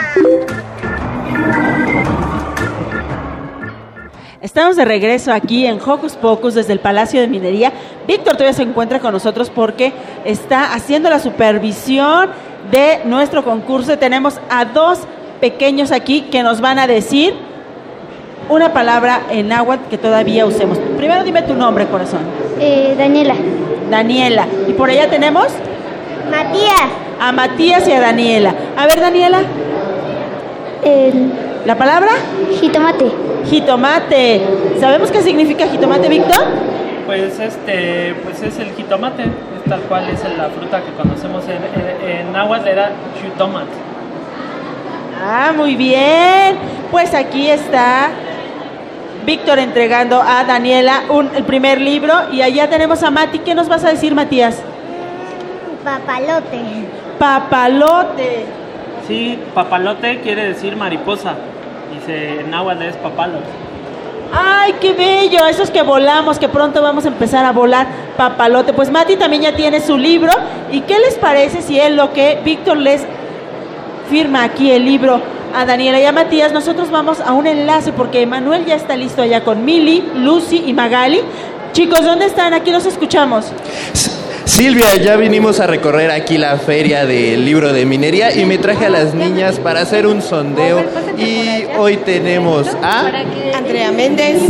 Estamos 4.39 4.77
de 4.77 4.85
regreso 4.85 5.33
aquí 5.33 5.65
en 5.65 5.81
Hocus 5.81 6.13
Pocus 6.13 6.53
desde 6.53 6.71
el 6.71 6.79
Palacio 6.79 7.19
de 7.19 7.27
Minería. 7.27 7.73
Víctor 8.07 8.37
todavía 8.37 8.53
se 8.53 8.63
encuentra 8.63 9.01
con 9.01 9.11
nosotros 9.11 9.49
porque 9.49 9.91
está 10.23 10.73
haciendo 10.73 11.09
la 11.09 11.19
supervisión 11.19 12.29
de 12.71 13.01
nuestro 13.03 13.43
concurso. 13.43 13.97
Tenemos 13.97 14.39
a 14.49 14.63
dos 14.63 14.99
pequeños 15.41 15.91
aquí 15.91 16.21
que 16.31 16.41
nos 16.41 16.61
van 16.61 16.79
a 16.79 16.87
decir 16.87 17.33
una 18.49 18.73
palabra 18.73 19.21
en 19.29 19.47
náhuatl 19.47 19.89
que 19.89 19.97
todavía 19.97 20.45
usemos. 20.45 20.77
Primero 20.97 21.23
dime 21.23 21.41
tu 21.43 21.53
nombre, 21.53 21.85
corazón. 21.87 22.21
Eh, 22.59 22.95
Daniela. 22.97 23.35
Daniela. 23.89 24.47
¿Y 24.67 24.73
por 24.73 24.89
allá 24.89 25.09
tenemos? 25.09 25.47
Matías. 26.29 26.89
A 27.19 27.31
Matías 27.31 27.87
y 27.87 27.91
a 27.91 28.01
Daniela. 28.01 28.53
A 28.77 28.85
ver, 28.87 28.99
Daniela. 28.99 29.41
¿La 31.65 31.75
palabra? 31.77 32.09
Jitomate. 32.59 33.09
Jitomate. 33.49 34.41
¿Sabemos 34.79 35.09
qué 35.11 35.21
significa 35.21 35.65
jitomate, 35.67 36.09
Víctor? 36.09 36.43
Pues 37.05 37.39
este, 37.39 38.15
pues 38.23 38.41
es 38.41 38.59
el 38.59 38.71
jitomate, 38.73 39.23
es 39.23 39.69
tal 39.69 39.79
cual 39.81 40.09
es 40.09 40.21
la 40.37 40.49
fruta 40.49 40.81
que 40.81 40.91
conocemos 41.01 41.43
en, 41.45 42.09
en, 42.09 42.27
en 42.27 42.33
náhuatl 42.33 42.67
era 42.67 42.91
chutomat. 43.21 43.67
Ah, 45.21 45.53
muy 45.55 45.75
bien. 45.75 46.57
Pues 46.91 47.13
aquí 47.13 47.49
está 47.49 48.09
Víctor 49.25 49.59
entregando 49.59 50.21
a 50.21 50.43
Daniela 50.43 51.03
un, 51.09 51.29
el 51.35 51.43
primer 51.43 51.79
libro 51.81 52.13
y 52.31 52.41
allá 52.41 52.69
tenemos 52.69 53.03
a 53.03 53.11
Mati. 53.11 53.39
¿Qué 53.39 53.55
nos 53.55 53.67
vas 53.67 53.83
a 53.83 53.89
decir, 53.89 54.13
Matías? 54.13 54.61
Papalote. 55.83 56.61
Papalote. 57.19 58.45
Sí, 59.07 59.39
papalote 59.53 60.21
quiere 60.21 60.45
decir 60.45 60.75
mariposa. 60.75 61.35
Dice 61.93 62.41
en 62.41 62.51
náhuatl 62.51 62.83
es 62.83 62.95
papalo. 62.97 63.39
¡Ay, 64.33 64.75
qué 64.81 64.93
bello! 64.93 65.45
Esos 65.45 65.69
que 65.69 65.83
volamos, 65.83 66.39
que 66.39 66.49
pronto 66.49 66.81
vamos 66.81 67.05
a 67.05 67.09
empezar 67.09 67.45
a 67.45 67.51
volar 67.51 67.87
papalote. 68.17 68.73
Pues 68.73 68.89
Mati 68.89 69.15
también 69.15 69.43
ya 69.43 69.55
tiene 69.55 69.79
su 69.79 69.97
libro. 69.97 70.31
¿Y 70.71 70.81
qué 70.81 70.97
les 70.99 71.15
parece 71.15 71.61
si 71.61 71.79
es 71.79 71.91
lo 71.91 72.13
que 72.13 72.39
Víctor 72.43 72.77
les 72.77 73.05
firma 74.09 74.43
aquí 74.43 74.71
el 74.71 74.85
libro 74.85 75.21
a 75.53 75.65
Daniela 75.65 75.99
y 75.99 76.05
a 76.05 76.11
Matías? 76.11 76.51
Nosotros 76.51 76.89
vamos 76.91 77.19
a 77.19 77.33
un 77.33 77.47
enlace 77.47 77.93
porque 77.93 78.25
Manuel 78.25 78.65
ya 78.65 78.75
está 78.75 78.95
listo 78.95 79.21
allá 79.21 79.43
con 79.43 79.63
Mili, 79.65 80.03
Lucy 80.15 80.63
y 80.65 80.73
Magali. 80.73 81.21
Chicos, 81.71 82.03
¿dónde 82.03 82.25
están? 82.25 82.53
Aquí 82.53 82.71
los 82.71 82.85
escuchamos. 82.85 83.51
Silvia, 84.45 84.95
ya 84.97 85.15
vinimos 85.15 85.59
a 85.59 85.67
recorrer 85.67 86.11
aquí 86.11 86.37
la 86.37 86.57
feria 86.57 87.05
del 87.05 87.45
libro 87.45 87.73
de 87.73 87.85
minería 87.85 88.35
y 88.35 88.45
me 88.45 88.57
traje 88.57 88.85
a 88.85 88.89
las 88.89 89.13
niñas 89.13 89.57
para 89.59 89.81
hacer 89.81 90.05
un 90.05 90.21
sondeo 90.21 90.83
y 91.17 91.65
hoy 91.77 91.97
tenemos 91.97 92.67
a 92.81 93.11
Andrea 93.55 93.91
Méndez. 93.91 94.43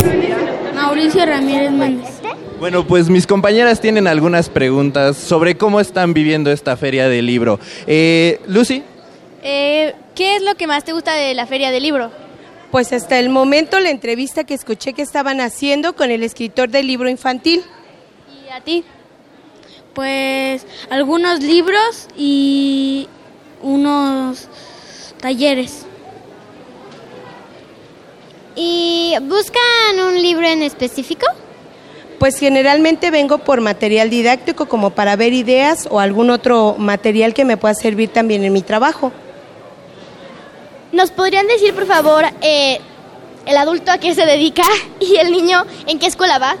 Mauricio 0.74 1.24
Ramírez 1.24 1.70
Méndez. 1.70 2.10
Bueno, 2.58 2.86
pues 2.86 3.08
mis 3.08 3.26
compañeras 3.26 3.80
tienen 3.80 4.06
algunas 4.06 4.48
preguntas 4.48 5.16
sobre 5.16 5.56
cómo 5.56 5.80
están 5.80 6.12
viviendo 6.12 6.50
esta 6.50 6.76
feria 6.76 7.08
del 7.08 7.26
libro. 7.26 7.60
Eh, 7.86 8.40
Lucy. 8.46 8.82
Eh, 9.46 9.94
¿Qué 10.14 10.36
es 10.36 10.42
lo 10.42 10.54
que 10.54 10.66
más 10.66 10.84
te 10.84 10.94
gusta 10.94 11.12
de 11.12 11.34
la 11.34 11.46
feria 11.46 11.70
del 11.70 11.82
libro? 11.82 12.10
Pues 12.70 12.94
hasta 12.94 13.18
el 13.18 13.28
momento 13.28 13.78
la 13.78 13.90
entrevista 13.90 14.44
que 14.44 14.54
escuché 14.54 14.94
que 14.94 15.02
estaban 15.02 15.38
haciendo 15.42 15.94
con 15.94 16.10
el 16.10 16.22
escritor 16.22 16.70
del 16.70 16.86
libro 16.86 17.10
infantil. 17.10 17.62
¿Y 18.42 18.50
a 18.50 18.62
ti? 18.62 18.84
Pues 19.92 20.66
algunos 20.88 21.40
libros 21.40 22.08
y 22.16 23.06
unos 23.62 24.48
talleres. 25.20 25.84
¿Y 28.56 29.14
buscan 29.20 30.00
un 30.08 30.22
libro 30.22 30.46
en 30.46 30.62
específico? 30.62 31.26
Pues 32.18 32.38
generalmente 32.38 33.10
vengo 33.10 33.38
por 33.38 33.60
material 33.60 34.08
didáctico 34.08 34.66
como 34.66 34.90
para 34.90 35.16
ver 35.16 35.34
ideas 35.34 35.86
o 35.90 36.00
algún 36.00 36.30
otro 36.30 36.76
material 36.78 37.34
que 37.34 37.44
me 37.44 37.58
pueda 37.58 37.74
servir 37.74 38.08
también 38.08 38.42
en 38.42 38.52
mi 38.54 38.62
trabajo. 38.62 39.12
¿Nos 40.92 41.10
podrían 41.10 41.46
decir, 41.46 41.74
por 41.74 41.86
favor, 41.86 42.24
eh, 42.40 42.80
el 43.46 43.56
adulto 43.56 43.90
a 43.90 43.98
qué 43.98 44.14
se 44.14 44.26
dedica 44.26 44.64
y 45.00 45.16
el 45.16 45.30
niño 45.32 45.64
en 45.86 45.98
qué 45.98 46.06
escuela 46.06 46.38
va? 46.38 46.56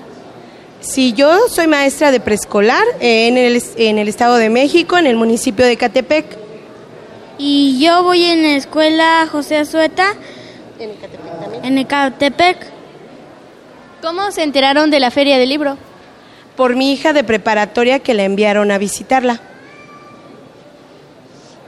Sí, 0.80 1.14
yo 1.14 1.48
soy 1.48 1.66
maestra 1.66 2.10
de 2.10 2.20
preescolar 2.20 2.84
eh, 3.00 3.28
en, 3.28 3.38
el, 3.38 3.62
en 3.76 3.98
el 3.98 4.08
Estado 4.08 4.36
de 4.36 4.50
México, 4.50 4.98
en 4.98 5.06
el 5.06 5.16
municipio 5.16 5.64
de 5.64 5.76
Catepec. 5.76 6.36
Y 7.38 7.80
yo 7.80 8.02
voy 8.02 8.24
en 8.24 8.42
la 8.42 8.56
escuela 8.56 9.26
José 9.30 9.56
Azueta. 9.56 10.14
En 10.78 10.90
Ecatepec 10.90 11.40
también. 11.40 11.64
En 11.64 11.78
Ecatepec. 11.78 12.74
¿Cómo 14.02 14.30
se 14.30 14.42
enteraron 14.42 14.90
de 14.90 15.00
la 15.00 15.10
feria 15.10 15.38
del 15.38 15.48
libro? 15.48 15.78
Por 16.56 16.76
mi 16.76 16.92
hija 16.92 17.14
de 17.14 17.24
preparatoria 17.24 18.00
que 18.00 18.12
la 18.12 18.24
enviaron 18.24 18.70
a 18.70 18.76
visitarla. 18.76 19.40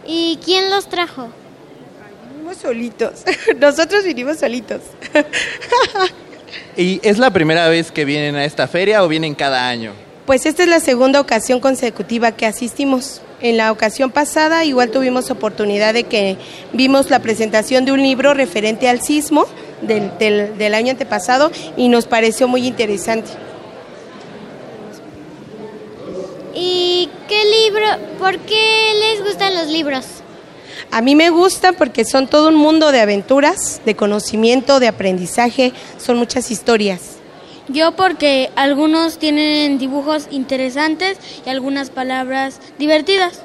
¿Y 0.07 0.39
quién 0.45 0.71
los 0.71 0.89
trajo? 0.89 1.29
Vinimos 2.47 2.63
solitos. 2.63 3.13
Nosotros 3.59 4.05
vinimos 4.05 4.39
solitos. 4.39 4.81
¿Y 6.77 7.01
es 7.03 7.19
la 7.19 7.33
primera 7.33 7.69
vez 7.69 7.91
que 7.91 8.05
vienen 8.05 8.37
a 8.37 8.45
esta 8.45 8.69
feria 8.69 9.03
o 9.03 9.09
vienen 9.09 9.35
cada 9.35 9.69
año? 9.69 9.93
Pues 10.27 10.47
esta 10.47 10.63
es 10.63 10.69
la 10.69 10.79
segunda 10.79 11.21
ocasión 11.21 11.59
consecutiva 11.59 12.31
que 12.33 12.47
asistimos. 12.47 13.21
En 13.41 13.57
la 13.57 13.73
ocasión 13.73 14.13
pasada 14.13 14.65
igual 14.65 14.91
tuvimos 14.93 15.31
oportunidad 15.33 15.93
de 15.93 16.05
que 16.05 16.37
vimos 16.73 17.11
la 17.11 17.19
presentación 17.19 17.85
de 17.85 17.91
un 17.93 18.01
libro 18.03 18.33
referente 18.33 18.89
al 18.89 19.03
sismo 19.03 19.47
del, 19.83 20.17
del- 20.19 20.57
del 20.57 20.75
año 20.75 20.93
antepasado 20.93 21.51
y 21.77 21.89
nos 21.89 22.07
pareció 22.07 22.47
muy 22.47 22.65
interesante. 22.67 23.31
¿Y 26.55 27.09
qué 27.29 27.43
libro? 27.67 27.87
¿Por 28.21 28.39
qué 28.39 28.93
les 29.01 29.25
gustan 29.27 29.53
los 29.55 29.67
libros? 29.67 30.07
A 30.91 31.03
mí 31.03 31.15
me 31.15 31.31
gusta 31.31 31.73
porque 31.73 32.05
son 32.05 32.27
todo 32.27 32.49
un 32.49 32.55
mundo 32.55 32.93
de 32.93 33.01
aventuras, 33.01 33.81
de 33.85 33.97
conocimiento, 33.97 34.81
de 34.81 34.89
aprendizaje, 34.89 35.73
son 35.99 36.17
muchas 36.17 36.51
historias. 36.51 37.17
Yo 37.69 37.93
porque 37.97 38.51
algunos 38.55 39.19
tienen 39.19 39.79
dibujos 39.79 40.29
interesantes 40.31 41.19
y 41.45 41.51
algunas 41.51 41.91
palabras 41.91 42.61
divertidas. 42.79 43.43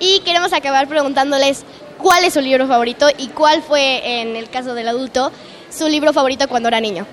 Y 0.00 0.20
queremos 0.20 0.52
acabar 0.52 0.88
preguntándoles 0.88 1.64
cuál 1.98 2.24
es 2.24 2.34
su 2.34 2.40
libro 2.40 2.66
favorito 2.66 3.08
y 3.16 3.28
cuál 3.28 3.62
fue, 3.62 4.20
en 4.20 4.36
el 4.36 4.48
caso 4.48 4.74
del 4.74 4.88
adulto, 4.88 5.30
su 5.70 5.88
libro 5.88 6.12
favorito 6.12 6.48
cuando 6.48 6.68
era 6.68 6.80
niño. 6.80 7.06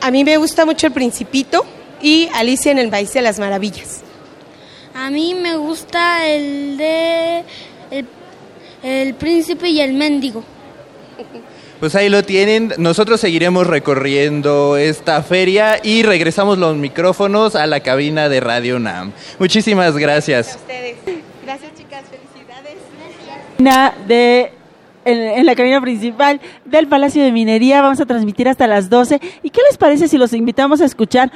A 0.00 0.10
mí 0.10 0.24
me 0.24 0.36
gusta 0.36 0.64
mucho 0.66 0.86
El 0.86 0.92
Principito 0.92 1.64
y 2.02 2.28
Alicia 2.34 2.70
en 2.70 2.78
el 2.78 2.90
País 2.90 3.12
de 3.12 3.22
las 3.22 3.38
Maravillas. 3.38 4.02
A 4.94 5.10
mí 5.10 5.34
me 5.34 5.56
gusta 5.56 6.26
el 6.26 6.76
de 6.76 7.44
el, 7.90 8.06
el 8.86 9.14
príncipe 9.14 9.68
y 9.68 9.80
el 9.80 9.92
mendigo. 9.94 10.42
Pues 11.80 11.94
ahí 11.94 12.08
lo 12.08 12.22
tienen. 12.22 12.72
Nosotros 12.78 13.20
seguiremos 13.20 13.66
recorriendo 13.66 14.76
esta 14.78 15.22
feria 15.22 15.78
y 15.82 16.02
regresamos 16.02 16.56
los 16.56 16.74
micrófonos 16.76 17.54
a 17.54 17.66
la 17.66 17.80
cabina 17.80 18.28
de 18.30 18.40
Radio 18.40 18.78
NAM. 18.78 19.12
Muchísimas 19.38 19.96
gracias. 19.96 20.58
Gracias 21.44 21.72
chicas, 21.76 22.02
felicidades. 22.10 22.76
Na- 23.58 23.94
de 24.06 24.52
en, 25.04 25.18
en 25.20 25.46
la 25.46 25.54
cabina 25.54 25.80
principal 25.80 26.40
del 26.64 26.88
Palacio 26.88 27.22
de 27.22 27.30
Minería. 27.30 27.82
Vamos 27.82 28.00
a 28.00 28.06
transmitir 28.06 28.48
hasta 28.48 28.66
las 28.66 28.88
12. 28.88 29.20
¿Y 29.42 29.50
qué 29.50 29.60
les 29.68 29.76
parece 29.76 30.08
si 30.08 30.16
los 30.18 30.32
invitamos 30.32 30.80
a 30.80 30.86
escuchar 30.86 31.30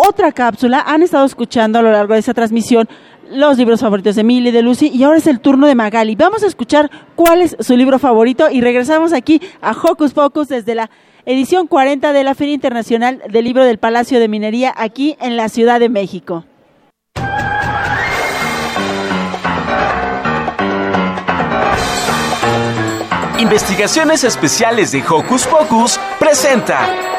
otra 0.00 0.32
cápsula? 0.32 0.82
Han 0.86 1.02
estado 1.02 1.26
escuchando 1.26 1.78
a 1.78 1.82
lo 1.82 1.92
largo 1.92 2.14
de 2.14 2.20
esta 2.20 2.34
transmisión 2.34 2.88
los 3.30 3.58
libros 3.58 3.80
favoritos 3.80 4.16
de 4.16 4.24
Mili, 4.24 4.50
de 4.50 4.62
Lucy, 4.62 4.88
y 4.88 5.04
ahora 5.04 5.18
es 5.18 5.26
el 5.26 5.40
turno 5.40 5.66
de 5.66 5.74
Magali. 5.74 6.16
Vamos 6.16 6.42
a 6.42 6.46
escuchar 6.46 6.90
cuál 7.14 7.42
es 7.42 7.56
su 7.60 7.76
libro 7.76 7.98
favorito 7.98 8.50
y 8.50 8.60
regresamos 8.60 9.12
aquí 9.12 9.40
a 9.60 9.70
Hocus 9.70 10.12
Pocus 10.12 10.48
desde 10.48 10.74
la 10.74 10.90
edición 11.26 11.66
40 11.66 12.12
de 12.12 12.24
la 12.24 12.34
Feria 12.34 12.54
Internacional 12.54 13.22
del 13.30 13.44
Libro 13.44 13.64
del 13.64 13.78
Palacio 13.78 14.18
de 14.18 14.28
Minería 14.28 14.74
aquí 14.76 15.16
en 15.20 15.36
la 15.36 15.48
Ciudad 15.48 15.78
de 15.78 15.88
México. 15.88 16.44
Investigaciones 23.38 24.22
Especiales 24.24 24.92
de 24.92 25.02
Hocus 25.02 25.46
Pocus 25.46 25.98
presenta. 26.18 27.10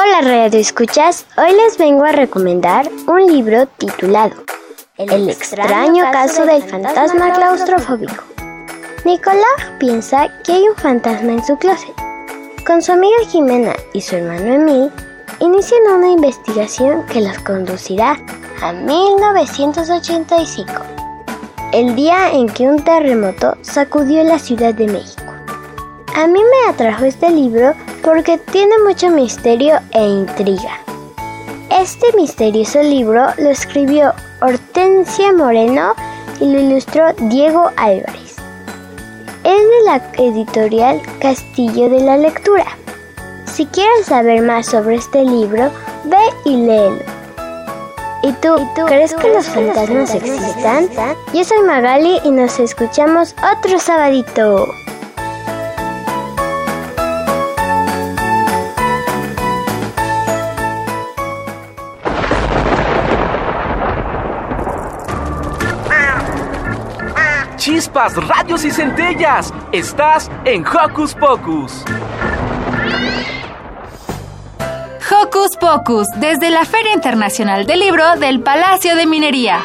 Hola 0.00 0.20
Radio 0.20 0.60
Escuchas, 0.60 1.26
hoy 1.36 1.50
les 1.56 1.76
vengo 1.76 2.04
a 2.04 2.12
recomendar 2.12 2.88
un 3.08 3.26
libro 3.26 3.66
titulado 3.66 4.44
El 4.96 5.28
extraño 5.28 6.04
caso 6.12 6.46
del 6.46 6.62
fantasma 6.62 7.32
claustrofóbico. 7.32 8.22
Nicolás 9.04 9.72
piensa 9.80 10.28
que 10.44 10.52
hay 10.52 10.68
un 10.68 10.76
fantasma 10.76 11.32
en 11.32 11.44
su 11.44 11.56
closet. 11.56 11.96
Con 12.64 12.80
su 12.80 12.92
amiga 12.92 13.16
Jimena 13.28 13.74
y 13.92 14.00
su 14.00 14.14
hermano 14.14 14.54
Emil, 14.54 14.92
inician 15.40 15.82
una 15.92 16.10
investigación 16.10 17.04
que 17.06 17.20
los 17.20 17.36
conducirá 17.40 18.20
a 18.62 18.72
1985, 18.72 20.72
el 21.72 21.96
día 21.96 22.30
en 22.30 22.48
que 22.48 22.68
un 22.68 22.84
terremoto 22.84 23.56
sacudió 23.62 24.22
la 24.22 24.38
Ciudad 24.38 24.74
de 24.74 24.86
México. 24.86 25.37
A 26.16 26.26
mí 26.26 26.40
me 26.40 26.70
atrajo 26.70 27.04
este 27.04 27.30
libro 27.30 27.74
porque 28.02 28.38
tiene 28.38 28.74
mucho 28.86 29.10
misterio 29.10 29.78
e 29.92 30.02
intriga. 30.02 30.80
Este 31.70 32.06
misterioso 32.16 32.82
libro 32.82 33.26
lo 33.38 33.50
escribió 33.50 34.12
Hortensia 34.40 35.32
Moreno 35.32 35.92
y 36.40 36.52
lo 36.52 36.60
ilustró 36.60 37.12
Diego 37.28 37.70
Álvarez. 37.76 38.36
Es 39.44 39.58
de 39.58 39.84
la 39.84 40.02
editorial 40.18 41.00
Castillo 41.20 41.88
de 41.88 42.00
la 42.00 42.16
Lectura. 42.16 42.66
Si 43.46 43.66
quieres 43.66 44.06
saber 44.06 44.42
más 44.42 44.66
sobre 44.66 44.96
este 44.96 45.24
libro, 45.24 45.70
ve 46.04 46.18
y 46.44 46.56
léelo. 46.56 47.18
¿Y 48.22 48.32
tú, 48.32 48.56
crees 48.86 49.14
que 49.14 49.28
los 49.28 49.46
fantasmas 49.46 50.14
existan? 50.14 50.88
Yo 51.32 51.44
soy 51.44 51.62
Magali 51.62 52.18
y 52.24 52.30
nos 52.32 52.58
escuchamos 52.58 53.34
otro 53.56 53.78
sabadito. 53.78 54.66
Chispas, 67.78 68.16
radios 68.16 68.64
y 68.64 68.72
centellas. 68.72 69.54
Estás 69.70 70.28
en 70.44 70.64
Hocus 70.66 71.14
Pocus. 71.14 71.84
Hocus 75.08 75.56
Pocus, 75.60 76.08
desde 76.16 76.50
la 76.50 76.64
Feria 76.64 76.92
Internacional 76.92 77.66
del 77.66 77.78
Libro 77.78 78.16
del 78.16 78.40
Palacio 78.40 78.96
de 78.96 79.06
Minería. 79.06 79.60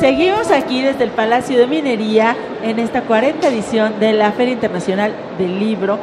Seguimos 0.00 0.50
aquí 0.50 0.80
desde 0.80 1.04
el 1.04 1.10
Palacio 1.10 1.58
de 1.58 1.66
Minería 1.66 2.34
en 2.62 2.78
esta 2.78 3.02
40 3.02 3.46
edición 3.48 4.00
de 4.00 4.14
la 4.14 4.32
Feria 4.32 4.54
Internacional 4.54 5.12
del 5.36 5.58
Libro 5.58 5.98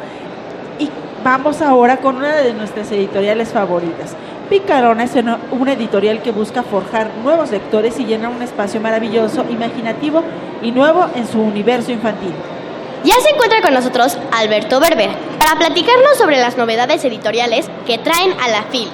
y 0.78 0.88
vamos 1.24 1.64
ahora 1.64 1.98
con 1.98 2.18
una 2.18 2.36
de 2.36 2.53
nuestras 2.53 2.91
editoriales 2.91 3.49
favoritas. 3.49 4.15
Picarona 4.53 5.05
es 5.05 5.15
una, 5.15 5.39
editorial 5.73 6.21
que 6.21 6.30
busca 6.30 6.61
forjar 6.61 7.09
nuevos 7.23 7.49
lectores 7.49 7.99
y 7.99 8.05
llenar 8.05 8.30
un 8.30 8.43
espacio 8.43 8.80
maravilloso, 8.80 9.43
imaginativo 9.49 10.23
y 10.61 10.69
nuevo 10.69 11.09
en 11.15 11.25
su 11.27 11.41
universo 11.41 11.91
infantil. 11.91 12.30
Ya 13.03 13.15
se 13.15 13.31
encuentra 13.31 13.63
con 13.63 13.73
nosotros 13.73 14.15
Alberto 14.31 14.80
Berber 14.80 15.09
para 15.39 15.55
platicarnos 15.55 16.19
sobre 16.19 16.38
las 16.38 16.55
novedades 16.55 17.03
editoriales 17.03 17.67
que 17.88 17.97
traen 17.97 18.31
a 18.39 18.47
la 18.47 18.61
FIL. 18.69 18.89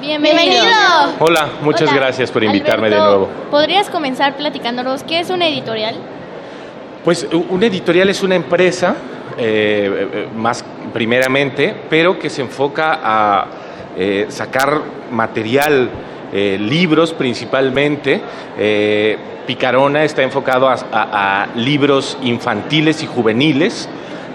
Bienvenido. 0.00 0.64
Hola, 1.18 1.50
muchas 1.60 1.90
Hola, 1.90 2.00
gracias 2.00 2.30
por 2.30 2.42
invitarme 2.42 2.86
Alberto, 2.86 3.04
de 3.04 3.10
nuevo. 3.10 3.28
¿Podrías 3.50 3.90
comenzar 3.90 4.34
platicándonos 4.38 5.02
qué 5.02 5.20
es 5.20 5.28
una 5.28 5.46
editorial? 5.46 5.96
Pues 7.04 7.26
una 7.50 7.66
editorial 7.66 8.08
es 8.08 8.22
una 8.22 8.34
empresa, 8.34 8.96
eh, 9.36 10.08
eh, 10.10 10.28
más 10.34 10.64
primeramente, 10.94 11.76
pero 11.90 12.18
que 12.18 12.30
se 12.30 12.40
enfoca 12.40 12.98
a 13.02 13.46
eh, 13.96 14.26
sacar 14.28 14.80
material, 15.10 15.90
eh, 16.32 16.56
libros 16.60 17.12
principalmente. 17.12 18.20
Eh, 18.58 19.16
Picarona 19.46 20.04
está 20.04 20.22
enfocado 20.22 20.68
a, 20.68 20.74
a- 20.92 21.42
a 21.42 21.46
libros 21.56 22.16
infantiles 22.22 23.02
y 23.02 23.06
juveniles, 23.06 23.88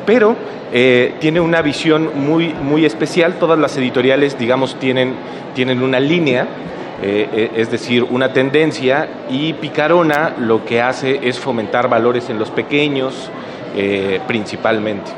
pero 0.06 0.36
eh, 0.74 1.14
tiene 1.20 1.40
una 1.40 1.62
visión 1.62 2.10
muy, 2.16 2.54
muy 2.54 2.86
especial. 2.86 3.36
Todas 3.40 3.58
las 3.58 3.78
editoriales, 3.78 4.38
digamos, 4.38 4.76
tienen, 4.80 5.14
tienen 5.54 5.82
una 5.82 6.00
línea. 6.00 6.48
es 7.02 7.70
decir, 7.70 8.04
una 8.10 8.32
tendencia 8.32 9.08
y 9.30 9.52
Picarona 9.54 10.34
lo 10.40 10.64
que 10.66 10.82
hace 10.82 11.20
es 11.28 11.38
fomentar 11.38 11.90
valores 11.90 12.30
en 12.30 12.40
los 12.40 12.50
pequeños 12.50 13.30
principalmente 14.28 15.12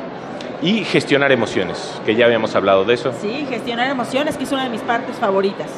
y 0.62 0.84
gestionar 0.84 1.30
emociones, 1.32 2.00
que 2.04 2.14
ya 2.16 2.24
habíamos 2.26 2.54
hablado 2.56 2.84
de 2.84 2.94
eso. 2.94 3.12
Sí, 3.20 3.46
gestionar 3.48 3.90
emociones, 3.90 4.36
que 4.36 4.44
es 4.44 4.52
una 4.52 4.64
de 4.64 4.70
mis 4.70 4.80
partes 4.80 5.16
favoritas. 5.16 5.68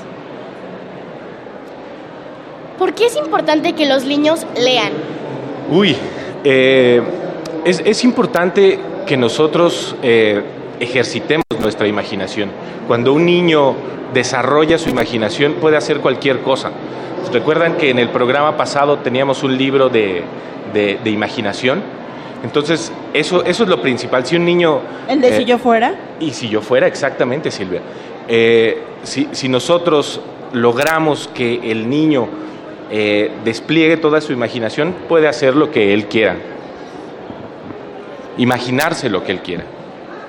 ¿Por 2.78 2.94
qué 2.94 3.06
es 3.06 3.16
importante 3.16 3.74
que 3.74 3.86
los 3.86 4.04
niños 4.04 4.46
lean? 4.56 4.92
Uy, 5.70 5.96
eh, 6.44 7.02
es, 7.64 7.82
es 7.84 8.04
importante 8.04 8.78
que 9.06 9.16
nosotros 9.16 9.94
eh, 10.02 10.42
ejercitemos 10.80 11.44
nuestra 11.60 11.86
imaginación. 11.86 12.50
Cuando 12.88 13.12
un 13.12 13.26
niño 13.26 13.74
desarrolla 14.14 14.78
su 14.78 14.88
imaginación 14.88 15.54
puede 15.60 15.76
hacer 15.76 16.00
cualquier 16.00 16.40
cosa. 16.40 16.70
Recuerdan 17.32 17.74
que 17.76 17.90
en 17.90 17.98
el 17.98 18.08
programa 18.08 18.56
pasado 18.56 18.98
teníamos 19.00 19.42
un 19.42 19.56
libro 19.58 19.88
de, 19.90 20.22
de- 20.72 20.98
de 21.04 21.10
imaginación. 21.10 21.82
Entonces, 22.42 22.92
eso, 23.12 23.44
eso 23.44 23.62
es 23.64 23.68
lo 23.68 23.82
principal. 23.82 24.24
Si 24.24 24.36
un 24.36 24.44
niño... 24.44 24.80
El 25.08 25.20
de 25.20 25.28
eh, 25.28 25.36
si 25.38 25.44
yo 25.44 25.58
fuera. 25.58 25.94
y 26.20 26.30
si 26.30 26.48
yo 26.48 26.60
fuera, 26.62 26.86
exactamente, 26.86 27.50
Silvia. 27.50 27.80
Eh, 28.28 28.82
si, 29.02 29.28
si 29.32 29.48
nosotros 29.48 30.20
logramos 30.52 31.28
que 31.28 31.70
el 31.70 31.88
niño 31.88 32.28
eh, 32.90 33.30
despliegue 33.44 33.96
toda 33.96 34.20
su 34.20 34.32
imaginación, 34.32 34.94
puede 35.08 35.28
hacer 35.28 35.54
lo 35.54 35.70
que 35.70 35.94
él 35.94 36.06
quiera. 36.06 36.36
Imaginarse 38.36 39.08
lo 39.08 39.22
que 39.22 39.32
él 39.32 39.40
quiera. 39.40 39.64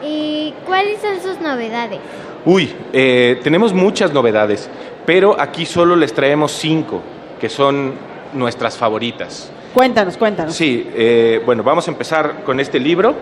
¿Y 0.04 0.54
cuáles 0.66 1.00
son 1.02 1.20
sus 1.22 1.42
novedades? 1.42 2.00
Uy, 2.46 2.74
eh, 2.94 3.40
tenemos 3.44 3.74
muchas 3.74 4.14
novedades, 4.14 4.70
pero 5.06 5.40
aquí 5.40 5.66
solo 5.66 5.96
les 5.96 6.14
traemos 6.14 6.52
cinco, 6.52 7.02
que 7.40 7.50
son 7.50 7.94
nuestras 8.34 8.78
favoritas. 8.78 9.52
Cuéntanos, 9.74 10.18
cuéntanos. 10.18 10.54
Sí, 10.54 10.90
eh, 10.94 11.42
bueno, 11.46 11.64
vamos 11.64 11.88
a 11.88 11.92
empezar 11.92 12.44
con 12.44 12.60
este 12.60 12.78
libro, 12.78 13.16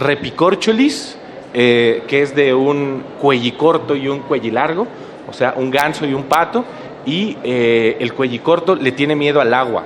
Repicorcholis, 0.00 1.16
eh, 1.54 2.02
que 2.08 2.22
es 2.22 2.34
de 2.34 2.52
un 2.52 3.04
cuellicorto 3.20 3.94
y 3.94 4.08
un 4.08 4.20
cuellilargo, 4.20 4.88
o 5.28 5.32
sea, 5.32 5.54
un 5.56 5.70
ganso 5.70 6.04
y 6.04 6.12
un 6.12 6.24
pato, 6.24 6.64
y 7.06 7.36
eh, 7.44 7.96
el 8.00 8.14
cuellicorto 8.14 8.74
le 8.74 8.90
tiene 8.92 9.14
miedo 9.14 9.40
al 9.40 9.54
agua. 9.54 9.84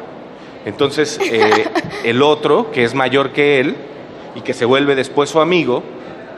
Entonces, 0.64 1.20
eh, 1.22 1.66
el 2.04 2.22
otro, 2.22 2.70
que 2.70 2.84
es 2.84 2.94
mayor 2.94 3.30
que 3.30 3.60
él 3.60 3.76
y 4.34 4.40
que 4.40 4.54
se 4.54 4.64
vuelve 4.64 4.94
después 4.94 5.28
su 5.28 5.40
amigo, 5.40 5.82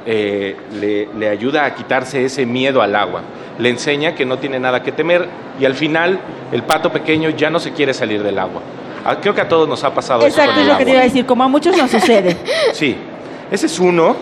eh, 0.06 0.56
le, 0.80 1.08
le 1.16 1.28
ayuda 1.28 1.64
a 1.64 1.74
quitarse 1.74 2.24
ese 2.24 2.46
miedo 2.46 2.82
al 2.82 2.96
agua. 2.96 3.22
Le 3.58 3.68
enseña 3.68 4.14
que 4.14 4.24
no 4.24 4.38
tiene 4.38 4.58
nada 4.58 4.82
que 4.82 4.92
temer 4.92 5.26
y 5.60 5.64
al 5.64 5.74
final 5.74 6.18
el 6.52 6.62
pato 6.64 6.90
pequeño 6.90 7.30
ya 7.30 7.48
no 7.48 7.60
se 7.60 7.72
quiere 7.72 7.94
salir 7.94 8.22
del 8.22 8.38
agua. 8.38 8.62
Ah, 9.04 9.16
Creo 9.20 9.34
que 9.34 9.40
a 9.40 9.48
todos 9.48 9.68
nos 9.68 9.82
ha 9.84 9.92
pasado 9.94 10.20
eso 10.26 10.28
Exacto, 10.40 10.60
es 10.60 10.66
lo 10.66 10.76
que 10.78 10.84
te 10.84 10.90
iba 10.90 11.00
a 11.00 11.04
decir, 11.04 11.24
como 11.26 11.44
a 11.44 11.48
muchos 11.48 11.76
nos 11.76 11.90
sucede. 11.90 12.36
Sí, 12.72 12.96
ese 13.50 13.66
es 13.66 13.78
uno. 13.78 14.16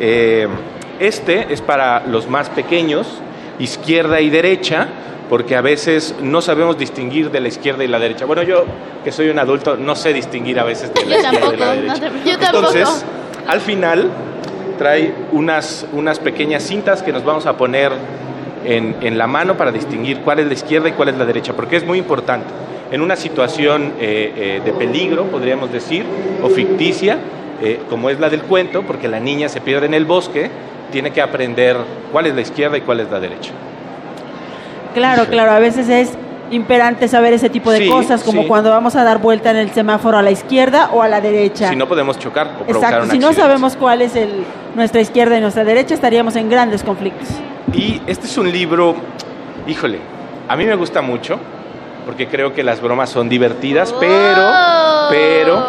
Eh, 0.00 0.46
este 1.00 1.52
es 1.52 1.60
para 1.62 2.04
los 2.06 2.28
más 2.28 2.48
pequeños, 2.50 3.06
izquierda 3.58 4.20
y 4.20 4.30
derecha, 4.30 4.88
porque 5.28 5.56
a 5.56 5.60
veces 5.60 6.14
no 6.22 6.40
sabemos 6.40 6.78
distinguir 6.78 7.30
de 7.30 7.40
la 7.40 7.48
izquierda 7.48 7.84
y 7.84 7.88
la 7.88 7.98
derecha. 7.98 8.24
Bueno, 8.24 8.42
yo 8.42 8.64
que 9.04 9.12
soy 9.12 9.28
un 9.28 9.38
adulto 9.38 9.76
no 9.76 9.94
sé 9.94 10.12
distinguir 10.12 10.58
a 10.58 10.64
veces 10.64 10.92
de 10.94 11.04
la 11.04 11.16
Yo 11.16 11.22
izquierda 11.22 11.36
y 11.36 11.40
tampoco, 11.40 11.56
la 11.60 11.66
no 11.66 11.72
derecha. 11.74 11.94
te- 12.24 12.30
yo 12.30 12.38
tampoco. 12.38 12.66
Entonces, 12.74 13.04
al 13.46 13.60
final 13.60 14.08
trae 14.78 15.12
unas, 15.32 15.86
unas 15.92 16.18
pequeñas 16.18 16.62
cintas 16.62 17.02
que 17.02 17.12
nos 17.12 17.24
vamos 17.24 17.46
a 17.46 17.56
poner 17.56 17.92
en, 18.64 18.96
en 19.00 19.18
la 19.18 19.26
mano 19.26 19.56
para 19.56 19.70
distinguir 19.72 20.20
cuál 20.20 20.38
es 20.40 20.46
la 20.46 20.52
izquierda 20.54 20.88
y 20.88 20.92
cuál 20.92 21.08
es 21.10 21.16
la 21.16 21.24
derecha, 21.24 21.52
porque 21.54 21.76
es 21.76 21.84
muy 21.86 21.98
importante. 21.98 22.46
En 22.90 23.02
una 23.02 23.16
situación 23.16 23.92
eh, 24.00 24.32
eh, 24.36 24.62
de 24.64 24.72
peligro, 24.72 25.24
podríamos 25.24 25.70
decir, 25.70 26.04
o 26.42 26.48
ficticia, 26.48 27.18
eh, 27.62 27.80
como 27.90 28.08
es 28.08 28.18
la 28.18 28.30
del 28.30 28.42
cuento, 28.42 28.82
porque 28.82 29.08
la 29.08 29.20
niña 29.20 29.48
se 29.48 29.60
pierde 29.60 29.86
en 29.86 29.94
el 29.94 30.06
bosque, 30.06 30.50
tiene 30.90 31.10
que 31.10 31.20
aprender 31.20 31.76
cuál 32.12 32.26
es 32.26 32.34
la 32.34 32.40
izquierda 32.40 32.78
y 32.78 32.80
cuál 32.80 33.00
es 33.00 33.10
la 33.10 33.20
derecha. 33.20 33.50
Claro, 34.94 35.26
claro, 35.26 35.50
a 35.52 35.58
veces 35.58 35.88
es 35.90 36.12
imperante 36.50 37.08
saber 37.08 37.34
ese 37.34 37.50
tipo 37.50 37.70
de 37.70 37.80
Sí, 37.80 37.88
cosas, 37.90 38.24
como 38.24 38.42
sí. 38.42 38.48
cuando 38.48 38.70
vamos 38.70 38.96
a 38.96 39.04
dar 39.04 39.18
vuelta 39.18 39.50
en 39.50 39.58
el 39.58 39.70
semáforo 39.70 40.16
a 40.16 40.22
la 40.22 40.30
izquierda 40.30 40.88
o 40.94 41.02
a 41.02 41.08
la 41.08 41.20
derecha. 41.20 41.68
Si 41.68 41.76
no 41.76 41.86
podemos 41.86 42.18
chocar 42.18 42.46
o 42.46 42.64
provocar 42.64 42.74
Exacto, 42.76 43.04
un 43.04 43.10
si 43.10 43.18
no 43.18 43.34
sabemos 43.34 43.76
cuál 43.76 44.00
es 44.00 44.16
el, 44.16 44.44
nuestra 44.74 45.02
izquierda 45.02 45.36
y 45.36 45.42
nuestra 45.42 45.62
derecha, 45.64 45.94
estaríamos 45.94 46.36
en 46.36 46.48
grandes 46.48 46.82
conflictos. 46.82 47.28
Y 47.74 48.00
este 48.06 48.26
es 48.26 48.38
un 48.38 48.50
libro, 48.50 48.94
híjole, 49.66 49.98
a 50.48 50.56
mí 50.56 50.64
me 50.64 50.74
gusta 50.74 51.02
mucho, 51.02 51.38
porque 52.08 52.26
creo 52.26 52.54
que 52.54 52.62
las 52.62 52.80
bromas 52.80 53.10
son 53.10 53.28
divertidas, 53.28 53.94
pero, 54.00 54.42
pero 55.10 55.66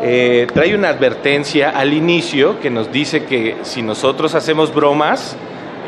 eh, 0.00 0.46
trae 0.54 0.74
una 0.74 0.88
advertencia 0.88 1.68
al 1.68 1.92
inicio 1.92 2.58
que 2.60 2.70
nos 2.70 2.90
dice 2.90 3.26
que 3.26 3.58
si 3.60 3.82
nosotros 3.82 4.34
hacemos 4.34 4.72
bromas, 4.72 5.36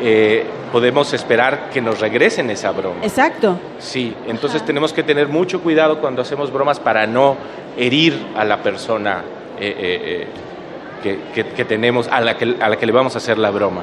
eh, 0.03 0.45
podemos 0.71 1.11
esperar 1.13 1.71
que 1.73 1.81
nos 1.81 1.99
regresen 2.01 2.51
esa 2.51 2.69
broma. 2.69 2.97
Exacto. 3.01 3.57
Sí, 3.79 4.15
entonces 4.27 4.63
tenemos 4.63 4.93
que 4.93 5.01
tener 5.01 5.27
mucho 5.27 5.59
cuidado 5.61 5.99
cuando 5.99 6.21
hacemos 6.21 6.51
bromas 6.53 6.79
para 6.79 7.07
no 7.07 7.35
herir 7.75 8.27
a 8.37 8.45
la 8.45 8.57
persona 8.57 9.23
eh, 9.59 9.75
eh, 9.75 10.01
eh, 10.05 10.27
que, 11.01 11.19
que- 11.33 11.49
que 11.51 11.65
tenemos, 11.65 12.07
a 12.09 12.21
la 12.21 12.37
que, 12.37 12.55
a 12.61 12.69
la 12.69 12.75
que 12.77 12.85
le 12.85 12.91
vamos 12.91 13.15
a 13.15 13.17
hacer 13.17 13.39
la 13.39 13.49
broma. 13.49 13.81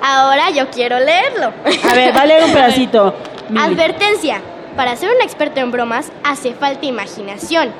Ahora 0.00 0.50
yo 0.50 0.68
quiero 0.70 1.00
leerlo. 1.00 1.52
A 1.90 1.94
ver, 1.96 2.16
va 2.16 2.20
a 2.22 2.26
leer 2.26 2.44
un 2.44 2.52
pedacito. 2.52 3.14
Advertencia. 3.58 4.40
Para 4.76 4.96
ser 4.96 5.10
un 5.14 5.20
experto 5.22 5.60
en 5.60 5.70
bromas 5.70 6.10
hace 6.24 6.54
falta 6.54 6.86
imaginación, 6.86 7.70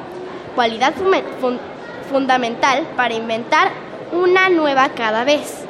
cualidad 0.55 0.93
fun- 1.41 1.59
fundamental 2.11 2.87
para 2.97 3.15
inventar 3.15 3.71
una 4.13 4.49
nueva 4.51 4.91
cada 4.91 5.25
vez. 5.25 5.65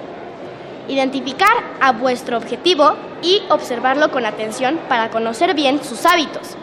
Identificar 0.89 1.53
a 1.81 1.93
vuestro 1.93 2.37
objetivo 2.37 2.95
y 3.23 3.43
observarlo 3.51 4.11
con 4.11 4.27
atención 4.27 4.81
para 4.89 5.11
conocer 5.11 5.55
bien 5.55 5.83
sus 5.85 6.05
hábitos. 6.07 6.57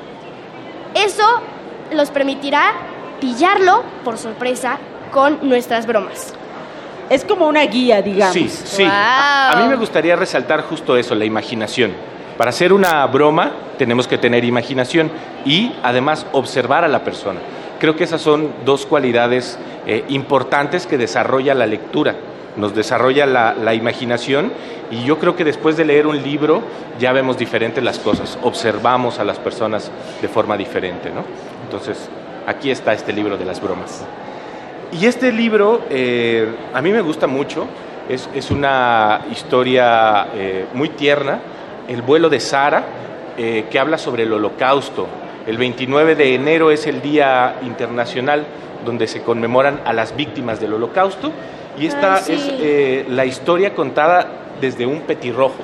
Eso 0.94 1.24
los 1.94 2.10
permitirá 2.11 2.74
pillarlo 3.22 3.84
por 4.03 4.18
sorpresa 4.18 4.78
con 5.11 5.40
nuestras 5.48 5.86
bromas. 5.86 6.34
Es 7.10 7.24
como 7.24 7.48
una 7.48 7.61
guía, 7.64 8.02
digamos. 8.02 8.34
Sí, 8.34 8.49
sí. 8.49 8.84
A, 8.84 9.52
a 9.53 9.56
mí 9.56 9.68
me 9.70 9.78
gustaría 9.78 10.16
resaltar 10.18 10.64
justo 10.64 10.98
eso, 10.98 11.16
la 11.16 11.24
imaginación. 11.26 11.94
Para 12.40 12.52
hacer 12.52 12.72
una 12.72 13.06
broma 13.06 13.52
tenemos 13.78 14.07
que 14.07 14.18
tener 14.18 14.45
imaginación 14.45 15.11
y 15.44 15.74
además 15.84 16.26
observar 16.32 16.86
a 16.86 16.88
la 16.88 17.03
persona. 17.03 17.41
Creo 17.82 17.98
que 17.98 18.06
esas 18.06 18.22
son 18.22 18.53
dos 18.64 18.86
cualidades 18.86 19.60
eh, 19.86 20.06
importantes 20.07 20.88
que 20.88 20.98
desarrolla 20.98 21.53
la 21.53 21.66
lectura. 21.66 22.16
Nos 22.56 22.74
desarrolla 22.74 23.26
la, 23.26 23.74
imaginación 23.74 24.53
y 24.90 25.03
yo 25.03 25.20
creo 25.20 25.36
que 25.36 25.44
después 25.44 25.76
de 25.76 25.84
leer 25.84 26.07
un 26.07 26.24
libro 26.24 26.61
ya 26.98 27.11
vemos 27.11 27.38
diferentes 27.38 27.84
las 27.84 27.99
cosas, 27.99 28.40
observamos 28.41 29.20
a 29.20 29.26
las 29.26 29.38
personas 29.38 29.91
de 30.22 30.30
forma 30.30 30.56
diferente, 30.56 31.10
¿no? 31.10 31.26
Entonces, 31.66 32.07
aquí 32.48 32.72
está 32.72 32.94
este 32.94 33.11
libro 33.11 33.36
de 33.36 33.44
las 33.44 33.61
bromas. 33.61 34.06
Y 34.94 35.07
este 35.07 35.34
libro 35.34 35.82
eh, 35.90 36.48
a 36.74 36.82
mí 36.82 36.90
me 36.94 37.02
gusta 37.02 37.28
mucho, 37.28 37.68
es, 38.07 38.30
es 38.34 38.49
una 38.49 39.26
historia 39.30 40.30
eh, 40.34 40.68
muy 40.74 40.88
tierna, 40.88 41.41
El 41.90 42.02
vuelo 42.03 42.30
de 42.30 42.40
Sara, 42.40 42.84
eh, 43.38 43.66
que 43.70 43.80
habla 43.80 43.98
sobre 43.98 44.24
el 44.24 44.32
holocausto. 44.32 45.07
El 45.48 45.57
29 45.57 46.16
de 46.16 46.36
enero 46.36 46.72
es 46.72 46.86
el 46.88 47.02
Día 47.02 47.56
Internacional 47.64 48.45
donde 48.86 49.07
se 49.07 49.24
conmemoran 49.24 49.82
a 49.86 49.91
las 49.91 50.16
víctimas 50.16 50.60
del 50.61 50.74
holocausto 50.74 51.32
y 51.78 51.88
esta 51.88 52.16
Ay, 52.16 52.22
sí. 52.24 52.34
es 52.34 52.53
eh, 52.61 53.06
la 53.10 53.26
historia 53.26 53.74
contada 53.74 54.28
desde 54.61 54.86
un 54.86 55.02
petirrojo. 55.02 55.56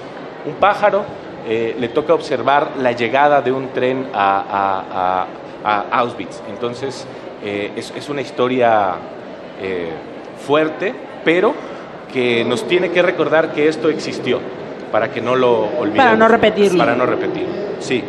Un 0.46 0.56
pájaro 0.56 1.04
eh, 1.48 1.76
le 1.80 1.90
toca 1.90 2.14
observar 2.14 2.72
la 2.80 2.92
llegada 2.92 3.42
de 3.42 3.52
un 3.52 3.70
tren 3.70 4.08
a, 4.14 4.40
a- 4.50 5.22
a- 5.64 5.86
a 5.92 6.00
Auschwitz. 6.00 6.42
Entonces, 6.50 7.08
es, 7.44 7.92
es 7.96 8.10
una 8.10 8.22
historia 8.22 8.96
fuerte, 10.46 10.94
pero 11.24 11.54
que 12.12 12.44
nos 12.46 12.68
tiene 12.68 12.92
que 12.92 13.02
recordar 13.02 13.52
que 13.54 13.68
esto 13.68 13.90
existió, 13.90 14.40
para 14.96 15.12
que 15.12 15.20
no 15.20 15.36
lo 15.36 15.64
olvidemos. 15.78 15.98
Para 15.98 16.16
no 16.16 16.30
repetirlo. 16.30 16.78
Para 16.78 16.96
no 16.96 17.06
repetirlo, 17.06 17.54
sí. 17.80 18.02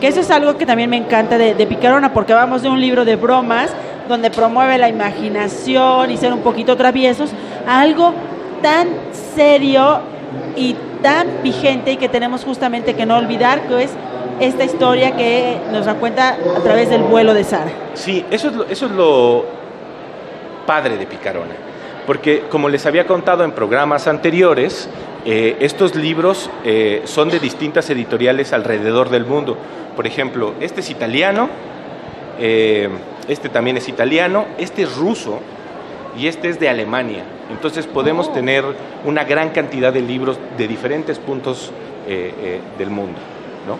Que 0.00 0.06
eso 0.06 0.20
es 0.20 0.30
algo 0.30 0.56
que 0.56 0.66
también 0.66 0.88
me 0.88 0.96
encanta 0.96 1.36
de, 1.36 1.56
de 1.56 1.66
Picarona, 1.66 2.12
porque 2.12 2.32
vamos 2.32 2.62
de 2.62 2.68
un 2.68 2.80
libro 2.80 3.04
de 3.04 3.16
bromas 3.16 3.72
donde 4.08 4.30
promueve 4.30 4.78
la 4.78 4.88
imaginación 4.88 6.12
y 6.12 6.16
ser 6.16 6.32
un 6.32 6.42
poquito 6.42 6.76
traviesos, 6.76 7.32
a 7.66 7.80
algo 7.80 8.14
tan 8.62 8.86
serio 9.34 9.98
y 10.54 10.76
tan 11.02 11.42
vigente 11.42 11.90
y 11.90 11.96
que 11.96 12.08
tenemos 12.08 12.44
justamente 12.44 12.94
que 12.94 13.04
no 13.04 13.16
olvidar, 13.16 13.62
que 13.62 13.82
es 13.82 13.90
esta 14.38 14.62
historia 14.62 15.16
que 15.16 15.58
nos 15.72 15.86
la 15.86 15.94
cuenta 15.94 16.36
a 16.56 16.60
través 16.62 16.88
del 16.88 17.02
vuelo 17.02 17.34
de 17.34 17.42
Sara. 17.42 17.72
Sí, 17.94 18.24
eso 18.30 18.46
es 18.46 18.54
lo, 18.54 18.64
eso 18.66 18.86
es 18.86 18.92
lo 18.92 19.44
padre 20.64 20.98
de 20.98 21.04
Picarona. 21.04 21.56
Porque 22.06 22.44
como 22.48 22.68
les 22.68 22.86
había 22.86 23.08
contado 23.08 23.42
en 23.42 23.50
programas 23.50 24.06
anteriores, 24.06 24.88
eh, 25.30 25.58
estos 25.60 25.94
libros 25.94 26.48
eh, 26.64 27.02
son 27.04 27.28
de 27.28 27.38
distintas 27.38 27.90
editoriales 27.90 28.54
alrededor 28.54 29.10
del 29.10 29.26
mundo. 29.26 29.58
Por 29.94 30.06
ejemplo, 30.06 30.54
este 30.58 30.80
es 30.80 30.88
italiano, 30.88 31.50
eh, 32.40 32.88
este 33.28 33.50
también 33.50 33.76
es 33.76 33.90
italiano, 33.90 34.46
este 34.56 34.84
es 34.84 34.96
ruso 34.96 35.40
y 36.16 36.28
este 36.28 36.48
es 36.48 36.58
de 36.58 36.70
Alemania. 36.70 37.24
Entonces 37.50 37.86
podemos 37.86 38.32
tener 38.32 38.64
una 39.04 39.24
gran 39.24 39.50
cantidad 39.50 39.92
de 39.92 40.00
libros 40.00 40.38
de 40.56 40.66
diferentes 40.66 41.18
puntos 41.18 41.72
del 42.78 42.88
mundo. 42.88 43.18
¿no? 43.66 43.76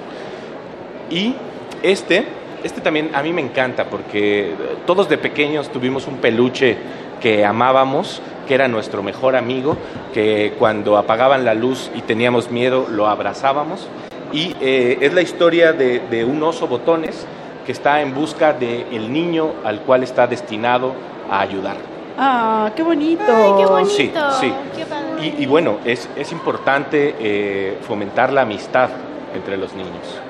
Y 1.08 1.34
este, 1.82 2.26
este 2.62 2.82
también 2.82 3.08
a 3.14 3.22
mí 3.22 3.32
me 3.32 3.40
encanta 3.40 3.86
porque 3.86 4.52
todos 4.86 5.08
de 5.08 5.16
pequeños 5.16 5.70
tuvimos 5.72 6.06
un 6.06 6.18
peluche 6.18 6.76
que 7.20 7.44
amábamos, 7.44 8.22
que 8.46 8.54
era 8.54 8.68
nuestro 8.68 9.02
mejor 9.02 9.36
amigo, 9.36 9.76
que 10.14 10.54
cuando 10.58 10.96
apagaban 10.96 11.44
la 11.44 11.54
luz 11.54 11.90
y 11.94 12.02
teníamos 12.02 12.50
miedo 12.50 12.86
lo 12.88 13.06
abrazábamos. 13.08 13.86
Y 14.32 14.54
eh, 14.60 14.98
es 15.00 15.14
la 15.14 15.22
historia 15.22 15.72
de, 15.72 16.00
de 16.00 16.24
un 16.24 16.42
oso 16.42 16.66
botones 16.66 17.26
que 17.64 17.72
está 17.72 18.00
en 18.00 18.14
busca 18.14 18.52
del 18.52 19.12
niño 19.12 19.52
al 19.64 19.80
cual 19.80 20.02
está 20.02 20.26
destinado 20.26 20.94
a 21.30 21.40
ayudar. 21.40 21.76
Ah, 22.18 22.70
qué 22.74 22.82
bonito. 22.82 23.22
Ay, 23.28 23.52
qué 23.58 23.66
bonito. 23.66 23.90
Sí, 23.90 24.12
sí. 24.40 24.52
Qué 24.76 24.84
padre. 24.86 25.34
Y, 25.38 25.42
y 25.42 25.46
bueno, 25.46 25.78
es, 25.84 26.08
es 26.16 26.32
importante 26.32 27.14
eh, 27.18 27.78
fomentar 27.86 28.32
la 28.32 28.42
amistad 28.42 28.88
entre 29.34 29.56
los 29.56 29.72
niños. 29.74 30.20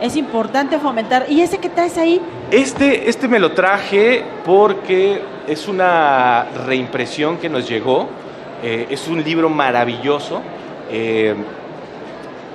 Es 0.00 0.16
importante 0.16 0.78
fomentar. 0.78 1.26
¿Y 1.28 1.40
ese 1.40 1.58
que 1.58 1.68
traes 1.68 1.96
ahí? 1.98 2.20
Este, 2.50 3.08
este 3.08 3.28
me 3.28 3.38
lo 3.38 3.52
traje 3.52 4.24
porque 4.44 5.22
es 5.46 5.68
una 5.68 6.46
reimpresión 6.66 7.38
que 7.38 7.48
nos 7.48 7.68
llegó. 7.68 8.08
Eh, 8.62 8.86
es 8.90 9.08
un 9.08 9.22
libro 9.22 9.48
maravilloso. 9.48 10.42
Eh, 10.90 11.34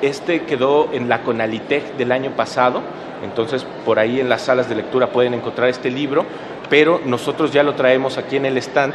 este 0.01 0.43
quedó 0.43 0.89
en 0.91 1.09
la 1.09 1.21
Conalitec 1.21 1.95
del 1.97 2.11
año 2.11 2.31
pasado. 2.31 2.81
Entonces, 3.23 3.65
por 3.85 3.99
ahí 3.99 4.19
en 4.19 4.29
las 4.29 4.43
salas 4.43 4.69
de 4.69 4.75
lectura 4.75 5.07
pueden 5.07 5.33
encontrar 5.33 5.69
este 5.69 5.89
libro. 5.89 6.25
Pero 6.69 7.01
nosotros 7.05 7.51
ya 7.51 7.63
lo 7.63 7.73
traemos 7.75 8.17
aquí 8.17 8.35
en 8.35 8.45
el 8.45 8.57
stand. 8.57 8.93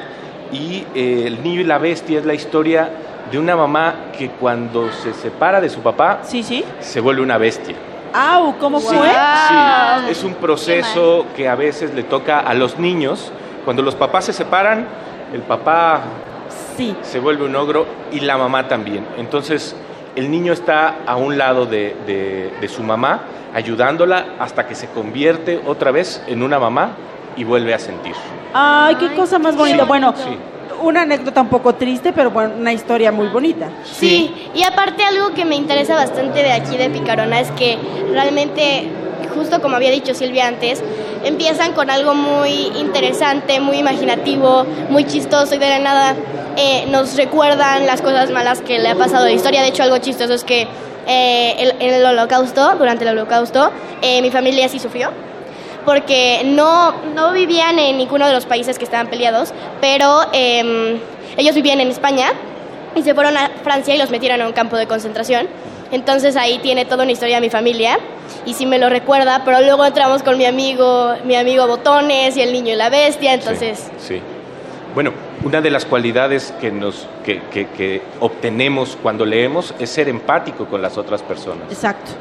Y 0.53 0.85
eh, 0.95 1.25
El 1.27 1.43
niño 1.43 1.61
y 1.61 1.65
la 1.65 1.79
bestia 1.79 2.19
es 2.19 2.25
la 2.25 2.35
historia 2.35 2.91
de 3.31 3.39
una 3.39 3.57
mamá 3.57 4.12
que 4.16 4.29
cuando 4.29 4.93
se 4.93 5.15
separa 5.15 5.61
de 5.61 5.69
su 5.69 5.81
papá, 5.81 6.21
sí, 6.23 6.43
sí. 6.43 6.65
se 6.81 7.01
vuelve 7.01 7.23
una 7.23 7.39
bestia. 7.39 7.75
¡Au! 8.15 8.57
¿Cómo 8.59 8.81
Sí, 8.81 8.86
fue? 8.97 9.09
sí, 9.09 10.11
es 10.11 10.23
un 10.24 10.35
proceso 10.35 11.27
que 11.36 11.49
a 11.49 11.55
veces 11.57 11.93
le 11.95 12.05
toca 12.05 12.39
a 12.41 12.55
los 12.55 12.78
niños. 12.78 13.32
Cuando 13.65 13.82
los 13.82 13.95
papás 13.97 14.27
se 14.27 14.32
separan, 14.32 14.86
el 15.32 15.41
papá 15.43 16.01
Sí. 16.77 16.97
se 17.03 17.19
vuelve 17.19 17.45
un 17.45 17.57
ogro 17.57 17.86
y 18.12 18.20
la 18.20 18.36
mamá 18.39 18.69
también. 18.69 19.05
Entonces, 19.19 19.74
el 20.16 20.31
niño 20.31 20.53
está 20.53 20.97
a 21.07 21.16
un 21.16 21.36
lado 21.39 21.66
de, 21.66 21.97
de- 22.07 22.53
de 22.61 22.69
su 22.69 22.82
mamá, 22.82 23.23
ayudándola 23.55 24.27
hasta 24.39 24.66
que 24.66 24.74
se 24.74 24.89
convierte 24.89 25.61
otra 25.66 25.91
vez 25.91 26.23
en 26.28 26.43
una 26.43 26.59
mamá 26.59 26.91
y 27.36 27.43
vuelve 27.45 27.74
a 27.74 27.78
sentir. 27.78 28.15
Ay, 28.53 28.95
qué 28.97 29.12
cosa 29.15 29.39
más 29.41 29.57
bonita. 29.57 29.82
Sí, 29.82 29.89
bueno, 29.89 30.15
sí. 30.16 30.39
Una 30.83 31.03
anécdota 31.03 31.41
un 31.41 31.49
poco 31.49 31.75
triste, 31.75 32.13
pero 32.13 32.31
bueno, 32.31 32.55
una 32.59 32.73
historia 32.73 33.13
muy 33.13 33.29
bonita. 33.29 33.69
Sí, 33.85 34.35
y 34.55 34.63
aparte 34.65 35.03
algo 35.05 35.33
que 35.35 35.45
me 35.45 35.55
interesa 35.57 35.95
bastante 35.95 36.41
de 36.43 36.53
aquí 36.53 36.77
de 36.77 36.91
Picarona 36.91 37.41
es 37.41 37.51
que 37.53 37.79
realmente, 38.13 38.89
justo 39.35 39.61
como 39.61 39.77
había 39.77 39.91
dicho 39.91 40.15
Silvia 40.15 40.47
antes, 40.47 40.83
empiezan 41.25 41.73
con 41.73 41.91
algo 41.91 42.15
muy 42.15 42.69
interesante, 42.79 43.61
muy 43.61 43.79
imaginativo, 43.79 44.65
muy 44.91 45.05
chistoso 45.05 45.55
y 45.55 45.59
de 45.59 45.69
la 45.69 45.79
nada 45.79 46.15
eh, 46.57 46.87
nos 46.91 47.17
recuerdan 47.17 47.87
las 47.87 48.01
cosas 48.03 48.31
malas 48.31 48.61
que 48.61 48.79
le 48.79 48.89
ha 48.91 48.95
pasado 48.95 49.25
a 49.25 49.27
la 49.29 49.33
historia. 49.33 49.63
De 49.63 49.69
hecho, 49.69 49.83
algo 49.83 49.99
chistoso 49.99 50.35
es 50.35 50.45
que 50.45 50.67
eh, 51.07 51.55
el- 51.59 51.75
en 51.81 51.95
el 51.95 52.05
holocausto, 52.07 52.77
durante 52.77 53.05
el 53.05 53.11
holocausto, 53.11 53.71
eh, 54.03 54.23
mi 54.23 54.31
familia 54.31 54.69
sí 54.69 54.79
sufrió 54.79 55.11
porque 55.85 56.43
no, 56.44 56.93
no 57.15 57.32
vivían 57.32 57.78
en 57.78 57.98
ninguno 57.98 58.27
de 58.27 58.32
los 58.32 58.47
países 58.47 58.78
que 58.78 58.85
estaban 58.85 59.09
peleados, 59.09 59.52
pero 59.81 60.23
em, 60.32 60.98
ellos 61.36 61.55
vivían 61.55 61.81
en 61.81 61.89
España 61.89 62.32
y 62.94 63.02
se 63.02 63.15
fueron 63.15 63.36
a 63.36 63.51
Francia 63.62 63.94
y 63.94 63.98
los 63.98 64.11
metieron 64.11 64.40
a 64.43 64.47
un 64.47 64.52
campo 64.52 64.77
de 64.77 64.86
concentración. 64.86 65.48
Entonces 65.93 66.36
ahí 66.36 66.59
tiene 66.59 66.85
toda 66.86 67.02
una 67.05 67.12
historia 67.12 67.40
mi 67.40 67.51
familia 67.51 67.98
y 68.47 68.55
sí 68.55 68.66
me 68.66 68.78
lo 68.78 68.89
recuerda, 68.89 69.43
pero 69.44 69.61
luego 69.61 69.85
entramos 69.85 70.23
con 70.23 70.39
mi 70.39 70.44
amigo, 70.47 71.15
mi 71.24 71.36
amigo 71.36 71.66
Botones 71.66 72.36
y 72.36 72.40
el 72.43 72.52
niño 72.52 72.73
y 72.73 72.77
la 72.77 72.89
bestia, 72.89 73.35
entonces 73.35 73.90
Sí. 73.98 74.20
Bueno, 74.94 75.12
una 75.43 75.61
de 75.61 75.70
las 75.70 75.85
cualidades 75.85 76.55
que, 76.61 76.70
nos, 76.70 77.06
que, 77.24 77.43
que- 77.52 77.66
que 77.69 78.01
obtenemos 78.20 78.97
cuando 79.02 79.24
leemos 79.27 79.74
es 79.81 79.90
ser 79.90 80.09
empático 80.09 80.66
con 80.66 80.81
las 80.82 80.97
otras 80.97 81.20
personas. 81.23 81.65
Exacto. 81.69 82.12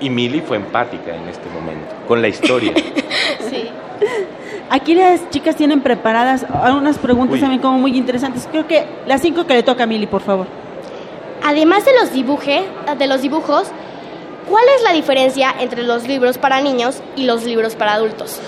Y 0.00 0.10
Milly 0.10 0.40
fue 0.40 0.56
empática 0.56 1.14
en 1.14 1.28
este 1.28 1.48
momento, 1.48 1.94
con 2.06 2.20
la 2.20 2.28
historia. 2.28 2.72
sí. 3.50 3.70
Aquí 4.68 4.94
las 4.94 5.30
chicas 5.30 5.56
tienen 5.56 5.80
preparadas 5.80 6.44
unas 6.72 6.98
preguntas 6.98 7.34
Uy. 7.34 7.40
también 7.40 7.62
como 7.62 7.78
muy 7.78 7.96
interesantes. 7.96 8.48
Creo 8.50 8.66
que 8.66 8.84
las 9.06 9.22
cinco 9.22 9.46
que 9.46 9.54
le 9.54 9.62
toca 9.62 9.84
a 9.84 9.86
Mili, 9.86 10.06
por 10.06 10.22
favor. 10.22 10.46
Además 11.44 11.84
de 11.84 11.92
los, 11.94 12.12
dibuje, 12.12 12.64
de 12.98 13.06
los 13.06 13.22
dibujos, 13.22 13.68
¿cuál 14.48 14.64
es 14.76 14.82
la 14.82 14.92
diferencia 14.92 15.54
entre 15.60 15.84
los 15.84 16.06
libros 16.08 16.38
para 16.38 16.60
niños 16.60 17.00
y 17.14 17.24
los 17.24 17.44
libros 17.44 17.76
para 17.76 17.94
adultos? 17.94 18.40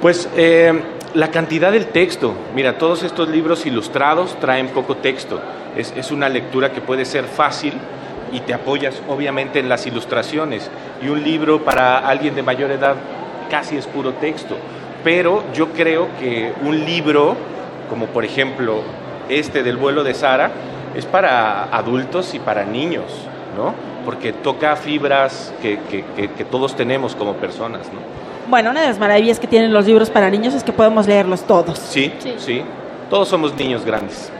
Pues 0.00 0.28
eh, 0.36 0.82
la 1.14 1.30
cantidad 1.30 1.70
del 1.70 1.86
texto. 1.86 2.34
Mira, 2.54 2.76
todos 2.76 3.04
estos 3.04 3.28
libros 3.28 3.64
ilustrados 3.64 4.38
traen 4.40 4.68
poco 4.68 4.96
texto. 4.96 5.40
Es, 5.76 5.94
es 5.96 6.10
una 6.10 6.28
lectura 6.28 6.72
que 6.72 6.80
puede 6.80 7.04
ser 7.04 7.24
fácil 7.24 7.74
y 8.34 8.40
te 8.40 8.52
apoyas 8.52 9.00
obviamente 9.08 9.60
en 9.60 9.68
las 9.70 9.86
ilustraciones. 9.86 10.70
Y 11.02 11.08
un 11.08 11.22
libro 11.24 11.64
para 11.64 11.98
alguien 12.06 12.34
de 12.34 12.42
mayor 12.42 12.70
edad 12.70 12.96
casi 13.48 13.76
es 13.76 13.86
puro 13.86 14.12
texto. 14.14 14.56
Pero 15.02 15.42
yo 15.54 15.68
creo 15.68 16.08
que 16.20 16.52
un 16.62 16.84
libro, 16.84 17.36
como 17.88 18.06
por 18.06 18.24
ejemplo 18.24 18.82
este 19.28 19.62
del 19.62 19.76
vuelo 19.76 20.02
de 20.04 20.12
Sara, 20.14 20.50
es 20.94 21.06
para 21.06 21.64
adultos 21.64 22.34
y 22.34 22.38
para 22.38 22.64
niños, 22.64 23.04
¿no? 23.56 23.74
Porque 24.04 24.32
toca 24.32 24.76
fibras 24.76 25.52
que, 25.62 25.78
que- 25.90 26.04
que- 26.16 26.30
que 26.30 26.44
todos 26.44 26.74
tenemos 26.76 27.14
como 27.14 27.34
personas, 27.34 27.86
¿no? 27.92 28.00
Bueno, 28.48 28.70
una 28.70 28.82
de 28.82 28.88
las 28.88 28.98
maravillas 28.98 29.40
que 29.40 29.46
tienen 29.46 29.72
los 29.72 29.86
libros 29.86 30.10
para 30.10 30.28
niños 30.28 30.52
es 30.54 30.62
que 30.62 30.72
podemos 30.72 31.06
leerlos 31.06 31.42
todos. 31.46 31.78
Sí, 31.78 32.12
sí. 32.38 32.62
Todos 33.08 33.28
somos 33.28 33.54
niños 33.56 33.84
grandes. 33.84 34.30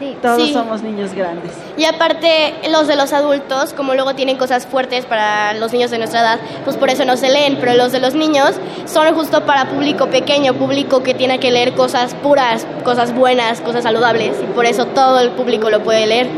Sí. 0.00 0.16
Todos 0.22 0.42
Sí. 0.42 0.52
somos 0.54 0.82
niños 0.82 1.12
grandes. 1.14 1.52
Y 1.76 1.84
aparte, 1.84 2.54
los 2.72 2.88
de 2.88 2.96
los 2.96 3.12
adultos, 3.12 3.74
como 3.74 3.94
luego 3.94 4.14
tienen 4.14 4.36
cosas 4.38 4.66
fuertes 4.66 5.04
para 5.04 5.52
los 5.54 5.72
niños 5.72 5.90
de 5.90 5.98
nuestra 5.98 6.20
edad, 6.22 6.40
pues 6.64 6.76
por 6.76 6.88
eso 6.88 7.04
no 7.04 7.16
se 7.18 7.28
leen, 7.30 7.58
pero 7.60 7.74
los 7.74 7.92
de 7.92 8.00
los 8.00 8.14
niños 8.14 8.52
son 8.86 9.14
justo 9.14 9.44
para 9.44 9.66
público 9.66 10.06
pequeño, 10.06 10.54
público 10.54 11.02
que 11.02 11.12
tiene 11.14 11.38
que 11.38 11.50
leer 11.50 11.74
cosas 11.74 12.14
puras, 12.14 12.66
cosas 12.82 13.14
buenas, 13.14 13.60
cosas 13.60 13.82
saludables, 13.82 14.36
y 14.42 14.46
por 14.54 14.64
eso 14.64 14.86
todo 14.86 15.20
el 15.20 15.30
público 15.30 15.68
lo 15.68 15.80
puede 15.82 16.06
leer. 16.06 16.28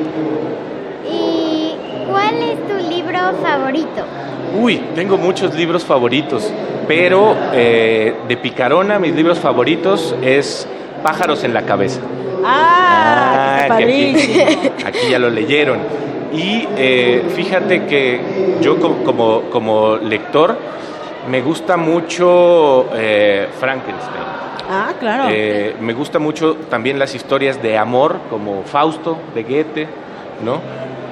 ¿Y 1.11 1.75
cuál 2.11 2.35
es 2.43 2.59
tu 2.67 2.91
libro 2.91 3.19
favorito? 3.43 4.03
Uy, 4.61 4.79
tengo 4.95 5.17
muchos 5.17 5.55
libros 5.55 5.85
favoritos, 5.85 6.51
pero 6.89 7.35
eh, 7.53 8.15
de 8.27 8.37
Picarona 8.37 8.99
mis 8.99 9.15
libros 9.15 9.39
favoritos 9.39 10.15
es 10.21 10.67
Pájaros 11.03 11.43
en 11.43 11.53
la 11.55 11.63
cabeza. 11.63 12.01
Ah, 12.45 13.59
está 13.63 13.77
que 13.79 13.85
aquí, 13.85 14.85
aquí 14.87 15.11
ya 15.11 15.19
lo 15.19 15.31
leyeron. 15.31 15.79
Y 16.33 16.67
eh, 16.77 17.25
fíjate 17.35 17.85
que 17.87 18.57
yo 18.61 18.79
co- 18.81 19.05
como, 19.05 19.43
como 19.51 19.97
lector 19.97 20.57
me 21.31 21.41
gusta 21.43 21.77
mucho 21.77 22.89
eh, 22.95 23.49
Frankenstein. 23.61 24.25
Ah, 24.71 24.93
claro. 24.99 25.25
Eh, 25.31 25.77
me 25.81 25.93
gusta 25.93 26.19
mucho 26.19 26.57
también 26.71 26.99
las 26.99 27.15
historias 27.15 27.61
de 27.63 27.77
amor, 27.77 28.17
como 28.31 28.63
Fausto 28.65 29.19
de 29.35 29.43
Goethe, 29.43 29.89
¿no? 30.43 30.61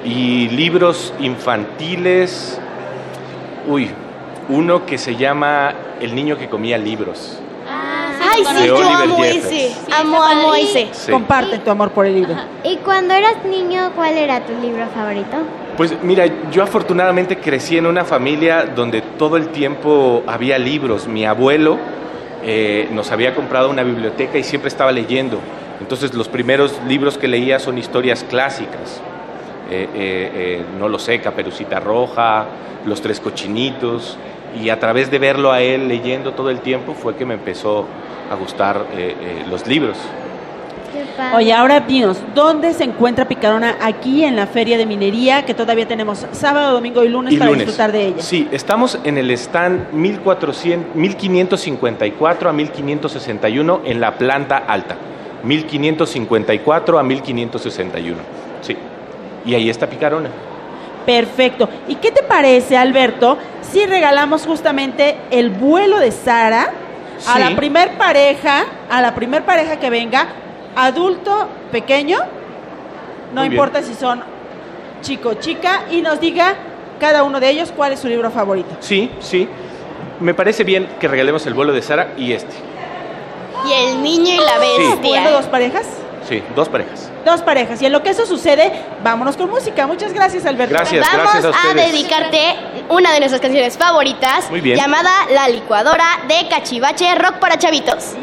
Y 0.03 0.49
libros 0.49 1.13
infantiles. 1.19 2.59
Uy, 3.67 3.89
uno 4.49 4.85
que 4.87 4.97
se 4.97 5.15
llama 5.15 5.73
El 6.01 6.15
niño 6.15 6.37
que 6.37 6.49
comía 6.49 6.77
libros. 6.79 7.39
Ay, 8.33 8.43
sí, 8.45 8.67
yo 8.67 8.75
Oliver 8.75 8.95
amo 8.95 9.17
Jeffers. 9.17 9.45
ese, 9.45 9.71
amo, 9.91 10.23
amo 10.23 10.55
ese. 10.55 10.89
Sí. 10.91 11.11
Comparte 11.11 11.59
tu 11.59 11.69
amor 11.69 11.91
por 11.91 12.05
el 12.05 12.15
libro. 12.15 12.35
¿Y 12.63 12.77
cuando 12.77 13.13
eras 13.13 13.43
niño, 13.45 13.91
cuál 13.95 14.17
era 14.17 14.41
tu 14.45 14.53
libro 14.61 14.87
favorito? 14.93 15.37
Pues 15.77 15.95
mira, 16.03 16.25
yo 16.51 16.63
afortunadamente 16.63 17.37
crecí 17.37 17.77
en 17.77 17.85
una 17.85 18.05
familia 18.05 18.65
donde 18.65 19.01
todo 19.01 19.37
el 19.37 19.49
tiempo 19.49 20.23
había 20.27 20.57
libros. 20.57 21.07
Mi 21.07 21.25
abuelo 21.25 21.77
eh, 22.43 22.87
nos 22.91 23.11
había 23.11 23.35
comprado 23.35 23.69
una 23.69 23.83
biblioteca 23.83 24.37
y 24.37 24.43
siempre 24.43 24.67
estaba 24.67 24.91
leyendo. 24.91 25.39
Entonces 25.79 26.13
los 26.13 26.27
primeros 26.27 26.79
libros 26.87 27.17
que 27.17 27.27
leía 27.27 27.59
son 27.59 27.77
historias 27.77 28.23
clásicas. 28.23 29.01
Eh, 29.71 29.87
eh, 29.95 30.31
eh, 30.33 30.65
no 30.77 30.89
lo 30.89 30.99
sé, 30.99 31.21
Caperucita 31.21 31.79
Roja, 31.79 32.45
Los 32.85 33.01
Tres 33.01 33.19
Cochinitos. 33.19 34.17
Y 34.61 34.69
a 34.69 34.79
través 34.79 35.09
de 35.09 35.17
verlo 35.17 35.51
a 35.51 35.61
él 35.61 35.87
leyendo 35.87 36.33
todo 36.33 36.49
el 36.49 36.59
tiempo 36.59 36.93
fue 36.93 37.15
que 37.15 37.25
me 37.25 37.35
empezó 37.35 37.85
a 38.31 38.35
gustar 38.35 38.85
eh, 38.93 39.15
eh, 39.19 39.45
los 39.49 39.67
libros. 39.67 39.97
Oye, 41.35 41.53
ahora 41.53 41.81
dinos, 41.81 42.17
¿dónde 42.33 42.73
se 42.73 42.83
encuentra 42.83 43.27
Picarona 43.27 43.77
aquí 43.81 44.23
en 44.23 44.35
la 44.35 44.47
Feria 44.47 44.77
de 44.77 44.85
Minería? 44.85 45.45
Que 45.45 45.53
todavía 45.53 45.87
tenemos 45.87 46.25
sábado, 46.31 46.73
domingo 46.73 47.03
y 47.03 47.09
lunes 47.09 47.33
Y 47.33 47.37
para 47.37 47.51
lunes. 47.51 47.65
disfrutar 47.67 47.91
de 47.91 48.07
ella. 48.07 48.21
Sí, 48.21 48.47
estamos 48.51 48.97
en 49.03 49.17
el 49.17 49.31
stand 49.31 49.93
1400, 49.93 50.95
1554 50.95 52.49
a 52.49 52.53
1561 52.53 53.81
en 53.85 54.01
la 54.01 54.17
planta 54.17 54.57
alta. 54.57 54.95
1554 55.43 56.99
a 56.99 57.03
1561. 57.03 58.17
Sí. 58.61 58.77
Y 59.45 59.55
ahí 59.55 59.69
está 59.69 59.87
Picarona. 59.87 60.29
Perfecto. 61.05 61.69
¿Y 61.87 61.95
qué 61.95 62.11
te 62.11 62.23
parece, 62.23 62.77
Alberto, 62.77 63.37
si 63.61 63.85
regalamos 63.85 64.45
justamente 64.45 65.17
el 65.31 65.49
vuelo 65.49 65.99
de 65.99 66.11
Sara 66.11 66.71
a 67.27 67.33
Sí. 67.35 67.39
la 67.39 67.55
primer 67.55 67.97
pareja, 67.97 68.63
a 68.89 69.01
la 69.01 69.13
primer 69.15 69.43
pareja 69.43 69.77
que 69.79 69.89
venga, 69.89 70.27
adulto, 70.75 71.47
pequeño, 71.71 72.17
no 73.33 73.41
Muy 73.41 73.49
bien. 73.49 73.53
importa 73.53 73.81
si 73.83 73.93
son 73.93 74.23
chico 75.01 75.29
o 75.29 75.33
chica, 75.35 75.83
y 75.91 76.01
nos 76.01 76.19
diga 76.19 76.55
cada 76.99 77.23
uno 77.23 77.39
de 77.39 77.49
ellos 77.49 77.71
cuál 77.75 77.93
es 77.93 77.99
su 77.99 78.07
libro 78.07 78.29
favorito. 78.31 78.75
Sí, 78.79 79.09
sí. 79.19 79.47
Me 80.19 80.33
parece 80.35 80.63
bien 80.63 80.87
que 80.99 81.07
regalemos 81.07 81.45
el 81.47 81.53
vuelo 81.55 81.73
de 81.73 81.81
Sara 81.81 82.09
y 82.17 82.31
este. 82.33 82.53
Y 83.67 83.73
el 83.73 84.03
niño 84.03 84.33
y 84.35 84.37
la 84.37 84.57
bestia. 84.59 84.95
¿Jugando 85.01 85.31
dos 85.31 85.45
parejas? 85.47 85.87
Sí, 86.27 86.43
dos 86.55 86.69
parejas. 86.69 87.09
Dos 87.25 87.41
parejas. 87.41 87.81
Y 87.81 87.85
en 87.85 87.91
lo 87.91 88.01
que 88.03 88.09
eso 88.11 88.25
sucede, 88.25 88.71
vámonos 89.03 89.35
con 89.37 89.49
música. 89.49 89.85
Muchas 89.87 90.13
gracias, 90.13 90.45
Alberto. 90.45 90.73
Gracias, 90.73 91.05
Vamos 91.11 91.31
gracias 91.33 91.45
a 91.45 91.49
ustedes. 91.49 91.91
dedicarte 91.91 92.55
una 92.89 93.11
de 93.11 93.19
nuestras 93.19 93.41
canciones 93.41 93.77
favoritas, 93.77 94.49
Muy 94.49 94.61
bien. 94.61 94.77
llamada 94.77 95.09
La 95.31 95.47
licuadora 95.47 96.05
de 96.27 96.47
Cachivache 96.49 97.13
Rock 97.15 97.35
para 97.39 97.57
Chavitos. 97.57 98.13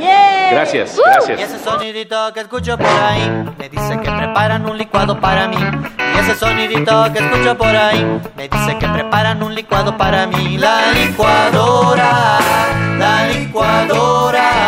Gracias, 0.50 0.96
Uh. 0.98 1.02
gracias. 1.04 1.40
Y 1.40 1.42
ese 1.42 1.58
sonidito 1.58 2.32
que 2.32 2.40
escucho 2.40 2.76
por 2.78 2.86
ahí 2.86 3.28
me 3.58 3.68
dice 3.68 3.98
que 4.02 4.10
preparan 4.10 4.64
un 4.68 4.78
licuado 4.78 5.20
para 5.20 5.48
mí. 5.48 5.56
Y 6.16 6.18
ese 6.20 6.34
sonidito 6.36 7.12
que 7.12 7.18
escucho 7.18 7.56
por 7.58 7.74
ahí 7.76 8.04
me 8.36 8.48
dice 8.48 8.78
que 8.78 8.88
preparan 8.88 9.42
un 9.42 9.54
licuado 9.54 9.96
para 9.96 10.26
mí. 10.26 10.56
La 10.58 10.92
licuadora, 10.92 12.38
la 12.98 13.26
licuadora. 13.28 14.67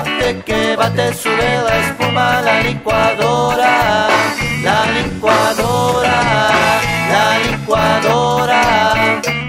Bate 0.00 0.42
que 0.46 0.76
bate, 0.76 1.12
sube 1.12 1.62
la 1.62 1.76
espuma, 1.76 2.40
la 2.40 2.62
licuadora. 2.62 4.08
La 4.62 4.86
licuadora, 4.96 6.16
la 7.12 7.38
licuadora. 7.44 8.62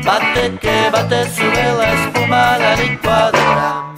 Bate 0.03 0.57
que 0.59 0.89
bate, 0.91 1.29
sube 1.33 1.65
la 1.77 1.93
espuma, 1.93 2.57
la 2.57 2.75
licuadora. 2.75 3.93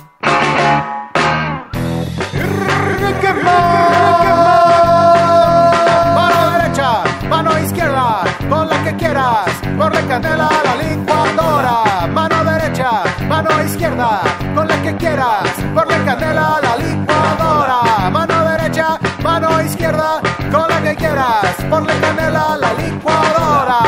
Mano 6.13 6.51
derecha, 6.51 7.03
mano 7.29 7.57
izquierda, 7.57 8.23
con 8.47 8.69
la 8.69 8.83
que 8.83 8.95
quieras, 8.95 9.49
ponle 9.75 10.05
canela 10.05 10.49
a 10.49 10.63
la 10.63 10.75
licuadora. 10.83 12.07
Mano 12.13 12.43
derecha, 12.43 13.03
mano 13.43 13.63
izquierda, 13.63 14.21
con 14.55 14.67
la 14.67 14.81
que 14.81 14.95
quieras, 14.95 15.49
ponle 15.73 16.03
canela 16.05 16.57
a 16.57 16.61
la 16.61 16.77
licuadora. 16.77 18.09
Mano 18.09 18.49
derecha, 18.49 18.99
mano 19.21 19.61
izquierda, 19.61 20.21
con 20.51 20.69
la 20.69 20.81
que 20.81 20.95
quieras, 20.95 21.55
ponle 21.69 21.93
canela 21.99 22.53
a 22.53 22.57
la 22.57 22.73
licuadora. 22.73 23.79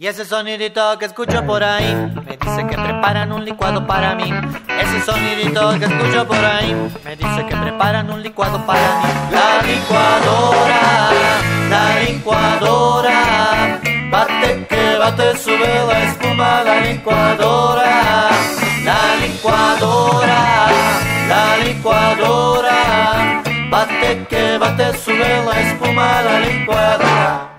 Y 0.00 0.06
ese 0.06 0.24
sonidito 0.24 0.96
que 0.98 1.06
escucho 1.06 1.44
por 1.44 1.64
ahí 1.64 1.92
me 2.24 2.36
dice 2.36 2.66
que 2.68 2.76
preparan 2.76 3.32
un 3.32 3.44
licuado 3.44 3.84
para 3.84 4.14
mí. 4.14 4.32
Ese 4.80 5.00
sonidito 5.02 5.76
que 5.76 5.86
escucho 5.86 6.24
por 6.26 6.36
ahí 6.36 6.72
me 7.04 7.16
dice 7.16 7.46
que 7.46 7.56
preparan 7.56 8.08
un 8.08 8.22
licuado 8.22 8.64
para 8.64 9.00
mí. 9.02 9.08
La 9.32 9.60
licuadora, 9.66 11.10
la 11.68 12.00
licuadora. 12.00 13.80
Bate 14.10 14.66
que 14.68 14.98
bate, 14.98 15.36
sube 15.36 15.72
la 15.86 16.04
espuma, 16.04 16.62
la 16.64 16.80
licuadora. 16.80 18.30
La 18.84 19.16
licuadora, 19.20 20.68
la 21.28 21.56
licuadora. 21.64 23.42
Bate 23.70 24.26
que 24.30 24.58
bate, 24.58 24.96
sube 24.98 25.28
la 25.46 25.60
espuma, 25.60 26.22
la 26.22 26.40
licuadora. 26.40 27.50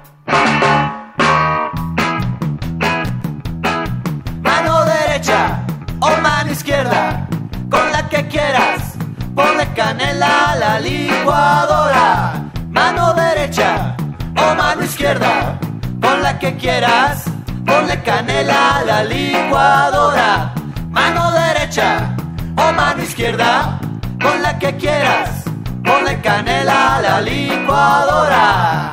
Mano 4.42 4.86
derecha 4.86 5.60
o 6.00 6.10
mano 6.22 6.52
izquierda, 6.52 7.28
con 7.70 7.92
la 7.92 8.10
que 8.10 8.28
quieras, 8.28 8.96
ponle 9.36 9.68
canela 9.76 10.52
a 10.52 10.56
la 10.56 10.80
licuadora. 10.80 12.34
Mano 12.72 13.14
derecha 13.14 13.96
o 14.42 14.56
mano 14.56 14.84
izquierda, 14.84 15.60
con 16.02 16.22
la 16.22 16.40
que 16.40 16.56
quieras, 16.56 17.26
ponle 17.66 18.02
canela 18.04 18.78
a 18.78 18.84
la 18.86 19.04
licuadora. 19.04 20.54
Mano 20.90 21.32
derecha 21.32 22.16
o 22.56 22.74
mano 22.74 23.04
izquierda, 23.04 23.80
con 24.22 24.42
la 24.42 24.58
que 24.58 24.76
quieras, 24.78 25.44
ponle 25.84 26.20
canela 26.22 26.96
a 26.96 27.02
la 27.02 27.22
licuadora. 27.22 28.92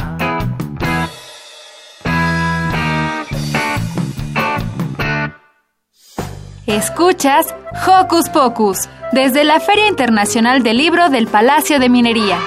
Escuchas 6.66 7.54
Hocus 7.86 8.28
Pocus 8.28 8.88
desde 9.12 9.44
la 9.44 9.60
Feria 9.60 9.86
Internacional 9.86 10.64
del 10.64 10.78
Libro 10.78 11.08
del 11.10 11.28
Palacio 11.28 11.78
de 11.78 11.88
Minería. 11.88 12.38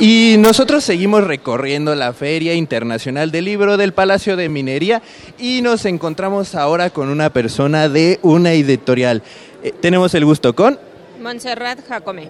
Y 0.00 0.36
nosotros 0.38 0.84
seguimos 0.84 1.24
recorriendo 1.24 1.92
la 1.96 2.12
Feria 2.12 2.54
Internacional 2.54 3.32
del 3.32 3.46
Libro 3.46 3.76
del 3.76 3.92
Palacio 3.92 4.36
de 4.36 4.48
Minería 4.48 5.02
y 5.40 5.60
nos 5.60 5.84
encontramos 5.86 6.54
ahora 6.54 6.90
con 6.90 7.08
una 7.08 7.32
persona 7.32 7.88
de 7.88 8.20
una 8.22 8.52
editorial. 8.52 9.24
Eh, 9.64 9.72
tenemos 9.80 10.14
el 10.14 10.24
gusto 10.24 10.54
con... 10.54 10.78
Montserrat 11.20 11.80
Jacome, 11.88 12.28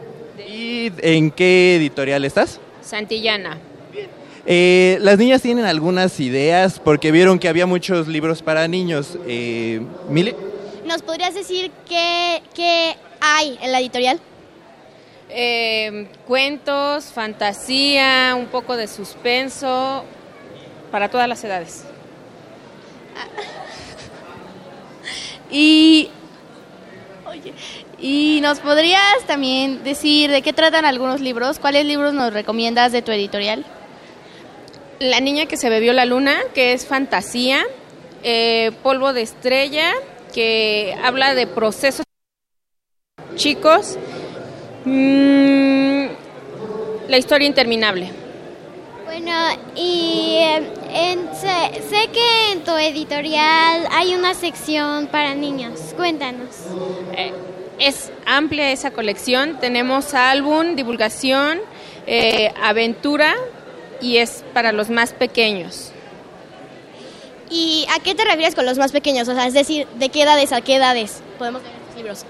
¿Y 0.48 0.90
en 1.02 1.30
qué 1.30 1.76
editorial 1.76 2.24
estás? 2.24 2.58
Santillana. 2.80 3.58
Eh, 4.46 4.96
las 5.02 5.18
niñas 5.18 5.42
tienen 5.42 5.66
algunas 5.66 6.20
ideas 6.20 6.80
porque 6.82 7.12
vieron 7.12 7.38
que 7.38 7.48
había 7.48 7.66
muchos 7.66 8.08
libros 8.08 8.40
para 8.40 8.66
niños. 8.66 9.18
Eh, 9.26 9.82
Mili. 10.08 10.34
¿Nos 10.86 11.02
podrías 11.02 11.34
decir 11.34 11.70
qué, 11.86 12.42
qué 12.54 12.96
hay 13.20 13.58
en 13.60 13.72
la 13.72 13.80
editorial? 13.80 14.18
Eh, 15.30 16.08
cuentos, 16.26 17.06
fantasía, 17.06 18.34
un 18.38 18.46
poco 18.46 18.76
de 18.76 18.88
suspenso, 18.88 20.04
para 20.90 21.10
todas 21.10 21.28
las 21.28 21.42
edades. 21.44 21.84
Y, 25.50 26.10
oye, 27.26 27.54
¿y 27.98 28.40
nos 28.42 28.60
podrías 28.60 29.24
también 29.26 29.82
decir 29.82 30.30
de 30.30 30.42
qué 30.42 30.52
tratan 30.52 30.84
algunos 30.84 31.20
libros? 31.20 31.58
¿Cuáles 31.58 31.86
libros 31.86 32.12
nos 32.12 32.32
recomiendas 32.32 32.92
de 32.92 33.02
tu 33.02 33.12
editorial? 33.12 33.64
La 34.98 35.20
niña 35.20 35.46
que 35.46 35.56
se 35.56 35.70
bebió 35.70 35.92
la 35.92 36.04
luna, 36.04 36.38
que 36.54 36.72
es 36.72 36.86
fantasía, 36.86 37.64
eh, 38.22 38.72
polvo 38.82 39.12
de 39.12 39.22
estrella, 39.22 39.92
que 40.34 40.96
habla 41.02 41.34
de 41.34 41.46
procesos 41.46 42.04
chicos, 43.36 43.96
mm, 44.88 46.08
la 47.08 47.18
historia 47.18 47.46
interminable. 47.46 48.10
Bueno, 49.04 49.32
y 49.74 50.36
eh, 50.38 50.62
en- 50.92 51.28
sé, 51.34 51.82
sé 51.88 52.08
que 52.12 52.52
en 52.52 52.62
tu 52.64 52.72
editorial 52.76 53.86
hay 53.90 54.14
una 54.14 54.34
sección 54.34 55.06
para 55.06 55.34
niños. 55.34 55.94
Cuéntanos. 55.96 56.48
Eh, 57.16 57.32
es 57.78 58.10
amplia 58.26 58.70
esa 58.70 58.90
colección. 58.90 59.58
Tenemos 59.60 60.12
álbum, 60.14 60.76
divulgación, 60.76 61.60
eh, 62.06 62.52
aventura 62.62 63.34
y 64.00 64.18
es 64.18 64.44
para 64.52 64.72
los 64.72 64.90
más 64.90 65.12
pequeños. 65.12 65.92
¿Y 67.50 67.86
a 67.96 67.98
qué 68.02 68.14
te 68.14 68.24
refieres 68.24 68.54
con 68.54 68.66
los 68.66 68.76
más 68.76 68.92
pequeños? 68.92 69.26
O 69.28 69.34
sea, 69.34 69.46
es 69.46 69.54
decir, 69.54 69.86
¿de 69.98 70.10
qué 70.10 70.22
edades 70.22 70.52
a 70.52 70.60
qué 70.60 70.76
edades 70.76 71.22
podemos 71.38 71.62
leer 71.62 71.74
estos 71.80 71.96
libros? 71.96 72.24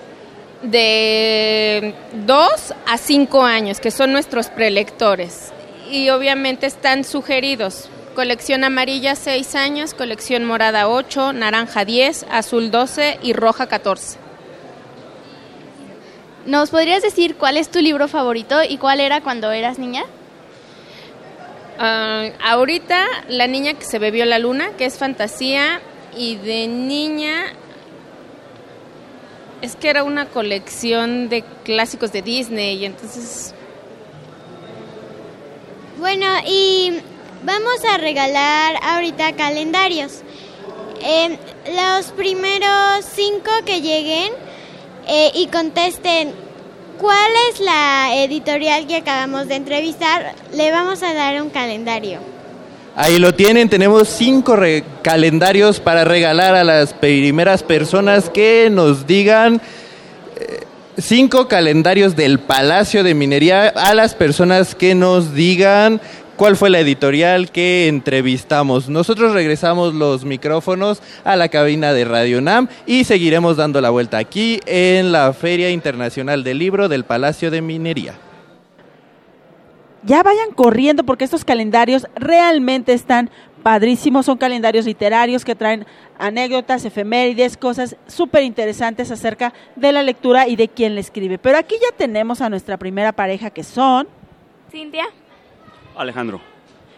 De 0.63 1.95
2 2.27 2.75
a 2.87 2.99
5 2.99 3.43
años, 3.45 3.81
que 3.81 3.91
son 3.91 4.13
nuestros 4.13 4.49
prelectores. 4.49 5.53
Y 5.91 6.11
obviamente 6.11 6.67
están 6.67 7.05
sugeridos. 7.05 7.89
Colección 8.15 8.65
amarilla 8.65 9.15
6 9.15 9.55
años, 9.55 9.95
colección 9.95 10.45
morada 10.45 10.89
8, 10.89 11.33
naranja 11.33 11.85
10, 11.85 12.27
azul 12.31 12.71
12 12.71 13.19
y 13.23 13.33
roja 13.33 13.69
14. 13.69 14.19
¿Nos 16.47 16.71
podrías 16.71 17.03
decir 17.03 17.37
cuál 17.37 17.57
es 17.57 17.69
tu 17.69 17.81
libro 17.81 18.09
favorito 18.09 18.63
y 18.69 18.79
cuál 18.79 19.01
era 19.01 19.21
cuando 19.21 19.53
eras 19.53 19.79
niña? 19.79 20.05
Ah, 21.79 22.31
ahorita 22.43 23.07
la 23.29 23.47
niña 23.47 23.75
que 23.75 23.85
se 23.85 23.99
bebió 23.99 24.25
la 24.25 24.39
luna, 24.39 24.71
que 24.77 24.87
es 24.87 24.99
fantasía, 24.99 25.81
y 26.17 26.37
de 26.37 26.67
niña 26.67 27.53
es 29.63 29.77
que 29.77 29.91
era 29.91 30.05
una 30.05 30.27
colección 30.27 31.29
de 31.29 31.43
clásicos 31.65 32.13
de 32.13 32.23
Disney 32.23 32.77
y 32.77 32.85
entonces 32.85 33.55
Bueno, 35.99 36.27
y 36.47 37.01
vamos 37.43 37.85
a 37.93 37.99
regalar 37.99 38.77
ahorita 38.83 39.35
calendarios. 39.35 40.23
Eh, 41.03 41.39
los 41.75 42.07
primeros 42.13 43.05
cinco 43.15 43.51
que 43.65 43.81
lleguen 43.81 44.33
eh, 45.07 45.31
y 45.35 45.47
contesten 45.49 46.33
cuál 47.01 47.31
es 47.51 47.61
la 47.61 48.15
editorial 48.17 48.87
que 48.87 48.97
acabamos 48.97 49.49
de 49.49 49.57
entrevistar, 49.57 50.35
le 50.53 50.71
vamos 50.71 51.03
a 51.03 51.15
dar 51.15 51.41
un 51.43 51.51
calendario. 51.51 52.38
Ahí 53.01 53.21
lo 53.21 53.33
tienen, 53.33 53.69
tenemos 53.69 54.09
cinco 54.09 54.57
calendarios 55.03 55.79
para 55.79 56.05
regalar 56.05 56.57
a 56.57 56.65
las 56.65 56.95
primeras 56.95 57.63
personas 57.63 58.29
que 58.29 58.71
nos 58.73 59.07
digan 59.07 59.63
eh, 60.35 60.65
cinco 60.97 61.47
calendarios 61.47 62.17
del 62.17 62.41
Palacio 62.41 63.05
de 63.05 63.15
Minería 63.15 63.69
a 63.69 63.95
las 63.95 64.17
personas 64.17 64.75
que 64.75 64.97
nos 64.97 65.33
digan 65.33 66.01
cuál 66.35 66.57
fue 66.57 66.71
la 66.71 66.81
editorial 66.81 67.53
que 67.53 67.87
entrevistamos. 67.87 68.89
Nosotros 68.89 69.33
regresamos 69.33 69.95
los 69.95 70.25
micrófonos 70.25 71.01
a 71.23 71.37
la 71.37 71.51
cabina 71.51 71.93
de 71.93 72.05
Radio 72.05 72.41
Nam 72.41 72.67
y 72.85 73.05
seguiremos 73.05 73.57
dando 73.57 73.81
la 73.81 73.91
vuelta 73.91 74.19
aquí 74.19 74.59
en 74.67 75.13
la 75.13 75.33
Feria 75.35 75.71
Internacional 75.71 76.43
del 76.43 76.59
Libro 76.59 76.89
del 76.89 77.05
Palacio 77.05 77.53
de 77.53 77.63
Minería. 77.63 78.15
Ya 80.03 80.23
vayan 80.23 80.53
corriendo 80.53 81.05
porque 81.05 81.25
estos 81.25 81.45
calendarios 81.45 82.07
realmente 82.15 82.93
están 82.93 83.31
padrísimos. 83.63 84.27
Son 84.27 84.39
calendarios 84.39 84.87
literarios 84.87 85.45
que 85.45 85.55
traen 85.55 85.87
anécdotas, 86.19 86.85
efemérides, 86.85 87.57
cosas 87.57 87.97
súper 88.07 88.45
interesantes 88.45 89.11
acerca 89.11 89.53
de 89.77 89.93
la 89.93 90.03
lectura 90.03 90.47
y 90.49 90.57
de 90.57 90.69
quién 90.69 90.95
le 90.95 91.01
escribe. 91.01 91.39
Pero 91.39 91.59
aquí 91.59 91.77
ya 91.81 91.97
tenemos 91.97 92.41
a 92.41 92.49
nuestra 92.49 92.77
primera 92.77 93.13
pareja 93.13 93.51
que 93.51 93.65
son 93.65 94.09
Cintia. 94.71 95.07
Alejandro. 95.97 96.41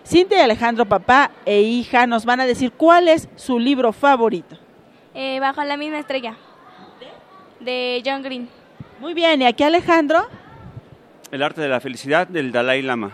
Cintia 0.04 0.38
y 0.38 0.40
Alejandro, 0.40 0.86
papá 0.86 1.30
e 1.46 1.60
hija, 1.60 2.06
nos 2.06 2.24
van 2.24 2.40
a 2.40 2.46
decir 2.46 2.72
cuál 2.72 3.08
es 3.08 3.28
su 3.36 3.58
libro 3.58 3.92
favorito. 3.92 4.56
Eh, 5.14 5.38
bajo 5.40 5.62
la 5.64 5.76
misma 5.76 5.98
estrella. 5.98 6.36
De 7.60 8.02
John 8.04 8.22
Green. 8.22 8.48
Muy 8.98 9.14
bien, 9.14 9.42
y 9.42 9.46
aquí 9.46 9.62
Alejandro, 9.62 10.26
El 11.32 11.42
arte 11.42 11.60
de 11.60 11.68
la 11.68 11.80
felicidad 11.80 12.26
del 12.26 12.50
Dalai 12.50 12.82
Lama. 12.82 13.12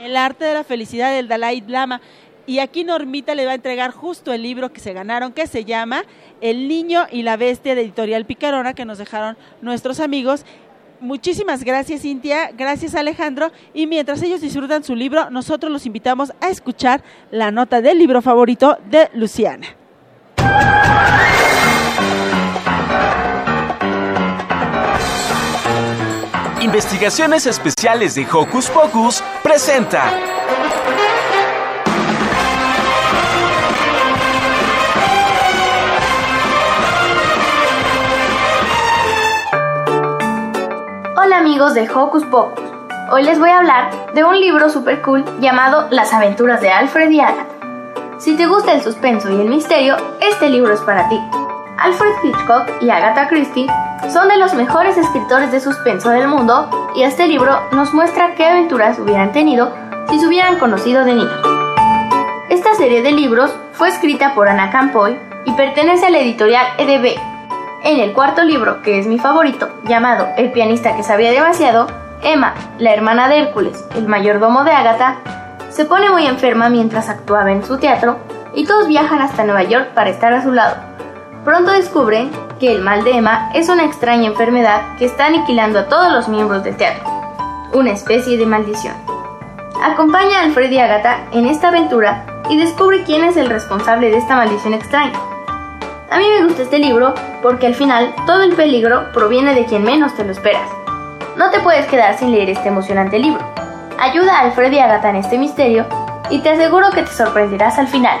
El 0.00 0.16
arte 0.16 0.44
de 0.44 0.54
la 0.54 0.64
felicidad 0.64 1.12
del 1.12 1.28
Dalai 1.28 1.62
Lama. 1.66 2.00
Y 2.44 2.58
aquí 2.58 2.82
Normita 2.82 3.36
le 3.36 3.46
va 3.46 3.52
a 3.52 3.54
entregar 3.54 3.92
justo 3.92 4.32
el 4.32 4.42
libro 4.42 4.72
que 4.72 4.80
se 4.80 4.92
ganaron, 4.92 5.32
que 5.32 5.46
se 5.46 5.64
llama 5.64 6.02
El 6.40 6.66
niño 6.66 7.06
y 7.12 7.22
la 7.22 7.36
bestia 7.36 7.76
de 7.76 7.82
Editorial 7.82 8.26
Picarona, 8.26 8.74
que 8.74 8.84
nos 8.84 8.98
dejaron 8.98 9.36
nuestros 9.60 10.00
amigos. 10.00 10.44
Muchísimas 10.98 11.62
gracias, 11.62 12.02
Cintia. 12.02 12.50
Gracias, 12.56 12.96
Alejandro. 12.96 13.52
Y 13.74 13.86
mientras 13.86 14.20
ellos 14.22 14.40
disfrutan 14.40 14.82
su 14.82 14.96
libro, 14.96 15.30
nosotros 15.30 15.70
los 15.70 15.86
invitamos 15.86 16.32
a 16.40 16.48
escuchar 16.48 17.04
la 17.30 17.52
nota 17.52 17.80
del 17.80 17.98
libro 17.98 18.22
favorito 18.22 18.76
de 18.90 19.08
Luciana. 19.14 19.68
Investigaciones 26.62 27.44
Especiales 27.46 28.14
de 28.14 28.24
Hocus 28.32 28.70
Pocus 28.70 29.24
presenta. 29.42 30.04
Hola 41.16 41.38
amigos 41.38 41.74
de 41.74 41.90
Hocus 41.90 42.24
Pocus. 42.26 42.62
Hoy 43.10 43.24
les 43.24 43.40
voy 43.40 43.50
a 43.50 43.58
hablar 43.58 44.14
de 44.14 44.22
un 44.22 44.38
libro 44.38 44.70
super 44.70 45.02
cool 45.02 45.24
llamado 45.40 45.88
Las 45.90 46.12
aventuras 46.12 46.60
de 46.60 46.70
Alfred 46.70 47.10
y 47.10 47.18
Agatha. 47.18 47.46
Si 48.18 48.36
te 48.36 48.46
gusta 48.46 48.72
el 48.72 48.82
suspenso 48.82 49.28
y 49.30 49.40
el 49.40 49.48
misterio, 49.48 49.96
este 50.20 50.48
libro 50.48 50.72
es 50.72 50.80
para 50.82 51.08
ti. 51.08 51.20
Alfred 51.78 52.12
Hitchcock 52.22 52.70
y 52.80 52.90
Agatha 52.90 53.26
Christie 53.26 53.66
son 54.10 54.28
de 54.28 54.36
los 54.36 54.54
mejores 54.54 54.96
escritores 54.96 55.52
de 55.52 55.60
suspenso 55.60 56.10
del 56.10 56.28
mundo 56.28 56.68
y 56.94 57.02
este 57.02 57.26
libro 57.26 57.60
nos 57.72 57.94
muestra 57.94 58.34
qué 58.34 58.46
aventuras 58.46 58.98
hubieran 58.98 59.32
tenido 59.32 59.72
si 60.10 60.18
se 60.18 60.26
hubieran 60.26 60.58
conocido 60.58 61.04
de 61.04 61.14
niños. 61.14 61.40
Esta 62.48 62.74
serie 62.74 63.02
de 63.02 63.12
libros 63.12 63.54
fue 63.72 63.88
escrita 63.88 64.34
por 64.34 64.48
Anna 64.48 64.70
Campoy 64.70 65.18
y 65.44 65.52
pertenece 65.52 66.06
a 66.06 66.10
la 66.10 66.18
editorial 66.18 66.66
EDB. 66.78 67.16
En 67.84 68.00
el 68.00 68.12
cuarto 68.12 68.42
libro, 68.42 68.82
que 68.82 68.98
es 68.98 69.06
mi 69.06 69.18
favorito, 69.18 69.68
llamado 69.84 70.28
El 70.36 70.52
pianista 70.52 70.94
que 70.96 71.02
sabía 71.02 71.30
demasiado, 71.30 71.86
Emma, 72.22 72.54
la 72.78 72.92
hermana 72.92 73.28
de 73.28 73.40
Hércules, 73.40 73.84
el 73.96 74.06
mayordomo 74.06 74.64
de 74.64 74.72
Agatha, 74.72 75.16
se 75.70 75.84
pone 75.84 76.10
muy 76.10 76.26
enferma 76.26 76.68
mientras 76.68 77.08
actuaba 77.08 77.50
en 77.50 77.64
su 77.64 77.78
teatro 77.78 78.18
y 78.54 78.66
todos 78.66 78.86
viajan 78.86 79.22
hasta 79.22 79.44
Nueva 79.44 79.62
York 79.62 79.92
para 79.94 80.10
estar 80.10 80.32
a 80.32 80.42
su 80.42 80.52
lado. 80.52 80.91
Pronto 81.44 81.72
descubren 81.72 82.30
que 82.60 82.70
el 82.70 82.82
mal 82.82 83.02
de 83.02 83.16
Emma 83.16 83.50
es 83.52 83.68
una 83.68 83.84
extraña 83.84 84.28
enfermedad 84.28 84.96
que 84.96 85.06
está 85.06 85.26
aniquilando 85.26 85.80
a 85.80 85.88
todos 85.88 86.12
los 86.12 86.28
miembros 86.28 86.62
del 86.62 86.76
teatro, 86.76 87.02
una 87.72 87.90
especie 87.90 88.38
de 88.38 88.46
maldición. 88.46 88.94
Acompaña 89.82 90.38
a 90.38 90.42
Alfred 90.44 90.70
y 90.70 90.78
Agatha 90.78 91.18
en 91.32 91.46
esta 91.46 91.68
aventura 91.68 92.24
y 92.48 92.58
descubre 92.58 93.02
quién 93.02 93.24
es 93.24 93.36
el 93.36 93.50
responsable 93.50 94.10
de 94.10 94.18
esta 94.18 94.36
maldición 94.36 94.72
extraña. 94.72 95.18
A 96.12 96.18
mí 96.18 96.24
me 96.28 96.44
gusta 96.44 96.62
este 96.62 96.78
libro 96.78 97.12
porque 97.42 97.66
al 97.66 97.74
final 97.74 98.14
todo 98.24 98.44
el 98.44 98.54
peligro 98.54 99.10
proviene 99.12 99.56
de 99.56 99.64
quien 99.64 99.82
menos 99.82 100.14
te 100.14 100.24
lo 100.24 100.30
esperas. 100.30 100.70
No 101.36 101.50
te 101.50 101.58
puedes 101.58 101.86
quedar 101.86 102.16
sin 102.16 102.30
leer 102.30 102.50
este 102.50 102.68
emocionante 102.68 103.18
libro. 103.18 103.44
Ayuda 103.98 104.36
a 104.36 104.40
Alfred 104.42 104.70
y 104.70 104.78
Agatha 104.78 105.10
en 105.10 105.16
este 105.16 105.38
misterio 105.38 105.86
y 106.30 106.38
te 106.38 106.50
aseguro 106.50 106.90
que 106.90 107.02
te 107.02 107.10
sorprenderás 107.10 107.80
al 107.80 107.88
final. 107.88 108.18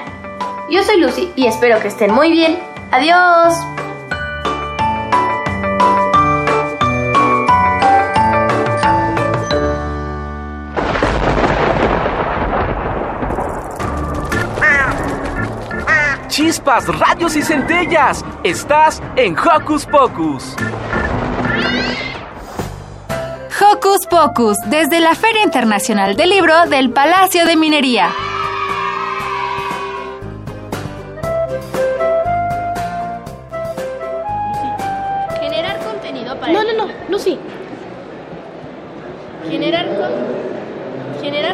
Yo 0.68 0.82
soy 0.82 0.98
Lucy 0.98 1.30
y 1.36 1.46
espero 1.46 1.78
que 1.78 1.88
estén 1.88 2.12
muy 2.12 2.32
bien. 2.32 2.71
¡Adiós! 2.92 3.54
Chispas, 16.28 16.86
rayos 16.98 17.34
y 17.34 17.42
centellas. 17.42 18.24
Estás 18.44 19.02
en 19.16 19.38
Hocus 19.38 19.86
Pocus. 19.86 20.54
Hocus 23.58 24.06
Pocus, 24.10 24.58
desde 24.66 25.00
la 25.00 25.14
Feria 25.14 25.42
Internacional 25.44 26.14
del 26.14 26.28
Libro 26.28 26.66
del 26.66 26.90
Palacio 26.90 27.46
de 27.46 27.56
Minería. 27.56 28.10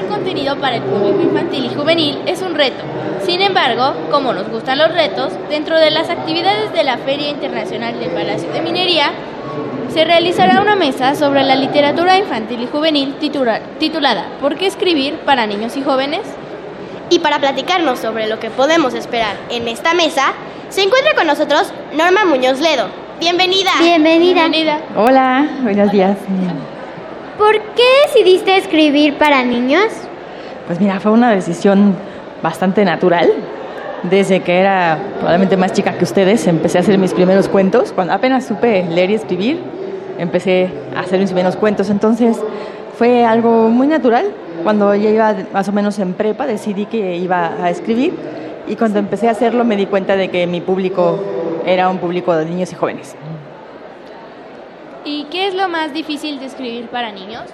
Contenido 0.07 0.57
para 0.57 0.77
el 0.77 0.83
público 0.83 1.20
infantil 1.23 1.65
y 1.66 1.75
juvenil 1.75 2.19
es 2.27 2.43
un 2.43 2.55
reto. 2.55 2.83
Sin 3.25 3.41
embargo, 3.43 3.95
como 4.11 4.33
nos 4.33 4.49
gustan 4.49 4.79
los 4.79 4.93
retos, 4.93 5.33
dentro 5.49 5.79
de 5.79 5.91
las 5.91 6.09
actividades 6.11 6.73
de 6.73 6.85
la 6.85 6.99
Feria 6.99 7.29
Internacional 7.29 7.99
del 7.99 8.11
Palacio 8.11 8.51
de 8.53 8.61
Minería, 8.62 9.11
se 9.93 10.05
realizará 10.05 10.61
una 10.61 10.77
mesa 10.77 11.15
sobre 11.15 11.43
la 11.43 11.57
literatura 11.57 12.19
infantil 12.19 12.61
y 12.62 12.66
juvenil 12.66 13.15
titula- 13.19 13.61
titulada 13.79 14.27
¿Por 14.41 14.57
qué 14.57 14.66
escribir 14.66 15.15
para 15.20 15.47
niños 15.47 15.77
y 15.77 15.83
jóvenes? 15.83 16.20
Y 17.11 17.20
para 17.20 17.39
platicarnos 17.39 17.99
sobre 17.99 18.27
lo 18.29 18.39
que 18.39 18.51
podemos 18.51 18.93
esperar 18.95 19.35
en 19.51 19.66
esta 19.66 19.95
mesa, 19.95 20.33
se 20.69 20.83
encuentra 20.83 21.15
con 21.15 21.27
nosotros 21.27 21.73
Norma 21.97 22.27
Muñoz 22.27 22.61
Ledo. 22.61 22.87
Bienvenida. 23.19 23.70
Bienvenida. 23.81 24.79
Hola, 24.95 25.49
buenos 25.62 25.91
días. 25.91 26.16
¿Por 27.39 27.52
qué 27.77 27.85
decidiste 28.06 28.56
escribir 28.56 29.16
para 29.16 29.44
niños? 29.44 29.85
Pues 30.66 30.81
mira, 30.81 30.98
fue 30.98 31.12
una 31.12 31.31
decisión 31.31 31.94
bastante 32.43 32.85
natural. 32.85 33.31
Desde 34.02 34.40
que 34.40 34.59
era 34.59 34.98
probablemente 35.19 35.56
más 35.56 35.73
chica 35.73 35.97
que 35.97 36.02
ustedes, 36.02 36.48
empecé 36.48 36.78
a 36.78 36.81
hacer 36.81 36.98
mis 36.98 37.15
primeros 37.15 37.48
cuentos. 37.48 37.93
Cuando 37.93 38.12
apenas 38.12 38.44
supe 38.44 38.85
leer 38.90 39.10
y 39.10 39.15
escribir, 39.15 39.60
empecé 40.19 40.69
a 40.97 41.01
hacer 41.01 41.20
mis 41.20 41.31
primeros 41.31 41.55
cuentos. 41.55 41.90
Entonces 41.90 42.36
fue 42.97 43.24
algo 43.24 43.69
muy 43.69 43.86
natural. 43.86 44.27
Cuando 44.65 44.93
ya 44.97 45.09
iba 45.09 45.36
más 45.52 45.69
o 45.69 45.73
menos 45.73 45.97
en 46.01 46.15
prepa, 46.15 46.44
decidí 46.44 46.86
que 46.86 47.19
iba 47.19 47.52
a 47.62 47.70
escribir. 47.70 48.15
Y 48.66 48.74
cuando 48.74 48.98
empecé 48.98 49.28
a 49.28 49.31
hacerlo, 49.31 49.65
me 49.65 49.77
di 49.77 49.86
cuenta 49.86 50.16
de 50.16 50.28
que 50.28 50.48
mi 50.48 50.60
público 50.60 51.23
era 51.65 51.89
un 51.89 51.98
público 51.98 52.35
de 52.35 52.47
niños 52.47 52.73
y 52.73 52.74
jóvenes. 52.74 53.15
¿Y 55.10 55.24
qué 55.30 55.47
es 55.47 55.55
lo 55.55 55.70
más 55.70 55.94
difícil 55.94 56.39
de 56.39 56.44
escribir 56.44 56.89
para 56.89 57.10
niños? 57.12 57.44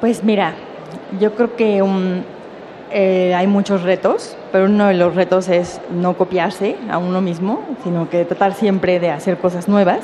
Pues 0.00 0.24
mira, 0.24 0.54
yo 1.20 1.36
creo 1.36 1.54
que 1.54 1.80
eh, 2.90 3.32
hay 3.32 3.46
muchos 3.46 3.82
retos, 3.82 4.36
pero 4.50 4.64
uno 4.64 4.88
de 4.88 4.94
los 4.94 5.14
retos 5.14 5.48
es 5.48 5.80
no 5.92 6.14
copiarse 6.14 6.74
a 6.90 6.98
uno 6.98 7.20
mismo, 7.20 7.62
sino 7.84 8.10
que 8.10 8.24
tratar 8.24 8.54
siempre 8.54 8.98
de 8.98 9.10
hacer 9.10 9.38
cosas 9.38 9.68
nuevas 9.68 10.00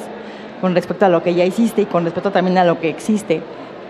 con 0.60 0.76
respecto 0.76 1.06
a 1.06 1.08
lo 1.08 1.24
que 1.24 1.34
ya 1.34 1.44
hiciste 1.44 1.82
y 1.82 1.86
con 1.86 2.04
respecto 2.04 2.30
también 2.30 2.56
a 2.56 2.64
lo 2.64 2.78
que 2.78 2.88
existe. 2.88 3.42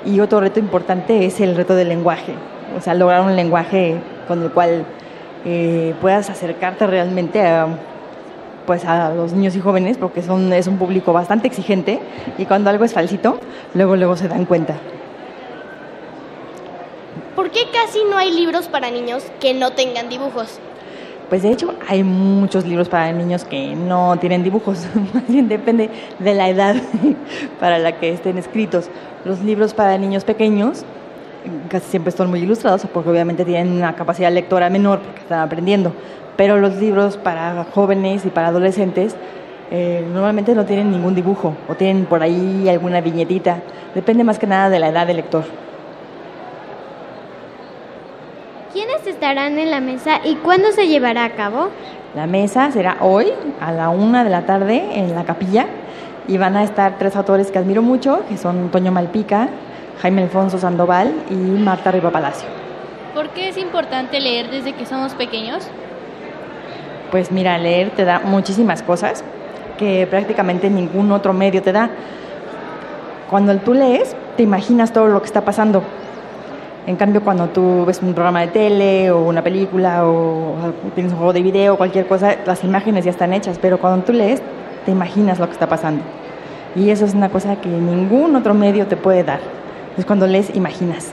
Y 0.06 0.20
otro 0.20 0.40
reto 0.40 0.60
importante 0.60 1.26
es 1.26 1.42
el 1.42 1.56
reto 1.56 1.74
del 1.74 1.90
lenguaje, 1.90 2.32
o 2.74 2.80
sea, 2.80 2.94
lograr 2.94 3.20
un 3.20 3.36
lenguaje 3.36 3.96
con 4.26 4.42
el 4.42 4.50
cual 4.50 4.86
eh, 5.44 5.92
puedas 6.00 6.30
acercarte 6.30 6.86
realmente 6.86 7.42
a, 7.42 7.66
pues 8.66 8.84
a 8.84 9.14
los 9.14 9.32
niños 9.32 9.56
y 9.56 9.60
jóvenes, 9.60 9.98
porque 9.98 10.22
son, 10.22 10.52
es 10.52 10.66
un 10.66 10.78
público 10.78 11.12
bastante 11.12 11.46
exigente 11.46 12.00
y 12.38 12.46
cuando 12.46 12.70
algo 12.70 12.84
es 12.84 12.92
falsito, 12.92 13.38
luego, 13.74 13.96
luego 13.96 14.16
se 14.16 14.28
dan 14.28 14.44
cuenta. 14.44 14.76
¿Por 17.34 17.50
qué 17.50 17.60
casi 17.72 17.98
no 18.10 18.18
hay 18.18 18.32
libros 18.32 18.68
para 18.68 18.90
niños 18.90 19.24
que 19.40 19.54
no 19.54 19.70
tengan 19.70 20.08
dibujos? 20.08 20.58
Pues 21.28 21.42
de 21.42 21.52
hecho 21.52 21.74
hay 21.88 22.02
muchos 22.02 22.66
libros 22.66 22.88
para 22.88 23.12
niños 23.12 23.44
que 23.44 23.76
no 23.76 24.16
tienen 24.18 24.42
dibujos, 24.42 24.86
más 25.14 25.26
bien 25.28 25.48
depende 25.48 25.88
de 26.18 26.34
la 26.34 26.48
edad 26.48 26.76
para 27.60 27.78
la 27.78 27.98
que 27.98 28.12
estén 28.12 28.36
escritos. 28.36 28.88
Los 29.24 29.40
libros 29.40 29.72
para 29.72 29.96
niños 29.96 30.24
pequeños 30.24 30.84
casi 31.68 31.86
siempre 31.90 32.12
son 32.12 32.30
muy 32.30 32.40
ilustrados 32.40 32.82
porque 32.92 33.10
obviamente 33.10 33.44
tienen 33.44 33.72
una 33.72 33.94
capacidad 33.94 34.30
lectora 34.30 34.68
menor 34.68 35.00
porque 35.00 35.20
están 35.20 35.40
aprendiendo, 35.40 35.92
pero 36.40 36.56
los 36.56 36.76
libros 36.76 37.18
para 37.18 37.66
jóvenes 37.74 38.24
y 38.24 38.30
para 38.30 38.46
adolescentes 38.46 39.14
eh, 39.70 40.02
normalmente 40.10 40.54
no 40.54 40.64
tienen 40.64 40.90
ningún 40.90 41.14
dibujo 41.14 41.54
o 41.68 41.74
tienen 41.74 42.06
por 42.06 42.22
ahí 42.22 42.66
alguna 42.66 43.02
viñetita, 43.02 43.58
depende 43.94 44.24
más 44.24 44.38
que 44.38 44.46
nada 44.46 44.70
de 44.70 44.78
la 44.78 44.88
edad 44.88 45.06
del 45.06 45.16
lector. 45.16 45.44
¿Quiénes 48.72 49.06
estarán 49.06 49.58
en 49.58 49.70
la 49.70 49.82
mesa 49.82 50.20
y 50.24 50.36
cuándo 50.36 50.72
se 50.72 50.88
llevará 50.88 51.26
a 51.26 51.32
cabo? 51.32 51.68
La 52.14 52.26
mesa 52.26 52.70
será 52.70 52.96
hoy 53.02 53.26
a 53.60 53.70
la 53.70 53.90
una 53.90 54.24
de 54.24 54.30
la 54.30 54.46
tarde 54.46 54.82
en 54.94 55.14
la 55.14 55.24
capilla 55.24 55.66
y 56.26 56.38
van 56.38 56.56
a 56.56 56.64
estar 56.64 56.96
tres 56.98 57.16
autores 57.16 57.50
que 57.50 57.58
admiro 57.58 57.82
mucho, 57.82 58.24
que 58.30 58.38
son 58.38 58.70
Toño 58.70 58.92
Malpica, 58.92 59.50
Jaime 60.00 60.22
Alfonso 60.22 60.58
Sandoval 60.58 61.12
y 61.28 61.34
Marta 61.34 61.90
Riva 61.90 62.10
Palacio. 62.10 62.48
¿Por 63.14 63.28
qué 63.28 63.50
es 63.50 63.58
importante 63.58 64.20
leer 64.20 64.50
desde 64.50 64.72
que 64.72 64.86
somos 64.86 65.12
pequeños? 65.12 65.68
Pues 67.10 67.32
mira, 67.32 67.58
leer 67.58 67.90
te 67.90 68.04
da 68.04 68.20
muchísimas 68.20 68.82
cosas 68.82 69.24
que 69.78 70.06
prácticamente 70.06 70.70
ningún 70.70 71.10
otro 71.10 71.32
medio 71.32 71.62
te 71.62 71.72
da. 71.72 71.90
Cuando 73.28 73.56
tú 73.56 73.74
lees, 73.74 74.14
te 74.36 74.42
imaginas 74.42 74.92
todo 74.92 75.08
lo 75.08 75.20
que 75.20 75.26
está 75.26 75.40
pasando. 75.40 75.82
En 76.86 76.96
cambio, 76.96 77.22
cuando 77.22 77.48
tú 77.48 77.84
ves 77.84 78.00
un 78.02 78.14
programa 78.14 78.40
de 78.42 78.48
tele 78.48 79.10
o 79.10 79.22
una 79.22 79.42
película 79.42 80.06
o 80.06 80.54
tienes 80.94 81.12
un 81.12 81.18
juego 81.18 81.32
de 81.32 81.42
video 81.42 81.74
o 81.74 81.76
cualquier 81.76 82.06
cosa, 82.06 82.36
las 82.46 82.64
imágenes 82.64 83.04
ya 83.04 83.10
están 83.10 83.32
hechas, 83.32 83.58
pero 83.60 83.78
cuando 83.78 84.04
tú 84.04 84.12
lees, 84.12 84.40
te 84.84 84.92
imaginas 84.92 85.38
lo 85.38 85.46
que 85.46 85.52
está 85.52 85.68
pasando. 85.68 86.02
Y 86.76 86.90
eso 86.90 87.04
es 87.04 87.14
una 87.14 87.28
cosa 87.28 87.56
que 87.56 87.68
ningún 87.68 88.36
otro 88.36 88.54
medio 88.54 88.86
te 88.86 88.96
puede 88.96 89.24
dar. 89.24 89.40
Es 89.96 90.06
cuando 90.06 90.26
lees, 90.26 90.54
imaginas. 90.54 91.12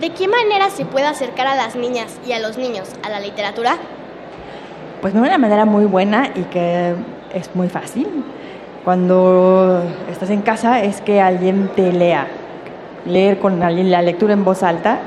¿De 0.00 0.10
qué 0.10 0.28
manera 0.28 0.70
se 0.70 0.84
puede 0.84 1.06
acercar 1.06 1.46
a 1.46 1.56
las 1.56 1.76
niñas 1.76 2.18
y 2.26 2.32
a 2.32 2.38
los 2.38 2.56
niños 2.56 2.90
a 3.02 3.10
la 3.10 3.20
literatura? 3.20 3.76
Pues 5.00 5.14
de 5.14 5.20
una 5.20 5.38
manera 5.38 5.64
muy 5.64 5.84
buena 5.84 6.28
y 6.34 6.42
que 6.42 6.94
es 7.32 7.54
muy 7.54 7.68
fácil. 7.68 8.08
Cuando 8.84 9.82
estás 10.10 10.30
en 10.30 10.42
casa 10.42 10.82
es 10.82 11.00
que 11.00 11.20
alguien 11.20 11.70
te 11.76 11.92
lea. 11.92 12.26
Leer 13.06 13.38
con 13.38 13.62
alguien 13.62 13.92
la 13.92 14.02
lectura 14.02 14.32
en 14.32 14.44
voz 14.44 14.64
alta. 14.64 14.98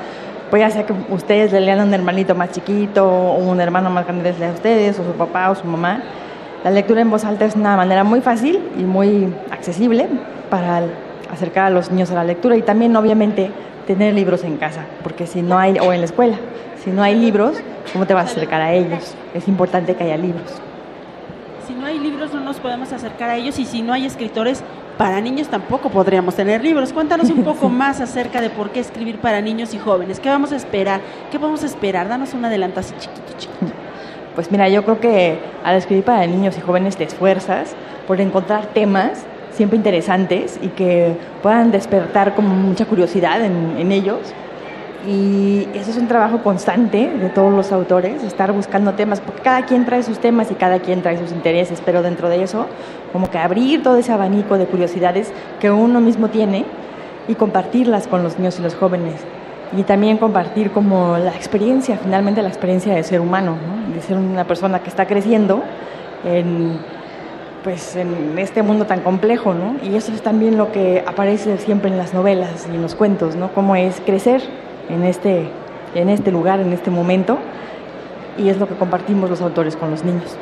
Puede 0.50 0.70
ser 0.72 0.86
que 0.86 0.94
ustedes 1.10 1.52
le 1.52 1.60
lean 1.60 1.82
a 1.82 1.84
un 1.84 1.94
hermanito 1.94 2.36
más 2.36 2.52
chiquito 2.52 3.06
o 3.06 3.36
un 3.38 3.60
hermano 3.60 3.90
más 3.90 4.06
grande 4.06 4.24
les 4.24 4.40
lea 4.40 4.52
a 4.52 4.54
ustedes 4.54 4.98
o 4.98 5.04
su 5.04 5.12
papá 5.12 5.50
o 5.50 5.56
su 5.56 5.68
mamá. 5.68 6.02
La 6.64 6.72
lectura 6.72 7.02
en 7.02 7.10
voz 7.10 7.26
alta 7.26 7.44
es 7.44 7.56
una 7.56 7.76
manera 7.76 8.06
muy 8.06 8.22
fácil 8.22 8.62
y 8.78 8.84
muy 8.84 9.34
accesible 9.50 10.08
para 10.50 10.84
acercar 11.34 11.66
a 11.66 11.70
los 11.70 11.92
niños 11.92 12.12
a 12.12 12.16
la 12.16 12.24
lectura 12.24 12.56
y 12.56 12.62
también 12.62 12.96
obviamente 12.96 13.52
tener 13.88 14.14
libros 14.14 14.44
en 14.46 14.58
casa, 14.58 14.86
porque 15.04 15.28
si 15.28 15.42
no 15.42 15.58
hay, 15.58 15.80
o 15.80 15.92
en 15.92 16.00
la 16.00 16.06
escuela, 16.06 16.38
si 16.84 16.90
no 16.90 17.04
hay 17.04 17.16
libros, 17.16 17.58
¿cómo 17.94 18.08
te 18.08 18.14
vas 18.14 18.30
a 18.30 18.32
acercar 18.32 18.62
a 18.62 18.74
ellos? 18.74 19.14
Es 19.34 19.48
importante 19.48 19.96
que 19.96 20.04
haya 20.04 20.18
libros. 20.18 20.52
Si 21.68 21.74
no 21.74 21.86
hay 21.86 22.00
libros 22.00 22.34
no 22.34 22.40
nos 22.40 22.58
podemos 22.58 22.92
acercar 22.92 23.30
a 23.30 23.36
ellos 23.38 23.60
y 23.60 23.66
si 23.66 23.82
no 23.84 23.94
hay 23.94 24.06
escritores 24.06 24.64
para 24.98 25.22
niños 25.22 25.48
tampoco 25.48 25.90
podríamos 25.90 26.36
tener 26.36 26.64
libros. 26.64 26.92
Cuéntanos 26.92 27.30
un 27.30 27.44
poco 27.44 27.70
más 27.82 28.02
acerca 28.02 28.42
de 28.42 28.50
por 28.50 28.72
qué 28.72 28.80
escribir 28.80 29.20
para 29.20 29.42
niños 29.42 29.74
y 29.74 29.78
jóvenes. 29.78 30.20
¿Qué 30.20 30.30
vamos 30.30 30.52
a 30.52 30.56
esperar? 30.56 31.02
¿Qué 31.32 31.38
vamos 31.38 31.64
a 31.64 31.68
esperar? 31.68 32.08
Danos 32.10 32.34
un 32.34 32.46
adelanto 32.46 32.80
así 32.80 32.94
chiquito, 32.98 33.34
chiquito. 33.38 33.74
Pues 34.34 34.50
mira, 34.50 34.70
yo 34.70 34.86
creo 34.86 35.02
que 35.02 35.40
al 35.62 35.76
escribir 35.76 36.06
para 36.06 36.26
niños 36.26 36.58
y 36.58 36.62
jóvenes 36.62 36.96
te 36.96 37.04
esfuerzas 37.04 37.76
por 38.08 38.22
encontrar 38.22 38.68
temas 38.68 39.26
siempre 39.52 39.76
interesantes 39.76 40.58
y 40.62 40.70
que 40.70 41.18
puedan 41.44 41.70
despertar 41.72 42.34
como 42.34 42.56
mucha 42.56 42.86
curiosidad 42.86 43.44
en, 43.44 43.76
en 43.78 43.92
ellos. 43.92 44.34
Y 45.08 45.68
eso 45.74 45.90
es 45.90 45.98
un 45.98 46.08
trabajo 46.08 46.44
constante 46.44 47.10
de 47.10 47.30
todos 47.30 47.52
los 47.52 47.72
autores, 47.72 48.24
estar 48.24 48.52
buscando 48.52 48.94
temas, 48.94 49.20
porque 49.20 49.42
cada 49.42 49.66
quien 49.66 49.86
trae 49.86 50.04
sus 50.04 50.20
temas 50.20 50.52
y 50.52 50.54
cada 50.54 50.80
quien 50.80 51.02
trae 51.02 51.18
sus 51.18 51.32
intereses, 51.32 51.82
pero 51.84 52.04
dentro 52.04 52.30
de 52.30 52.44
eso, 52.44 52.68
como 53.12 53.30
que 53.32 53.40
abrir 53.40 53.82
todo 53.82 53.98
ese 53.98 54.12
abanico 54.12 54.60
de 54.60 54.68
curiosidades 54.68 55.34
que 55.60 55.72
uno 55.72 56.00
mismo 56.02 56.28
tiene 56.28 56.66
y 57.28 57.34
compartirlas 57.34 58.08
con 58.08 58.22
los 58.22 58.38
niños 58.38 58.60
y 58.60 58.62
los 58.62 58.76
jóvenes. 58.76 59.16
Y 59.76 59.84
también 59.84 60.18
compartir 60.18 60.70
como 60.72 61.18
la 61.18 61.32
experiencia, 61.32 61.98
finalmente 61.98 62.42
la 62.44 62.50
experiencia 62.50 62.94
de 62.94 63.04
ser 63.04 63.22
humano, 63.22 63.56
¿no? 63.56 63.96
de 63.96 64.02
ser 64.02 64.18
una 64.18 64.44
persona 64.44 64.80
que 64.80 64.90
está 64.90 65.08
creciendo 65.08 65.64
en 66.26 66.78
pues 67.64 67.96
en 67.96 68.40
este 68.40 68.64
mundo 68.64 68.86
tan 68.86 69.02
complejo, 69.02 69.54
¿no? 69.54 69.76
Y 69.84 69.96
eso 69.96 70.12
es 70.12 70.24
también 70.24 70.58
lo 70.58 70.72
que 70.72 71.04
aparece 71.06 71.60
siempre 71.60 71.92
en 71.92 71.98
las 72.00 72.12
novelas 72.12 72.68
y 72.72 72.76
en 72.76 72.82
los 72.82 72.96
cuentos, 72.96 73.36
¿no? 73.36 73.54
Cómo 73.54 73.76
es 73.76 74.02
crecer 74.04 74.42
en 74.90 75.04
este, 75.04 75.48
en 75.96 76.10
este 76.10 76.32
lugar, 76.32 76.60
en 76.60 76.74
este 76.74 76.90
momento, 76.90 77.38
y 78.38 78.50
es 78.50 78.58
lo 78.58 78.68
que 78.68 78.76
compartimos 78.76 79.30
los 79.30 79.42
autores 79.42 79.76
con 79.76 79.92
los 79.92 80.04
niños. 80.04 80.36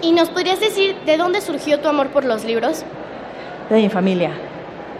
¿Y 0.00 0.12
nos 0.12 0.30
podrías 0.30 0.60
decir 0.60 0.96
de 1.06 1.16
dónde 1.16 1.40
surgió 1.40 1.80
tu 1.80 1.88
amor 1.88 2.08
por 2.08 2.24
los 2.24 2.44
libros? 2.44 2.84
De 3.68 3.76
mi 3.76 3.88
familia. 3.88 4.30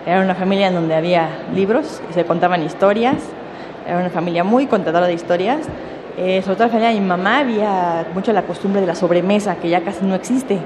Era 0.06 0.20
una 0.22 0.34
familia 0.34 0.68
en 0.68 0.74
donde 0.74 0.94
había 0.94 1.28
libros 1.54 2.00
y 2.10 2.14
se 2.14 2.24
contaban 2.24 2.62
historias. 2.62 3.16
Era 3.86 3.98
una 3.98 4.10
familia 4.10 4.42
muy 4.42 4.66
contadora 4.66 5.06
de 5.06 5.14
historias. 5.14 5.60
Eh, 6.16 6.42
sobre 6.42 6.56
todo 6.56 6.66
la 6.66 6.72
familia 6.72 6.94
de 6.94 7.00
mi 7.00 7.06
mamá 7.06 7.38
había 7.38 8.06
mucho 8.12 8.32
la 8.32 8.42
costumbre 8.42 8.80
de 8.80 8.86
la 8.86 8.94
sobremesa, 8.94 9.56
que 9.56 9.68
ya 9.68 9.82
casi 9.82 10.04
no 10.04 10.14
existe 10.14 10.58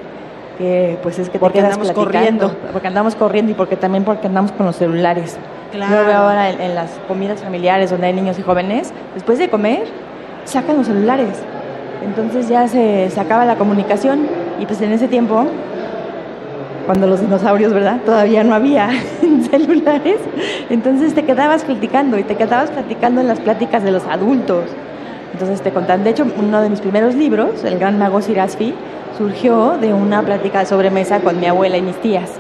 que 0.58 0.98
pues 1.02 1.18
es 1.18 1.28
que 1.28 1.38
porque 1.38 1.58
te 1.58 1.64
quedas 1.64 1.76
andamos 1.76 1.92
platicando, 1.92 2.46
corriendo. 2.48 2.72
porque 2.72 2.88
andamos 2.88 3.14
corriendo 3.14 3.52
y 3.52 3.54
porque 3.54 3.76
también 3.76 4.04
porque 4.04 4.26
andamos 4.26 4.52
con 4.52 4.66
los 4.66 4.76
celulares. 4.76 5.36
Claro. 5.72 5.96
Yo 5.96 6.06
veo 6.06 6.16
ahora 6.18 6.50
en, 6.50 6.60
en 6.60 6.74
las 6.74 6.90
comidas 7.08 7.40
familiares 7.40 7.90
donde 7.90 8.06
hay 8.06 8.12
niños 8.12 8.38
y 8.38 8.42
jóvenes, 8.42 8.92
después 9.14 9.38
de 9.38 9.48
comer, 9.48 9.84
sacan 10.44 10.76
los 10.76 10.86
celulares. 10.86 11.42
Entonces 12.04 12.48
ya 12.48 12.68
se, 12.68 13.10
se 13.10 13.20
acaba 13.20 13.44
la 13.44 13.56
comunicación 13.56 14.26
y 14.60 14.66
pues 14.66 14.80
en 14.82 14.92
ese 14.92 15.08
tiempo, 15.08 15.46
cuando 16.86 17.06
los 17.06 17.20
dinosaurios, 17.20 17.72
¿verdad? 17.72 18.00
Todavía 18.04 18.44
no 18.44 18.54
había 18.54 18.90
celulares, 19.50 20.18
entonces 20.68 21.14
te 21.14 21.24
quedabas 21.24 21.64
platicando 21.64 22.18
y 22.18 22.24
te 22.24 22.36
quedabas 22.36 22.70
platicando 22.70 23.20
en 23.20 23.28
las 23.28 23.40
pláticas 23.40 23.82
de 23.82 23.92
los 23.92 24.04
adultos. 24.06 24.64
Entonces 25.32 25.62
te 25.62 25.70
contan, 25.70 26.04
de 26.04 26.10
hecho, 26.10 26.26
uno 26.36 26.60
de 26.60 26.68
mis 26.68 26.80
primeros 26.80 27.14
libros, 27.14 27.64
El 27.64 27.78
gran 27.78 27.98
mago 27.98 28.20
Sirasfi, 28.20 28.74
surgió 29.16 29.78
de 29.78 29.94
una 29.94 30.22
plática 30.22 30.60
de 30.60 30.66
sobremesa 30.66 31.20
con 31.20 31.40
mi 31.40 31.46
abuela 31.46 31.78
y 31.78 31.82
mis 31.82 31.96
tías. 32.00 32.30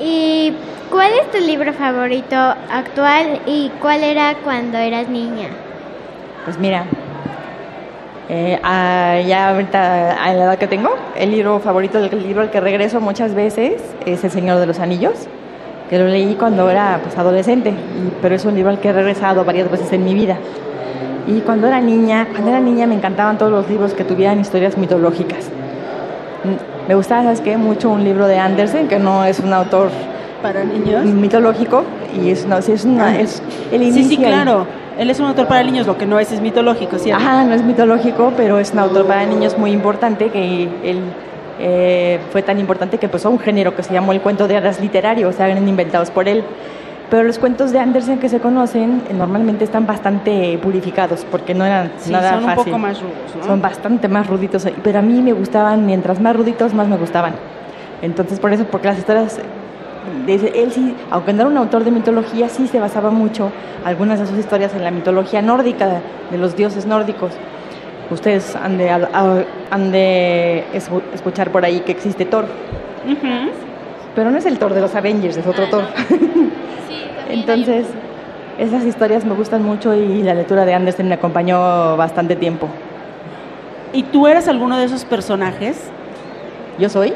¿Y 0.00 0.54
cuál 0.92 1.10
es 1.14 1.30
tu 1.30 1.38
libro 1.38 1.72
favorito 1.72 2.36
actual 2.36 3.40
y 3.46 3.70
cuál 3.80 4.04
era 4.04 4.34
cuando 4.44 4.76
eras 4.76 5.08
niña? 5.08 5.48
Pues 6.44 6.58
mira, 6.58 6.84
eh, 8.28 8.60
ah, 8.62 9.18
ya 9.26 9.50
ahorita 9.50 10.22
a 10.22 10.34
la 10.34 10.44
edad 10.44 10.58
que 10.58 10.66
tengo, 10.66 10.90
el 11.16 11.30
libro 11.30 11.60
favorito, 11.60 11.98
el 11.98 12.22
libro 12.22 12.42
al 12.42 12.50
que 12.50 12.60
regreso 12.60 13.00
muchas 13.00 13.34
veces 13.34 13.82
es 14.04 14.22
El 14.22 14.30
Señor 14.30 14.60
de 14.60 14.66
los 14.66 14.80
Anillos, 14.80 15.14
que 15.88 15.98
lo 15.98 16.04
leí 16.08 16.34
cuando 16.34 16.68
era 16.70 17.00
pues, 17.02 17.16
adolescente, 17.16 17.72
pero 18.20 18.34
es 18.34 18.44
un 18.44 18.54
libro 18.54 18.70
al 18.70 18.78
que 18.78 18.88
he 18.88 18.92
regresado 18.92 19.46
varias 19.46 19.70
veces 19.70 19.90
en 19.94 20.04
mi 20.04 20.12
vida. 20.14 20.36
Y 21.26 21.40
cuando 21.40 21.68
era 21.68 21.80
niña, 21.80 22.28
cuando 22.32 22.50
era 22.50 22.60
niña 22.60 22.86
me 22.86 22.96
encantaban 22.96 23.38
todos 23.38 23.50
los 23.50 23.66
libros 23.66 23.94
que 23.94 24.04
tuvieran 24.04 24.40
historias 24.40 24.76
mitológicas. 24.76 25.46
Mm, 26.44 26.88
Me 26.88 26.94
gustaba, 26.96 27.22
¿sabes 27.22 27.40
qué? 27.40 27.56
Mucho 27.56 27.88
un 27.88 28.04
libro 28.04 28.26
de 28.26 28.38
Andersen, 28.38 28.88
que 28.88 28.98
no 28.98 29.24
es 29.24 29.40
un 29.40 29.54
autor 29.54 29.88
para 30.42 30.64
niños 30.64 31.04
mitológico, 31.06 31.84
y 32.20 32.30
es, 32.30 32.46
no, 32.46 32.60
sí, 32.60 32.72
es, 32.72 32.84
una, 32.84 33.18
es 33.18 33.42
el 33.70 33.80
Sí, 33.80 33.86
inicio. 33.86 34.08
sí, 34.08 34.16
claro. 34.18 34.66
Él 34.98 35.08
es 35.08 35.18
un 35.20 35.26
autor 35.26 35.46
para 35.46 35.62
niños, 35.62 35.86
lo 35.86 35.96
que 35.96 36.04
no 36.04 36.18
es 36.18 36.30
es 36.32 36.40
mitológico, 36.42 36.98
¿cierto? 36.98 37.22
Ajá, 37.24 37.44
no 37.44 37.54
es 37.54 37.62
mitológico, 37.62 38.32
pero 38.36 38.58
es 38.58 38.72
un 38.72 38.80
autor 38.80 39.06
para 39.06 39.24
niños 39.24 39.56
muy 39.56 39.70
importante 39.70 40.28
que 40.28 40.64
él 40.84 41.00
eh, 41.58 42.18
fue 42.30 42.42
tan 42.42 42.58
importante 42.60 42.98
que 42.98 43.06
empezó 43.06 43.30
un 43.30 43.38
género 43.38 43.74
que 43.74 43.82
se 43.82 43.92
llamó 43.94 44.12
el 44.12 44.20
cuento 44.20 44.46
de 44.48 44.56
hadas 44.58 44.80
literario, 44.80 45.28
o 45.28 45.32
sea, 45.32 45.48
eran 45.48 45.66
inventados 45.66 46.10
por 46.10 46.28
él. 46.28 46.44
Pero 47.08 47.24
los 47.24 47.38
cuentos 47.38 47.72
de 47.72 47.78
Andersen 47.78 48.18
que 48.18 48.28
se 48.28 48.40
conocen 48.40 49.02
eh, 49.08 49.14
normalmente 49.14 49.64
están 49.64 49.86
bastante 49.86 50.58
purificados 50.62 51.26
porque 51.30 51.54
no 51.54 51.64
eran 51.64 51.92
Sí, 51.98 52.10
nada 52.10 52.30
son 52.34 52.38
un 52.40 52.44
fácil. 52.50 52.64
poco 52.64 52.78
más 52.78 53.00
rudos, 53.00 53.14
¿no? 53.38 53.44
Son 53.46 53.62
bastante 53.62 54.08
más 54.08 54.26
ruditos, 54.26 54.66
pero 54.82 54.98
a 54.98 55.02
mí 55.02 55.20
me 55.22 55.32
gustaban, 55.32 55.86
mientras 55.86 56.20
más 56.20 56.34
ruditos, 56.36 56.74
más 56.74 56.86
me 56.88 56.96
gustaban. 56.96 57.34
Entonces, 58.02 58.40
por 58.40 58.52
eso, 58.52 58.64
porque 58.64 58.88
las 58.88 58.98
historias 58.98 59.38
él 60.26 60.72
sí, 60.72 60.94
aunque 61.10 61.32
no 61.32 61.42
era 61.42 61.50
un 61.50 61.56
autor 61.56 61.84
de 61.84 61.90
mitología, 61.90 62.48
sí 62.48 62.66
se 62.66 62.80
basaba 62.80 63.10
mucho 63.10 63.50
algunas 63.84 64.20
de 64.20 64.26
sus 64.26 64.38
historias 64.38 64.74
en 64.74 64.84
la 64.84 64.90
mitología 64.90 65.42
nórdica, 65.42 66.00
de 66.30 66.38
los 66.38 66.56
dioses 66.56 66.86
nórdicos. 66.86 67.32
Ustedes 68.10 68.54
han 68.56 68.78
de, 68.78 68.90
han 68.90 69.92
de 69.92 70.64
escuchar 71.14 71.50
por 71.50 71.64
ahí 71.64 71.80
que 71.80 71.92
existe 71.92 72.24
Thor. 72.24 72.46
Pero 74.14 74.30
no 74.30 74.38
es 74.38 74.46
el 74.46 74.58
Thor 74.58 74.74
de 74.74 74.80
los 74.80 74.94
Avengers, 74.94 75.36
es 75.36 75.46
otro 75.46 75.68
Thor. 75.68 75.84
Entonces, 77.30 77.86
esas 78.58 78.84
historias 78.84 79.24
me 79.24 79.34
gustan 79.34 79.62
mucho 79.64 79.94
y 79.94 80.22
la 80.22 80.34
lectura 80.34 80.66
de 80.66 80.74
Andersen 80.74 81.08
me 81.08 81.14
acompañó 81.14 81.96
bastante 81.96 82.36
tiempo. 82.36 82.68
¿Y 83.94 84.02
tú 84.04 84.26
eras 84.26 84.48
alguno 84.48 84.76
de 84.76 84.84
esos 84.84 85.04
personajes? 85.04 85.78
¿Yo 86.78 86.88
soy? 86.88 87.14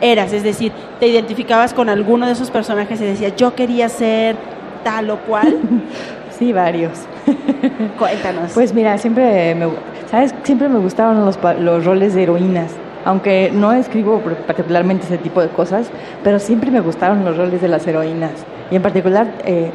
Eras, 0.00 0.32
es 0.32 0.42
decir, 0.42 0.72
te 1.00 1.08
identificabas 1.08 1.72
con 1.72 1.88
alguno 1.88 2.26
de 2.26 2.32
esos 2.32 2.50
personajes 2.50 3.00
y 3.00 3.04
decías, 3.04 3.34
yo 3.36 3.54
quería 3.54 3.88
ser 3.88 4.36
tal 4.84 5.10
o 5.10 5.18
cual. 5.18 5.58
sí, 6.38 6.52
varios. 6.52 6.92
Cuéntanos. 7.98 8.52
Pues 8.52 8.74
mira, 8.74 8.98
siempre 8.98 9.54
me, 9.54 9.68
¿sabes? 10.10 10.34
Siempre 10.42 10.68
me 10.68 10.78
gustaban 10.78 11.24
los, 11.24 11.38
los 11.60 11.84
roles 11.84 12.14
de 12.14 12.22
heroínas 12.24 12.72
aunque 13.06 13.52
no 13.54 13.72
escribo 13.72 14.20
particularmente 14.48 15.04
ese 15.04 15.16
tipo 15.16 15.40
de 15.40 15.48
cosas, 15.48 15.88
pero 16.24 16.40
siempre 16.40 16.72
me 16.72 16.80
gustaron 16.80 17.24
los 17.24 17.36
roles 17.36 17.62
de 17.62 17.68
las 17.68 17.86
heroínas. 17.86 18.32
Y 18.68 18.74
en 18.74 18.82
particular, 18.82 19.28
eh, 19.44 19.70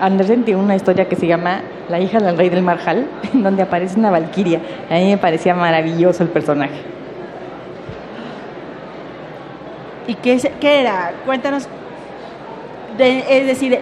Andersen 0.00 0.42
tiene 0.42 0.60
una 0.60 0.74
historia 0.74 1.08
que 1.08 1.14
se 1.14 1.28
llama 1.28 1.62
La 1.88 2.00
hija 2.00 2.18
del 2.18 2.36
rey 2.36 2.48
del 2.48 2.62
Marjal, 2.62 3.06
en 3.32 3.44
donde 3.44 3.62
aparece 3.62 4.00
una 4.00 4.10
valquiria. 4.10 4.60
A 4.90 4.94
mí 4.94 5.10
me 5.10 5.16
parecía 5.16 5.54
maravilloso 5.54 6.24
el 6.24 6.30
personaje. 6.30 6.74
¿Y 10.06 10.14
qué, 10.14 10.38
qué 10.60 10.80
era? 10.80 11.12
Cuéntanos. 11.24 11.68
es 12.98 13.46
decir, 13.46 13.78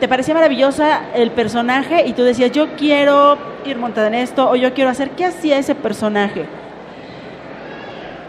¿te 0.00 0.08
parecía 0.08 0.34
maravillosa 0.34 1.02
el 1.14 1.30
personaje 1.30 2.06
y 2.06 2.12
tú 2.12 2.22
decías, 2.22 2.52
yo 2.52 2.74
quiero 2.76 3.38
ir 3.64 3.78
montada 3.78 4.08
en 4.08 4.14
esto 4.14 4.50
o 4.50 4.56
yo 4.56 4.74
quiero 4.74 4.90
hacer? 4.90 5.10
¿Qué 5.10 5.24
hacía 5.24 5.58
ese 5.58 5.74
personaje? 5.74 6.46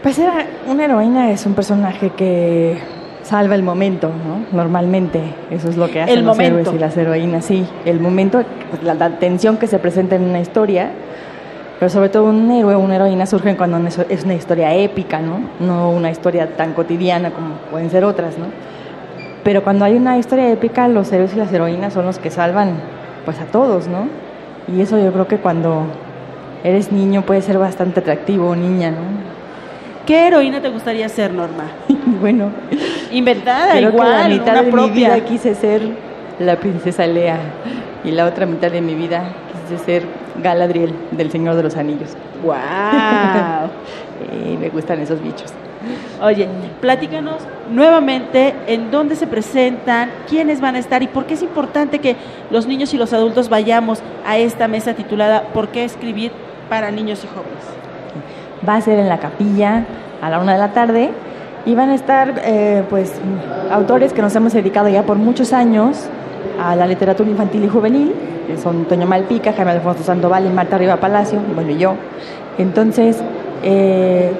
Pues 0.02 0.18
era 0.18 0.46
una 0.66 0.84
heroína 0.84 1.30
es 1.30 1.46
un 1.46 1.54
personaje 1.54 2.10
que 2.10 2.78
salva 3.24 3.54
el 3.54 3.62
momento, 3.62 4.08
¿no? 4.08 4.44
Normalmente 4.56 5.20
eso 5.50 5.68
es 5.68 5.76
lo 5.76 5.88
que 5.88 6.02
hacen 6.02 6.24
los 6.24 6.38
héroes 6.38 6.68
y 6.72 6.78
las 6.78 6.96
heroínas, 6.96 7.46
sí, 7.46 7.66
el 7.84 8.00
momento, 8.00 8.42
pues, 8.70 8.82
la, 8.82 9.10
tensión 9.18 9.56
que 9.56 9.66
se 9.66 9.78
presenta 9.78 10.16
en 10.16 10.24
una 10.24 10.40
historia, 10.40 10.90
pero 11.78 11.90
sobre 11.90 12.08
todo 12.08 12.24
un 12.24 12.50
héroe 12.50 12.74
o 12.74 12.78
una 12.78 12.96
heroína 12.96 13.26
surgen 13.26 13.56
cuando 13.56 13.78
es 14.08 14.24
una 14.24 14.34
historia 14.34 14.74
épica, 14.74 15.20
¿no? 15.20 15.40
No 15.60 15.90
una 15.90 16.10
historia 16.10 16.56
tan 16.56 16.72
cotidiana 16.72 17.30
como 17.30 17.54
pueden 17.70 17.90
ser 17.90 18.04
otras, 18.04 18.38
¿no? 18.38 18.46
Pero 19.42 19.62
cuando 19.62 19.84
hay 19.84 19.94
una 19.94 20.16
historia 20.16 20.50
épica, 20.50 20.88
los 20.88 21.12
héroes 21.12 21.34
y 21.34 21.36
las 21.36 21.52
heroínas 21.52 21.92
son 21.92 22.06
los 22.06 22.18
que 22.18 22.30
salvan, 22.30 22.74
pues 23.24 23.38
a 23.40 23.44
todos, 23.44 23.88
¿no? 23.88 24.08
Y 24.74 24.80
eso 24.80 24.98
yo 24.98 25.12
creo 25.12 25.28
que 25.28 25.38
cuando 25.38 25.82
eres 26.62 26.92
niño 26.92 27.22
puede 27.22 27.42
ser 27.42 27.58
bastante 27.58 28.00
atractivo, 28.00 28.56
niña, 28.56 28.90
¿no? 28.90 29.34
¿Qué 30.06 30.26
heroína 30.26 30.60
te 30.60 30.68
gustaría 30.68 31.08
ser, 31.08 31.32
Norma? 31.32 31.64
bueno, 32.20 32.50
inventada 33.10 33.80
igual, 33.80 34.10
la 34.10 34.28
mitad 34.28 34.62
de 34.62 34.72
mi 34.72 34.90
vida 34.90 35.20
quise 35.20 35.54
ser 35.54 35.82
la 36.38 36.56
princesa 36.56 37.06
Lea 37.06 37.38
y 38.04 38.10
la 38.10 38.26
otra 38.26 38.46
mitad 38.46 38.70
de 38.70 38.80
mi 38.80 38.94
vida 38.94 39.24
quise 39.68 39.82
ser 39.84 40.23
Galadriel 40.42 40.92
del 41.12 41.30
Señor 41.30 41.56
de 41.56 41.62
los 41.62 41.76
Anillos. 41.76 42.16
¡Wow! 42.42 43.70
y 44.44 44.56
me 44.60 44.68
gustan 44.70 45.00
esos 45.00 45.22
bichos. 45.22 45.52
Oye, 46.22 46.48
platícanos 46.80 47.42
nuevamente 47.70 48.54
en 48.66 48.90
dónde 48.90 49.16
se 49.16 49.26
presentan, 49.26 50.10
quiénes 50.28 50.60
van 50.60 50.76
a 50.76 50.78
estar 50.78 51.02
y 51.02 51.08
por 51.08 51.26
qué 51.26 51.34
es 51.34 51.42
importante 51.42 51.98
que 51.98 52.16
los 52.50 52.66
niños 52.66 52.94
y 52.94 52.96
los 52.96 53.12
adultos 53.12 53.50
vayamos 53.50 54.00
a 54.26 54.38
esta 54.38 54.66
mesa 54.66 54.94
titulada 54.94 55.42
¿Por 55.52 55.68
qué 55.68 55.84
escribir 55.84 56.32
para 56.70 56.90
niños 56.90 57.22
y 57.24 57.26
jóvenes? 57.26 57.84
va 58.66 58.76
a 58.76 58.80
ser 58.80 58.98
en 58.98 59.08
la 59.08 59.18
capilla 59.18 59.84
a 60.22 60.30
la 60.30 60.38
una 60.38 60.52
de 60.52 60.58
la 60.58 60.72
tarde 60.72 61.10
y 61.66 61.74
van 61.74 61.90
a 61.90 61.94
estar 61.94 62.40
eh, 62.44 62.84
pues 62.90 63.12
autores 63.70 64.12
que 64.12 64.22
nos 64.22 64.34
hemos 64.36 64.52
dedicado 64.52 64.88
ya 64.88 65.02
por 65.04 65.16
muchos 65.16 65.52
años 65.52 66.08
a 66.60 66.74
la 66.76 66.86
literatura 66.86 67.28
infantil 67.28 67.64
y 67.64 67.68
juvenil, 67.68 68.14
que 68.46 68.58
son 68.58 68.84
Toño 68.84 69.06
Malpica, 69.06 69.52
Jaime 69.52 69.72
Alfonso 69.72 70.02
Sandoval 70.02 70.46
y 70.46 70.50
Marta 70.50 70.78
Riva 70.78 70.96
Palacio, 70.96 71.40
bueno, 71.54 71.70
y 71.70 71.78
yo. 71.78 71.94
Entonces, 72.58 73.22
eh, 73.62 74.32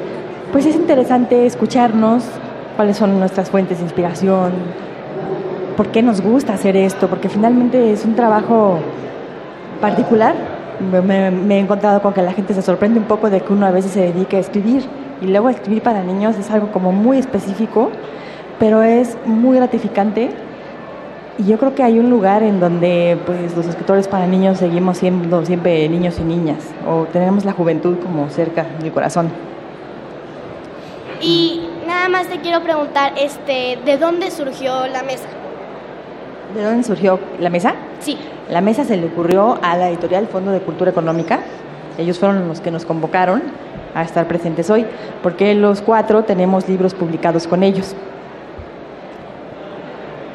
pues 0.53 0.67
es 0.67 0.77
interesante 0.77 1.47
escucharnos 1.47 2.25
cuáles 2.77 2.97
son 2.97 3.19
nuestras 3.19 3.51
fuentes 3.51 3.79
de 3.79 3.85
inspiración, 3.85 4.53
por 5.77 5.89
qué 5.89 6.03
nos 6.03 6.21
gusta 6.21 6.55
hacer 6.55 6.77
esto, 6.77 7.09
porque 7.09 7.29
finalmente 7.29 7.93
es 7.93 8.05
un 8.05 8.15
trabajo 8.15 8.79
particular 9.81 10.35
me, 10.81 11.57
he 11.57 11.59
encontrado 11.59 12.03
con 12.03 12.13
que 12.13 12.23
la 12.23 12.33
gente 12.33 12.55
se 12.55 12.63
sorprende 12.63 12.99
un 12.99 13.07
poco 13.07 13.31
de 13.31 13.41
que 13.41 13.53
uno 13.53 13.67
a 13.67 13.71
veces 13.71 13.93
se 13.93 14.01
dedique 14.01 14.37
a 14.37 14.41
escribir 14.41 14.85
y 15.21 15.27
luego 15.27 15.49
escribir 15.49 15.83
para 15.83 16.03
niños 16.03 16.37
es 16.37 16.51
algo 16.51 16.73
como 16.73 16.93
muy 16.93 17.19
específico, 17.19 17.91
pero 18.59 18.83
es 18.83 19.17
muy 19.25 19.57
gratificante 19.57 20.31
y 21.39 21.45
yo 21.45 21.59
creo 21.59 21.75
que 21.75 21.83
hay 21.83 21.99
un 21.99 22.11
lugar 22.11 22.43
en 22.43 22.61
donde 22.61 23.19
pues 23.27 23.57
los 23.57 23.67
escritores 23.67 24.07
para 24.07 24.27
niños 24.27 24.59
seguimos 24.59 24.99
siendo 24.99 25.45
siempre 25.45 25.89
niños 25.89 26.19
y 26.21 26.23
niñas 26.23 26.59
o 26.89 27.07
tenemos 27.07 27.45
la 27.45 27.53
juventud 27.53 27.97
como 27.99 28.31
cerca 28.31 28.67
del 28.81 28.93
corazón. 28.93 29.31
Y 31.21 31.69
nada 31.87 32.09
más 32.09 32.29
te 32.29 32.39
quiero 32.41 32.63
preguntar, 32.63 33.15
este, 33.17 33.79
¿de 33.85 33.99
dónde 33.99 34.31
surgió 34.31 34.87
la 34.87 35.03
mesa? 35.03 35.25
¿De 36.55 36.63
dónde 36.63 36.85
surgió 36.85 37.19
la 37.41 37.51
mesa? 37.51 37.75
Sí. 38.01 38.19
La 38.51 38.61
mesa 38.61 38.85
se 38.85 38.97
le 38.97 39.07
ocurrió 39.07 39.59
a 39.63 39.77
la 39.77 39.89
editorial 39.89 40.29
Fondo 40.29 40.53
de 40.53 40.61
Cultura 40.61 40.91
Económica. 40.91 41.41
Ellos 41.99 42.19
fueron 42.19 42.47
los 42.47 42.61
que 42.61 42.71
nos 42.71 42.85
convocaron 42.85 43.43
a 43.95 44.03
estar 44.03 44.29
presentes 44.29 44.69
hoy, 44.71 44.85
porque 45.23 45.55
los 45.55 45.81
cuatro 45.81 46.25
tenemos 46.25 46.69
libros 46.69 46.95
publicados 46.95 47.47
con 47.47 47.63
ellos. 47.63 47.95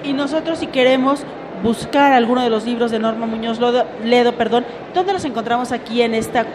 Y 0.03 0.13
nosotros 0.13 0.59
si 0.59 0.67
queremos 0.67 1.23
buscar 1.63 2.13
alguno 2.13 2.41
de 2.41 2.49
los 2.49 2.65
libros 2.65 2.91
de 2.91 2.99
Norma 2.99 3.25
Muñoz 3.25 3.59
Ledo, 4.03 4.33
perdón, 4.33 4.65
¿dónde 4.93 5.13
los 5.13 5.25
encontramos 5.25 5.71
aquí 5.71 6.01
en 6.01 6.13
esta 6.13 6.45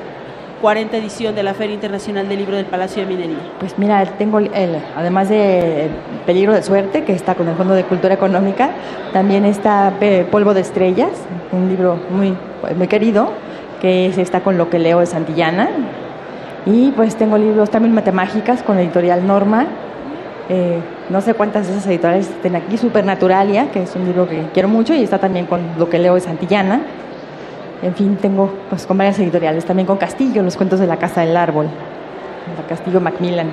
40 0.62 0.96
edición 0.96 1.34
de 1.34 1.42
la 1.42 1.52
Feria 1.52 1.74
Internacional 1.74 2.26
del 2.26 2.38
Libro 2.38 2.56
del 2.56 2.64
Palacio 2.64 3.02
de 3.02 3.08
Minería? 3.08 3.36
Pues 3.60 3.78
mira, 3.78 4.02
tengo, 4.16 4.38
el, 4.38 4.50
además 4.96 5.28
de 5.28 5.90
Peligro 6.24 6.54
de 6.54 6.62
Suerte, 6.62 7.04
que 7.04 7.12
está 7.12 7.34
con 7.34 7.48
el 7.48 7.54
Fondo 7.54 7.74
de 7.74 7.84
Cultura 7.84 8.14
Económica, 8.14 8.70
también 9.12 9.44
está 9.44 9.92
Polvo 10.30 10.54
de 10.54 10.62
Estrellas, 10.62 11.10
un 11.52 11.68
libro 11.68 11.98
muy, 12.10 12.34
muy 12.76 12.88
querido, 12.88 13.30
que 13.82 14.06
está 14.06 14.40
con 14.40 14.56
lo 14.56 14.70
que 14.70 14.78
leo 14.78 15.00
de 15.00 15.06
Santillana. 15.06 15.68
Y 16.64 16.92
pues 16.92 17.16
tengo 17.16 17.36
libros 17.36 17.68
también 17.68 17.94
Matemágicas 17.94 18.62
con 18.62 18.76
la 18.76 18.82
editorial 18.82 19.26
Norma. 19.26 19.66
Eh, 20.48 20.78
no 21.08 21.20
sé 21.20 21.34
cuántas 21.34 21.66
de 21.66 21.72
esas 21.72 21.86
editoriales 21.86 22.28
estén 22.28 22.54
aquí, 22.54 22.76
Supernaturalia, 22.76 23.70
que 23.70 23.82
es 23.82 23.96
un 23.96 24.04
libro 24.04 24.28
que 24.28 24.42
quiero 24.52 24.68
mucho, 24.68 24.94
y 24.94 25.02
está 25.02 25.18
también 25.18 25.46
con 25.46 25.60
lo 25.78 25.88
que 25.88 25.98
leo 25.98 26.14
de 26.14 26.20
Santillana. 26.20 26.82
En 27.82 27.94
fin, 27.94 28.16
tengo 28.16 28.52
pues 28.68 28.86
con 28.86 28.98
varias 28.98 29.18
editoriales, 29.18 29.64
también 29.64 29.86
con 29.86 29.96
Castillo, 29.96 30.42
los 30.42 30.56
cuentos 30.56 30.80
de 30.80 30.86
la 30.86 30.98
Casa 30.98 31.22
del 31.22 31.36
Árbol, 31.36 31.66
la 31.66 32.66
Castillo 32.68 33.00
Macmillan. 33.00 33.50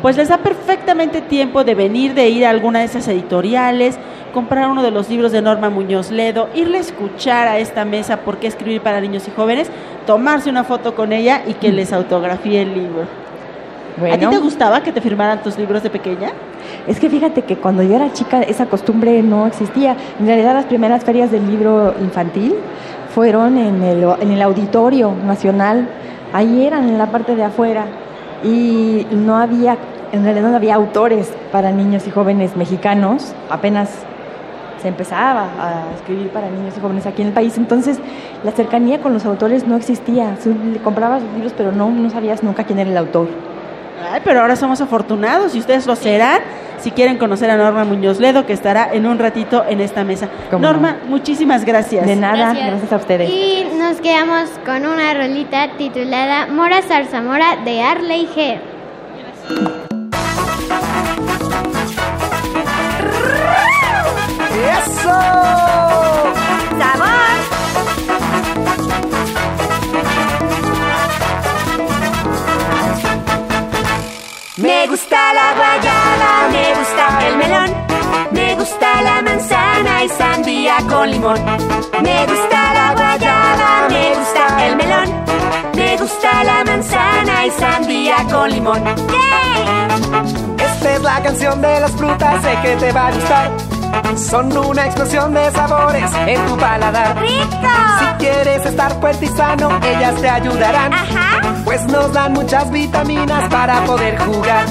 Pues 0.00 0.16
les 0.16 0.28
da 0.28 0.38
perfectamente 0.38 1.20
tiempo 1.20 1.64
de 1.64 1.74
venir, 1.74 2.14
de 2.14 2.28
ir 2.28 2.46
a 2.46 2.50
alguna 2.50 2.80
de 2.80 2.84
esas 2.84 3.08
editoriales, 3.08 3.98
comprar 4.32 4.68
uno 4.68 4.82
de 4.82 4.92
los 4.92 5.08
libros 5.08 5.32
de 5.32 5.42
Norma 5.42 5.70
Muñoz 5.70 6.12
Ledo, 6.12 6.48
irle 6.54 6.78
a 6.78 6.82
escuchar 6.82 7.48
a 7.48 7.58
esta 7.58 7.84
mesa 7.84 8.18
por 8.18 8.38
qué 8.38 8.46
escribir 8.46 8.80
para 8.80 9.00
niños 9.00 9.26
y 9.26 9.32
jóvenes, 9.32 9.70
tomarse 10.06 10.50
una 10.50 10.62
foto 10.62 10.94
con 10.94 11.12
ella 11.12 11.42
y 11.46 11.54
que 11.54 11.72
les 11.72 11.92
autografíe 11.92 12.62
el 12.62 12.74
libro. 12.74 13.27
¿A 14.06 14.18
ti 14.18 14.26
te 14.26 14.38
gustaba 14.38 14.82
que 14.82 14.92
te 14.92 15.00
firmaran 15.00 15.42
tus 15.42 15.58
libros 15.58 15.82
de 15.82 15.90
pequeña? 15.90 16.30
Es 16.86 17.00
que 17.00 17.10
fíjate 17.10 17.42
que 17.42 17.56
cuando 17.56 17.82
yo 17.82 17.96
era 17.96 18.12
chica 18.12 18.42
esa 18.42 18.66
costumbre 18.66 19.22
no 19.22 19.46
existía. 19.46 19.96
En 20.20 20.26
realidad 20.26 20.54
las 20.54 20.66
primeras 20.66 21.04
ferias 21.04 21.30
del 21.30 21.46
libro 21.50 21.94
infantil 22.00 22.54
fueron 23.14 23.58
en 23.58 23.82
el, 23.82 24.04
en 24.20 24.30
el 24.30 24.42
Auditorio 24.42 25.12
Nacional, 25.26 25.88
ahí 26.32 26.64
eran 26.66 26.88
en 26.88 26.98
la 26.98 27.06
parte 27.06 27.34
de 27.34 27.44
afuera 27.44 27.86
y 28.44 29.06
no 29.10 29.36
había, 29.36 29.76
en 30.12 30.24
realidad 30.24 30.50
no 30.50 30.56
había 30.56 30.74
autores 30.74 31.32
para 31.50 31.72
niños 31.72 32.06
y 32.06 32.10
jóvenes 32.10 32.56
mexicanos, 32.56 33.34
apenas 33.50 33.90
se 34.80 34.88
empezaba 34.88 35.48
a 35.58 35.94
escribir 35.96 36.28
para 36.28 36.48
niños 36.48 36.74
y 36.76 36.80
jóvenes 36.80 37.06
aquí 37.06 37.22
en 37.22 37.28
el 37.28 37.34
país, 37.34 37.58
entonces 37.58 37.98
la 38.44 38.52
cercanía 38.52 39.00
con 39.00 39.12
los 39.12 39.24
autores 39.24 39.66
no 39.66 39.76
existía, 39.76 40.36
comprabas 40.84 41.22
los 41.22 41.32
libros 41.32 41.54
pero 41.56 41.72
no, 41.72 41.90
no 41.90 42.10
sabías 42.10 42.42
nunca 42.44 42.64
quién 42.64 42.78
era 42.78 42.90
el 42.90 42.96
autor. 42.96 43.26
Ay, 44.02 44.20
pero 44.24 44.40
ahora 44.40 44.56
somos 44.56 44.80
afortunados 44.80 45.54
y 45.54 45.58
ustedes 45.58 45.86
lo 45.86 45.96
serán 45.96 46.40
si 46.80 46.92
quieren 46.92 47.18
conocer 47.18 47.50
a 47.50 47.56
Norma 47.56 47.84
Muñoz 47.84 48.20
Ledo, 48.20 48.46
que 48.46 48.52
estará 48.52 48.88
en 48.92 49.06
un 49.06 49.18
ratito 49.18 49.64
en 49.68 49.80
esta 49.80 50.04
mesa. 50.04 50.28
Norma, 50.58 50.98
muchísimas 51.08 51.64
gracias. 51.64 52.06
De 52.06 52.16
nada, 52.16 52.54
gracias. 52.54 52.92
a 52.92 52.96
ustedes. 52.96 53.30
Y 53.30 53.66
nos 53.78 54.00
quedamos 54.00 54.48
con 54.64 54.86
una 54.86 55.14
rolita 55.14 55.70
titulada 55.76 56.46
Mora 56.46 56.82
Zarzamora 56.82 57.56
de 57.64 57.82
Arley 57.82 58.28
G. 58.34 58.58
Me 74.68 74.86
gusta 74.86 75.32
la 75.32 75.54
guayaba, 75.54 76.48
me 76.52 76.74
gusta 76.78 77.26
el 77.26 77.36
melón. 77.38 77.70
Me 78.32 78.54
gusta 78.54 79.00
la 79.00 79.22
manzana 79.22 80.04
y 80.04 80.08
sandía 80.10 80.76
con 80.86 81.10
limón. 81.10 81.40
Me 82.02 82.26
gusta 82.26 82.74
la 82.74 82.92
guayaba, 82.94 83.88
me 83.88 84.14
gusta 84.14 84.66
el 84.66 84.76
melón. 84.76 85.24
Me 85.74 85.96
gusta 85.96 86.44
la 86.44 86.64
manzana 86.64 87.46
y 87.46 87.50
sandía 87.50 88.16
con 88.30 88.50
limón. 88.50 88.84
Yeah. 88.84 90.66
Esta 90.66 90.94
es 90.96 91.02
la 91.02 91.22
canción 91.22 91.62
de 91.62 91.80
las 91.80 91.92
frutas, 91.92 92.42
sé 92.42 92.58
que 92.62 92.76
te 92.76 92.92
va 92.92 93.06
a 93.06 93.12
gustar. 93.12 93.77
Son 94.16 94.56
una 94.56 94.86
explosión 94.86 95.32
de 95.32 95.50
sabores 95.52 96.10
en 96.26 96.46
tu 96.46 96.56
paladar. 96.56 97.18
¡Rico! 97.20 97.46
Si 97.98 98.06
quieres 98.18 98.66
estar 98.66 98.98
fuerte 99.00 99.24
y 99.26 99.28
sano, 99.28 99.78
ellas 99.82 100.14
te 100.20 100.28
ayudarán. 100.28 100.92
Ajá. 100.92 101.40
Pues 101.64 101.84
nos 101.86 102.12
dan 102.12 102.32
muchas 102.32 102.70
vitaminas 102.70 103.48
para 103.48 103.84
poder 103.84 104.18
jugar. 104.18 104.66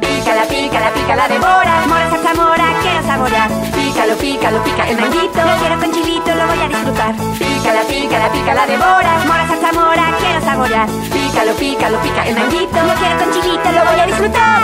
Pícala, 0.00 0.42
pícala, 0.48 0.90
pícala 0.90 1.28
de 1.28 1.38
mora. 1.38 1.86
Mora, 1.86 2.10
salsa, 2.10 2.34
mora, 2.34 2.64
quiero 2.82 3.02
saborear. 3.06 3.50
Pícalo, 3.74 4.14
pícalo, 4.16 4.62
pica 4.62 4.88
el 4.88 5.00
manguito. 5.00 5.38
Lo 5.44 5.56
quiero 5.58 5.80
con 5.80 5.92
chilito, 5.92 6.34
lo 6.34 6.46
voy 6.46 6.60
a 6.60 6.68
disfrutar. 6.68 7.14
Pícala, 7.38 7.82
pícala, 7.88 8.28
pícala 8.32 8.66
de 8.66 8.78
mora. 8.78 9.24
Mora, 9.26 9.48
salsa, 9.48 9.72
mora, 9.72 10.14
quiero 10.18 10.40
saborear. 10.40 10.88
Pícalo, 10.88 11.52
pícalo, 11.54 11.98
pica 12.00 12.26
el 12.26 12.34
manguito. 12.36 12.82
Lo 12.82 12.94
quiero 12.94 13.18
con 13.18 13.32
chilito, 13.32 13.72
lo 13.72 13.84
voy 13.84 14.00
a 14.00 14.06
disfrutar. 14.06 14.62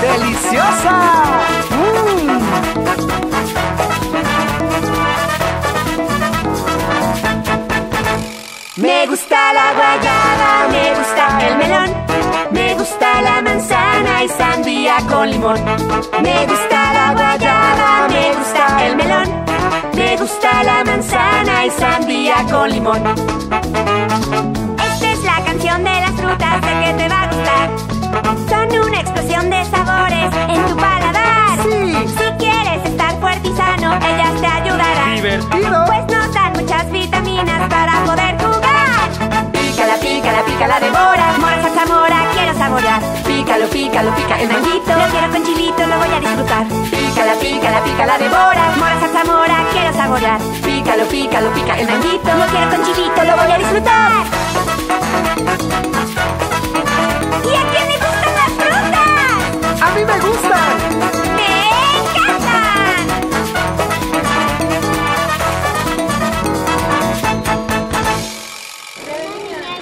¡Deliciosa! 0.00 0.96
Me 8.76 9.06
gusta 9.06 9.52
la 9.52 9.72
guayaba, 9.74 10.68
me 10.70 10.94
gusta 10.94 11.46
el 11.48 11.56
melón, 11.58 11.90
me 12.52 12.74
gusta 12.74 13.22
la 13.22 13.42
manzana 13.42 14.24
y 14.24 14.28
sandía 14.28 14.96
con 15.08 15.30
limón. 15.30 15.64
Me 16.22 16.46
gusta 16.46 16.92
la 16.92 17.12
guayaba, 17.12 18.08
me 18.08 18.34
gusta 18.34 18.86
el 18.86 18.96
melón, 18.96 19.44
me 19.94 20.16
gusta 20.16 20.62
la 20.62 20.84
manzana 20.84 21.66
y 21.66 21.70
sandía 21.70 22.36
con 22.50 22.70
limón. 22.70 23.02
Esta 24.92 25.10
es 25.12 25.22
la 25.24 25.44
canción 25.44 25.84
de 25.84 26.00
las 26.00 26.12
frutas, 26.12 26.64
sé 26.64 26.84
que 26.84 26.92
te 26.98 27.08
va. 27.08 27.17
Son 28.48 28.86
una 28.86 29.00
explosión 29.00 29.50
de 29.50 29.64
sabores 29.66 30.32
en 30.48 30.66
tu 30.66 30.76
paladar. 30.76 31.58
Si 31.62 32.26
quieres 32.38 32.84
estar 32.84 33.18
fuerte 33.20 33.48
y 33.48 33.56
sano, 33.56 33.94
ellas 33.96 34.40
te 34.40 34.46
ayudarán. 34.46 35.14
¡Divertido! 35.16 35.84
Pues 35.86 36.06
nos 36.06 36.32
dan 36.32 36.52
muchas 36.54 36.90
vitaminas 36.90 37.68
para 37.68 38.04
poder 38.04 38.36
jugar. 38.38 39.08
Pícala, 39.52 39.94
pícala, 40.00 40.44
pícala 40.44 40.80
de 40.80 40.90
mora. 40.90 41.32
Mora, 41.38 41.62
salsa, 41.62 41.86
mora, 41.86 42.26
quiero 42.34 42.54
saborear. 42.58 43.02
Pícalo, 43.26 43.66
pícalo, 43.68 44.14
pica 44.14 44.40
el 44.40 44.48
manguito. 44.48 44.92
Lo 44.96 45.06
quiero 45.12 45.30
con 45.30 45.44
chilito, 45.44 45.86
lo 45.86 45.98
voy 45.98 46.08
a 46.08 46.20
disfrutar. 46.20 46.66
Pícala, 46.90 47.34
pícala, 47.34 47.84
pícala 47.84 48.18
de 48.18 48.28
mora. 48.28 48.72
Mora, 48.78 49.00
salsa, 49.00 49.24
mora, 49.24 49.64
quiero 49.72 49.92
saborear. 49.92 50.40
Pícalo, 50.64 51.04
pícalo, 51.04 51.50
pica 51.52 51.78
el 51.78 51.86
manguito. 51.86 52.28
Lo 52.34 52.46
quiero 52.46 52.70
con 52.70 52.82
chilito, 52.84 53.24
lo 53.24 53.36
voy 53.36 53.52
a 53.52 53.58
disfrutar. 53.58 54.12
¿Y 57.44 57.54
a 57.54 57.70
quién 57.70 57.97
¡A 59.80 59.94
mí 59.94 60.04
me 60.04 60.18
gustan! 60.18 60.76
¡Me 61.36 61.68
encantan! 62.00 62.78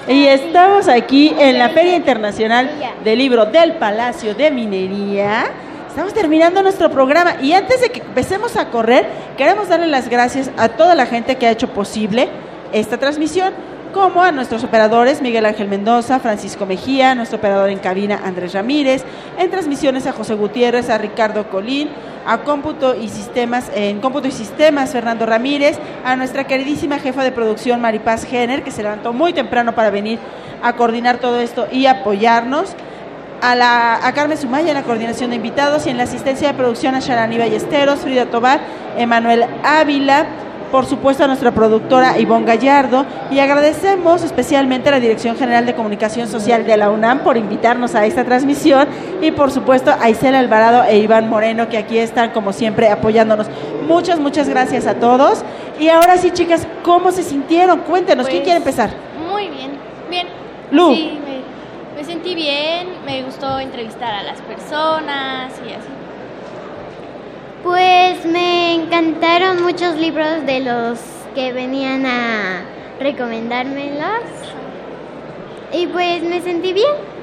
Y 0.09 0.27
estamos 0.27 0.87
aquí 0.89 1.35
en 1.39 1.59
la 1.59 1.71
Feria 1.71 1.97
Internacional 1.97 2.71
del 3.03 3.19
Libro 3.19 3.47
del 3.47 3.73
Palacio 3.77 4.35
de 4.35 4.51
Minería. 4.51 5.47
Estamos 5.89 6.13
terminando 6.13 6.63
nuestro 6.63 6.91
programa 6.91 7.37
y 7.41 7.55
antes 7.55 7.81
de 7.81 7.89
que 7.89 8.01
empecemos 8.01 8.57
a 8.57 8.69
correr, 8.69 9.07
queremos 9.39 9.69
darle 9.69 9.87
las 9.87 10.11
gracias 10.11 10.51
a 10.59 10.69
toda 10.69 10.95
la 10.95 11.07
gente 11.07 11.37
que 11.37 11.47
ha 11.47 11.51
hecho 11.51 11.69
posible 11.69 12.29
esta 12.73 12.99
transmisión, 12.99 13.55
como 13.97 14.23
a 14.23 14.31
nuestros 14.31 14.63
operadores 14.63 15.23
Miguel 15.23 15.47
Ángel 15.47 15.69
Mendoza, 15.69 16.21
Francisco 16.21 16.67
Mejía, 16.67 17.15
nuestro 17.15 17.39
operador 17.39 17.71
en 17.71 17.79
cabina 17.79 18.21
Andrés 18.23 18.53
Ramírez, 18.53 19.03
en 19.39 19.51
transmisiones 19.51 20.07
a 20.07 20.13
José 20.13 20.35
Gutiérrez, 20.35 20.91
a 20.91 20.99
Ricardo 20.99 21.49
Colín, 21.49 21.89
a 22.27 22.43
Cómputo 22.43 22.95
y 22.95 23.09
Sistemas, 23.09 23.71
en 23.75 24.01
Cómputo 24.01 24.29
y 24.29 24.33
Sistemas 24.33 24.91
Fernando 24.93 25.25
Ramírez, 25.25 25.79
a 26.05 26.15
nuestra 26.15 26.45
queridísima 26.45 26.99
jefa 26.99 27.25
de 27.25 27.33
producción 27.33 27.81
Maripaz 27.81 28.27
Jenner, 28.27 28.63
que 28.63 28.71
se 28.71 28.83
levantó 28.83 29.15
muy 29.15 29.33
temprano 29.33 29.75
para 29.75 29.89
venir 29.89 30.19
a 30.63 30.75
coordinar 30.75 31.17
todo 31.17 31.41
esto 31.41 31.67
y 31.73 31.87
apoyarnos. 31.87 32.77
A, 33.41 33.55
la, 33.55 34.07
a 34.07 34.13
Carmen 34.13 34.39
Sumaya 34.39 34.69
en 34.69 34.75
la 34.75 34.83
coordinación 34.83 35.29
de 35.31 35.37
invitados 35.37 35.87
y 35.87 35.91
en 35.91 35.99
la 35.99 36.05
asistencia 36.05 36.49
de 36.49 36.55
producción 36.55 36.95
a 36.95 37.01
Sharani 37.01 37.37
Ballesteros, 37.37 38.01
Frida 38.01 38.27
Tobar, 38.27 38.61
Emanuel 38.97 39.45
Ávila, 39.63 40.27
por 40.71 40.87
supuesto 40.87 41.25
a 41.25 41.27
nuestra 41.27 41.53
productora 41.53 42.19
Ivonne 42.19 42.45
Gallardo 42.47 43.05
y 43.31 43.39
agradecemos 43.39 44.23
especialmente 44.23 44.89
a 44.89 44.93
la 44.93 45.01
Dirección 45.01 45.37
General 45.37 45.65
de 45.67 45.75
Comunicación 45.75 46.29
Social 46.29 46.67
de 46.67 46.77
la 46.77 46.91
UNAM 46.91 47.21
por 47.21 47.37
invitarnos 47.37 47.95
a 47.95 48.05
esta 48.07 48.25
transmisión 48.25 48.89
y 49.21 49.31
por 49.31 49.51
supuesto 49.51 49.95
a 49.99 50.11
Isela 50.11 50.39
Alvarado 50.39 50.85
e 50.85 50.99
Iván 50.99 51.29
Moreno 51.29 51.69
que 51.69 51.79
aquí 51.79 51.99
están 51.99 52.31
como 52.31 52.53
siempre 52.53 52.91
apoyándonos. 52.91 53.47
Muchas, 53.87 54.19
muchas 54.19 54.49
gracias 54.49 54.87
a 54.87 54.95
todos. 54.95 55.45
Y 55.79 55.89
ahora 55.89 56.17
sí, 56.17 56.31
chicas, 56.31 56.67
¿cómo 56.83 57.13
se 57.13 57.23
sintieron? 57.23 57.81
Cuéntenos, 57.81 58.27
¿quién 58.27 58.39
Pues, 58.39 58.45
quiere 58.45 58.59
empezar? 58.59 58.91
Muy 59.31 59.49
bien, 59.49 59.73
bien. 60.11 60.27
Lu. 60.71 60.95
Sí, 60.95 61.19
me, 61.25 62.01
me 62.01 62.05
sentí 62.05 62.35
bien, 62.35 62.89
me 63.05 63.23
gustó 63.23 63.59
entrevistar 63.61 64.13
a 64.13 64.23
las 64.23 64.41
personas 64.41 65.53
y 65.67 65.73
así. 65.73 65.96
Pues 67.67 68.25
me 68.25 68.75
encantaron 68.75 69.61
muchos 69.61 69.97
libros 69.97 70.47
de 70.47 70.61
los 70.61 71.01
que 71.35 71.53
venían 71.53 72.07
a 72.07 72.63
recomendármelos. 73.01 74.23
Y 75.73 75.89
pues 75.89 76.23
me 76.23 76.41
sentí 76.43 76.73
bien. 76.73 77.16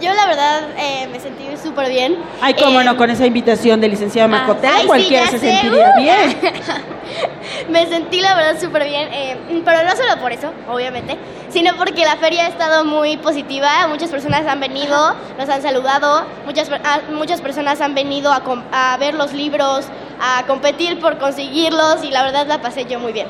Yo 0.00 0.14
la 0.14 0.26
verdad 0.26 0.62
eh, 0.78 1.08
me 1.12 1.20
sentí 1.20 1.44
súper 1.62 1.88
bien. 1.90 2.16
Ay, 2.40 2.54
cómo 2.54 2.80
Eh, 2.80 2.84
no, 2.84 2.96
con 2.96 3.10
esa 3.10 3.26
invitación 3.26 3.80
del 3.80 3.90
licenciado 3.90 4.28
ay, 4.72 4.80
sí, 4.82 4.86
cualquiera 4.86 5.26
se 5.26 5.38
sé, 5.38 5.50
sentiría 5.52 5.92
uh. 5.96 6.00
bien. 6.00 6.38
me 7.68 7.86
sentí 7.86 8.20
la 8.20 8.34
verdad 8.34 8.60
súper 8.60 8.84
bien, 8.84 9.08
eh, 9.12 9.36
pero 9.64 9.82
no 9.84 9.90
solo 9.96 10.16
por 10.20 10.32
eso, 10.32 10.52
obviamente, 10.70 11.16
sino 11.50 11.76
porque 11.76 12.04
la 12.04 12.16
feria 12.16 12.46
ha 12.46 12.48
estado 12.48 12.84
muy 12.84 13.16
positiva, 13.18 13.86
muchas 13.88 14.10
personas 14.10 14.46
han 14.46 14.60
venido, 14.60 15.14
nos 15.38 15.48
han 15.48 15.62
saludado, 15.62 16.24
muchas, 16.46 16.68
per- 16.68 16.80
ah, 16.84 17.00
muchas 17.12 17.40
personas 17.40 17.80
han 17.80 17.94
venido 17.94 18.32
a, 18.32 18.42
a 18.72 18.96
ver 18.96 19.14
los 19.14 19.32
libros, 19.32 19.86
a 20.20 20.44
competir 20.46 20.98
por 21.00 21.18
conseguirlos 21.18 22.04
y 22.04 22.10
la 22.10 22.22
verdad 22.22 22.46
la 22.46 22.60
pasé 22.60 22.84
yo 22.86 22.98
muy 23.00 23.12
bien. 23.12 23.26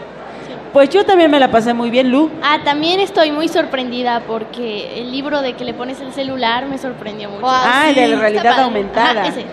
Pues 0.72 0.88
yo 0.90 1.04
también 1.04 1.30
me 1.30 1.40
la 1.40 1.50
pasé 1.50 1.74
muy 1.74 1.90
bien, 1.90 2.10
Lu. 2.10 2.30
Ah, 2.42 2.58
también 2.64 3.00
estoy 3.00 3.32
muy 3.32 3.48
sorprendida 3.48 4.22
porque 4.26 5.00
el 5.00 5.10
libro 5.10 5.42
de 5.42 5.54
que 5.54 5.64
le 5.64 5.74
pones 5.74 6.00
el 6.00 6.12
celular 6.12 6.66
me 6.66 6.78
sorprendió 6.78 7.28
mucho. 7.28 7.46
Ah, 7.48 7.88
el 7.88 7.94
de 7.96 8.08
la 8.08 8.16
realidad 8.16 8.60
aumentada. 8.60 9.22
Ajá, 9.22 9.28
ese. 9.28 9.44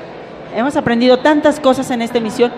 Hemos 0.55 0.75
aprendido 0.75 1.17
tantas 1.17 1.59
cosas 1.59 1.89
en 1.89 2.03
esta 2.03 2.19
emisión. 2.19 2.51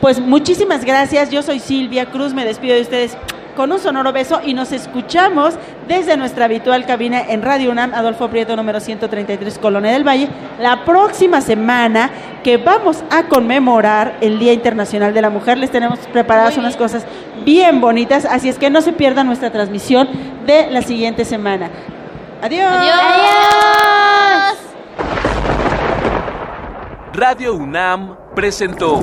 Pues 0.00 0.18
muchísimas 0.18 0.84
gracias. 0.84 1.30
Yo 1.30 1.42
soy 1.42 1.60
Silvia 1.60 2.06
Cruz. 2.06 2.34
Me 2.34 2.44
despido 2.44 2.74
de 2.74 2.82
ustedes 2.82 3.16
con 3.56 3.72
un 3.72 3.80
sonoro 3.80 4.12
beso 4.12 4.40
y 4.44 4.54
nos 4.54 4.70
escuchamos 4.70 5.54
desde 5.88 6.16
nuestra 6.16 6.44
habitual 6.44 6.86
cabina 6.86 7.20
en 7.20 7.42
Radio 7.42 7.70
UNAM, 7.72 7.94
Adolfo 7.94 8.28
Prieto 8.28 8.54
número 8.54 8.78
133, 8.78 9.58
Colonia 9.58 9.92
del 9.92 10.06
Valle, 10.06 10.28
la 10.60 10.84
próxima 10.84 11.40
semana 11.40 12.10
que 12.44 12.58
vamos 12.58 13.02
a 13.10 13.24
conmemorar 13.24 14.18
el 14.20 14.38
Día 14.38 14.52
Internacional 14.52 15.14
de 15.14 15.22
la 15.22 15.30
Mujer. 15.30 15.58
Les 15.58 15.70
tenemos 15.70 15.98
preparadas 16.12 16.56
unas 16.58 16.76
cosas 16.76 17.06
bien 17.44 17.80
bonitas, 17.80 18.24
así 18.26 18.48
es 18.48 18.58
que 18.58 18.70
no 18.70 18.82
se 18.82 18.92
pierdan 18.92 19.26
nuestra 19.26 19.50
transmisión 19.50 20.08
de 20.46 20.70
la 20.70 20.82
siguiente 20.82 21.24
semana. 21.24 21.70
Adiós. 22.42 22.70
Adiós. 22.70 22.96
Radio 27.14 27.54
UNAM 27.54 28.14
presentó 28.34 29.02